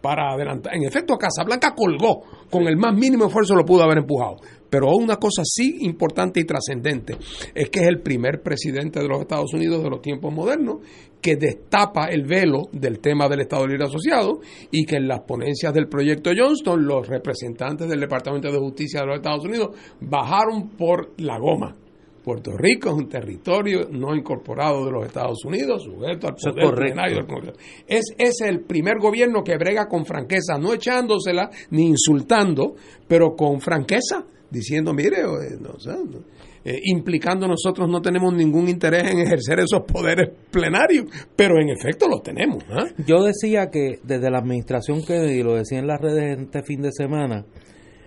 para 0.04 0.34
adelantar. 0.34 0.76
En 0.76 0.84
efecto, 0.84 1.16
Casablanca 1.16 1.74
colgó, 1.74 2.24
con 2.50 2.68
el 2.68 2.76
más 2.76 2.94
mínimo 2.94 3.24
esfuerzo 3.24 3.54
lo 3.54 3.64
pudo 3.64 3.84
haber 3.84 3.96
empujado. 3.96 4.36
Pero 4.68 4.90
una 4.90 5.16
cosa 5.16 5.40
sí 5.44 5.78
importante 5.80 6.40
y 6.40 6.44
trascendente 6.44 7.16
es 7.54 7.70
que 7.70 7.80
es 7.80 7.86
el 7.86 8.02
primer 8.02 8.42
presidente 8.42 9.00
de 9.00 9.08
los 9.08 9.22
Estados 9.22 9.54
Unidos 9.54 9.82
de 9.82 9.88
los 9.88 10.02
tiempos 10.02 10.30
modernos 10.30 10.80
que 11.22 11.36
destapa 11.36 12.08
el 12.08 12.26
velo 12.26 12.64
del 12.70 12.98
tema 12.98 13.30
del 13.30 13.40
Estado 13.40 13.66
Libre 13.66 13.86
Asociado 13.86 14.40
y 14.70 14.84
que 14.84 14.96
en 14.96 15.08
las 15.08 15.20
ponencias 15.20 15.72
del 15.72 15.88
proyecto 15.88 16.32
Johnston 16.36 16.84
los 16.84 17.08
representantes 17.08 17.88
del 17.88 18.00
Departamento 18.00 18.52
de 18.52 18.58
Justicia 18.58 19.00
de 19.00 19.06
los 19.06 19.16
Estados 19.16 19.46
Unidos 19.46 19.70
bajaron 20.02 20.68
por 20.76 21.14
la 21.16 21.38
goma. 21.38 21.76
Puerto 22.24 22.56
Rico 22.56 22.88
es 22.88 22.94
un 22.94 23.08
territorio 23.08 23.86
no 23.90 24.16
incorporado 24.16 24.86
de 24.86 24.92
los 24.92 25.06
Estados 25.06 25.44
Unidos, 25.44 25.82
sujeto 25.82 26.28
al 26.28 26.34
poder 26.34 26.94
del 26.94 27.26
Congreso. 27.26 27.58
Es, 27.86 28.14
es 28.16 28.40
el 28.40 28.60
primer 28.60 28.98
gobierno 28.98 29.44
que 29.44 29.58
brega 29.58 29.86
con 29.86 30.06
franqueza, 30.06 30.56
no 30.58 30.72
echándosela 30.72 31.50
ni 31.70 31.86
insultando, 31.88 32.76
pero 33.06 33.36
con 33.36 33.60
franqueza, 33.60 34.24
diciendo, 34.50 34.94
mire, 34.94 35.20
eh, 35.20 35.58
no, 35.60 35.74
no, 35.84 36.20
eh, 36.64 36.80
implicando 36.84 37.46
nosotros 37.46 37.90
no 37.90 38.00
tenemos 38.00 38.32
ningún 38.32 38.68
interés 38.70 39.04
en 39.12 39.18
ejercer 39.18 39.60
esos 39.60 39.82
poderes 39.82 40.30
plenarios, 40.50 41.04
pero 41.36 41.60
en 41.60 41.68
efecto 41.68 42.08
los 42.08 42.22
tenemos. 42.22 42.64
¿ah? 42.70 42.86
Yo 43.06 43.22
decía 43.22 43.68
que 43.70 43.98
desde 44.02 44.30
la 44.30 44.38
administración 44.38 45.04
Kennedy, 45.04 45.42
lo 45.42 45.56
decía 45.56 45.78
en 45.78 45.86
las 45.86 46.00
redes 46.00 46.40
este 46.40 46.62
fin 46.62 46.80
de 46.80 46.90
semana, 46.90 47.44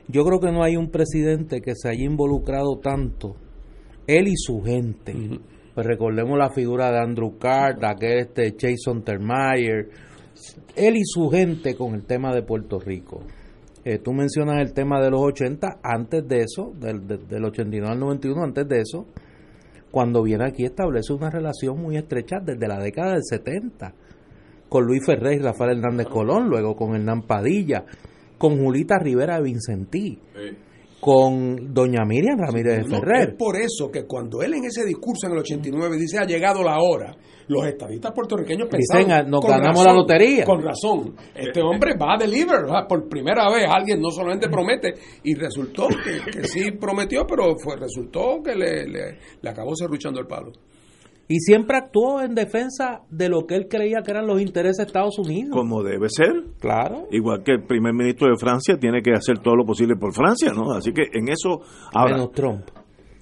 yo 0.07 0.23
creo 0.25 0.39
que 0.39 0.51
no 0.51 0.63
hay 0.63 0.75
un 0.75 0.89
presidente 0.89 1.61
que 1.61 1.73
se 1.75 1.89
haya 1.89 2.05
involucrado 2.05 2.79
tanto, 2.81 3.35
él 4.07 4.27
y 4.27 4.35
su 4.35 4.61
gente. 4.61 5.13
Pues 5.75 5.85
recordemos 5.85 6.37
la 6.37 6.49
figura 6.49 6.91
de 6.91 6.99
Andrew 6.99 7.37
Card, 7.37 7.79
de 7.79 7.87
aquel 7.87 8.19
este 8.19 8.55
Jason 8.59 9.03
Termeyer, 9.03 9.89
él 10.75 10.95
y 10.95 11.03
su 11.05 11.29
gente 11.29 11.75
con 11.75 11.93
el 11.93 12.03
tema 12.05 12.33
de 12.33 12.41
Puerto 12.41 12.79
Rico. 12.79 13.21
Eh, 13.85 13.99
tú 13.99 14.11
mencionas 14.13 14.59
el 14.59 14.73
tema 14.73 14.99
de 15.01 15.09
los 15.11 15.21
80, 15.21 15.79
antes 15.83 16.27
de 16.27 16.39
eso, 16.41 16.73
del, 16.79 17.05
del- 17.07 17.27
del 17.27 17.45
89 17.45 17.93
al 17.93 17.99
91, 17.99 18.43
antes 18.43 18.67
de 18.67 18.81
eso, 18.81 19.05
cuando 19.91 20.23
viene 20.23 20.45
aquí 20.45 20.65
establece 20.65 21.13
una 21.13 21.29
relación 21.29 21.79
muy 21.81 21.95
estrecha 21.95 22.37
desde 22.43 22.67
la 22.67 22.79
década 22.79 23.13
del 23.13 23.23
70 23.23 23.93
con 24.67 24.83
Luis 24.85 25.05
Ferré 25.05 25.35
y 25.35 25.39
Rafael 25.39 25.77
Hernández 25.77 26.07
Colón, 26.07 26.49
luego 26.49 26.75
con 26.75 26.93
Hernán 26.95 27.21
Padilla, 27.21 27.85
con 28.37 28.57
Julita 28.61 28.99
Rivera 28.99 29.37
de 29.37 29.43
Vincentí, 29.43 30.19
con 31.07 31.73
doña 31.73 32.03
Miriam 32.05 32.37
Ramírez 32.37 32.85
No, 32.85 32.99
Ferrer. 32.99 33.29
es 33.29 33.35
por 33.35 33.55
eso 33.55 33.89
que 33.89 34.05
cuando 34.05 34.41
él 34.41 34.55
en 34.55 34.65
ese 34.65 34.83
discurso 34.83 35.27
en 35.27 35.31
el 35.33 35.39
89 35.39 35.95
dice 35.95 36.17
ha 36.19 36.25
llegado 36.25 36.61
la 36.63 36.75
hora, 36.81 37.15
los 37.47 37.65
estadistas 37.65 38.11
puertorriqueños 38.11 38.67
Dicen, 38.69 39.05
pensaban, 39.05 39.11
"Ah, 39.25 39.29
nos 39.29 39.39
ganamos 39.41 39.85
razón, 39.85 39.85
la 39.85 39.93
lotería". 39.93 40.43
Con 40.43 40.61
razón, 40.61 41.15
este 41.33 41.61
hombre 41.61 41.93
va 41.97 42.15
a 42.15 42.17
deliver, 42.17 42.65
o 42.65 42.67
sea, 42.67 42.85
por 42.85 43.07
primera 43.07 43.49
vez 43.49 43.65
alguien 43.73 44.01
no 44.01 44.11
solamente 44.11 44.49
promete, 44.49 44.95
y 45.23 45.33
resultó 45.35 45.87
que, 45.87 46.29
que 46.29 46.43
sí 46.45 46.71
prometió, 46.71 47.25
pero 47.25 47.55
fue 47.57 47.77
resultó 47.77 48.41
que 48.43 48.53
le, 48.53 48.85
le, 48.87 49.17
le 49.41 49.49
acabó 49.49 49.73
serruchando 49.77 50.19
el 50.19 50.27
palo. 50.27 50.51
Y 51.29 51.39
siempre 51.39 51.75
actuó 51.77 52.21
en 52.21 52.35
defensa 52.35 53.01
de 53.09 53.27
lo 53.27 53.45
que 53.45 53.55
él 53.55 53.67
creía 53.69 54.01
que 54.01 54.11
eran 54.11 54.27
los 54.27 54.39
intereses 54.41 54.77
de 54.77 54.83
Estados 54.83 55.19
Unidos. 55.19 55.49
Como 55.51 55.83
debe 55.83 56.07
ser. 56.09 56.31
Claro. 56.59 57.07
Igual 57.11 57.43
que 57.43 57.51
el 57.53 57.63
primer 57.63 57.93
ministro 57.93 58.29
de 58.29 58.37
Francia 58.37 58.77
tiene 58.79 59.01
que 59.01 59.11
hacer 59.11 59.39
todo 59.39 59.55
lo 59.57 59.65
posible 59.65 59.95
por 59.97 60.13
Francia, 60.13 60.53
¿no? 60.53 60.71
Así 60.71 60.93
que 60.93 61.03
en 61.11 61.27
eso... 61.27 61.59
Ahora, 61.93 62.13
Menos 62.15 62.31
Trump. 62.31 62.61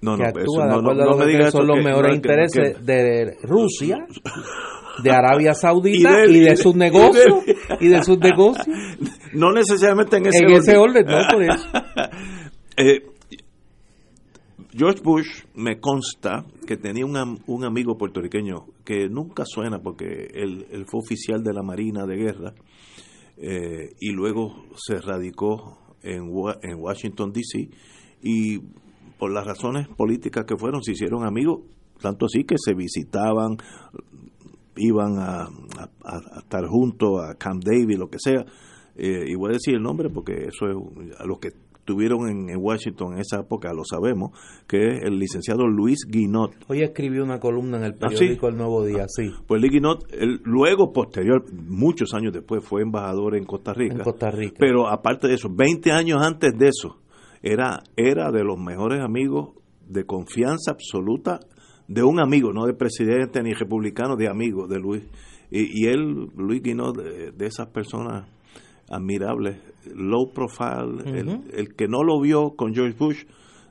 no, 0.01 0.11
no, 0.17 0.17
que 0.17 0.29
eso 0.29 0.39
actúa 0.39 0.65
de 0.65 0.69
no, 0.69 0.81
no, 0.83 0.91
a 0.91 0.93
no 0.93 1.05
lo 1.05 1.17
me 1.17 1.25
que 1.25 1.31
diga 1.31 1.49
son 1.51 1.61
eso 1.63 1.67
los 1.73 1.77
que- 1.77 1.83
mejores 1.83 2.09
no, 2.11 2.15
intereses 2.15 2.77
que- 2.77 2.83
de 2.83 3.37
Rusia, 3.41 4.05
de 5.03 5.11
Arabia 5.11 5.53
Saudita 5.55 6.25
Y 6.27 6.37
y 6.37 6.39
de- 6.41 6.49
de, 6.51 6.55
sus 6.57 6.75
y 6.75 6.77
de- 6.77 6.85
negocios 6.85 7.33
y 7.79 7.87
de 7.87 8.03
sus 8.03 8.19
negocios. 8.19 8.77
No 9.33 9.51
necesariamente 9.51 10.17
en 10.17 10.27
ese 10.27 10.43
En 10.45 10.51
ese 10.51 10.77
orden, 10.77 11.05
no, 11.07 11.17
por 11.31 11.43
eso. 11.43 11.67
Eh, 12.77 13.01
George 14.77 15.01
Bush 15.01 15.45
me 15.53 15.79
consta 15.79 16.43
que 16.67 16.75
tenía 16.75 17.05
un, 17.05 17.39
un 17.47 17.63
amigo 17.63 17.97
puertorriqueño 17.97 18.65
que 18.83 19.07
nunca 19.07 19.45
suena 19.45 19.79
porque 19.79 20.27
él, 20.33 20.67
él 20.69 20.85
fue 20.85 20.99
oficial 20.99 21.43
de 21.43 21.53
la 21.53 21.63
Marina 21.63 22.05
de 22.05 22.17
Guerra 22.17 22.53
eh, 23.37 23.93
y 24.01 24.11
luego 24.11 24.65
se 24.75 24.99
radicó 24.99 25.77
en, 26.03 26.29
en 26.61 26.75
Washington, 26.77 27.31
D.C. 27.31 27.69
y 28.21 28.59
por 29.17 29.31
las 29.31 29.45
razones 29.45 29.87
políticas 29.87 30.43
que 30.45 30.57
fueron 30.57 30.83
se 30.83 30.91
hicieron 30.91 31.25
amigos, 31.25 31.61
tanto 32.01 32.25
así 32.25 32.43
que 32.43 32.55
se 32.57 32.73
visitaban, 32.73 33.55
iban 34.75 35.17
a 35.19 35.47
estar 36.37 36.65
juntos 36.67 37.21
a 37.23 37.35
Camp 37.35 37.63
David, 37.63 37.97
lo 37.97 38.09
que 38.09 38.19
sea. 38.19 38.45
Eh, 38.97 39.25
y 39.27 39.35
voy 39.35 39.51
a 39.51 39.53
decir 39.53 39.75
el 39.75 39.81
nombre 39.81 40.09
porque 40.09 40.47
eso 40.47 40.67
es 40.67 41.19
a 41.19 41.25
los 41.25 41.39
que 41.39 41.51
estuvieron 41.85 42.27
en, 42.27 42.49
en 42.49 42.57
Washington 42.57 43.13
en 43.13 43.19
esa 43.19 43.41
época 43.41 43.71
lo 43.71 43.83
sabemos, 43.85 44.31
que 44.67 44.87
es 44.87 45.03
el 45.03 45.19
licenciado 45.19 45.67
Luis 45.67 45.99
Guinot. 46.09 46.51
Hoy 46.67 46.81
escribió 46.81 47.23
una 47.23 47.39
columna 47.39 47.77
en 47.77 47.83
el 47.83 47.91
¿Ah, 48.01 48.09
sí? 48.09 48.15
periódico 48.15 48.47
El 48.47 48.57
Nuevo 48.57 48.83
Día, 48.83 49.05
sí. 49.07 49.29
Pues 49.45 49.61
Luis 49.61 49.71
Guinot, 49.71 50.11
él, 50.11 50.41
luego, 50.43 50.91
posterior, 50.91 51.45
muchos 51.53 52.15
años 52.15 52.33
después, 52.33 52.65
fue 52.65 52.81
embajador 52.81 53.35
en 53.35 53.45
Costa 53.45 53.71
Rica. 53.73 53.97
En 53.97 54.01
Costa 54.01 54.31
Rica. 54.31 54.55
Pero 54.57 54.87
aparte 54.87 55.27
de 55.27 55.35
eso, 55.35 55.47
20 55.53 55.91
años 55.91 56.25
antes 56.25 56.57
de 56.57 56.69
eso, 56.69 56.97
era, 57.43 57.83
era 57.95 58.31
de 58.31 58.43
los 58.43 58.57
mejores 58.57 59.01
amigos 59.01 59.49
de 59.87 60.05
confianza 60.05 60.71
absoluta 60.71 61.39
de 61.87 62.01
un 62.01 62.19
amigo, 62.19 62.51
no 62.51 62.65
de 62.65 62.73
presidente 62.73 63.43
ni 63.43 63.53
republicano, 63.53 64.15
de 64.15 64.27
amigo 64.27 64.67
de 64.67 64.79
Luis. 64.79 65.03
Y, 65.51 65.83
y 65.83 65.87
él, 65.87 66.31
Luis 66.35 66.63
Guinot, 66.63 66.97
de, 66.97 67.31
de 67.31 67.45
esas 67.45 67.67
personas 67.67 68.25
admirables, 68.89 69.57
low 69.93 70.31
profile, 70.31 71.03
el, 71.05 71.41
el 71.53 71.75
que 71.75 71.87
no 71.87 72.03
lo 72.03 72.19
vio 72.19 72.55
con 72.55 72.73
George 72.73 72.95
Bush 72.97 73.23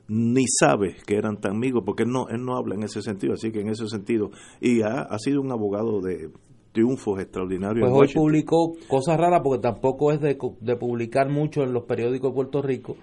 ni 0.08 0.44
sabe 0.46 0.96
que 1.06 1.16
eran 1.16 1.40
tan 1.40 1.52
amigos, 1.52 1.82
porque 1.84 2.02
él 2.02 2.10
no, 2.10 2.28
él 2.28 2.44
no 2.44 2.56
habla 2.56 2.74
en 2.74 2.82
ese 2.82 3.00
sentido, 3.00 3.34
así 3.34 3.50
que 3.50 3.60
en 3.60 3.68
ese 3.68 3.86
sentido, 3.88 4.30
y 4.60 4.82
ha, 4.82 5.00
ha 5.00 5.18
sido 5.18 5.40
un 5.40 5.50
abogado 5.50 6.00
de 6.00 6.30
triunfos 6.72 7.20
extraordinarios 7.20 7.88
Pues 7.88 8.10
hoy 8.10 8.14
publicó 8.14 8.72
cosas 8.88 9.16
raras 9.16 9.40
porque 9.42 9.62
tampoco 9.62 10.12
es 10.12 10.20
de, 10.20 10.36
de 10.60 10.76
publicar 10.76 11.30
mucho 11.30 11.62
en 11.62 11.72
los 11.72 11.84
periódicos 11.84 12.30
de 12.30 12.34
Puerto 12.34 12.62
Rico. 12.62 12.96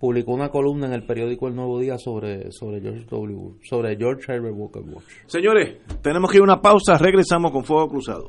Publicó 0.00 0.32
una 0.32 0.48
columna 0.48 0.86
en 0.86 0.92
el 0.92 1.04
periódico 1.04 1.48
El 1.48 1.56
Nuevo 1.56 1.78
Día 1.78 1.98
sobre 1.98 2.52
sobre 2.52 2.80
George 2.80 3.04
W. 3.10 3.58
Sobre 3.68 3.96
George 3.96 4.32
Herbert 4.32 4.54
Walker 4.56 4.82
Bush. 4.82 5.02
Señores, 5.26 5.78
tenemos 6.00 6.30
que 6.30 6.36
ir 6.36 6.40
a 6.40 6.44
una 6.44 6.60
pausa, 6.60 6.96
regresamos 6.96 7.50
con 7.50 7.64
Fuego 7.64 7.88
Cruzado. 7.88 8.28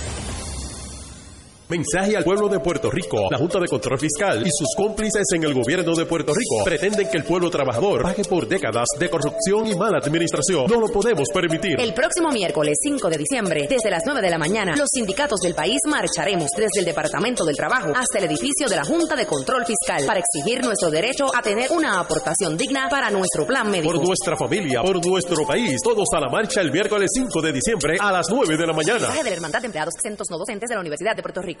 Mensaje 1.71 2.17
al 2.17 2.25
pueblo 2.25 2.49
de 2.49 2.59
Puerto 2.59 2.91
Rico. 2.91 3.29
La 3.31 3.37
Junta 3.37 3.57
de 3.57 3.65
Control 3.65 3.97
Fiscal 3.97 4.41
y 4.45 4.49
sus 4.51 4.75
cómplices 4.75 5.23
en 5.33 5.45
el 5.45 5.53
gobierno 5.53 5.95
de 5.95 6.05
Puerto 6.05 6.33
Rico 6.33 6.65
pretenden 6.65 7.07
que 7.09 7.15
el 7.15 7.23
pueblo 7.23 7.49
trabajador 7.49 8.01
pague 8.01 8.25
por 8.25 8.45
décadas 8.45 8.89
de 8.99 9.09
corrupción 9.09 9.67
y 9.67 9.75
mala 9.75 9.99
administración. 9.99 10.65
No 10.67 10.81
lo 10.81 10.89
podemos 10.89 11.29
permitir. 11.33 11.79
El 11.79 11.93
próximo 11.93 12.29
miércoles 12.29 12.77
5 12.83 13.09
de 13.09 13.17
diciembre, 13.17 13.67
desde 13.69 13.89
las 13.89 14.03
9 14.05 14.21
de 14.21 14.29
la 14.29 14.37
mañana, 14.37 14.73
los 14.75 14.89
sindicatos 14.91 15.39
del 15.39 15.55
país 15.55 15.77
marcharemos 15.87 16.49
desde 16.57 16.79
el 16.79 16.85
Departamento 16.85 17.45
del 17.45 17.55
Trabajo 17.55 17.93
hasta 17.95 18.17
el 18.17 18.25
edificio 18.25 18.67
de 18.67 18.75
la 18.75 18.83
Junta 18.83 19.15
de 19.15 19.25
Control 19.25 19.63
Fiscal 19.65 20.05
para 20.05 20.19
exigir 20.19 20.61
nuestro 20.65 20.91
derecho 20.91 21.33
a 21.33 21.41
tener 21.41 21.71
una 21.71 22.01
aportación 22.01 22.57
digna 22.57 22.89
para 22.89 23.09
nuestro 23.09 23.47
plan 23.47 23.71
médico. 23.71 23.93
Por 23.93 24.05
nuestra 24.05 24.35
familia, 24.35 24.81
por 24.81 25.05
nuestro 25.05 25.47
país, 25.47 25.79
todos 25.81 26.09
a 26.13 26.19
la 26.19 26.27
marcha 26.27 26.59
el 26.59 26.69
miércoles 26.69 27.09
5 27.13 27.41
de 27.41 27.53
diciembre 27.53 27.95
a 27.97 28.11
las 28.11 28.27
9 28.29 28.57
de 28.57 28.67
la 28.67 28.73
mañana. 28.73 28.99
Mensaje 28.99 29.23
de 29.23 29.29
la 29.29 29.35
Hermandad 29.37 29.61
de 29.61 29.67
Empleados 29.67 29.93
Exentos 29.95 30.27
No 30.29 30.37
Docentes 30.37 30.67
de 30.67 30.75
la 30.75 30.81
Universidad 30.81 31.15
de 31.15 31.21
Puerto 31.21 31.41
Rico. 31.41 31.60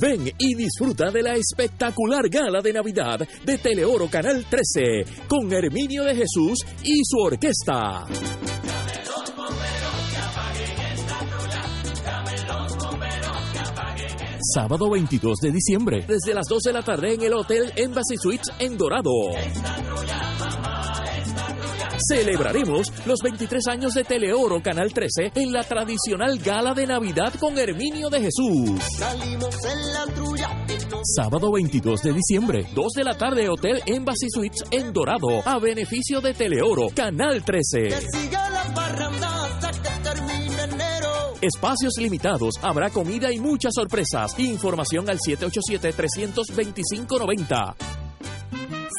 Ven 0.00 0.30
y 0.38 0.54
disfruta 0.54 1.10
de 1.10 1.22
la 1.22 1.34
espectacular 1.34 2.28
gala 2.28 2.60
de 2.60 2.72
Navidad 2.72 3.26
de 3.44 3.58
Teleoro 3.58 4.08
Canal 4.08 4.44
13 4.48 5.26
con 5.28 5.52
Herminio 5.52 6.04
de 6.04 6.14
Jesús 6.14 6.58
y 6.82 7.00
su 7.04 7.18
orquesta. 7.18 8.04
Sábado 14.54 14.90
22 14.90 15.38
de 15.40 15.50
diciembre, 15.50 16.04
desde 16.06 16.34
las 16.34 16.46
2 16.48 16.62
de 16.62 16.72
la 16.72 16.82
tarde 16.82 17.14
en 17.14 17.22
el 17.22 17.34
Hotel 17.34 17.72
Embassy 17.76 18.16
Suites 18.16 18.52
en 18.58 18.76
Dorado. 18.76 19.10
Celebraremos 22.08 22.92
los 23.06 23.20
23 23.22 23.66
años 23.68 23.94
de 23.94 24.04
Teleoro 24.04 24.62
Canal 24.62 24.92
13 24.92 25.32
en 25.34 25.50
la 25.52 25.62
tradicional 25.62 26.38
gala 26.38 26.74
de 26.74 26.86
Navidad 26.86 27.32
con 27.40 27.56
Herminio 27.58 28.10
de 28.10 28.20
Jesús. 28.20 28.78
Salimos 28.98 29.54
en 29.64 29.92
la 29.92 30.04
trulla 30.14 30.66
Sábado 31.02 31.50
22 31.52 32.02
de 32.02 32.12
diciembre, 32.12 32.66
2 32.74 32.92
de 32.94 33.04
la 33.04 33.16
tarde, 33.16 33.48
Hotel 33.48 33.80
Embassy 33.86 34.28
Suites 34.28 34.62
en 34.70 34.92
Dorado, 34.92 35.40
a 35.44 35.58
beneficio 35.58 36.20
de 36.20 36.34
Teleoro, 36.34 36.88
Canal 36.94 37.42
13. 37.44 37.90
siga 38.12 38.50
la 38.50 38.74
parranda 38.74 39.44
hasta 39.44 39.70
que 39.70 39.88
termine 40.02 40.62
enero. 40.62 41.08
Espacios 41.40 41.94
limitados, 41.98 42.56
habrá 42.62 42.90
comida 42.90 43.32
y 43.32 43.38
muchas 43.38 43.72
sorpresas. 43.74 44.38
Información 44.38 45.08
al 45.08 45.18
787-325-90. 45.18 48.05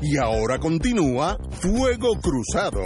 Y 0.00 0.16
ahora 0.16 0.58
continúa 0.58 1.36
Fuego 1.60 2.14
Cruzado. 2.22 2.82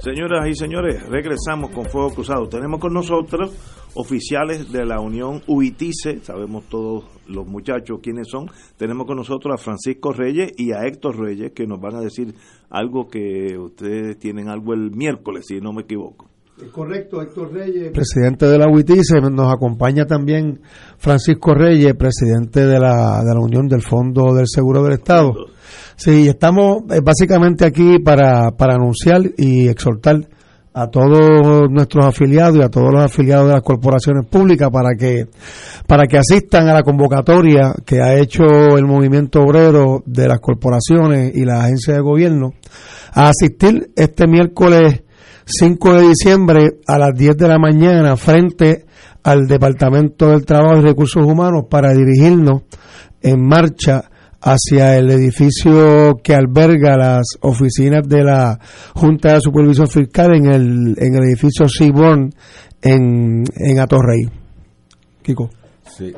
Señoras 0.00 0.48
y 0.48 0.54
señores, 0.54 1.06
regresamos 1.08 1.70
con 1.72 1.84
Fuego 1.86 2.10
Cruzado. 2.10 2.48
Tenemos 2.48 2.80
con 2.80 2.94
nosotros 2.94 3.52
oficiales 3.94 4.70
de 4.70 4.86
la 4.86 5.00
Unión 5.00 5.42
UITICE, 5.46 6.20
sabemos 6.22 6.64
todos 6.68 7.04
los 7.26 7.46
muchachos 7.46 7.98
quiénes 8.00 8.28
son. 8.28 8.48
Tenemos 8.76 9.06
con 9.06 9.16
nosotros 9.16 9.54
a 9.54 9.62
Francisco 9.62 10.12
Reyes 10.12 10.52
y 10.56 10.72
a 10.72 10.86
Héctor 10.86 11.18
Reyes, 11.18 11.52
que 11.52 11.66
nos 11.66 11.80
van 11.80 11.96
a 11.96 12.00
decir 12.00 12.32
algo 12.70 13.08
que 13.08 13.58
ustedes 13.58 14.18
tienen 14.18 14.48
algo 14.48 14.72
el 14.72 14.92
miércoles, 14.92 15.46
si 15.48 15.60
no 15.60 15.72
me 15.72 15.82
equivoco. 15.82 16.29
Correcto, 16.68 17.22
Héctor 17.22 17.52
Reyes, 17.52 17.90
presidente 17.92 18.46
de 18.46 18.58
la 18.58 18.66
UITICE. 18.68 19.20
Nos 19.30 19.52
acompaña 19.52 20.04
también 20.04 20.60
Francisco 20.98 21.54
Reyes, 21.54 21.94
presidente 21.94 22.66
de 22.66 22.78
la, 22.78 23.22
de 23.22 23.34
la 23.34 23.40
Unión 23.40 23.66
del 23.66 23.82
Fondo 23.82 24.34
del 24.34 24.46
Seguro 24.46 24.82
del 24.82 24.94
Estado. 24.94 25.32
Sí, 25.96 26.28
estamos 26.28 26.82
eh, 26.90 27.00
básicamente 27.02 27.66
aquí 27.66 27.98
para, 27.98 28.52
para 28.52 28.74
anunciar 28.74 29.20
y 29.36 29.68
exhortar 29.68 30.28
a 30.72 30.86
todos 30.86 31.68
nuestros 31.70 32.06
afiliados 32.06 32.56
y 32.56 32.62
a 32.62 32.68
todos 32.68 32.92
los 32.92 33.04
afiliados 33.04 33.48
de 33.48 33.54
las 33.54 33.62
corporaciones 33.62 34.26
públicas 34.26 34.70
para 34.70 34.94
que 34.96 35.26
para 35.86 36.06
que 36.06 36.16
asistan 36.16 36.68
a 36.68 36.74
la 36.74 36.82
convocatoria 36.82 37.74
que 37.84 38.00
ha 38.00 38.14
hecho 38.16 38.44
el 38.76 38.86
movimiento 38.86 39.40
obrero 39.40 40.02
de 40.06 40.28
las 40.28 40.38
corporaciones 40.38 41.32
y 41.34 41.44
las 41.44 41.64
agencias 41.64 41.96
de 41.96 42.02
gobierno 42.02 42.52
a 43.12 43.30
asistir 43.30 43.90
este 43.96 44.28
miércoles 44.28 45.02
5 45.50 45.94
de 45.94 46.08
diciembre 46.08 46.68
a 46.86 46.98
las 46.98 47.14
10 47.14 47.36
de 47.36 47.48
la 47.48 47.58
mañana 47.58 48.16
frente 48.16 48.84
al 49.22 49.46
Departamento 49.46 50.30
del 50.30 50.46
Trabajo 50.46 50.78
y 50.78 50.82
Recursos 50.82 51.24
Humanos 51.24 51.64
para 51.68 51.92
dirigirnos 51.92 52.62
en 53.20 53.46
marcha 53.46 54.10
hacia 54.40 54.96
el 54.96 55.10
edificio 55.10 56.20
que 56.22 56.34
alberga 56.34 56.96
las 56.96 57.26
oficinas 57.40 58.08
de 58.08 58.24
la 58.24 58.58
Junta 58.94 59.34
de 59.34 59.40
Supervisión 59.40 59.88
Fiscal 59.88 60.34
en 60.34 60.46
el, 60.46 60.94
en 60.98 61.14
el 61.14 61.24
edificio 61.24 61.68
Seaborn 61.68 62.30
en, 62.80 63.44
en 63.54 63.78
Atorrey. 63.78 64.28
Kiko. 65.22 65.50
Sí. 65.84 66.14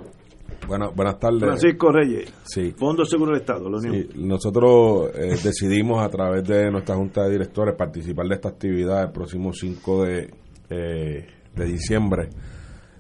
Bueno, 0.67 0.93
buenas 0.95 1.19
tardes. 1.19 1.41
Francisco 1.41 1.91
Reyes, 1.93 2.33
Sí. 2.45 2.73
Fondo 2.77 3.05
Seguro 3.05 3.33
del 3.33 3.41
Estado, 3.41 3.69
la 3.69 3.79
Unión. 3.79 3.95
Sí, 3.95 4.09
nosotros 4.17 5.11
eh, 5.15 5.35
decidimos 5.43 6.03
a 6.03 6.09
través 6.09 6.45
de 6.45 6.71
nuestra 6.71 6.95
Junta 6.97 7.25
de 7.25 7.31
Directores 7.33 7.75
participar 7.77 8.27
de 8.27 8.35
esta 8.37 8.49
actividad 8.51 9.03
el 9.03 9.11
próximo 9.11 9.53
5 9.53 10.05
de, 10.05 10.31
eh, 10.71 11.27
de 11.55 11.65
diciembre, 11.67 12.29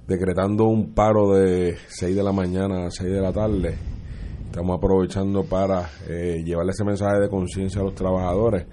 decretando 0.06 0.64
un 0.64 0.93
paro 0.93 1.32
de 1.34 1.76
6 1.86 2.14
de 2.16 2.22
la 2.22 2.32
mañana 2.32 2.86
a 2.86 2.90
6 2.90 3.10
de 3.10 3.20
la 3.20 3.32
tarde. 3.32 3.78
Estamos 4.47 4.76
aprovechando 4.76 5.44
para 5.44 5.89
eh, 6.09 6.43
llevarle 6.44 6.72
ese 6.72 6.84
mensaje 6.84 7.20
de 7.20 7.28
conciencia 7.30 7.80
a 7.80 7.84
los 7.84 7.94
trabajadores, 7.94 8.66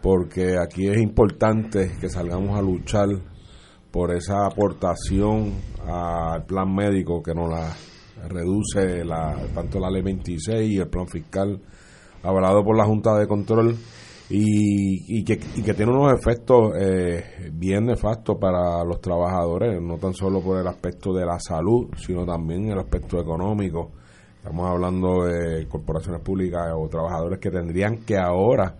porque 0.00 0.56
aquí 0.58 0.88
es 0.88 0.96
importante 0.98 1.90
que 2.00 2.08
salgamos 2.08 2.56
a 2.56 2.62
luchar 2.62 3.08
por 3.90 4.10
esa 4.14 4.46
aportación 4.46 5.52
al 5.86 6.46
plan 6.46 6.74
médico 6.74 7.22
que 7.22 7.34
nos 7.34 7.50
la 7.50 7.74
reduce 8.28 9.04
la, 9.04 9.36
tanto 9.54 9.78
la 9.78 9.90
ley 9.90 10.02
26 10.02 10.70
y 10.70 10.78
el 10.78 10.88
plan 10.88 11.06
fiscal 11.06 11.60
avalado 12.22 12.64
por 12.64 12.76
la 12.76 12.84
Junta 12.84 13.16
de 13.18 13.26
Control 13.26 13.76
y, 14.34 15.24
que 15.24 15.74
tiene 15.74 15.92
unos 15.92 16.12
efectos 16.18 16.72
eh, 16.80 17.50
bien 17.52 17.84
nefastos 17.84 18.38
para 18.40 18.82
los 18.84 19.00
trabajadores, 19.00 19.80
no 19.82 19.98
tan 19.98 20.14
solo 20.14 20.40
por 20.40 20.58
el 20.58 20.66
aspecto 20.66 21.12
de 21.12 21.26
la 21.26 21.38
salud, 21.38 21.88
sino 21.98 22.24
también 22.24 22.70
el 22.70 22.78
aspecto 22.78 23.20
económico. 23.20 23.92
Estamos 24.36 24.68
hablando 24.68 25.24
de 25.24 25.68
corporaciones 25.68 26.22
públicas 26.22 26.72
o 26.74 26.88
trabajadores 26.88 27.38
que 27.38 27.50
tendrían 27.50 27.98
que 27.98 28.16
ahora 28.16 28.74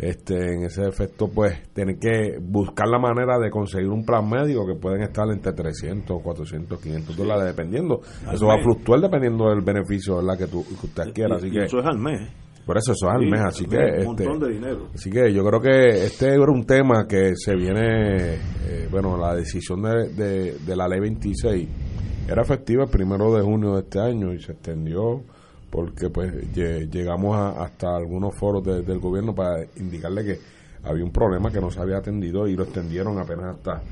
este, 0.00 0.34
en 0.54 0.64
ese 0.64 0.88
efecto, 0.88 1.28
pues, 1.28 1.72
tienen 1.74 1.98
que 2.00 2.38
buscar 2.40 2.88
la 2.88 2.98
manera 2.98 3.38
de 3.38 3.50
conseguir 3.50 3.88
un 3.90 4.04
plan 4.04 4.28
médico 4.28 4.66
que 4.66 4.74
pueden 4.80 5.02
estar 5.02 5.28
entre 5.30 5.52
300, 5.52 6.22
400, 6.22 6.80
500 6.80 7.16
dólares, 7.16 7.44
dependiendo. 7.44 8.00
Al 8.26 8.34
eso 8.34 8.46
va 8.46 8.54
a 8.54 8.62
fluctuar 8.62 9.00
dependiendo 9.00 9.48
del 9.50 9.60
beneficio 9.60 10.16
¿verdad? 10.16 10.38
Que, 10.38 10.46
tú, 10.46 10.64
que 10.66 10.86
usted 10.86 11.12
quiera. 11.12 11.36
Así 11.36 11.48
Y- 11.48 11.50
que, 11.50 11.64
eso 11.64 11.78
es 11.80 11.86
al 11.86 11.98
mes. 11.98 12.20
Por 12.64 12.76
eso, 12.78 12.92
eso 12.92 13.08
es 13.08 13.14
al 13.14 13.26
mes. 13.28 13.40
al 13.40 13.46
Así 13.48 13.66
mes, 13.66 13.70
que. 13.78 14.06
un 14.06 14.10
este, 14.12 14.24
montón 14.28 14.48
de 14.48 14.54
dinero. 14.54 14.88
Así 14.94 15.10
que 15.10 15.32
yo 15.32 15.44
creo 15.44 15.60
que 15.60 16.04
este 16.06 16.28
era 16.28 16.50
un 16.52 16.64
tema 16.64 17.06
que 17.08 17.32
se 17.34 17.54
viene, 17.56 18.34
eh, 18.34 18.88
bueno, 18.90 19.16
la 19.18 19.34
decisión 19.34 19.82
de, 19.82 20.08
de, 20.14 20.58
de 20.58 20.76
la 20.76 20.86
ley 20.88 21.00
26 21.00 21.68
era 22.28 22.42
efectiva 22.42 22.84
el 22.84 22.90
primero 22.90 23.34
de 23.34 23.42
junio 23.42 23.74
de 23.74 23.80
este 23.80 23.98
año 23.98 24.32
y 24.32 24.40
se 24.40 24.52
extendió 24.52 25.22
porque 25.70 26.10
pues 26.10 26.32
lle- 26.54 26.88
llegamos 26.90 27.36
a- 27.36 27.62
hasta 27.62 27.94
algunos 27.96 28.34
foros 28.36 28.64
de- 28.64 28.82
del 28.82 28.98
gobierno 28.98 29.34
para 29.34 29.64
indicarle 29.76 30.24
que 30.24 30.38
había 30.84 31.04
un 31.04 31.12
problema 31.12 31.50
que 31.50 31.60
no 31.60 31.70
se 31.70 31.80
había 31.80 31.98
atendido 31.98 32.46
y 32.48 32.56
lo 32.56 32.64
extendieron 32.64 33.18
apenas 33.18 33.56
hasta 33.56 33.82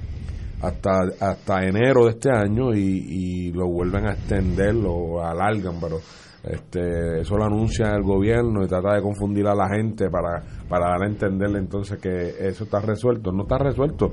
hasta 0.60 0.90
hasta 1.20 1.64
enero 1.64 2.06
de 2.06 2.10
este 2.12 2.30
año 2.30 2.74
y, 2.74 2.80
y 2.80 3.52
lo 3.52 3.68
vuelven 3.68 4.06
a 4.06 4.12
extender 4.14 4.74
lo 4.74 5.24
alargan 5.24 5.78
pero 5.80 5.98
este 6.42 7.20
eso 7.20 7.36
lo 7.36 7.44
anuncia 7.44 7.90
el 7.94 8.02
gobierno 8.02 8.64
y 8.64 8.68
trata 8.68 8.94
de 8.94 9.02
confundir 9.02 9.46
a 9.46 9.54
la 9.54 9.68
gente 9.68 10.08
para 10.10 10.42
para 10.68 10.88
dar 10.90 11.02
a 11.02 11.06
entenderle 11.06 11.58
entonces 11.58 11.98
que 12.00 12.34
eso 12.46 12.64
está 12.64 12.80
resuelto. 12.80 13.32
No 13.32 13.42
está 13.42 13.58
resuelto 13.58 14.10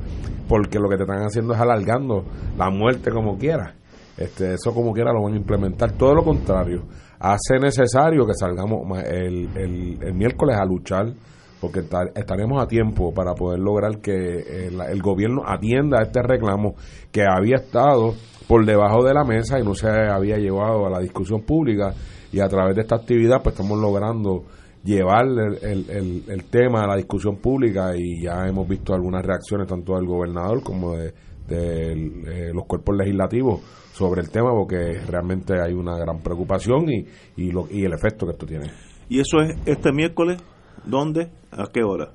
porque 0.48 0.80
lo 0.80 0.88
que 0.90 0.98
te 0.98 1.04
están 1.04 1.24
haciendo 1.24 1.54
es 1.54 1.60
alargando 1.60 2.24
la 2.58 2.70
muerte 2.70 3.12
como 3.12 3.38
quiera. 3.38 3.76
Este 4.18 4.54
eso 4.54 4.74
como 4.74 4.94
quiera 4.94 5.12
lo 5.14 5.22
van 5.24 5.34
a 5.34 5.38
implementar. 5.38 5.92
Todo 5.94 6.14
lo 6.16 6.24
contrario 6.24 6.84
hace 7.20 7.60
necesario 7.60 8.26
que 8.26 8.34
salgamos 8.34 9.00
el, 9.04 9.50
el, 9.56 10.14
miércoles 10.14 10.58
a 10.58 10.66
luchar 10.66 11.14
porque 11.62 11.80
esta- 11.80 12.10
estaremos 12.16 12.62
a 12.62 12.68
tiempo 12.68 13.14
para 13.14 13.34
poder 13.34 13.60
lograr 13.60 14.00
que 14.00 14.68
el, 14.68 14.80
el 14.82 15.02
gobierno 15.02 15.44
atienda 15.48 16.02
este 16.04 16.22
reclamo 16.22 16.76
que 17.12 17.24
había 17.26 17.56
estado 17.58 18.14
por 18.48 18.66
debajo 18.66 19.04
de 19.04 19.14
la 19.14 19.24
mesa 19.24 19.60
y 19.60 19.64
no 19.64 19.74
se 19.74 19.88
había 19.90 20.38
llevado 20.38 20.86
a 20.86 20.90
la 20.90 21.00
discusión 21.00 21.42
pública. 21.42 21.94
Y 22.32 22.40
a 22.42 22.48
través 22.50 22.76
de 22.76 22.82
esta 22.82 22.96
actividad 22.98 23.42
pues 23.42 23.56
estamos 23.56 23.80
logrando 23.80 24.44
llevar 24.84 25.26
el, 25.26 25.58
el- 25.90 26.24
el- 26.28 26.44
tema 26.46 26.84
a 26.84 26.88
la 26.88 26.96
discusión 26.98 27.38
pública 27.38 27.96
y 27.98 28.22
ya 28.22 28.46
hemos 28.48 28.68
visto 28.68 28.94
algunas 28.94 29.26
reacciones 29.26 29.68
tanto 29.68 29.96
del 29.96 30.06
gobernador 30.06 30.62
como 30.62 30.96
de, 30.96 31.14
de, 31.48 31.94
eh, 31.94 32.52
los 32.54 32.66
cuerpos 32.66 32.96
legislativos 32.96 33.62
sobre 33.96 34.22
el 34.22 34.30
tema 34.30 34.52
porque 34.52 35.00
realmente 35.08 35.54
hay 35.62 35.74
una 35.74 35.98
gran 35.98 36.20
preocupación 36.20 36.90
y, 36.90 37.06
y, 37.38 37.52
lo, 37.52 37.68
y 37.72 37.86
el 37.86 37.94
efecto 37.94 38.26
que 38.26 38.34
esto 38.34 38.46
tiene. 38.46 38.70
¿Y 39.08 39.20
eso 39.22 39.40
es 39.42 39.56
este 39.66 39.94
miércoles? 39.94 40.42
¿Dónde? 40.86 41.30
¿A 41.52 41.68
qué 41.72 41.82
hora? 41.82 42.12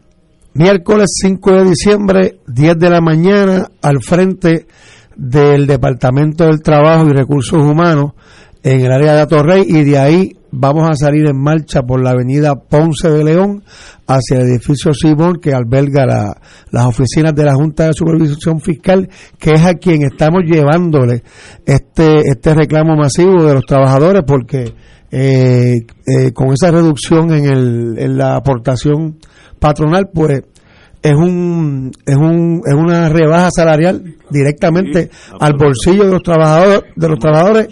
Miércoles 0.53 1.07
5 1.23 1.53
de 1.53 1.65
diciembre, 1.65 2.41
10 2.47 2.79
de 2.79 2.91
la 2.91 3.01
mañana, 3.01 3.69
al 3.81 4.03
frente 4.03 4.67
del 5.17 5.67
Departamento 5.67 6.45
del 6.45 6.61
Trabajo 6.61 7.09
y 7.09 7.13
Recursos 7.13 7.59
Humanos 7.59 8.13
en 8.63 8.81
el 8.83 8.93
área 8.93 9.15
de 9.15 9.21
Atorrey 9.23 9.65
y 9.67 9.85
de 9.85 9.99
ahí 9.99 10.37
vamos 10.53 10.89
a 10.89 10.95
salir 10.95 11.29
en 11.29 11.41
marcha 11.41 11.83
por 11.83 12.03
la 12.03 12.11
avenida 12.11 12.55
Ponce 12.57 13.11
de 13.11 13.25
León 13.25 13.63
hacia 14.07 14.39
el 14.39 14.49
edificio 14.49 14.93
Simón 14.93 15.37
que 15.41 15.55
alberga 15.55 16.05
la- 16.07 16.37
las 16.73 16.87
oficinas 16.87 17.35
de 17.35 17.45
la 17.45 17.55
Junta 17.55 17.87
de 17.87 17.93
Supervisión 17.95 18.61
Fiscal, 18.61 19.09
que 19.39 19.53
es 19.53 19.65
a 19.65 19.75
quien 19.75 20.03
estamos 20.03 20.43
llevándole 20.45 21.23
este, 21.67 22.21
este 22.29 22.55
reclamo 22.55 22.97
masivo 22.97 23.45
de 23.45 23.55
los 23.55 23.65
trabajadores 23.65 24.23
porque 24.27 24.75
eh, 25.13 25.75
eh, 26.07 26.33
con 26.33 26.53
esa 26.53 26.71
reducción 26.71 27.33
en, 27.33 27.45
el, 27.47 27.99
en 27.99 28.17
la 28.17 28.37
aportación 28.37 29.19
patronal, 29.59 30.09
pues 30.13 30.43
es 31.03 31.15
un 31.15 31.91
es 32.05 32.15
un 32.17 32.61
es 32.67 32.75
una 32.75 33.09
rebaja 33.09 33.49
salarial 33.51 34.17
directamente 34.31 35.09
al 35.41 35.55
bolsillo 35.55 36.05
de 36.05 36.11
los 36.13 36.23
trabajadores 36.23 36.83
de 36.95 37.09
los 37.09 37.19
trabajadores 37.19 37.69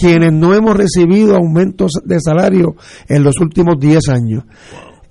quienes 0.00 0.32
no 0.32 0.54
hemos 0.54 0.74
recibido 0.76 1.36
aumentos 1.36 1.92
de 2.04 2.18
salario 2.20 2.74
en 3.06 3.22
los 3.22 3.38
últimos 3.38 3.78
10 3.78 4.08
años 4.08 4.44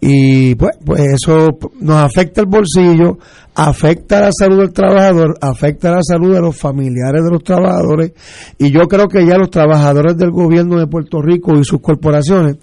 y 0.01 0.55
pues, 0.55 0.77
pues 0.85 1.01
eso 1.13 1.49
nos 1.81 1.97
afecta 1.97 2.41
el 2.41 2.47
bolsillo, 2.47 3.17
afecta 3.53 4.21
la 4.21 4.29
salud 4.31 4.59
del 4.59 4.71
trabajador, 4.71 5.37
afecta 5.41 5.91
la 5.91 6.01
salud 6.01 6.33
de 6.33 6.39
los 6.39 6.55
familiares 6.55 7.21
de 7.21 7.29
los 7.29 7.43
trabajadores 7.43 8.13
y 8.57 8.71
yo 8.71 8.87
creo 8.87 9.07
que 9.07 9.25
ya 9.25 9.37
los 9.37 9.49
trabajadores 9.49 10.15
del 10.15 10.31
gobierno 10.31 10.79
de 10.79 10.87
Puerto 10.87 11.21
Rico 11.21 11.57
y 11.57 11.65
sus 11.65 11.81
corporaciones 11.81 12.59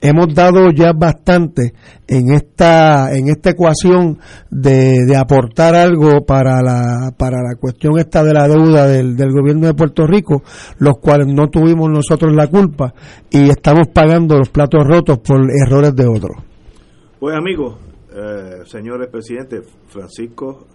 hemos 0.00 0.34
dado 0.34 0.72
ya 0.74 0.92
bastante 0.92 1.74
en 2.08 2.32
esta 2.32 3.14
en 3.14 3.28
esta 3.28 3.50
ecuación 3.50 4.18
de, 4.50 5.16
aportar 5.16 5.76
algo 5.76 6.24
para 6.26 6.60
la 6.60 7.12
para 7.16 7.36
la 7.36 7.54
cuestión 7.54 8.00
esta 8.00 8.24
de 8.24 8.34
la 8.34 8.48
deuda 8.48 8.88
del, 8.88 9.16
del 9.16 9.30
gobierno 9.30 9.68
de 9.68 9.74
Puerto 9.74 10.08
Rico, 10.08 10.42
los 10.78 10.98
cuales 10.98 11.28
no 11.28 11.48
tuvimos 11.48 11.88
nosotros 11.88 12.32
la 12.34 12.48
culpa 12.48 12.92
y 13.30 13.48
estamos 13.48 13.86
pagando 13.94 14.36
los 14.36 14.48
platos 14.48 14.84
rotos 14.84 15.18
por 15.18 15.40
errores 15.64 15.94
de 15.94 16.06
otros. 16.06 16.49
Pues 17.20 17.36
amigos, 17.36 17.76
eh, 18.12 18.64
señores 18.64 19.08
presidentes, 19.10 19.66
Francisco 19.88 20.66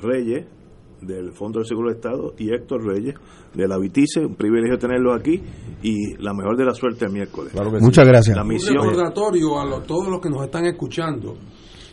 Reyes 0.00 0.46
del 1.02 1.32
Fondo 1.32 1.58
del 1.58 1.66
Seguro 1.68 1.88
del 1.90 1.96
Estado 1.98 2.32
y 2.38 2.50
Héctor 2.52 2.82
Reyes 2.86 3.14
de 3.54 3.68
la 3.68 3.78
Vitice, 3.78 4.20
un 4.20 4.34
privilegio 4.36 4.78
tenerlos 4.78 5.14
aquí 5.18 5.42
y 5.82 6.14
la 6.18 6.32
mejor 6.32 6.56
de 6.56 6.64
la 6.64 6.72
suerte 6.72 7.04
el 7.04 7.12
miércoles. 7.12 7.52
Muchas 7.82 8.06
gracias. 8.06 8.34
La 8.36 8.42
Un 8.42 8.48
misión 8.48 8.76
recordatorio 8.76 9.60
a 9.60 9.64
lo- 9.66 9.82
todos 9.82 10.08
los 10.08 10.20
que 10.20 10.30
nos 10.30 10.42
están 10.44 10.64
escuchando. 10.64 11.36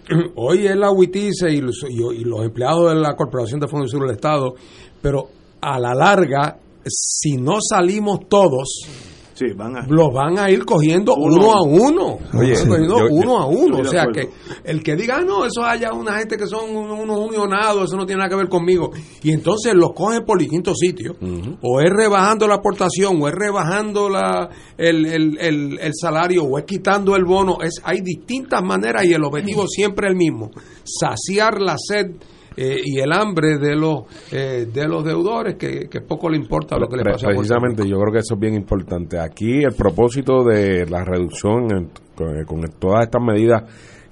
Hoy 0.36 0.66
es 0.66 0.76
la 0.78 0.90
UITICE 0.92 1.52
y 1.52 1.62
los, 1.62 1.84
y- 1.90 2.22
y 2.22 2.24
los 2.24 2.42
empleados 2.46 2.94
de 2.94 3.00
la 3.02 3.16
Corporación 3.16 3.60
de 3.60 3.68
Fondos 3.68 3.88
de 3.88 3.92
Seguro 3.92 4.08
del 4.08 4.16
Estado, 4.16 4.54
pero 5.02 5.28
a 5.60 5.78
la 5.80 5.94
larga, 5.94 6.58
si 6.86 7.34
no 7.38 7.58
salimos 7.62 8.28
todos, 8.30 8.88
sí, 9.34 9.46
van 9.56 9.78
a, 9.78 9.86
los 9.88 10.14
van 10.14 10.38
a 10.40 10.50
ir 10.50 10.66
cogiendo 10.66 11.16
Uno. 11.16 11.36
uno, 11.36 11.54
a 11.54 11.62
uno. 11.64 12.18
Oye, 12.40 12.50
Los 12.52 12.60
van 12.62 12.70
cogiendo 12.70 13.00
yo- 13.00 13.08
uno 13.12 13.38
a 13.40 13.46
uno. 13.48 13.78
O 13.80 13.86
sea 13.86 14.06
que 14.14 14.30
el 14.64 14.82
que 14.84 14.96
diga, 14.96 15.18
"Ah, 15.18 15.24
no, 15.26 15.46
eso 15.46 15.64
haya 15.64 15.92
una 15.94 16.18
gente 16.20 16.38
que 16.38 16.48
son 16.48 16.76
un- 16.76 16.92
unos 16.92 17.20
unionados, 17.20 17.86
eso 17.86 17.98
no 17.98 18.06
tiene 18.06 18.20
nada 18.20 18.30
que 18.30 18.36
ver 18.36 18.50
conmigo. 18.50 18.92
Y 19.22 19.32
entonces 19.32 19.74
los 19.76 19.94
cogen 19.94 20.24
por 20.26 20.40
distintos 20.40 20.78
sitios. 20.80 21.16
O 21.62 21.82
es 21.82 21.90
rebajando 21.90 22.48
la 22.48 22.56
aportación, 22.56 23.22
o 23.22 23.28
es 23.28 23.34
rebajando 23.34 24.10
la, 24.10 24.50
el, 24.78 25.06
el, 25.06 25.38
el, 25.40 25.80
el 25.80 25.92
salario, 26.00 26.44
o 26.44 26.58
es 26.58 26.66
quitando 26.66 27.16
el 27.16 27.26
bono. 27.26 27.58
Es, 27.62 27.82
hay 27.84 28.02
distintas 28.02 28.62
maneras 28.64 29.06
y 29.06 29.14
el 29.14 29.24
objetivo 29.24 29.68
siempre 29.68 30.08
es 30.08 30.12
el 30.12 30.18
mismo. 30.18 30.52
Saciar 30.84 31.60
la 31.62 31.76
sed 31.78 32.12
eh, 32.58 32.78
y 32.84 33.00
el 33.00 33.12
hambre 33.12 33.58
de 33.58 33.76
los 33.76 34.04
eh, 34.32 34.68
de 34.72 34.88
los 34.88 35.04
deudores 35.04 35.56
que, 35.56 35.88
que 35.90 36.02
poco 36.02 36.30
le 36.30 36.38
importa 36.38 36.78
lo 36.78 36.88
que 36.88 36.98
le 36.98 37.04
pasa 37.04 37.28
Precisamente, 37.28 37.88
yo 37.88 37.98
creo 38.00 38.12
que 38.14 38.20
eso 38.20 38.36
es 38.36 38.40
bien 38.40 38.54
importante. 38.56 39.20
Aquí 39.20 39.64
el 39.64 39.74
propósito 39.74 40.44
de 40.44 40.86
la 40.90 41.04
reducción 41.04 41.68
en- 41.76 41.90
con, 42.16 42.44
con 42.46 42.62
todas 42.80 43.06
estas 43.06 43.22
medidas 43.24 43.64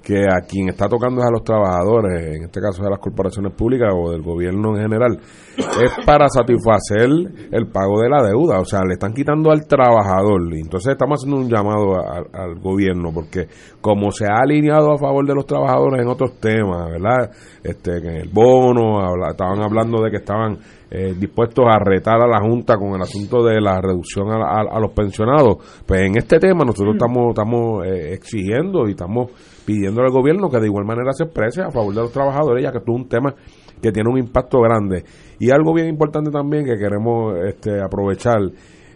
que 0.02 0.24
a 0.26 0.40
quien 0.40 0.68
está 0.68 0.88
tocando 0.88 1.20
es 1.20 1.26
a 1.26 1.30
los 1.30 1.44
trabajadores, 1.44 2.36
en 2.36 2.44
este 2.44 2.60
caso 2.60 2.82
de 2.82 2.90
las 2.90 2.98
corporaciones 2.98 3.54
públicas 3.54 3.88
o 3.94 4.10
del 4.10 4.22
gobierno 4.22 4.76
en 4.76 4.82
general, 4.82 5.18
es 5.56 6.04
para 6.04 6.26
satisfacer 6.28 7.08
el 7.50 7.66
pago 7.68 8.00
de 8.00 8.08
la 8.08 8.22
deuda. 8.22 8.58
O 8.58 8.64
sea, 8.64 8.80
le 8.86 8.94
están 8.94 9.14
quitando 9.14 9.50
al 9.50 9.66
trabajador. 9.66 10.42
Entonces 10.52 10.92
estamos 10.92 11.20
haciendo 11.20 11.40
un 11.40 11.48
llamado 11.48 11.94
al 12.32 12.58
gobierno, 12.60 13.10
porque 13.14 13.46
como 13.80 14.10
se 14.10 14.26
ha 14.26 14.40
alineado 14.42 14.92
a 14.92 14.98
favor 14.98 15.26
de 15.26 15.34
los 15.34 15.46
trabajadores 15.46 16.02
en 16.02 16.08
otros 16.08 16.38
temas, 16.40 16.90
¿verdad? 16.90 17.30
Este, 17.62 17.98
en 17.98 18.16
el 18.16 18.28
bono, 18.28 19.00
estaban 19.30 19.62
hablando 19.62 20.02
de 20.02 20.10
que 20.10 20.16
estaban 20.16 20.58
eh, 20.94 21.14
dispuestos 21.18 21.64
a 21.66 21.78
retar 21.78 22.20
a 22.20 22.26
la 22.26 22.38
Junta 22.40 22.76
con 22.76 22.94
el 22.94 23.00
asunto 23.00 23.42
de 23.42 23.60
la 23.62 23.80
reducción 23.80 24.28
a, 24.30 24.36
a- 24.44 24.76
a 24.76 24.78
los 24.80 24.92
pensionados. 24.92 25.56
Pues 25.86 26.02
en 26.02 26.18
este 26.18 26.38
tema 26.38 26.64
nosotros 26.66 26.96
estamos, 26.96 27.30
estamos 27.30 27.86
eh, 27.86 28.12
exigiendo 28.12 28.86
y 28.86 28.90
estamos 28.90 29.30
pidiendo 29.64 30.02
al 30.02 30.10
gobierno 30.10 30.50
que 30.50 30.60
de 30.60 30.66
igual 30.66 30.84
manera 30.84 31.12
se 31.12 31.24
exprese 31.24 31.62
a 31.62 31.70
favor 31.70 31.94
de 31.94 32.02
los 32.02 32.12
trabajadores, 32.12 32.62
ya 32.62 32.72
que 32.72 32.78
esto 32.78 32.92
es 32.92 32.98
un 32.98 33.08
tema 33.08 33.34
que 33.80 33.90
tiene 33.90 34.10
un 34.10 34.18
impacto 34.18 34.60
grande. 34.60 35.02
Y 35.38 35.50
algo 35.50 35.72
bien 35.72 35.88
importante 35.88 36.30
también 36.30 36.64
que 36.66 36.76
queremos 36.76 37.36
este, 37.48 37.80
aprovechar, 37.80 38.38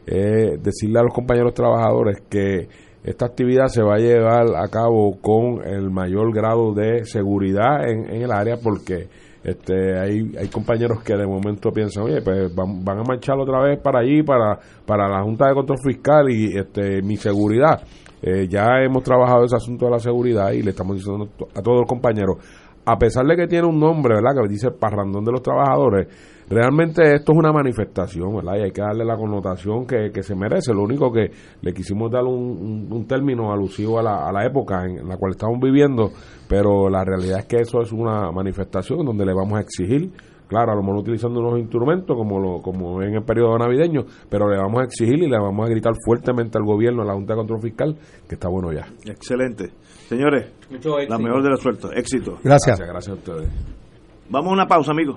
eh, 0.06 0.58
decirle 0.60 0.98
a 1.00 1.02
los 1.02 1.14
compañeros 1.14 1.54
trabajadores 1.54 2.20
que 2.28 2.68
esta 3.02 3.24
actividad 3.26 3.68
se 3.68 3.82
va 3.82 3.94
a 3.94 3.98
llevar 3.98 4.46
a 4.56 4.68
cabo 4.68 5.16
con 5.22 5.64
el 5.66 5.90
mayor 5.90 6.34
grado 6.34 6.74
de 6.74 7.04
seguridad 7.04 7.88
en, 7.88 8.12
en 8.12 8.22
el 8.22 8.32
área 8.32 8.56
porque 8.62 9.08
este 9.46 9.96
hay, 9.96 10.32
hay 10.36 10.48
compañeros 10.48 11.04
que 11.04 11.14
de 11.14 11.24
momento 11.24 11.70
piensan, 11.70 12.02
oye, 12.02 12.20
pues 12.20 12.52
van, 12.52 12.84
van 12.84 12.98
a 12.98 13.02
marchar 13.04 13.38
otra 13.38 13.62
vez 13.62 13.78
para 13.78 14.00
allí, 14.00 14.24
para, 14.24 14.58
para 14.84 15.08
la 15.08 15.22
Junta 15.22 15.46
de 15.46 15.54
Control 15.54 15.78
Fiscal 15.84 16.28
y 16.30 16.58
este 16.58 17.00
mi 17.02 17.16
seguridad. 17.16 17.80
Eh, 18.20 18.48
ya 18.48 18.82
hemos 18.82 19.04
trabajado 19.04 19.44
ese 19.44 19.54
asunto 19.54 19.84
de 19.84 19.92
la 19.92 19.98
seguridad 20.00 20.50
y 20.50 20.62
le 20.62 20.70
estamos 20.70 20.96
diciendo 20.96 21.28
a 21.54 21.62
todos 21.62 21.78
los 21.78 21.86
compañeros, 21.86 22.38
a 22.84 22.98
pesar 22.98 23.24
de 23.24 23.36
que 23.36 23.46
tiene 23.46 23.68
un 23.68 23.78
nombre, 23.78 24.16
¿verdad? 24.16 24.42
Que 24.42 24.48
dice 24.48 24.72
Parrandón 24.72 25.24
de 25.24 25.30
los 25.30 25.42
Trabajadores, 25.42 26.08
realmente 26.48 27.02
esto 27.14 27.32
es 27.32 27.38
una 27.38 27.52
manifestación, 27.52 28.36
¿verdad? 28.36 28.56
Y 28.58 28.62
hay 28.62 28.70
que 28.70 28.80
darle 28.82 29.04
la 29.04 29.16
connotación 29.16 29.86
que, 29.86 30.10
que 30.12 30.22
se 30.22 30.34
merece. 30.34 30.72
Lo 30.72 30.82
único 30.82 31.10
que 31.12 31.30
le 31.62 31.72
quisimos 31.72 32.10
dar 32.10 32.24
un, 32.24 32.34
un- 32.34 32.88
un 32.92 33.06
término 33.06 33.52
alusivo 33.52 33.98
a 33.98 34.02
la, 34.02 34.28
a 34.28 34.32
la 34.32 34.46
época 34.46 34.84
en 34.84 35.08
la 35.08 35.16
cual 35.16 35.32
estamos 35.32 35.58
viviendo, 35.60 36.10
pero 36.48 36.88
la 36.88 37.04
realidad 37.04 37.40
es 37.40 37.46
que 37.46 37.56
eso 37.58 37.80
es 37.80 37.92
una 37.92 38.30
manifestación 38.32 39.04
donde 39.04 39.26
le 39.26 39.34
vamos 39.34 39.58
a 39.58 39.62
exigir 39.62 40.10
Claro, 40.48 40.70
a 40.70 40.74
lo 40.76 40.82
mejor 40.82 40.98
utilizando 41.00 41.40
unos 41.40 41.58
instrumentos 41.58 42.16
como 42.16 42.38
lo, 42.38 42.62
como 42.62 43.02
en 43.02 43.16
el 43.16 43.24
periodo 43.24 43.58
navideño, 43.58 44.02
pero 44.30 44.48
le 44.48 44.56
vamos 44.56 44.80
a 44.80 44.84
exigir 44.84 45.18
y 45.24 45.28
le 45.28 45.36
vamos 45.36 45.66
a 45.66 45.68
gritar 45.68 45.92
fuertemente 46.04 46.56
al 46.56 46.62
gobierno, 46.64 47.02
a 47.02 47.04
la 47.04 47.14
Junta 47.14 47.32
de 47.32 47.38
Control 47.38 47.60
Fiscal, 47.62 47.96
que 48.28 48.36
está 48.36 48.48
bueno 48.48 48.72
ya. 48.72 48.86
Excelente. 49.10 49.72
Señores, 50.08 50.52
Mucho 50.70 50.98
éxito. 51.00 51.12
la 51.12 51.18
mejor 51.18 51.42
de 51.42 51.50
la 51.50 51.56
suerte. 51.56 51.88
Éxito. 51.98 52.38
Gracias. 52.44 52.78
Gracias 52.78 53.08
a 53.08 53.14
ustedes. 53.14 53.48
Vamos 54.30 54.50
a 54.50 54.52
una 54.52 54.66
pausa, 54.68 54.92
amigos. 54.92 55.16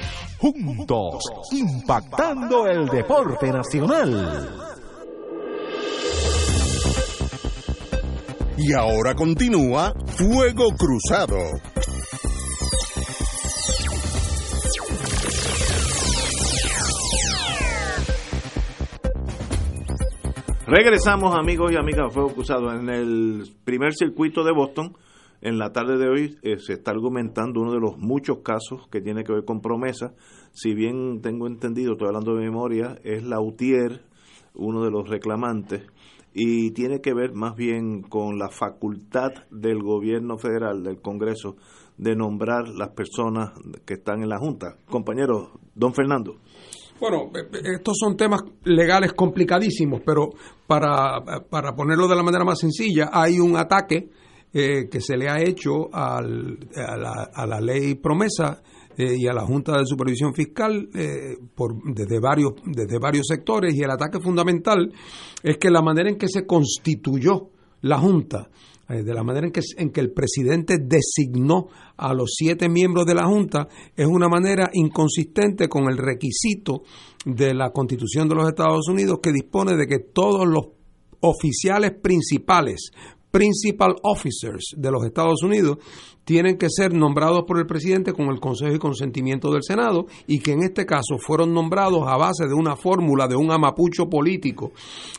juntos, 0.41 1.23
impactando 1.51 2.65
el 2.65 2.87
deporte 2.87 3.51
nacional. 3.51 4.49
Y 8.57 8.73
ahora 8.73 9.13
continúa 9.13 9.93
Fuego 10.07 10.69
Cruzado. 10.75 11.37
Regresamos, 20.65 21.37
amigos 21.37 21.71
y 21.71 21.75
amigas, 21.75 22.07
a 22.07 22.09
Fuego 22.09 22.33
Cruzado. 22.33 22.73
En 22.73 22.89
el 22.89 23.43
primer 23.63 23.93
circuito 23.93 24.43
de 24.43 24.53
Boston, 24.53 24.95
en 25.41 25.57
la 25.57 25.71
tarde 25.71 25.97
de 25.97 26.07
hoy, 26.07 26.37
eh, 26.43 26.57
se 26.59 26.73
está 26.73 26.91
argumentando 26.91 27.61
uno 27.61 27.73
de 27.73 27.79
los 27.79 27.97
muchos 27.97 28.39
casos 28.39 28.87
que 28.91 29.01
tiene 29.01 29.23
que 29.23 29.33
ver 29.33 29.43
con 29.43 29.59
promesa. 29.59 30.13
Si 30.51 30.73
bien 30.73 31.21
tengo 31.21 31.47
entendido, 31.47 31.93
estoy 31.93 32.07
hablando 32.07 32.35
de 32.35 32.43
memoria, 32.43 32.99
es 33.03 33.23
Lautier, 33.23 34.03
uno 34.53 34.83
de 34.83 34.91
los 34.91 35.09
reclamantes, 35.09 35.81
y 36.33 36.71
tiene 36.71 37.01
que 37.01 37.13
ver 37.13 37.33
más 37.33 37.55
bien 37.55 38.03
con 38.03 38.37
la 38.37 38.49
facultad 38.49 39.31
del 39.49 39.81
gobierno 39.81 40.37
federal, 40.37 40.83
del 40.83 41.01
Congreso, 41.01 41.55
de 41.97 42.15
nombrar 42.15 42.67
las 42.69 42.89
personas 42.89 43.51
que 43.85 43.95
están 43.95 44.21
en 44.21 44.29
la 44.29 44.37
Junta. 44.37 44.75
Compañero, 44.89 45.59
don 45.73 45.93
Fernando. 45.93 46.37
Bueno, 46.99 47.31
eh, 47.35 47.49
eh, 47.51 47.75
estos 47.77 47.97
son 47.99 48.15
temas 48.15 48.41
legales 48.63 49.13
complicadísimos, 49.13 50.01
pero 50.05 50.29
para, 50.67 51.19
para 51.49 51.73
ponerlo 51.73 52.07
de 52.07 52.15
la 52.15 52.23
manera 52.23 52.45
más 52.45 52.59
sencilla, 52.59 53.09
hay 53.11 53.39
un 53.39 53.57
ataque 53.57 54.09
eh, 54.53 54.89
que 54.89 54.99
se 54.99 55.15
le 55.15 55.29
ha 55.29 55.41
hecho 55.41 55.93
al, 55.93 56.59
a, 56.75 56.97
la, 56.97 57.31
a, 57.33 57.47
la, 57.47 57.61
ley 57.61 57.95
promesa 57.95 58.61
eh, 58.97 59.15
y 59.17 59.25
a 59.25 59.31
la 59.31 59.45
Junta 59.45 59.77
de 59.77 59.85
Supervisión 59.85 60.33
Fiscal 60.33 60.89
eh, 60.93 61.37
por, 61.55 61.75
desde, 61.93 62.19
varios, 62.19 62.55
desde 62.65 62.99
varios 62.99 63.27
sectores 63.27 63.73
y 63.73 63.81
el 63.81 63.91
ataque 63.91 64.19
fundamental 64.19 64.91
es 65.41 65.57
que 65.57 65.69
la 65.69 65.81
manera 65.81 66.09
en 66.09 66.17
que 66.17 66.27
se 66.27 66.45
constituyó 66.45 67.49
la 67.81 67.97
Junta, 67.99 68.49
de 68.89 69.13
la 69.13 69.23
manera 69.23 69.47
en 69.47 69.53
que, 69.53 69.61
en 69.77 69.89
que 69.89 70.01
el 70.01 70.11
presidente 70.11 70.77
designó 70.79 71.69
a 71.95 72.13
los 72.13 72.31
siete 72.35 72.67
miembros 72.67 73.05
de 73.05 73.15
la 73.15 73.25
Junta, 73.25 73.69
es 73.95 74.05
una 74.05 74.27
manera 74.27 74.69
inconsistente 74.73 75.69
con 75.69 75.89
el 75.89 75.97
requisito 75.97 76.83
de 77.25 77.53
la 77.53 77.71
Constitución 77.71 78.27
de 78.27 78.35
los 78.35 78.49
Estados 78.49 78.89
Unidos 78.89 79.19
que 79.23 79.31
dispone 79.31 79.77
de 79.77 79.87
que 79.87 79.99
todos 79.99 80.45
los 80.45 80.71
oficiales 81.21 81.93
principales 82.01 82.91
principal 83.31 83.95
officers 84.03 84.75
de 84.77 84.91
los 84.91 85.05
Estados 85.05 85.41
Unidos 85.43 85.77
tienen 86.25 86.57
que 86.57 86.67
ser 86.69 86.93
nombrados 86.93 87.43
por 87.47 87.59
el 87.59 87.65
presidente 87.65 88.13
con 88.13 88.27
el 88.27 88.39
consejo 88.39 88.75
y 88.75 88.79
consentimiento 88.79 89.51
del 89.51 89.63
Senado 89.63 90.05
y 90.27 90.39
que 90.39 90.51
en 90.51 90.63
este 90.63 90.85
caso 90.85 91.17
fueron 91.17 91.53
nombrados 91.53 92.03
a 92.07 92.17
base 92.17 92.47
de 92.47 92.53
una 92.53 92.75
fórmula 92.75 93.27
de 93.27 93.35
un 93.35 93.51
amapucho 93.51 94.09
político 94.09 94.71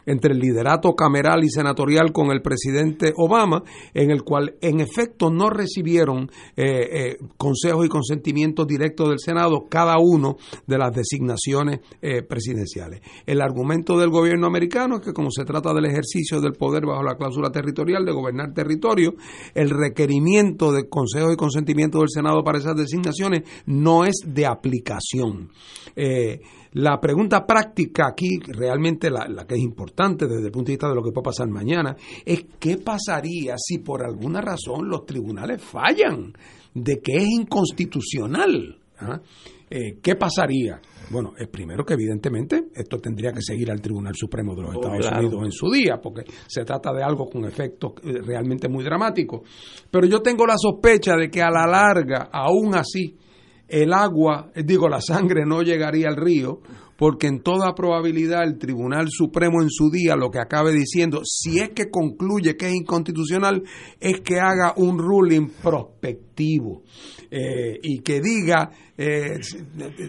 entre 0.07 0.33
el 0.33 0.39
liderato 0.39 0.95
cameral 0.95 1.45
y 1.45 1.51
senatorial 1.51 2.13
con 2.13 2.31
el 2.31 2.43
presidente 2.43 3.13
Obama, 3.17 3.63
en 3.95 4.11
el 4.11 4.23
cual 4.23 4.55
en 4.61 4.81
efecto 4.81 5.31
no 5.31 5.51
recibieron 5.51 6.31
eh, 6.57 6.65
eh, 6.67 7.19
consejo 7.37 7.85
y 7.85 7.89
consentimiento 7.89 8.65
directo 8.65 9.09
del 9.09 9.19
Senado 9.19 9.67
cada 9.69 9.99
uno 9.99 10.37
de 10.67 10.79
las 10.79 10.95
designaciones 10.95 11.81
eh, 12.01 12.23
presidenciales. 12.23 13.01
El 13.27 13.41
argumento 13.41 13.99
del 13.99 14.11
gobierno 14.11 14.47
americano 14.47 14.97
es 14.97 15.03
que 15.03 15.13
como 15.13 15.31
se 15.31 15.45
trata 15.45 15.73
del 15.75 15.87
ejercicio 15.87 16.41
del 16.41 16.53
poder 16.53 16.87
bajo 16.87 17.03
la 17.03 17.17
cláusula 17.17 17.51
territorial 17.51 18.05
de 18.05 18.13
gobernar 18.13 18.53
territorio, 18.53 19.15
el 19.55 19.71
requerimiento 19.71 20.73
de 20.73 20.89
consejo 20.93 21.33
y 21.33 21.37
consentimiento 21.37 22.01
del 22.01 22.11
Senado 22.11 22.45
para 22.45 22.59
esas 22.59 22.77
designaciones 22.77 23.45
no 23.65 24.05
es 24.05 24.17
de 24.27 24.45
aplicación. 24.45 25.51
Eh, 25.97 26.41
la 26.75 27.01
pregunta 27.01 27.47
práctica 27.47 28.09
aquí, 28.09 28.39
realmente 28.47 29.11
la, 29.11 29.47
que 29.47 29.55
es 29.55 29.63
importante 29.63 30.27
desde 30.27 30.47
el 30.47 30.53
punto 30.53 30.67
de 30.67 30.75
vista 30.75 30.89
de 30.89 30.95
lo 30.95 31.03
que 31.03 31.11
puede 31.11 31.25
pasar 31.25 31.49
mañana, 31.49 31.97
es 32.27 32.45
qué 32.61 32.77
pasaría 32.77 33.55
si 33.57 33.79
por 33.79 34.05
alguna 34.05 34.43
razón 34.43 34.89
los 34.89 35.07
tribunales 35.07 35.63
fallan 35.63 36.35
de 36.75 37.01
que 37.01 37.17
es 37.17 37.29
inconstitucional. 37.29 38.79
¿Ah? 38.99 39.21
Eh, 39.75 40.01
¿Qué 40.03 40.17
pasaría? 40.17 40.79
Bueno, 41.11 41.33
es 41.39 41.49
primero 41.49 41.83
que 41.83 41.95
evidentemente 41.95 42.65
esto 42.75 42.99
tendría 42.99 43.33
que 43.33 43.41
seguir 43.41 43.71
al 43.71 43.81
Tribunal 43.81 44.15
Supremo 44.15 44.55
de 44.55 44.61
los 44.61 44.75
Estados 44.75 44.99
oh, 44.99 45.01
claro. 45.01 45.19
Unidos 45.21 45.45
en 45.47 45.53
su 45.53 45.71
día, 45.71 45.99
porque 45.99 46.25
se 46.47 46.63
trata 46.67 46.93
de 46.93 47.03
algo 47.03 47.25
con 47.25 47.47
efectos 47.47 47.93
eh, 48.05 48.21
realmente 48.23 48.69
muy 48.69 48.85
dramáticos. 48.85 49.49
Pero 49.91 50.07
yo 50.07 50.21
tengo 50.21 50.47
la 50.47 50.59
sospecha 50.59 51.17
de 51.17 51.31
que 51.31 51.41
a 51.41 51.51
la 51.51 51.67
larga, 51.67 52.29
aún 52.31 52.75
así, 52.75 53.17
el 53.67 53.95
agua, 53.95 54.51
eh, 54.55 54.63
digo, 54.63 54.91
la 54.91 55.01
sangre 55.01 55.47
no 55.47 55.63
llegaría 55.63 56.09
al 56.09 56.17
río, 56.17 56.61
porque 57.03 57.27
en 57.27 57.43
toda 57.43 57.75
probabilidad 57.75 58.45
el 58.45 58.59
Tribunal 58.59 59.07
Supremo 59.11 59.63
en 59.63 59.71
su 59.71 59.91
día 59.91 60.15
lo 60.15 60.31
que 60.31 60.39
acabe 60.39 60.73
diciendo, 60.73 61.23
si 61.25 61.59
es 61.59 61.71
que 61.71 61.91
concluye 61.91 62.57
que 62.57 62.69
es 62.69 62.75
inconstitucional, 62.75 63.63
es 63.99 64.21
que 64.21 64.39
haga 64.39 64.75
un 64.77 64.99
ruling 64.99 65.49
prospectivo 65.63 66.83
eh, 67.31 67.79
y 67.83 68.03
que 68.03 68.21
diga 68.21 68.71
eh, 68.99 69.39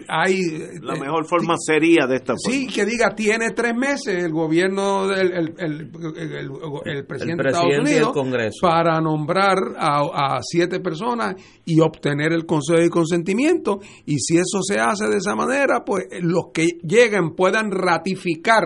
hay 0.08 0.42
la 0.82 0.94
mejor 0.96 1.26
forma 1.26 1.54
sería 1.56 2.06
de 2.06 2.16
esta 2.16 2.34
forma. 2.34 2.54
sí 2.54 2.66
que 2.66 2.84
diga 2.84 3.14
tiene 3.14 3.52
tres 3.52 3.74
meses 3.74 4.22
el 4.22 4.30
gobierno 4.30 5.06
del 5.08 5.32
el, 5.32 5.54
el, 5.58 5.90
el, 5.96 6.50
el 6.84 7.06
presidente, 7.06 7.44
de 7.44 7.48
Estados 7.48 7.78
Unidos 7.80 8.14
para 8.60 9.00
nombrar 9.00 9.56
a, 9.78 10.36
a, 10.36 10.38
siete 10.42 10.80
personas 10.80 11.34
y 11.64 11.80
obtener 11.80 12.32
el 12.32 12.44
consejo 12.44 12.78
de 12.78 12.90
consentimiento 12.90 13.80
y 14.04 14.18
si 14.18 14.36
eso 14.36 14.60
se 14.62 14.78
hace 14.78 15.08
de 15.08 15.16
esa 15.16 15.34
manera 15.34 15.82
pues 15.86 16.04
los 16.20 16.48
que 16.52 16.66
lleguen 16.82 17.34
puedan 17.34 17.70
ratificar 17.70 18.64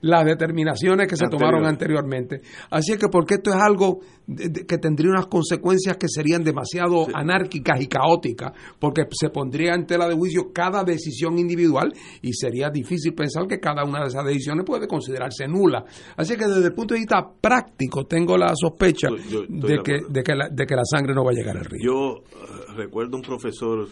las 0.00 0.24
determinaciones 0.24 1.08
que 1.08 1.16
se 1.16 1.24
Anterior. 1.24 1.50
tomaron 1.50 1.66
anteriormente 1.68 2.40
así 2.70 2.92
es 2.92 2.98
que 2.98 3.08
porque 3.08 3.34
esto 3.34 3.50
es 3.50 3.56
algo 3.56 3.98
de, 4.26 4.48
de, 4.48 4.66
que 4.66 4.78
tendría 4.78 5.10
unas 5.10 5.26
consecuencias 5.26 5.96
que 5.96 6.08
serían 6.08 6.42
demasiado 6.42 7.04
sí. 7.06 7.12
anárquicas 7.14 7.80
y 7.80 7.86
caóticas 7.86 8.52
porque 8.78 9.02
se 9.10 9.30
pondría 9.30 9.74
en 9.74 9.86
tela 9.86 10.08
de 10.08 10.14
juicio 10.14 10.52
cada 10.52 10.82
decisión 10.84 11.38
individual 11.38 11.92
y 12.22 12.32
sería 12.32 12.70
difícil 12.70 13.14
pensar 13.14 13.46
que 13.46 13.60
cada 13.60 13.84
una 13.84 14.00
de 14.00 14.08
esas 14.08 14.24
decisiones 14.24 14.64
puede 14.64 14.86
considerarse 14.88 15.46
nula. 15.46 15.84
Así 16.16 16.36
que 16.36 16.46
desde 16.46 16.66
el 16.66 16.74
punto 16.74 16.94
de 16.94 17.00
vista 17.00 17.24
práctico 17.40 18.04
tengo 18.04 18.36
la 18.36 18.52
sospecha 18.54 19.08
yo, 19.08 19.44
yo 19.44 19.66
de, 19.66 19.82
que, 19.82 20.00
de, 20.08 20.22
que 20.22 20.34
la, 20.34 20.48
de 20.48 20.66
que 20.66 20.74
la 20.74 20.84
sangre 20.84 21.14
no 21.14 21.24
va 21.24 21.30
a 21.30 21.34
llegar 21.34 21.56
al 21.56 21.64
río. 21.64 21.80
Yo 21.82 22.14
uh, 22.18 22.76
recuerdo 22.76 23.16
un 23.16 23.22
profesor 23.22 23.88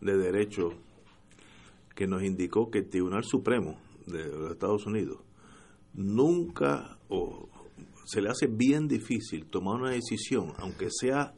de 0.00 0.16
Derecho 0.16 0.70
que 1.94 2.06
nos 2.06 2.22
indicó 2.22 2.70
que 2.70 2.80
el 2.80 2.88
Tribunal 2.88 3.24
Supremo 3.24 3.78
de 4.06 4.26
los 4.26 4.52
Estados 4.52 4.86
Unidos 4.86 5.18
nunca 5.94 6.98
o 7.08 7.48
se 8.06 8.22
le 8.22 8.30
hace 8.30 8.46
bien 8.46 8.88
difícil 8.88 9.46
tomar 9.46 9.80
una 9.80 9.90
decisión, 9.90 10.52
aunque 10.58 10.88
sea 10.90 11.34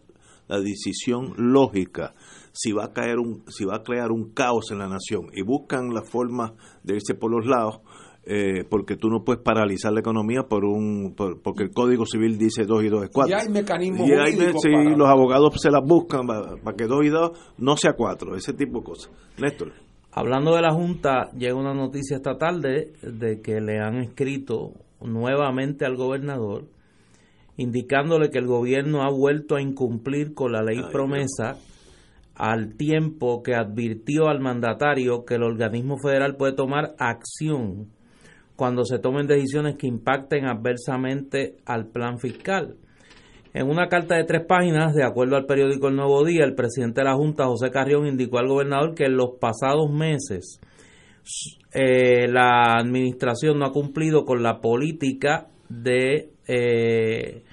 la 0.48 0.60
decisión 0.60 1.34
lógica 1.36 2.14
si 2.52 2.72
va 2.72 2.86
a 2.86 2.92
caer 2.92 3.18
un 3.18 3.44
si 3.48 3.64
va 3.64 3.76
a 3.76 3.82
crear 3.82 4.10
un 4.10 4.32
caos 4.32 4.70
en 4.70 4.78
la 4.78 4.88
nación 4.88 5.26
y 5.34 5.42
buscan 5.42 5.92
la 5.92 6.02
forma 6.02 6.54
de 6.82 6.94
irse 6.94 7.14
por 7.14 7.30
los 7.30 7.46
lados 7.46 7.80
eh, 8.24 8.64
porque 8.68 8.96
tú 8.96 9.08
no 9.08 9.24
puedes 9.24 9.42
paralizar 9.42 9.92
la 9.92 10.00
economía 10.00 10.42
por 10.42 10.64
un 10.64 11.14
por, 11.16 11.40
porque 11.40 11.62
el 11.62 11.70
Código 11.70 12.04
Civil 12.04 12.36
dice 12.36 12.64
2 12.64 12.84
y 12.84 12.88
2 12.88 13.04
es 13.04 13.10
4. 13.10 13.30
Y 13.30 13.40
hay 13.40 13.48
mecanismos 13.48 14.08
y 14.08 14.12
hay, 14.12 14.32
sí, 14.32 14.70
para... 14.70 14.96
los 14.96 15.08
abogados 15.08 15.54
se 15.58 15.70
las 15.70 15.82
buscan 15.82 16.26
para, 16.26 16.56
para 16.56 16.76
que 16.76 16.84
2 16.84 17.04
y 17.04 17.08
2 17.08 17.30
no 17.58 17.76
sea 17.78 17.94
4, 17.94 18.36
ese 18.36 18.52
tipo 18.52 18.80
de 18.80 18.84
cosas. 18.84 19.10
Néstor. 19.38 19.72
Hablando 20.12 20.54
de 20.54 20.60
la 20.62 20.74
Junta, 20.74 21.30
llega 21.38 21.54
una 21.54 21.72
noticia 21.72 22.16
esta 22.16 22.36
tarde 22.36 22.92
de 23.02 23.40
que 23.40 23.60
le 23.60 23.78
han 23.78 23.96
escrito 23.96 24.72
nuevamente 25.00 25.84
al 25.84 25.96
gobernador 25.96 26.66
indicándole 27.58 28.30
que 28.30 28.38
el 28.38 28.46
gobierno 28.46 29.02
ha 29.02 29.10
vuelto 29.10 29.56
a 29.56 29.60
incumplir 29.60 30.32
con 30.32 30.52
la 30.52 30.62
ley 30.62 30.80
Ay, 30.82 30.92
promesa 30.92 31.52
no. 31.52 31.58
al 32.36 32.76
tiempo 32.76 33.42
que 33.42 33.54
advirtió 33.54 34.28
al 34.28 34.40
mandatario 34.40 35.24
que 35.24 35.34
el 35.34 35.42
organismo 35.42 35.98
federal 35.98 36.36
puede 36.36 36.54
tomar 36.54 36.94
acción 36.98 37.88
cuando 38.54 38.84
se 38.84 39.00
tomen 39.00 39.26
decisiones 39.26 39.76
que 39.76 39.88
impacten 39.88 40.46
adversamente 40.46 41.56
al 41.64 41.88
plan 41.88 42.18
fiscal. 42.18 42.76
En 43.54 43.68
una 43.68 43.88
carta 43.88 44.16
de 44.16 44.24
tres 44.24 44.46
páginas, 44.46 44.94
de 44.94 45.04
acuerdo 45.04 45.36
al 45.36 45.46
periódico 45.46 45.88
El 45.88 45.96
Nuevo 45.96 46.24
Día, 46.24 46.44
el 46.44 46.54
presidente 46.54 47.00
de 47.00 47.06
la 47.06 47.14
Junta, 47.14 47.46
José 47.46 47.70
Carrión, 47.70 48.06
indicó 48.06 48.38
al 48.38 48.48
gobernador 48.48 48.94
que 48.94 49.04
en 49.04 49.16
los 49.16 49.30
pasados 49.40 49.90
meses 49.90 50.60
eh, 51.72 52.28
la 52.28 52.76
administración 52.78 53.58
no 53.58 53.66
ha 53.66 53.72
cumplido 53.72 54.24
con 54.24 54.42
la 54.42 54.60
política 54.60 55.48
de 55.68 56.30
eh, 56.46 57.44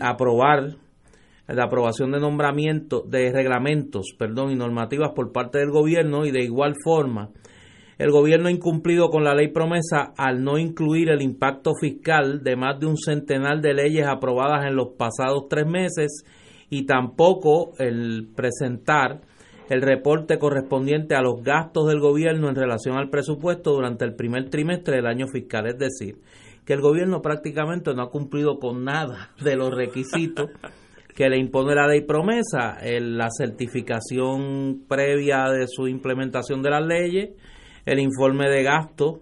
aprobar 0.00 0.76
la 1.48 1.64
aprobación 1.64 2.12
de 2.12 2.20
nombramientos, 2.20 3.10
de 3.10 3.30
reglamentos, 3.32 4.14
perdón, 4.18 4.52
y 4.52 4.56
normativas 4.56 5.10
por 5.14 5.32
parte 5.32 5.58
del 5.58 5.70
gobierno 5.70 6.24
y 6.24 6.30
de 6.30 6.42
igual 6.42 6.74
forma 6.82 7.30
el 7.98 8.10
gobierno 8.10 8.48
ha 8.48 8.52
incumplido 8.52 9.10
con 9.10 9.22
la 9.22 9.34
ley 9.34 9.48
promesa 9.48 10.12
al 10.16 10.42
no 10.42 10.58
incluir 10.58 11.10
el 11.10 11.22
impacto 11.22 11.72
fiscal 11.80 12.42
de 12.42 12.56
más 12.56 12.80
de 12.80 12.86
un 12.86 12.96
centenar 12.96 13.60
de 13.60 13.74
leyes 13.74 14.06
aprobadas 14.08 14.66
en 14.66 14.74
los 14.74 14.94
pasados 14.98 15.46
tres 15.48 15.66
meses 15.66 16.24
y 16.68 16.84
tampoco 16.84 17.74
el 17.78 18.28
presentar 18.34 19.20
el 19.68 19.82
reporte 19.82 20.38
correspondiente 20.38 21.14
a 21.14 21.22
los 21.22 21.42
gastos 21.42 21.88
del 21.88 22.00
gobierno 22.00 22.48
en 22.48 22.56
relación 22.56 22.96
al 22.96 23.10
presupuesto 23.10 23.72
durante 23.72 24.04
el 24.04 24.14
primer 24.14 24.50
trimestre 24.50 24.96
del 24.96 25.06
año 25.06 25.26
fiscal. 25.28 25.66
Es 25.66 25.78
decir, 25.78 26.18
que 26.64 26.74
el 26.74 26.80
gobierno 26.80 27.22
prácticamente 27.22 27.94
no 27.94 28.02
ha 28.02 28.10
cumplido 28.10 28.58
con 28.58 28.84
nada 28.84 29.30
de 29.42 29.56
los 29.56 29.74
requisitos 29.74 30.50
que 31.14 31.28
le 31.28 31.38
impone 31.38 31.74
la 31.74 31.86
ley 31.86 32.02
promesa, 32.02 32.78
la 32.82 33.28
certificación 33.30 34.84
previa 34.88 35.50
de 35.50 35.66
su 35.68 35.86
implementación 35.86 36.62
de 36.62 36.70
las 36.70 36.86
leyes, 36.86 37.30
el 37.84 37.98
informe 37.98 38.48
de 38.48 38.62
gasto 38.62 39.20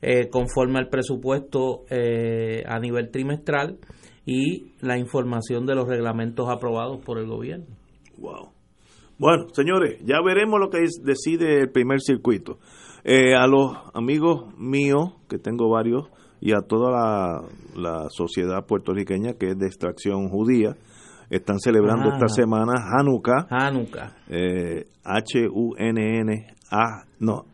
eh, 0.00 0.28
conforme 0.28 0.78
al 0.78 0.88
presupuesto 0.88 1.84
eh, 1.90 2.62
a 2.66 2.78
nivel 2.78 3.10
trimestral 3.10 3.78
y 4.24 4.72
la 4.80 4.98
información 4.98 5.66
de 5.66 5.74
los 5.74 5.88
reglamentos 5.88 6.48
aprobados 6.48 7.04
por 7.04 7.18
el 7.18 7.26
gobierno. 7.26 7.66
Wow. 8.18 8.61
Bueno, 9.22 9.44
señores, 9.52 10.00
ya 10.04 10.20
veremos 10.20 10.58
lo 10.58 10.68
que 10.68 10.82
es- 10.82 11.00
decide 11.04 11.60
el 11.60 11.70
primer 11.70 12.00
circuito. 12.00 12.58
Eh, 13.04 13.36
a 13.36 13.46
los 13.46 13.70
amigos 13.94 14.52
míos, 14.58 15.12
que 15.28 15.38
tengo 15.38 15.70
varios, 15.70 16.08
y 16.40 16.50
a 16.52 16.62
toda 16.66 16.90
la, 16.90 17.40
la 17.76 18.06
sociedad 18.10 18.66
puertorriqueña 18.66 19.34
que 19.34 19.50
es 19.50 19.56
de 19.58 19.66
extracción 19.68 20.28
judía, 20.28 20.74
están 21.30 21.60
celebrando 21.60 22.08
Ah. 22.10 22.14
esta 22.14 22.26
semana 22.26 22.72
Hanukkah. 22.98 23.46
Hanukkah. 23.48 24.16
Eh, 24.28 24.86
H-U-N-N-A, 25.04 27.04
no, 27.20 27.44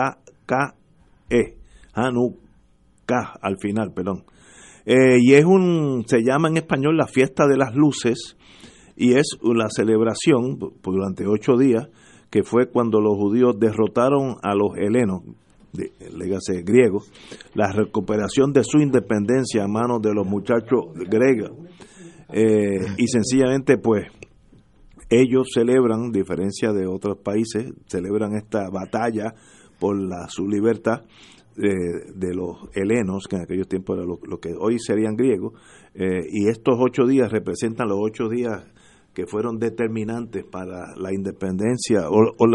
H-U-N-K-K-E. 0.00 1.56
Hanukkah, 1.94 3.38
al 3.42 3.56
final, 3.60 3.92
perdón. 3.92 4.22
Eh, 4.86 5.18
y 5.20 5.34
es 5.34 5.44
un, 5.44 6.04
se 6.06 6.20
llama 6.22 6.48
en 6.48 6.58
español 6.58 6.96
la 6.96 7.08
fiesta 7.08 7.46
de 7.48 7.56
las 7.56 7.74
luces, 7.74 8.36
y 9.00 9.14
es 9.14 9.38
la 9.42 9.70
celebración 9.70 10.58
durante 10.82 11.26
ocho 11.26 11.56
días, 11.56 11.88
que 12.28 12.42
fue 12.42 12.66
cuando 12.66 13.00
los 13.00 13.16
judíos 13.16 13.58
derrotaron 13.58 14.36
a 14.42 14.54
los 14.54 14.76
helenos, 14.76 15.22
de, 15.72 15.90
légase 16.14 16.60
griegos, 16.62 17.10
la 17.54 17.72
recuperación 17.72 18.52
de 18.52 18.62
su 18.62 18.78
independencia 18.78 19.64
a 19.64 19.68
manos 19.68 20.02
de 20.02 20.12
los 20.12 20.26
muchachos 20.26 20.92
griegos. 20.94 21.52
Eh, 22.30 22.76
y 22.98 23.06
sencillamente, 23.06 23.78
pues, 23.78 24.06
ellos 25.08 25.48
celebran, 25.54 26.12
diferencia 26.12 26.74
de 26.74 26.86
otros 26.86 27.16
países, 27.24 27.72
celebran 27.86 28.36
esta 28.36 28.68
batalla 28.68 29.32
por 29.78 29.98
la, 29.98 30.28
su 30.28 30.46
libertad 30.46 31.04
eh, 31.56 32.12
de 32.14 32.34
los 32.34 32.68
helenos, 32.74 33.24
que 33.26 33.36
en 33.36 33.42
aquellos 33.44 33.66
tiempos 33.66 33.96
era 33.96 34.06
lo, 34.06 34.18
lo 34.22 34.40
que 34.40 34.52
hoy 34.60 34.76
serían 34.78 35.16
griegos, 35.16 35.54
eh, 35.94 36.20
y 36.30 36.48
estos 36.48 36.74
ocho 36.78 37.06
días 37.06 37.32
representan 37.32 37.88
los 37.88 37.98
ocho 37.98 38.28
días 38.28 38.62
que 39.14 39.26
fueron 39.26 39.58
determinantes 39.58 40.44
para 40.44 40.94
la 40.96 41.12
independencia 41.12 42.08
o, 42.08 42.46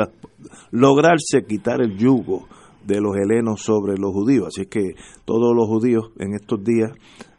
lograrse 0.72 1.46
quitar 1.48 1.82
el 1.82 1.98
yugo 1.98 2.48
de 2.86 3.02
los 3.02 3.16
helenos 3.16 3.62
sobre 3.62 3.98
los 3.98 4.12
judíos. 4.14 4.48
Así 4.48 4.68
que 4.68 4.96
todos 5.26 5.56
los 5.56 5.68
judíos 5.68 6.12
en 6.20 6.34
estos 6.34 6.64
días, 6.64 6.92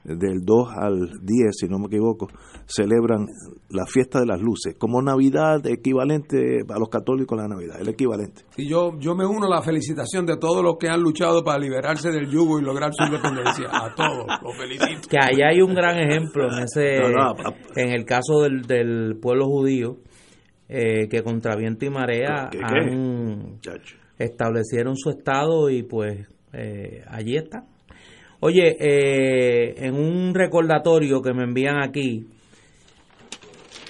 del 0.05 0.45
2 0.45 0.69
al 0.71 1.21
10, 1.23 1.57
si 1.57 1.67
no 1.67 1.79
me 1.79 1.87
equivoco, 1.87 2.29
celebran 2.69 3.27
la 3.71 3.85
fiesta 3.87 4.19
de 4.21 4.27
las 4.27 4.41
luces, 4.41 4.75
como 4.77 5.01
Navidad 5.01 5.65
equivalente 5.67 6.63
a 6.69 6.79
los 6.79 6.89
católicos 6.89 7.39
a 7.39 7.43
la 7.43 7.49
Navidad, 7.49 7.81
el 7.81 7.89
equivalente. 7.89 8.43
Y 8.57 8.69
yo, 8.69 8.99
yo 8.99 9.15
me 9.15 9.25
uno 9.25 9.47
a 9.47 9.51
la 9.51 9.63
felicitación 9.63 10.27
de 10.27 10.37
todos 10.37 10.65
los 10.65 10.77
que 10.79 10.89
han 10.89 11.01
luchado 11.01 11.45
para 11.45 11.59
liberarse 11.61 12.11
del 12.11 12.29
yugo 12.29 12.59
y 12.59 12.63
lograr 12.63 12.91
su 12.93 13.05
independencia. 13.05 13.67
A 13.71 13.95
todos, 13.95 14.27
los 14.43 14.57
felicito. 14.57 15.09
Que 15.09 15.17
allá 15.19 15.49
hay 15.53 15.61
un 15.63 15.75
gran 15.75 15.97
ejemplo 15.99 16.49
en 16.53 16.65
ese 16.65 16.99
No, 17.01 17.09
no, 17.11 17.23
a- 17.31 17.55
en 17.77 17.91
el 17.91 18.05
caso 18.05 18.41
del, 18.43 18.63
del 18.63 19.17
pueblo 19.21 19.47
judío 19.47 19.99
eh, 20.69 21.09
que 21.09 21.23
contra 21.23 21.55
viento 21.55 21.85
y 21.87 21.91
marea 21.91 22.49
¿Qué, 22.51 22.59
qué? 22.59 22.65
han 22.65 23.59
establecieron 24.19 24.97
su 24.97 25.11
estado 25.11 25.71
y 25.71 25.83
pues 25.83 26.27
eh, 26.53 27.05
allí 27.09 27.37
está. 27.37 27.65
Oye, 28.41 28.77
eh, 28.79 29.75
en 29.87 29.95
un 29.95 30.35
recordatorio 30.35 31.23
que 31.23 31.33
me 31.33 31.45
envían 31.45 31.77
aquí, 31.83 32.27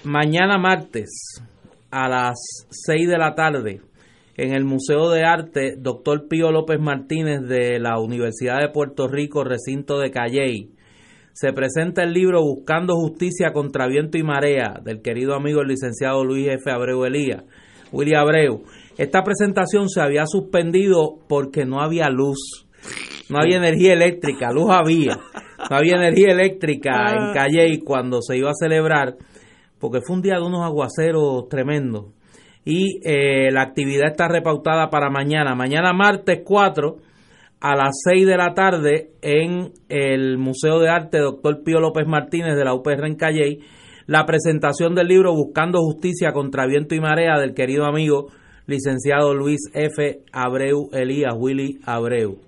mañana 0.06 0.56
martes 0.56 1.42
a 1.90 2.08
las 2.08 2.36
6 2.70 3.08
de 3.08 3.18
la 3.18 3.34
tarde 3.34 3.80
en 4.36 4.54
el 4.54 4.64
Museo 4.64 5.10
de 5.10 5.24
Arte, 5.24 5.74
doctor 5.78 6.28
Pío 6.28 6.52
López 6.52 6.78
Martínez 6.78 7.40
de 7.42 7.80
la 7.80 7.98
Universidad 7.98 8.60
de 8.60 8.68
Puerto 8.68 9.08
Rico, 9.08 9.42
recinto 9.42 9.98
de 9.98 10.10
Calley, 10.12 10.70
se 11.32 11.52
presenta 11.52 12.04
el 12.04 12.12
libro 12.12 12.40
Buscando 12.40 12.94
Justicia 12.94 13.52
contra 13.52 13.88
Viento 13.88 14.16
y 14.16 14.22
Marea 14.22 14.80
del 14.82 15.02
querido 15.02 15.34
amigo 15.34 15.60
el 15.62 15.68
licenciado 15.68 16.24
Luis 16.24 16.48
F. 16.48 16.70
Abreu 16.70 17.04
Elías, 17.04 17.42
Willy 17.92 18.14
Abreu. 18.14 18.62
Esta 18.96 19.22
presentación 19.22 19.88
se 19.88 20.00
había 20.00 20.26
suspendido 20.26 21.18
porque 21.28 21.64
no 21.64 21.80
había 21.80 22.08
luz, 22.10 22.66
no 23.28 23.38
había 23.38 23.56
energía 23.56 23.94
eléctrica, 23.94 24.52
luz 24.52 24.70
había, 24.70 25.18
no 25.68 25.76
había 25.76 25.96
energía 25.96 26.32
eléctrica 26.32 27.12
en 27.12 27.34
Calley 27.34 27.78
cuando 27.80 28.22
se 28.22 28.36
iba 28.36 28.50
a 28.50 28.54
celebrar, 28.54 29.16
porque 29.78 30.01
fue 30.01 30.16
un 30.16 30.23
día 30.23 30.36
de 30.36 30.47
unos 30.47 30.65
aguaceros 30.65 31.48
tremendos. 31.48 32.07
Y 32.65 33.01
eh, 33.05 33.51
la 33.53 33.62
actividad 33.62 34.09
está 34.11 34.28
repautada 34.28 34.90
para 34.90 35.09
mañana, 35.09 35.55
mañana 35.55 35.93
martes 35.93 36.40
4 36.44 36.97
a 37.61 37.77
las 37.77 37.94
6 38.05 38.27
de 38.27 38.36
la 38.36 38.55
tarde 38.55 39.11
en 39.23 39.73
el 39.89 40.39
Museo 40.39 40.81
de 40.81 40.89
Arte 40.89 41.19
Dr. 41.19 41.62
Pío 41.62 41.81
López 41.81 42.07
Martínez 42.07 42.57
de 42.57 42.65
la 42.65 42.74
UPR 42.74 43.07
en 43.07 43.16
Calley, 43.16 43.61
la 44.07 44.27
presentación 44.27 44.94
del 44.94 45.09
libro 45.09 45.32
Buscando 45.32 45.81
Justicia 45.81 46.32
contra 46.32 46.66
Viento 46.66 46.94
y 46.94 47.01
Marea 47.01 47.39
del 47.39 47.55
querido 47.55 47.86
amigo 47.86 48.28
licenciado 48.66 49.32
Luis 49.32 49.61
F. 49.73 50.23
Abreu 50.32 50.90
Elías, 50.93 51.35
Willy 51.36 51.78
Abreu. 51.85 52.45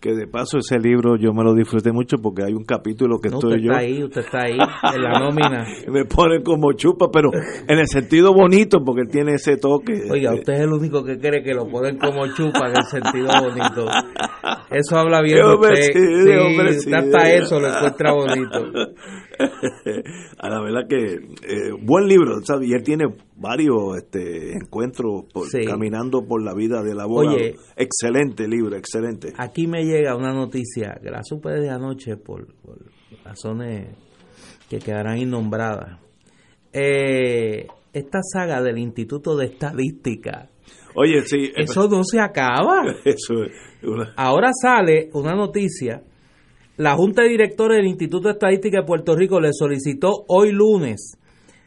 Que 0.00 0.14
de 0.14 0.26
paso 0.26 0.58
ese 0.58 0.78
libro 0.78 1.16
yo 1.16 1.32
me 1.32 1.42
lo 1.42 1.54
disfruté 1.54 1.90
mucho 1.90 2.18
porque 2.22 2.42
hay 2.44 2.52
un 2.52 2.64
capítulo 2.64 3.18
que 3.18 3.30
No, 3.30 3.36
estoy 3.36 3.54
usted 3.54 3.64
yo. 3.64 3.70
está 3.72 3.82
ahí, 3.82 4.02
usted 4.04 4.20
está 4.20 4.38
ahí, 4.42 4.58
en 4.94 5.02
la 5.02 5.18
nómina. 5.18 5.64
me 5.88 6.04
pone 6.04 6.42
como 6.42 6.72
chupa, 6.74 7.06
pero 7.10 7.30
en 7.66 7.78
el 7.78 7.86
sentido 7.88 8.32
bonito 8.34 8.84
porque 8.84 9.02
él 9.02 9.08
tiene 9.08 9.32
ese 9.34 9.56
toque. 9.56 10.02
Oiga, 10.10 10.34
usted 10.34 10.52
es 10.52 10.60
el 10.60 10.72
único 10.72 11.02
que 11.02 11.18
cree 11.18 11.42
que 11.42 11.54
lo 11.54 11.66
ponen 11.66 11.96
como 11.98 12.26
chupa 12.34 12.68
en 12.68 12.76
el 12.76 12.84
sentido 12.84 13.28
bonito. 13.42 13.86
Eso 14.70 14.98
habla 14.98 15.22
bien 15.22 15.38
de 15.38 15.54
usted. 15.54 15.92
sí, 15.92 16.80
Sí, 16.80 16.92
hasta 16.94 17.32
eso 17.32 17.58
lo 17.58 17.68
encuentra 17.68 18.12
bonito. 18.12 18.64
a 20.38 20.48
la 20.48 20.60
verdad 20.62 20.88
que 20.88 21.14
eh, 21.14 21.70
buen 21.80 22.06
libro, 22.08 22.40
¿sabes? 22.44 22.68
Y 22.68 22.72
él 22.72 22.82
tiene 22.82 23.04
varios 23.36 23.96
este, 23.96 24.52
encuentros 24.54 25.24
por- 25.32 25.48
Sí. 25.48 25.64
caminando 25.64 26.26
por 26.26 26.42
la 26.42 26.54
vida 26.54 26.82
del 26.82 27.00
abogado. 27.00 27.36
Oye. 27.36 27.54
excelente 27.76 28.48
libro, 28.48 28.76
excelente. 28.76 29.32
Aquí 29.38 29.66
me 29.66 29.84
llega 29.84 30.16
una 30.16 30.32
noticia 30.32 30.98
que 31.02 31.10
la 31.10 31.22
supe 31.22 31.50
desde 31.50 31.70
anoche 31.70 32.16
por, 32.16 32.46
por 32.62 32.78
razones 33.24 33.88
que 34.68 34.78
quedarán 34.78 35.18
innombradas. 35.18 36.00
Eh, 36.72 37.66
esta 37.92 38.18
saga 38.22 38.60
del 38.62 38.78
Instituto 38.78 39.36
de 39.36 39.46
Estadística, 39.46 40.50
Oye, 40.94 41.22
sí. 41.22 41.50
eso 41.56 41.88
no 41.88 42.02
se 42.04 42.18
acaba. 42.20 42.82
Eso 43.04 43.34
una- 43.82 44.12
Ahora 44.16 44.50
sale 44.52 45.10
una 45.12 45.34
noticia. 45.34 46.02
La 46.76 46.94
Junta 46.94 47.22
de 47.22 47.28
Directores 47.28 47.78
del 47.78 47.86
Instituto 47.86 48.28
de 48.28 48.34
Estadística 48.34 48.80
de 48.80 48.86
Puerto 48.86 49.16
Rico 49.16 49.40
le 49.40 49.52
solicitó 49.52 50.24
hoy 50.28 50.52
lunes 50.52 51.18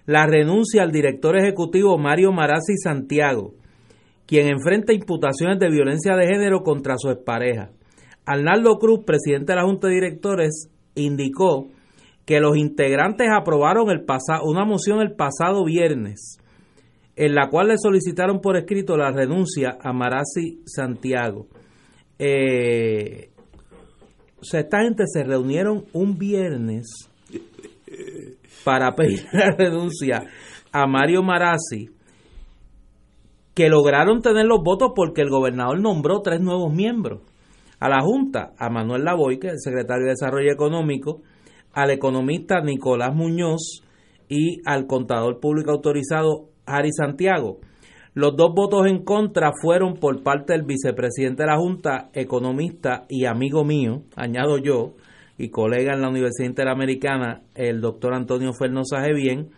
la 0.05 0.27
renuncia 0.27 0.83
al 0.83 0.91
director 0.91 1.35
ejecutivo 1.35 1.97
Mario 1.97 2.31
Marazzi 2.31 2.77
Santiago, 2.77 3.53
quien 4.27 4.47
enfrenta 4.47 4.93
imputaciones 4.93 5.57
de 5.57 5.69
violencia 5.69 6.15
de 6.15 6.27
género 6.27 6.61
contra 6.61 6.97
su 6.97 7.09
expareja. 7.09 7.71
Arnaldo 8.25 8.77
Cruz, 8.77 9.03
presidente 9.03 9.53
de 9.53 9.55
la 9.55 9.65
Junta 9.65 9.87
de 9.87 9.95
Directores, 9.95 10.69
indicó 10.93 11.67
que 12.25 12.39
los 12.39 12.55
integrantes 12.55 13.27
aprobaron 13.35 13.89
el 13.89 14.05
una 14.43 14.63
moción 14.63 15.01
el 15.01 15.15
pasado 15.15 15.65
viernes 15.65 16.37
en 17.15 17.35
la 17.35 17.49
cual 17.49 17.67
le 17.67 17.77
solicitaron 17.77 18.39
por 18.39 18.55
escrito 18.55 18.95
la 18.95 19.11
renuncia 19.11 19.77
a 19.81 19.91
Marazzi 19.91 20.61
Santiago. 20.65 21.47
Eh, 22.17 23.28
o 24.41 24.43
sea, 24.43 24.61
esta 24.61 24.81
gente 24.81 25.03
se 25.07 25.23
reunieron 25.23 25.85
un 25.93 26.17
viernes 26.17 26.87
para 28.63 28.95
pedir 28.95 29.25
la 29.31 29.51
renuncia 29.57 30.23
a 30.71 30.87
Mario 30.87 31.23
Marazzi, 31.23 31.89
que 33.53 33.69
lograron 33.69 34.21
tener 34.21 34.45
los 34.45 34.63
votos 34.63 34.91
porque 34.95 35.21
el 35.21 35.29
gobernador 35.29 35.79
nombró 35.81 36.21
tres 36.21 36.39
nuevos 36.39 36.73
miembros 36.73 37.21
a 37.79 37.89
la 37.89 38.01
Junta, 38.01 38.53
a 38.57 38.69
Manuel 38.69 39.03
Lavoy, 39.03 39.39
que 39.39 39.47
es 39.47 39.53
el 39.53 39.59
secretario 39.59 40.05
de 40.05 40.11
Desarrollo 40.11 40.51
Económico, 40.51 41.21
al 41.73 41.91
economista 41.91 42.61
Nicolás 42.61 43.15
Muñoz 43.15 43.83
y 44.27 44.61
al 44.65 44.85
contador 44.85 45.39
público 45.39 45.71
autorizado 45.71 46.49
Harry 46.65 46.91
Santiago. 46.91 47.59
Los 48.13 48.35
dos 48.35 48.53
votos 48.55 48.87
en 48.87 49.03
contra 49.03 49.51
fueron 49.61 49.95
por 49.95 50.23
parte 50.23 50.53
del 50.53 50.63
vicepresidente 50.63 51.43
de 51.43 51.47
la 51.47 51.57
Junta, 51.57 52.09
economista 52.13 53.05
y 53.07 53.25
amigo 53.25 53.63
mío, 53.63 54.01
añado 54.15 54.57
yo, 54.57 54.95
y 55.37 55.49
colega 55.49 55.93
en 55.93 56.01
la 56.01 56.09
Universidad 56.09 56.49
Interamericana, 56.49 57.41
el 57.55 57.81
doctor 57.81 58.13
Antonio 58.13 58.51
Fernosa 58.53 58.97
Bien, 59.13 59.49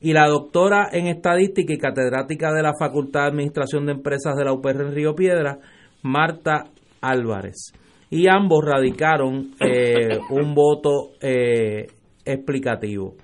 y 0.00 0.12
la 0.12 0.26
doctora 0.26 0.88
en 0.92 1.06
estadística 1.06 1.72
y 1.72 1.78
catedrática 1.78 2.52
de 2.52 2.62
la 2.62 2.72
Facultad 2.76 3.22
de 3.22 3.28
Administración 3.28 3.86
de 3.86 3.92
Empresas 3.92 4.36
de 4.36 4.44
la 4.44 4.52
UPR 4.52 4.82
en 4.82 4.94
Río 4.94 5.14
Piedra, 5.14 5.58
Marta 6.02 6.64
Álvarez. 7.00 7.72
Y 8.10 8.26
ambos 8.28 8.64
radicaron 8.64 9.52
eh, 9.60 10.18
un 10.28 10.54
voto 10.54 11.12
eh, 11.20 11.86
explicativo. 12.24 13.14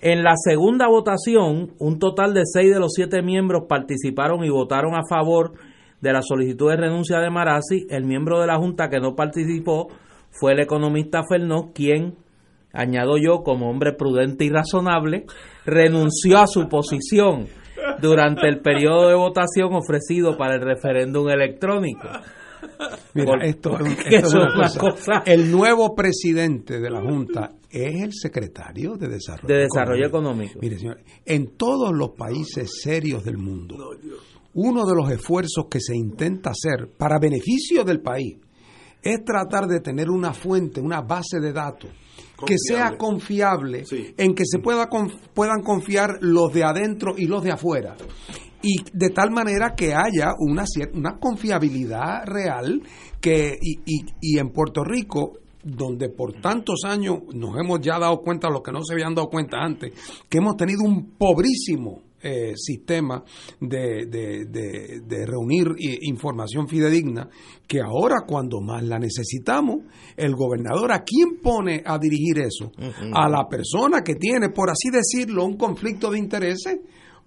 En 0.00 0.22
la 0.22 0.34
segunda 0.36 0.86
votación, 0.88 1.72
un 1.78 1.98
total 1.98 2.32
de 2.34 2.42
seis 2.44 2.72
de 2.72 2.78
los 2.80 2.92
siete 2.94 3.20
miembros 3.22 3.64
participaron 3.68 4.44
y 4.44 4.50
votaron 4.50 4.94
a 4.94 5.02
favor 5.08 5.52
de 6.00 6.12
la 6.12 6.22
solicitud 6.22 6.70
de 6.70 6.76
renuncia 6.76 7.18
de 7.18 7.30
Marazzi, 7.30 7.86
el 7.90 8.04
miembro 8.04 8.40
de 8.40 8.46
la 8.46 8.56
Junta 8.58 8.88
que 8.88 9.00
no 9.00 9.16
participó 9.16 9.88
fue 10.30 10.52
el 10.52 10.60
economista 10.60 11.22
Fernó, 11.28 11.72
quien, 11.74 12.14
añado 12.72 13.16
yo, 13.18 13.42
como 13.42 13.68
hombre 13.68 13.92
prudente 13.92 14.44
y 14.44 14.50
razonable, 14.50 15.26
renunció 15.66 16.38
a 16.38 16.46
su 16.46 16.68
posición 16.68 17.46
durante 18.00 18.46
el 18.46 18.60
periodo 18.60 19.08
de 19.08 19.14
votación 19.16 19.74
ofrecido 19.74 20.36
para 20.36 20.54
el 20.54 20.60
referéndum 20.60 21.28
electrónico. 21.28 22.06
Mira, 23.14 23.32
esto, 23.42 23.76
esto 23.84 24.06
es 24.08 24.24
eso 24.24 24.36
una 24.38 24.46
es 24.46 24.54
una 24.76 24.80
cosa. 24.80 24.80
cosa- 24.80 25.22
El 25.26 25.50
nuevo 25.50 25.96
presidente 25.96 26.78
de 26.78 26.90
la 26.90 27.00
Junta 27.00 27.50
es 27.70 28.02
el 28.02 28.12
secretario 28.12 28.96
de 28.96 29.08
Desarrollo, 29.08 29.54
De 29.54 29.60
Desarrollo 29.62 30.06
Económico. 30.06 30.58
Mire, 30.60 30.78
señor, 30.78 31.00
en 31.24 31.56
todos 31.56 31.92
los 31.94 32.10
países 32.10 32.80
serios 32.82 33.24
del 33.24 33.38
mundo, 33.38 33.76
uno 34.54 34.86
de 34.86 34.94
los 34.94 35.10
esfuerzos 35.10 35.66
que 35.70 35.80
se 35.80 35.94
intenta 35.96 36.50
hacer 36.50 36.90
para 36.96 37.18
beneficio 37.18 37.84
del 37.84 38.00
país 38.00 38.38
es 39.02 39.24
tratar 39.24 39.66
de 39.68 39.80
tener 39.80 40.10
una 40.10 40.32
fuente, 40.32 40.80
una 40.80 41.02
base 41.02 41.38
de 41.40 41.52
datos 41.52 41.90
que 42.46 42.54
sea 42.58 42.96
confiable, 42.96 43.84
en 44.16 44.34
que 44.34 44.44
se 44.46 44.58
pueda 44.60 44.88
conf- 44.88 45.18
puedan 45.34 45.62
confiar 45.62 46.18
los 46.20 46.52
de 46.52 46.64
adentro 46.64 47.14
y 47.16 47.26
los 47.26 47.42
de 47.44 47.52
afuera. 47.52 47.96
Y 48.62 48.76
de 48.92 49.10
tal 49.10 49.30
manera 49.30 49.74
que 49.76 49.94
haya 49.94 50.32
una, 50.40 50.64
una 50.94 51.16
confiabilidad 51.18 52.24
real 52.26 52.82
que 53.20 53.56
y, 53.60 53.78
y- 53.86 54.04
y 54.20 54.38
en 54.38 54.50
Puerto 54.50 54.82
Rico 54.84 55.34
donde 55.76 56.08
por 56.08 56.40
tantos 56.40 56.80
años 56.84 57.18
nos 57.34 57.58
hemos 57.58 57.80
ya 57.80 57.98
dado 57.98 58.20
cuenta, 58.20 58.48
los 58.50 58.62
que 58.62 58.72
no 58.72 58.82
se 58.82 58.94
habían 58.94 59.14
dado 59.14 59.28
cuenta 59.28 59.58
antes, 59.58 59.92
que 60.28 60.38
hemos 60.38 60.56
tenido 60.56 60.82
un 60.84 61.10
pobrísimo 61.18 62.02
eh, 62.20 62.54
sistema 62.56 63.22
de, 63.60 64.06
de- 64.06 64.44
de- 64.46 65.00
de 65.06 65.26
reunir 65.26 65.68
información 66.02 66.66
fidedigna, 66.66 67.28
que 67.66 67.80
ahora 67.80 68.22
cuando 68.26 68.60
más 68.60 68.82
la 68.82 68.98
necesitamos, 68.98 69.82
el 70.16 70.34
gobernador, 70.34 70.90
¿a 70.92 71.04
quién 71.04 71.38
pone 71.40 71.82
a 71.86 71.96
dirigir 71.98 72.40
eso? 72.40 72.72
A 73.14 73.28
la 73.28 73.46
persona 73.48 74.02
que 74.02 74.16
tiene, 74.16 74.48
por 74.50 74.68
así 74.70 74.90
decirlo, 74.90 75.44
un 75.44 75.56
conflicto 75.56 76.10
de 76.10 76.18
intereses. 76.18 76.78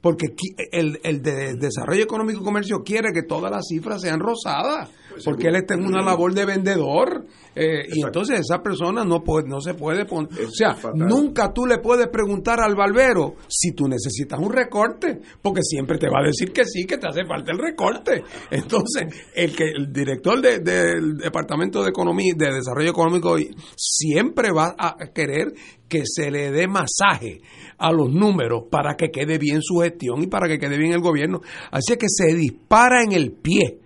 Porque 0.02 0.30
el, 0.72 1.00
el 1.04 1.22
de 1.22 1.54
Desarrollo 1.54 2.02
Económico 2.02 2.42
y 2.42 2.44
Comercio 2.44 2.78
quiere 2.84 3.10
que 3.14 3.22
todas 3.22 3.52
las 3.52 3.68
cifras 3.70 4.02
sean 4.02 4.20
rosadas, 4.20 4.90
porque 5.26 5.48
él 5.48 5.56
está 5.56 5.74
en 5.76 5.86
una 5.86 6.02
labor 6.02 6.34
de 6.34 6.46
vendedor, 6.46 7.26
eh, 7.56 7.84
y 7.92 8.02
entonces 8.06 8.40
esa 8.40 8.62
persona 8.62 9.04
no 9.04 9.24
puede, 9.24 9.48
no 9.48 9.60
se 9.60 9.74
puede 9.74 10.06
poner, 10.06 10.30
o 10.46 10.52
sea, 10.52 10.76
nunca 10.94 11.52
tú 11.54 11.66
le 11.66 11.80
puedes 11.80 12.08
preguntar 12.08 12.60
al 12.62 12.76
barbero 12.76 13.36
si 13.48 13.74
tú 13.74 13.88
necesitas 13.88 14.40
un 14.40 14.52
recorte, 14.54 15.20
porque 15.42 15.62
siempre 15.64 15.98
te 15.98 16.08
va 16.08 16.20
a 16.22 16.28
decir 16.28 16.52
que 16.54 16.64
sí, 16.66 16.86
que 16.86 16.98
te 16.98 17.08
hace 17.08 17.26
falta 17.26 17.52
el 17.52 17.58
recorte. 17.60 18.24
Entonces, 18.50 19.08
el 19.36 19.56
que 19.56 19.66
el 19.66 19.92
director 19.92 20.42
de- 20.42 20.60
del 20.60 21.18
Departamento 21.18 21.84
de 21.84 21.90
Economía, 21.90 22.34
de 22.38 22.54
Desarrollo 22.54 22.92
Económico, 22.92 23.36
siempre 23.76 24.52
va 24.52 24.76
a 24.78 24.96
querer 25.14 25.54
que 25.88 26.04
se 26.06 26.32
le 26.32 26.52
dé 26.52 26.68
masaje 26.68 27.42
a 27.78 27.92
los 27.92 28.10
números 28.10 28.64
para 28.72 28.96
que 28.96 29.10
quede 29.10 29.38
bien 29.38 29.62
su 29.62 29.80
gestión 29.80 30.22
y 30.24 30.28
para 30.28 30.48
que 30.48 30.58
quede 30.58 30.78
bien 30.78 30.94
el 30.94 31.02
gobierno. 31.02 31.42
Así 31.72 31.94
es 31.94 31.98
que 31.98 32.08
se 32.08 32.34
dispara 32.34 33.04
en 33.04 33.12
el 33.12 33.34
pie 33.34 33.81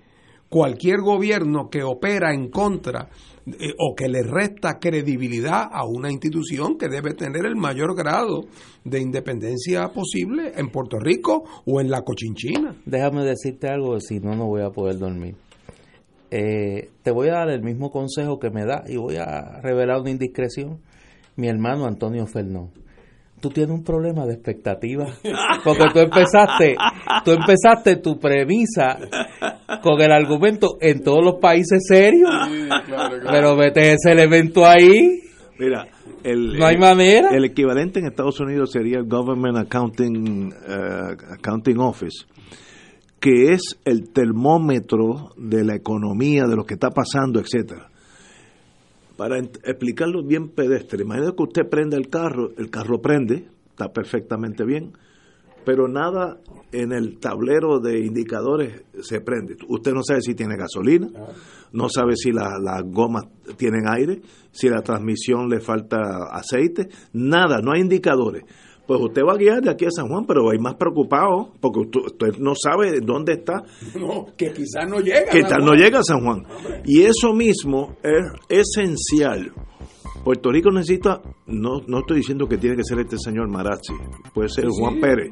cualquier 0.56 1.02
gobierno 1.02 1.69
que 1.69 1.84
opera 1.84 2.34
en 2.34 2.49
contra 2.49 3.10
eh, 3.45 3.73
o 3.77 3.94
que 3.94 4.07
le 4.07 4.23
resta 4.23 4.80
credibilidad 4.80 5.68
a 5.69 5.86
una 5.86 6.10
institución 6.10 6.77
que 6.77 6.88
debe 6.88 7.14
tener 7.14 7.45
el 7.45 7.57
mayor 7.57 7.94
grado 7.94 8.45
de 8.86 9.02
independencia 9.02 9.90
posible 9.90 10.53
en 10.56 10.69
Puerto 10.69 10.98
Rico 10.98 11.44
o 11.65 11.82
en 11.82 11.90
la 11.90 12.03
Cochinchina. 12.03 12.73
Déjame 12.86 13.26
decirte 13.26 13.68
algo, 13.68 13.99
si 13.99 14.22
no, 14.22 14.34
no 14.34 14.45
voy 14.45 14.61
a 14.61 14.69
poder 14.69 14.98
dormir. 14.98 15.36
Eh, 16.32 16.88
te 17.03 17.11
voy 17.11 17.27
a 17.27 17.34
dar 17.34 17.49
el 17.49 17.61
mismo 17.61 17.91
consejo 17.91 18.40
que 18.40 18.49
me 18.49 18.64
da 18.64 18.86
y 18.88 18.95
voy 18.95 19.18
a 19.18 19.60
revelar 19.61 19.99
una 19.99 20.11
indiscreción. 20.11 20.80
Mi 21.36 21.49
hermano 21.49 21.84
Antonio 21.84 22.27
Fernó. 22.27 22.72
Tú 23.41 23.49
tienes 23.49 23.72
un 23.76 23.84
problema 23.84 24.26
de 24.26 24.34
expectativas. 24.34 25.20
Porque 25.64 25.86
tú 25.94 25.99
empezaste, 25.99 26.76
tú 27.24 27.32
empezaste 27.32 27.98
tu 27.98 28.18
premisa 28.20 28.98
con 29.84 30.02
el 30.02 30.12
argumento 30.12 30.78
en 30.82 31.03
todos 31.03 31.24
los 31.24 31.36
países 31.36 31.84
serios. 31.88 32.30
Pero 33.30 33.56
vete 33.56 33.94
ese 33.94 34.12
elemento 34.14 34.66
ahí. 34.66 35.22
Mira, 35.60 35.88
el, 36.24 36.57
No 36.57 36.66
hay 36.66 36.76
el- 36.76 36.82
manera. 36.82 37.30
El 37.32 37.45
equivalente 37.45 37.99
en 37.99 38.07
Estados 38.07 38.40
Unidos 38.40 38.72
sería 38.72 38.98
el 38.98 39.06
Government 39.07 39.57
Accounting, 39.57 40.52
eh, 40.52 41.34
Accounting 41.38 41.78
Office, 41.80 42.26
que 43.20 43.52
es 43.53 43.80
el 43.86 44.12
termómetro 44.12 45.32
de 45.38 45.64
la 45.64 45.76
economía, 45.76 46.44
de 46.45 46.56
lo 46.56 46.64
que 46.66 46.74
está 46.74 46.90
pasando, 46.90 47.40
etcétera. 47.40 47.90
Para 49.18 49.38
explicarlo 49.40 50.24
bien 50.24 50.50
pedestre, 50.50 51.04
imagínate 51.04 51.36
que 51.36 51.44
usted 51.44 51.70
prende 51.70 51.96
el 51.98 52.10
carro, 52.10 52.50
el 52.58 52.70
carro 52.70 53.02
prende, 53.02 53.48
está 53.70 53.92
perfectamente 53.94 54.66
bien, 54.66 54.92
pero 55.64 55.88
nada 55.88 56.38
en 56.72 56.92
el 56.92 57.18
tablero 57.18 57.80
de 57.80 58.00
indicadores 58.06 58.84
se 59.02 59.22
prende. 59.22 59.56
Usted 59.70 59.94
no 59.94 60.04
sabe 60.04 60.22
si 60.22 60.36
tiene 60.36 60.56
gasolina, 60.58 61.08
no 61.72 61.88
sabe 61.90 62.16
si 62.16 62.32
la- 62.32 62.60
las 62.62 62.84
gomas 62.84 63.24
tienen 63.58 63.86
aire, 63.90 64.22
si 64.52 64.70
la 64.70 64.82
transmisión 64.82 65.50
le 65.50 65.60
falta 65.62 65.98
aceite, 66.32 66.90
nada, 67.14 67.60
no 67.64 67.72
hay 67.74 67.82
indicadores. 67.82 68.44
Pues 68.88 68.99
usted 69.02 69.24
va 69.24 69.34
a 69.34 69.38
guiar 69.38 69.62
de 69.62 69.72
aquí 69.72 69.86
a 69.86 69.90
San 69.91 70.07
Juan, 70.07 70.26
pero 70.28 70.53
ir 70.53 70.60
más 70.62 70.76
preocupado 70.76 71.53
porque 71.60 71.80
usted, 71.80 71.99
usted 72.06 72.38
no 72.40 72.53
sabe 72.56 72.99
dónde 73.02 73.34
está 73.34 73.64
No, 73.99 74.26
que 74.38 74.52
quizás 74.53 74.88
no 74.88 74.99
llega. 74.99 75.32
que 75.32 75.41
tal 75.44 75.66
no 75.66 75.74
llega 75.74 75.99
a 75.99 76.03
San 76.03 76.22
Juan. 76.24 76.44
Y 76.86 77.02
eso 77.03 77.34
mismo 77.34 77.95
es 78.03 78.26
esencial. 78.49 79.52
Puerto 80.24 80.52
Rico 80.52 80.72
necesita, 80.72 81.22
no, 81.45 81.82
no 81.88 81.99
estoy 81.99 82.18
diciendo 82.18 82.48
que 82.48 82.57
tiene 82.57 82.76
que 82.76 82.84
ser 82.84 82.99
este 82.99 83.16
señor 83.20 83.48
Marazzi, 83.48 83.94
puede 84.34 84.49
ser 84.49 84.66
Sí, 84.72 84.72
Juan. 84.80 84.99
Pérez, 84.99 85.32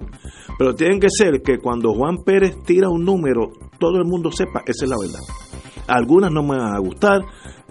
pero 0.60 0.76
tiene 0.76 1.00
que 1.00 1.08
ser 1.10 1.42
que 1.42 1.58
cuando 1.58 1.94
Juan 1.94 2.18
Pérez 2.24 2.56
tira 2.64 2.90
un 2.90 3.04
número, 3.04 3.52
todo 3.80 3.98
el 3.98 4.06
mundo 4.06 4.30
sepa, 4.32 4.62
esa 4.68 4.86
es 4.86 4.90
la 4.92 4.98
verdad. 5.00 5.20
Algunas 5.88 6.32
no 6.32 6.44
me 6.44 6.58
van 6.58 6.76
a 6.76 6.80
gustar. 6.80 7.22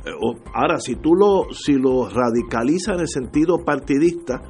eh, 0.05 0.11
o- 0.21 0.35
Ahora, 0.53 0.81
si 0.81 0.97
tú 0.97 1.15
lo, 1.15 1.47
si 1.53 1.75
lo 1.75 2.09
radicalizas 2.09 2.97
en 2.97 3.01
el 3.03 3.09
sentido 3.09 3.59
partidista, 3.65 4.43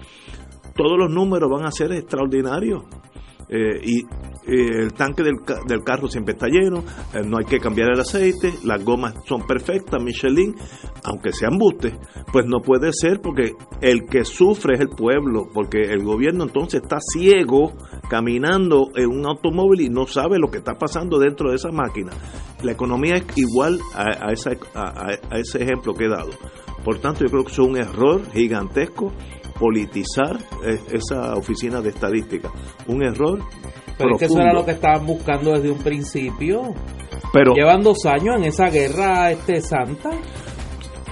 todos 0.75 0.99
los 0.99 1.11
números 1.11 1.51
van 1.51 1.67
a 1.67 1.71
ser 1.71 1.93
extraordinarios. 1.93 2.85
Eh, 3.55 3.81
y 3.85 3.99
eh, 4.51 4.79
el 4.85 4.95
tanque 4.95 5.23
del, 5.23 5.35
del 5.67 5.83
carro 5.85 6.09
siempre 6.09 6.33
está 6.33 6.47
lleno, 6.47 6.79
eh, 7.13 7.21
no 7.23 7.37
hay 7.37 7.45
que 7.45 7.59
cambiar 7.59 7.91
el 7.93 8.01
aceite, 8.01 8.55
las 8.65 8.83
gomas 8.83 9.15
son 9.27 9.47
perfectas, 9.47 10.03
Michelin, 10.03 10.55
aunque 11.05 11.33
sean 11.33 11.59
bustes, 11.59 11.93
pues 12.33 12.47
no 12.47 12.61
puede 12.61 12.93
ser 12.95 13.21
porque 13.21 13.53
el 13.83 14.05
que 14.07 14.25
sufre 14.25 14.77
es 14.77 14.81
el 14.81 14.89
pueblo, 14.89 15.49
porque 15.53 15.81
el 15.83 16.03
gobierno 16.03 16.45
entonces 16.45 16.81
está 16.83 16.97
ciego 17.13 17.75
caminando 18.09 18.89
en 18.95 19.11
un 19.11 19.27
automóvil 19.27 19.83
y 19.83 19.89
no 19.91 20.07
sabe 20.07 20.39
lo 20.39 20.51
que 20.51 20.59
está 20.59 20.79
pasando 20.79 21.19
dentro 21.19 21.51
de 21.51 21.57
esa 21.57 21.71
máquina. 21.73 22.13
La 22.63 22.73
economía 22.73 23.17
es 23.17 23.25
igual 23.37 23.79
a, 23.95 24.29
a 24.29 24.33
esa- 24.33 24.57
a 24.75 25.39
ese 25.39 25.63
ejemplo 25.63 25.93
que 25.93 26.05
he 26.05 26.09
dado. 26.09 26.31
Por 26.85 26.99
tanto, 27.01 27.21
yo 27.21 27.31
creo 27.31 27.45
que 27.45 27.53
es 27.53 27.59
un 27.59 27.77
error 27.77 28.23
gigantesco 28.33 29.13
politizar 29.53 30.39
esa 30.91 31.35
oficina 31.35 31.81
de 31.81 31.91
estadística. 31.91 32.51
Un 32.89 33.03
error 33.05 33.39
Pero 33.99 34.15
es 34.15 34.19
que 34.19 34.25
eso 34.27 34.41
era 34.41 34.53
lo 34.53 34.65
que 34.65 34.73
estaban 34.73 35.07
buscando 35.07 35.53
desde 35.53 35.71
un 35.71 35.79
principio. 35.79 36.75
Pero- 37.33 37.55
Llevan 37.55 37.83
dos 37.83 38.05
años 38.07 38.37
en 38.37 38.45
esa 38.45 38.69
guerra 38.69 39.31
este 39.31 39.61
santa, 39.61 40.11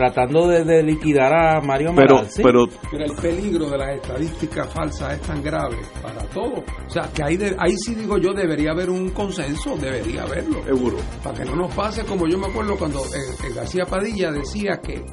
tratando 0.01 0.48
de, 0.48 0.64
de 0.64 0.82
liquidar 0.82 1.31
a 1.32 1.60
Mario 1.60 1.93
Pero- 1.94 2.22
pero- 2.43 2.64
Pero 2.90 3.05
el 3.05 3.12
peligro 3.16 3.68
de 3.68 3.77
las 3.77 3.90
estadísticas 3.97 4.72
falsas 4.72 5.12
es 5.12 5.20
tan 5.20 5.43
grave 5.43 5.77
para 6.02 6.22
todos. 6.28 6.60
O 6.86 6.90
sea, 6.90 7.02
que 7.14 7.22
ahí, 7.22 7.36
de- 7.36 7.55
ahí 7.59 7.77
sí 7.77 7.94
digo 7.94 8.16
yo, 8.16 8.32
debería 8.32 8.70
haber 8.70 8.89
un 8.89 9.10
consenso, 9.10 9.77
debería 9.77 10.22
haberlo. 10.22 10.62
Seguro. 10.64 10.97
Para 11.22 11.36
que 11.39 11.44
no 11.44 11.55
nos 11.56 11.74
pase 11.74 12.02
como 12.06 12.27
yo 12.27 12.39
me 12.39 12.47
acuerdo 12.47 12.78
cuando 12.78 13.01
eh, 13.01 13.18
eh, 13.44 13.52
García 13.55 13.85
Padilla 13.85 14.31
decía 14.32 14.78
que 14.82 15.05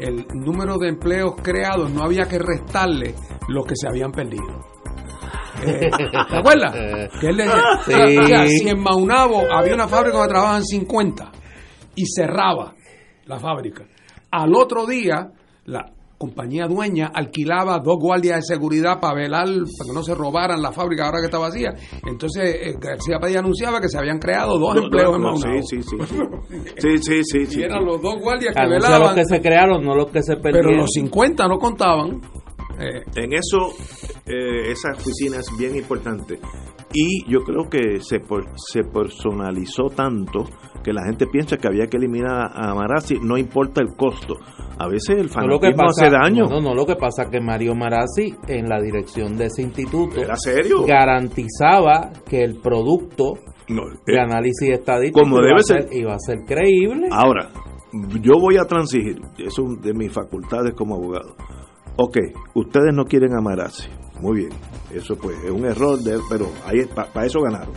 el 0.00 0.26
número 0.34 0.76
de 0.76 0.88
empleos 0.88 1.34
creados 1.40 1.88
no 1.92 2.02
había 2.02 2.24
que 2.24 2.38
restarle 2.40 3.14
los 3.48 3.64
que 3.64 3.76
se 3.76 3.86
habían 3.88 4.10
perdido. 4.10 4.44
Eh, 5.64 5.88
¿Te 5.88 6.36
acuerdas? 6.36 6.74
Que 7.20 7.28
él 7.28 7.36
decía, 7.36 7.54
o 7.78 7.82
sea, 7.84 8.06
Sí. 8.08 8.18
o 8.18 8.26
sea, 8.26 8.46
si 8.48 8.68
en 8.68 8.80
Maunabo 8.80 9.42
había 9.52 9.74
una 9.74 9.86
fábrica 9.88 10.18
donde 10.18 10.32
trabajaban 10.32 10.64
50 10.64 11.30
y 11.94 12.04
cerraba 12.06 12.74
la 13.24 13.38
fábrica, 13.40 13.84
al 14.42 14.54
otro 14.54 14.86
día 14.86 15.30
la 15.66 15.92
compañía 16.18 16.66
dueña 16.66 17.10
alquilaba 17.12 17.78
dos 17.78 17.98
guardias 18.00 18.36
de 18.36 18.54
seguridad 18.54 19.00
para 19.00 19.14
velar, 19.14 19.44
para 19.46 19.88
que 19.88 19.92
no 19.94 20.02
se 20.02 20.14
robaran 20.14 20.62
la 20.62 20.72
fábrica 20.72 21.04
ahora 21.04 21.18
que 21.20 21.26
está 21.26 21.38
vacía. 21.38 21.74
Entonces 22.06 22.56
eh, 22.62 22.74
García 22.80 23.18
Padilla 23.20 23.40
anunciaba 23.40 23.80
que 23.82 23.88
se 23.90 23.98
habían 23.98 24.18
creado 24.18 24.58
dos 24.58 24.74
No, 24.76 24.84
empleos 24.84 25.10
no, 25.10 25.16
en 25.16 25.22
no, 25.22 25.30
Maunabo. 25.32 25.62
sí, 25.62 25.82
sí, 25.82 25.96
sí, 25.98 26.06
sí. 26.08 26.16
Sí, 26.78 26.98
sí, 27.02 27.20
sí, 27.22 27.46
sí, 27.46 27.60
Y 27.60 27.62
eran 27.64 27.80
sí. 27.80 27.84
los 27.84 28.00
dos 28.00 28.14
guardias 28.20 28.54
que 28.54 28.60
Anuncia 28.60 28.88
velaban. 28.88 29.16
los 29.16 29.26
que 29.26 29.34
se 29.36 29.42
crearon, 29.42 29.84
no 29.84 29.94
los 29.94 30.10
que 30.10 30.22
se 30.22 30.36
perdieron. 30.36 30.70
Pero 30.70 30.80
los 30.80 30.90
50 30.92 31.48
no 31.48 31.58
contaban. 31.58 32.20
Eh, 32.78 33.02
En 33.16 33.32
eso 33.32 33.72
eh, 34.26 34.70
esa 34.70 34.90
oficina 34.92 35.38
es 35.38 35.46
bien 35.58 35.76
importante. 35.76 36.38
Y 36.92 37.30
yo 37.30 37.40
creo 37.40 37.68
que 37.70 38.00
se, 38.00 38.20
por- 38.20 38.46
se 38.56 38.82
personalizó 38.84 39.88
tanto 39.94 40.44
que 40.84 40.92
la 40.92 41.04
gente 41.04 41.26
piensa 41.26 41.56
que 41.56 41.66
había 41.68 41.86
que 41.88 41.96
eliminar 41.96 42.50
a 42.54 42.74
Marazzi, 42.74 43.16
no 43.20 43.36
importa 43.36 43.80
el 43.80 43.88
costo. 43.96 44.34
A 44.78 44.86
veces 44.88 45.16
el 45.18 45.26
No, 45.34 45.46
lo 45.48 45.58
que 45.58 45.72
fanatismo 45.72 45.86
pasa, 45.86 46.06
hace 46.06 46.10
daño. 46.14 46.44
No, 46.48 46.60
no, 46.60 46.74
lo 46.74 46.86
que 46.86 46.96
pasa 46.96 47.24
es 47.24 47.30
que 47.30 47.40
Mario 47.40 47.74
Marazzi 47.74 48.34
en 48.46 48.68
la 48.68 48.80
dirección 48.80 49.36
de 49.36 49.46
ese 49.46 49.62
instituto 49.62 50.20
¿Era 50.20 50.36
serio? 50.36 50.84
garantizaba 50.86 52.10
que 52.28 52.42
el 52.44 52.60
producto 52.60 53.34
de 53.68 54.14
eh, 54.14 54.20
análisis 54.20 54.68
estadístico 54.70 55.20
como 55.22 55.38
iba, 55.38 55.46
debe 55.48 55.60
a 55.60 55.62
ser, 55.62 55.88
ser. 55.88 55.96
iba 55.98 56.14
a 56.14 56.18
ser 56.18 56.38
creíble. 56.46 57.08
Ahora, 57.10 57.50
yo 58.22 58.34
voy 58.40 58.56
a 58.58 58.64
transigir, 58.64 59.16
eso 59.38 59.62
es 59.64 59.82
de 59.82 59.92
mis 59.92 60.12
facultades 60.12 60.72
como 60.74 60.94
abogado. 60.94 61.34
Ok, 61.96 62.18
ustedes 62.54 62.92
no 62.94 63.04
quieren 63.06 63.34
a 63.34 63.40
Marazzi, 63.40 63.88
muy 64.20 64.40
bien, 64.40 64.50
eso 64.92 65.16
pues 65.16 65.36
es 65.44 65.50
un 65.50 65.64
error, 65.64 65.98
pero 66.28 66.46
para 66.94 67.26
eso 67.26 67.40
ganaron. 67.40 67.72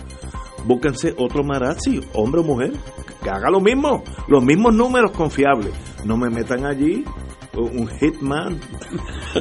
Búsquense 0.66 1.16
otro 1.18 1.44
Marazzi, 1.44 2.02
hombre 2.14 2.42
o 2.42 2.44
mujer, 2.44 2.74
que 3.24 3.30
haga 3.30 3.50
lo 3.50 3.62
mismo, 3.62 4.04
los 4.28 4.44
mismos 4.44 4.76
números 4.76 5.12
confiables. 5.12 5.74
No 6.04 6.18
me 6.18 6.30
metan 6.30 6.66
allí 6.66 7.06
un 7.54 7.88
hitman. 8.00 8.60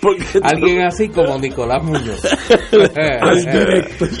Porque 0.00 0.24
Alguien 0.42 0.82
así 0.82 1.08
como 1.08 1.38
Nicolás 1.38 1.82
Muñoz. 1.82 2.20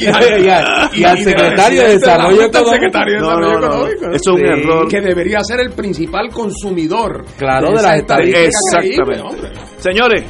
Y, 0.00 1.04
al- 1.04 1.18
secretario 1.18 1.82
de 1.82 1.88
Desarrollo 1.98 2.42
Económico. 2.42 3.88
es 4.12 4.26
un 4.26 4.44
error. 4.44 4.88
Que 4.88 5.00
debería 5.00 5.42
ser 5.42 5.60
el 5.60 5.72
principal 5.72 6.30
consumidor. 6.30 7.24
Claro, 7.38 7.68
de 7.68 7.82
las 7.82 7.96
estadística 7.98 8.40
Exactamente. 8.40 9.52
Señores, 9.78 10.24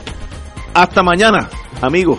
hasta 0.75 1.03
mañana, 1.03 1.49
amigos. 1.81 2.19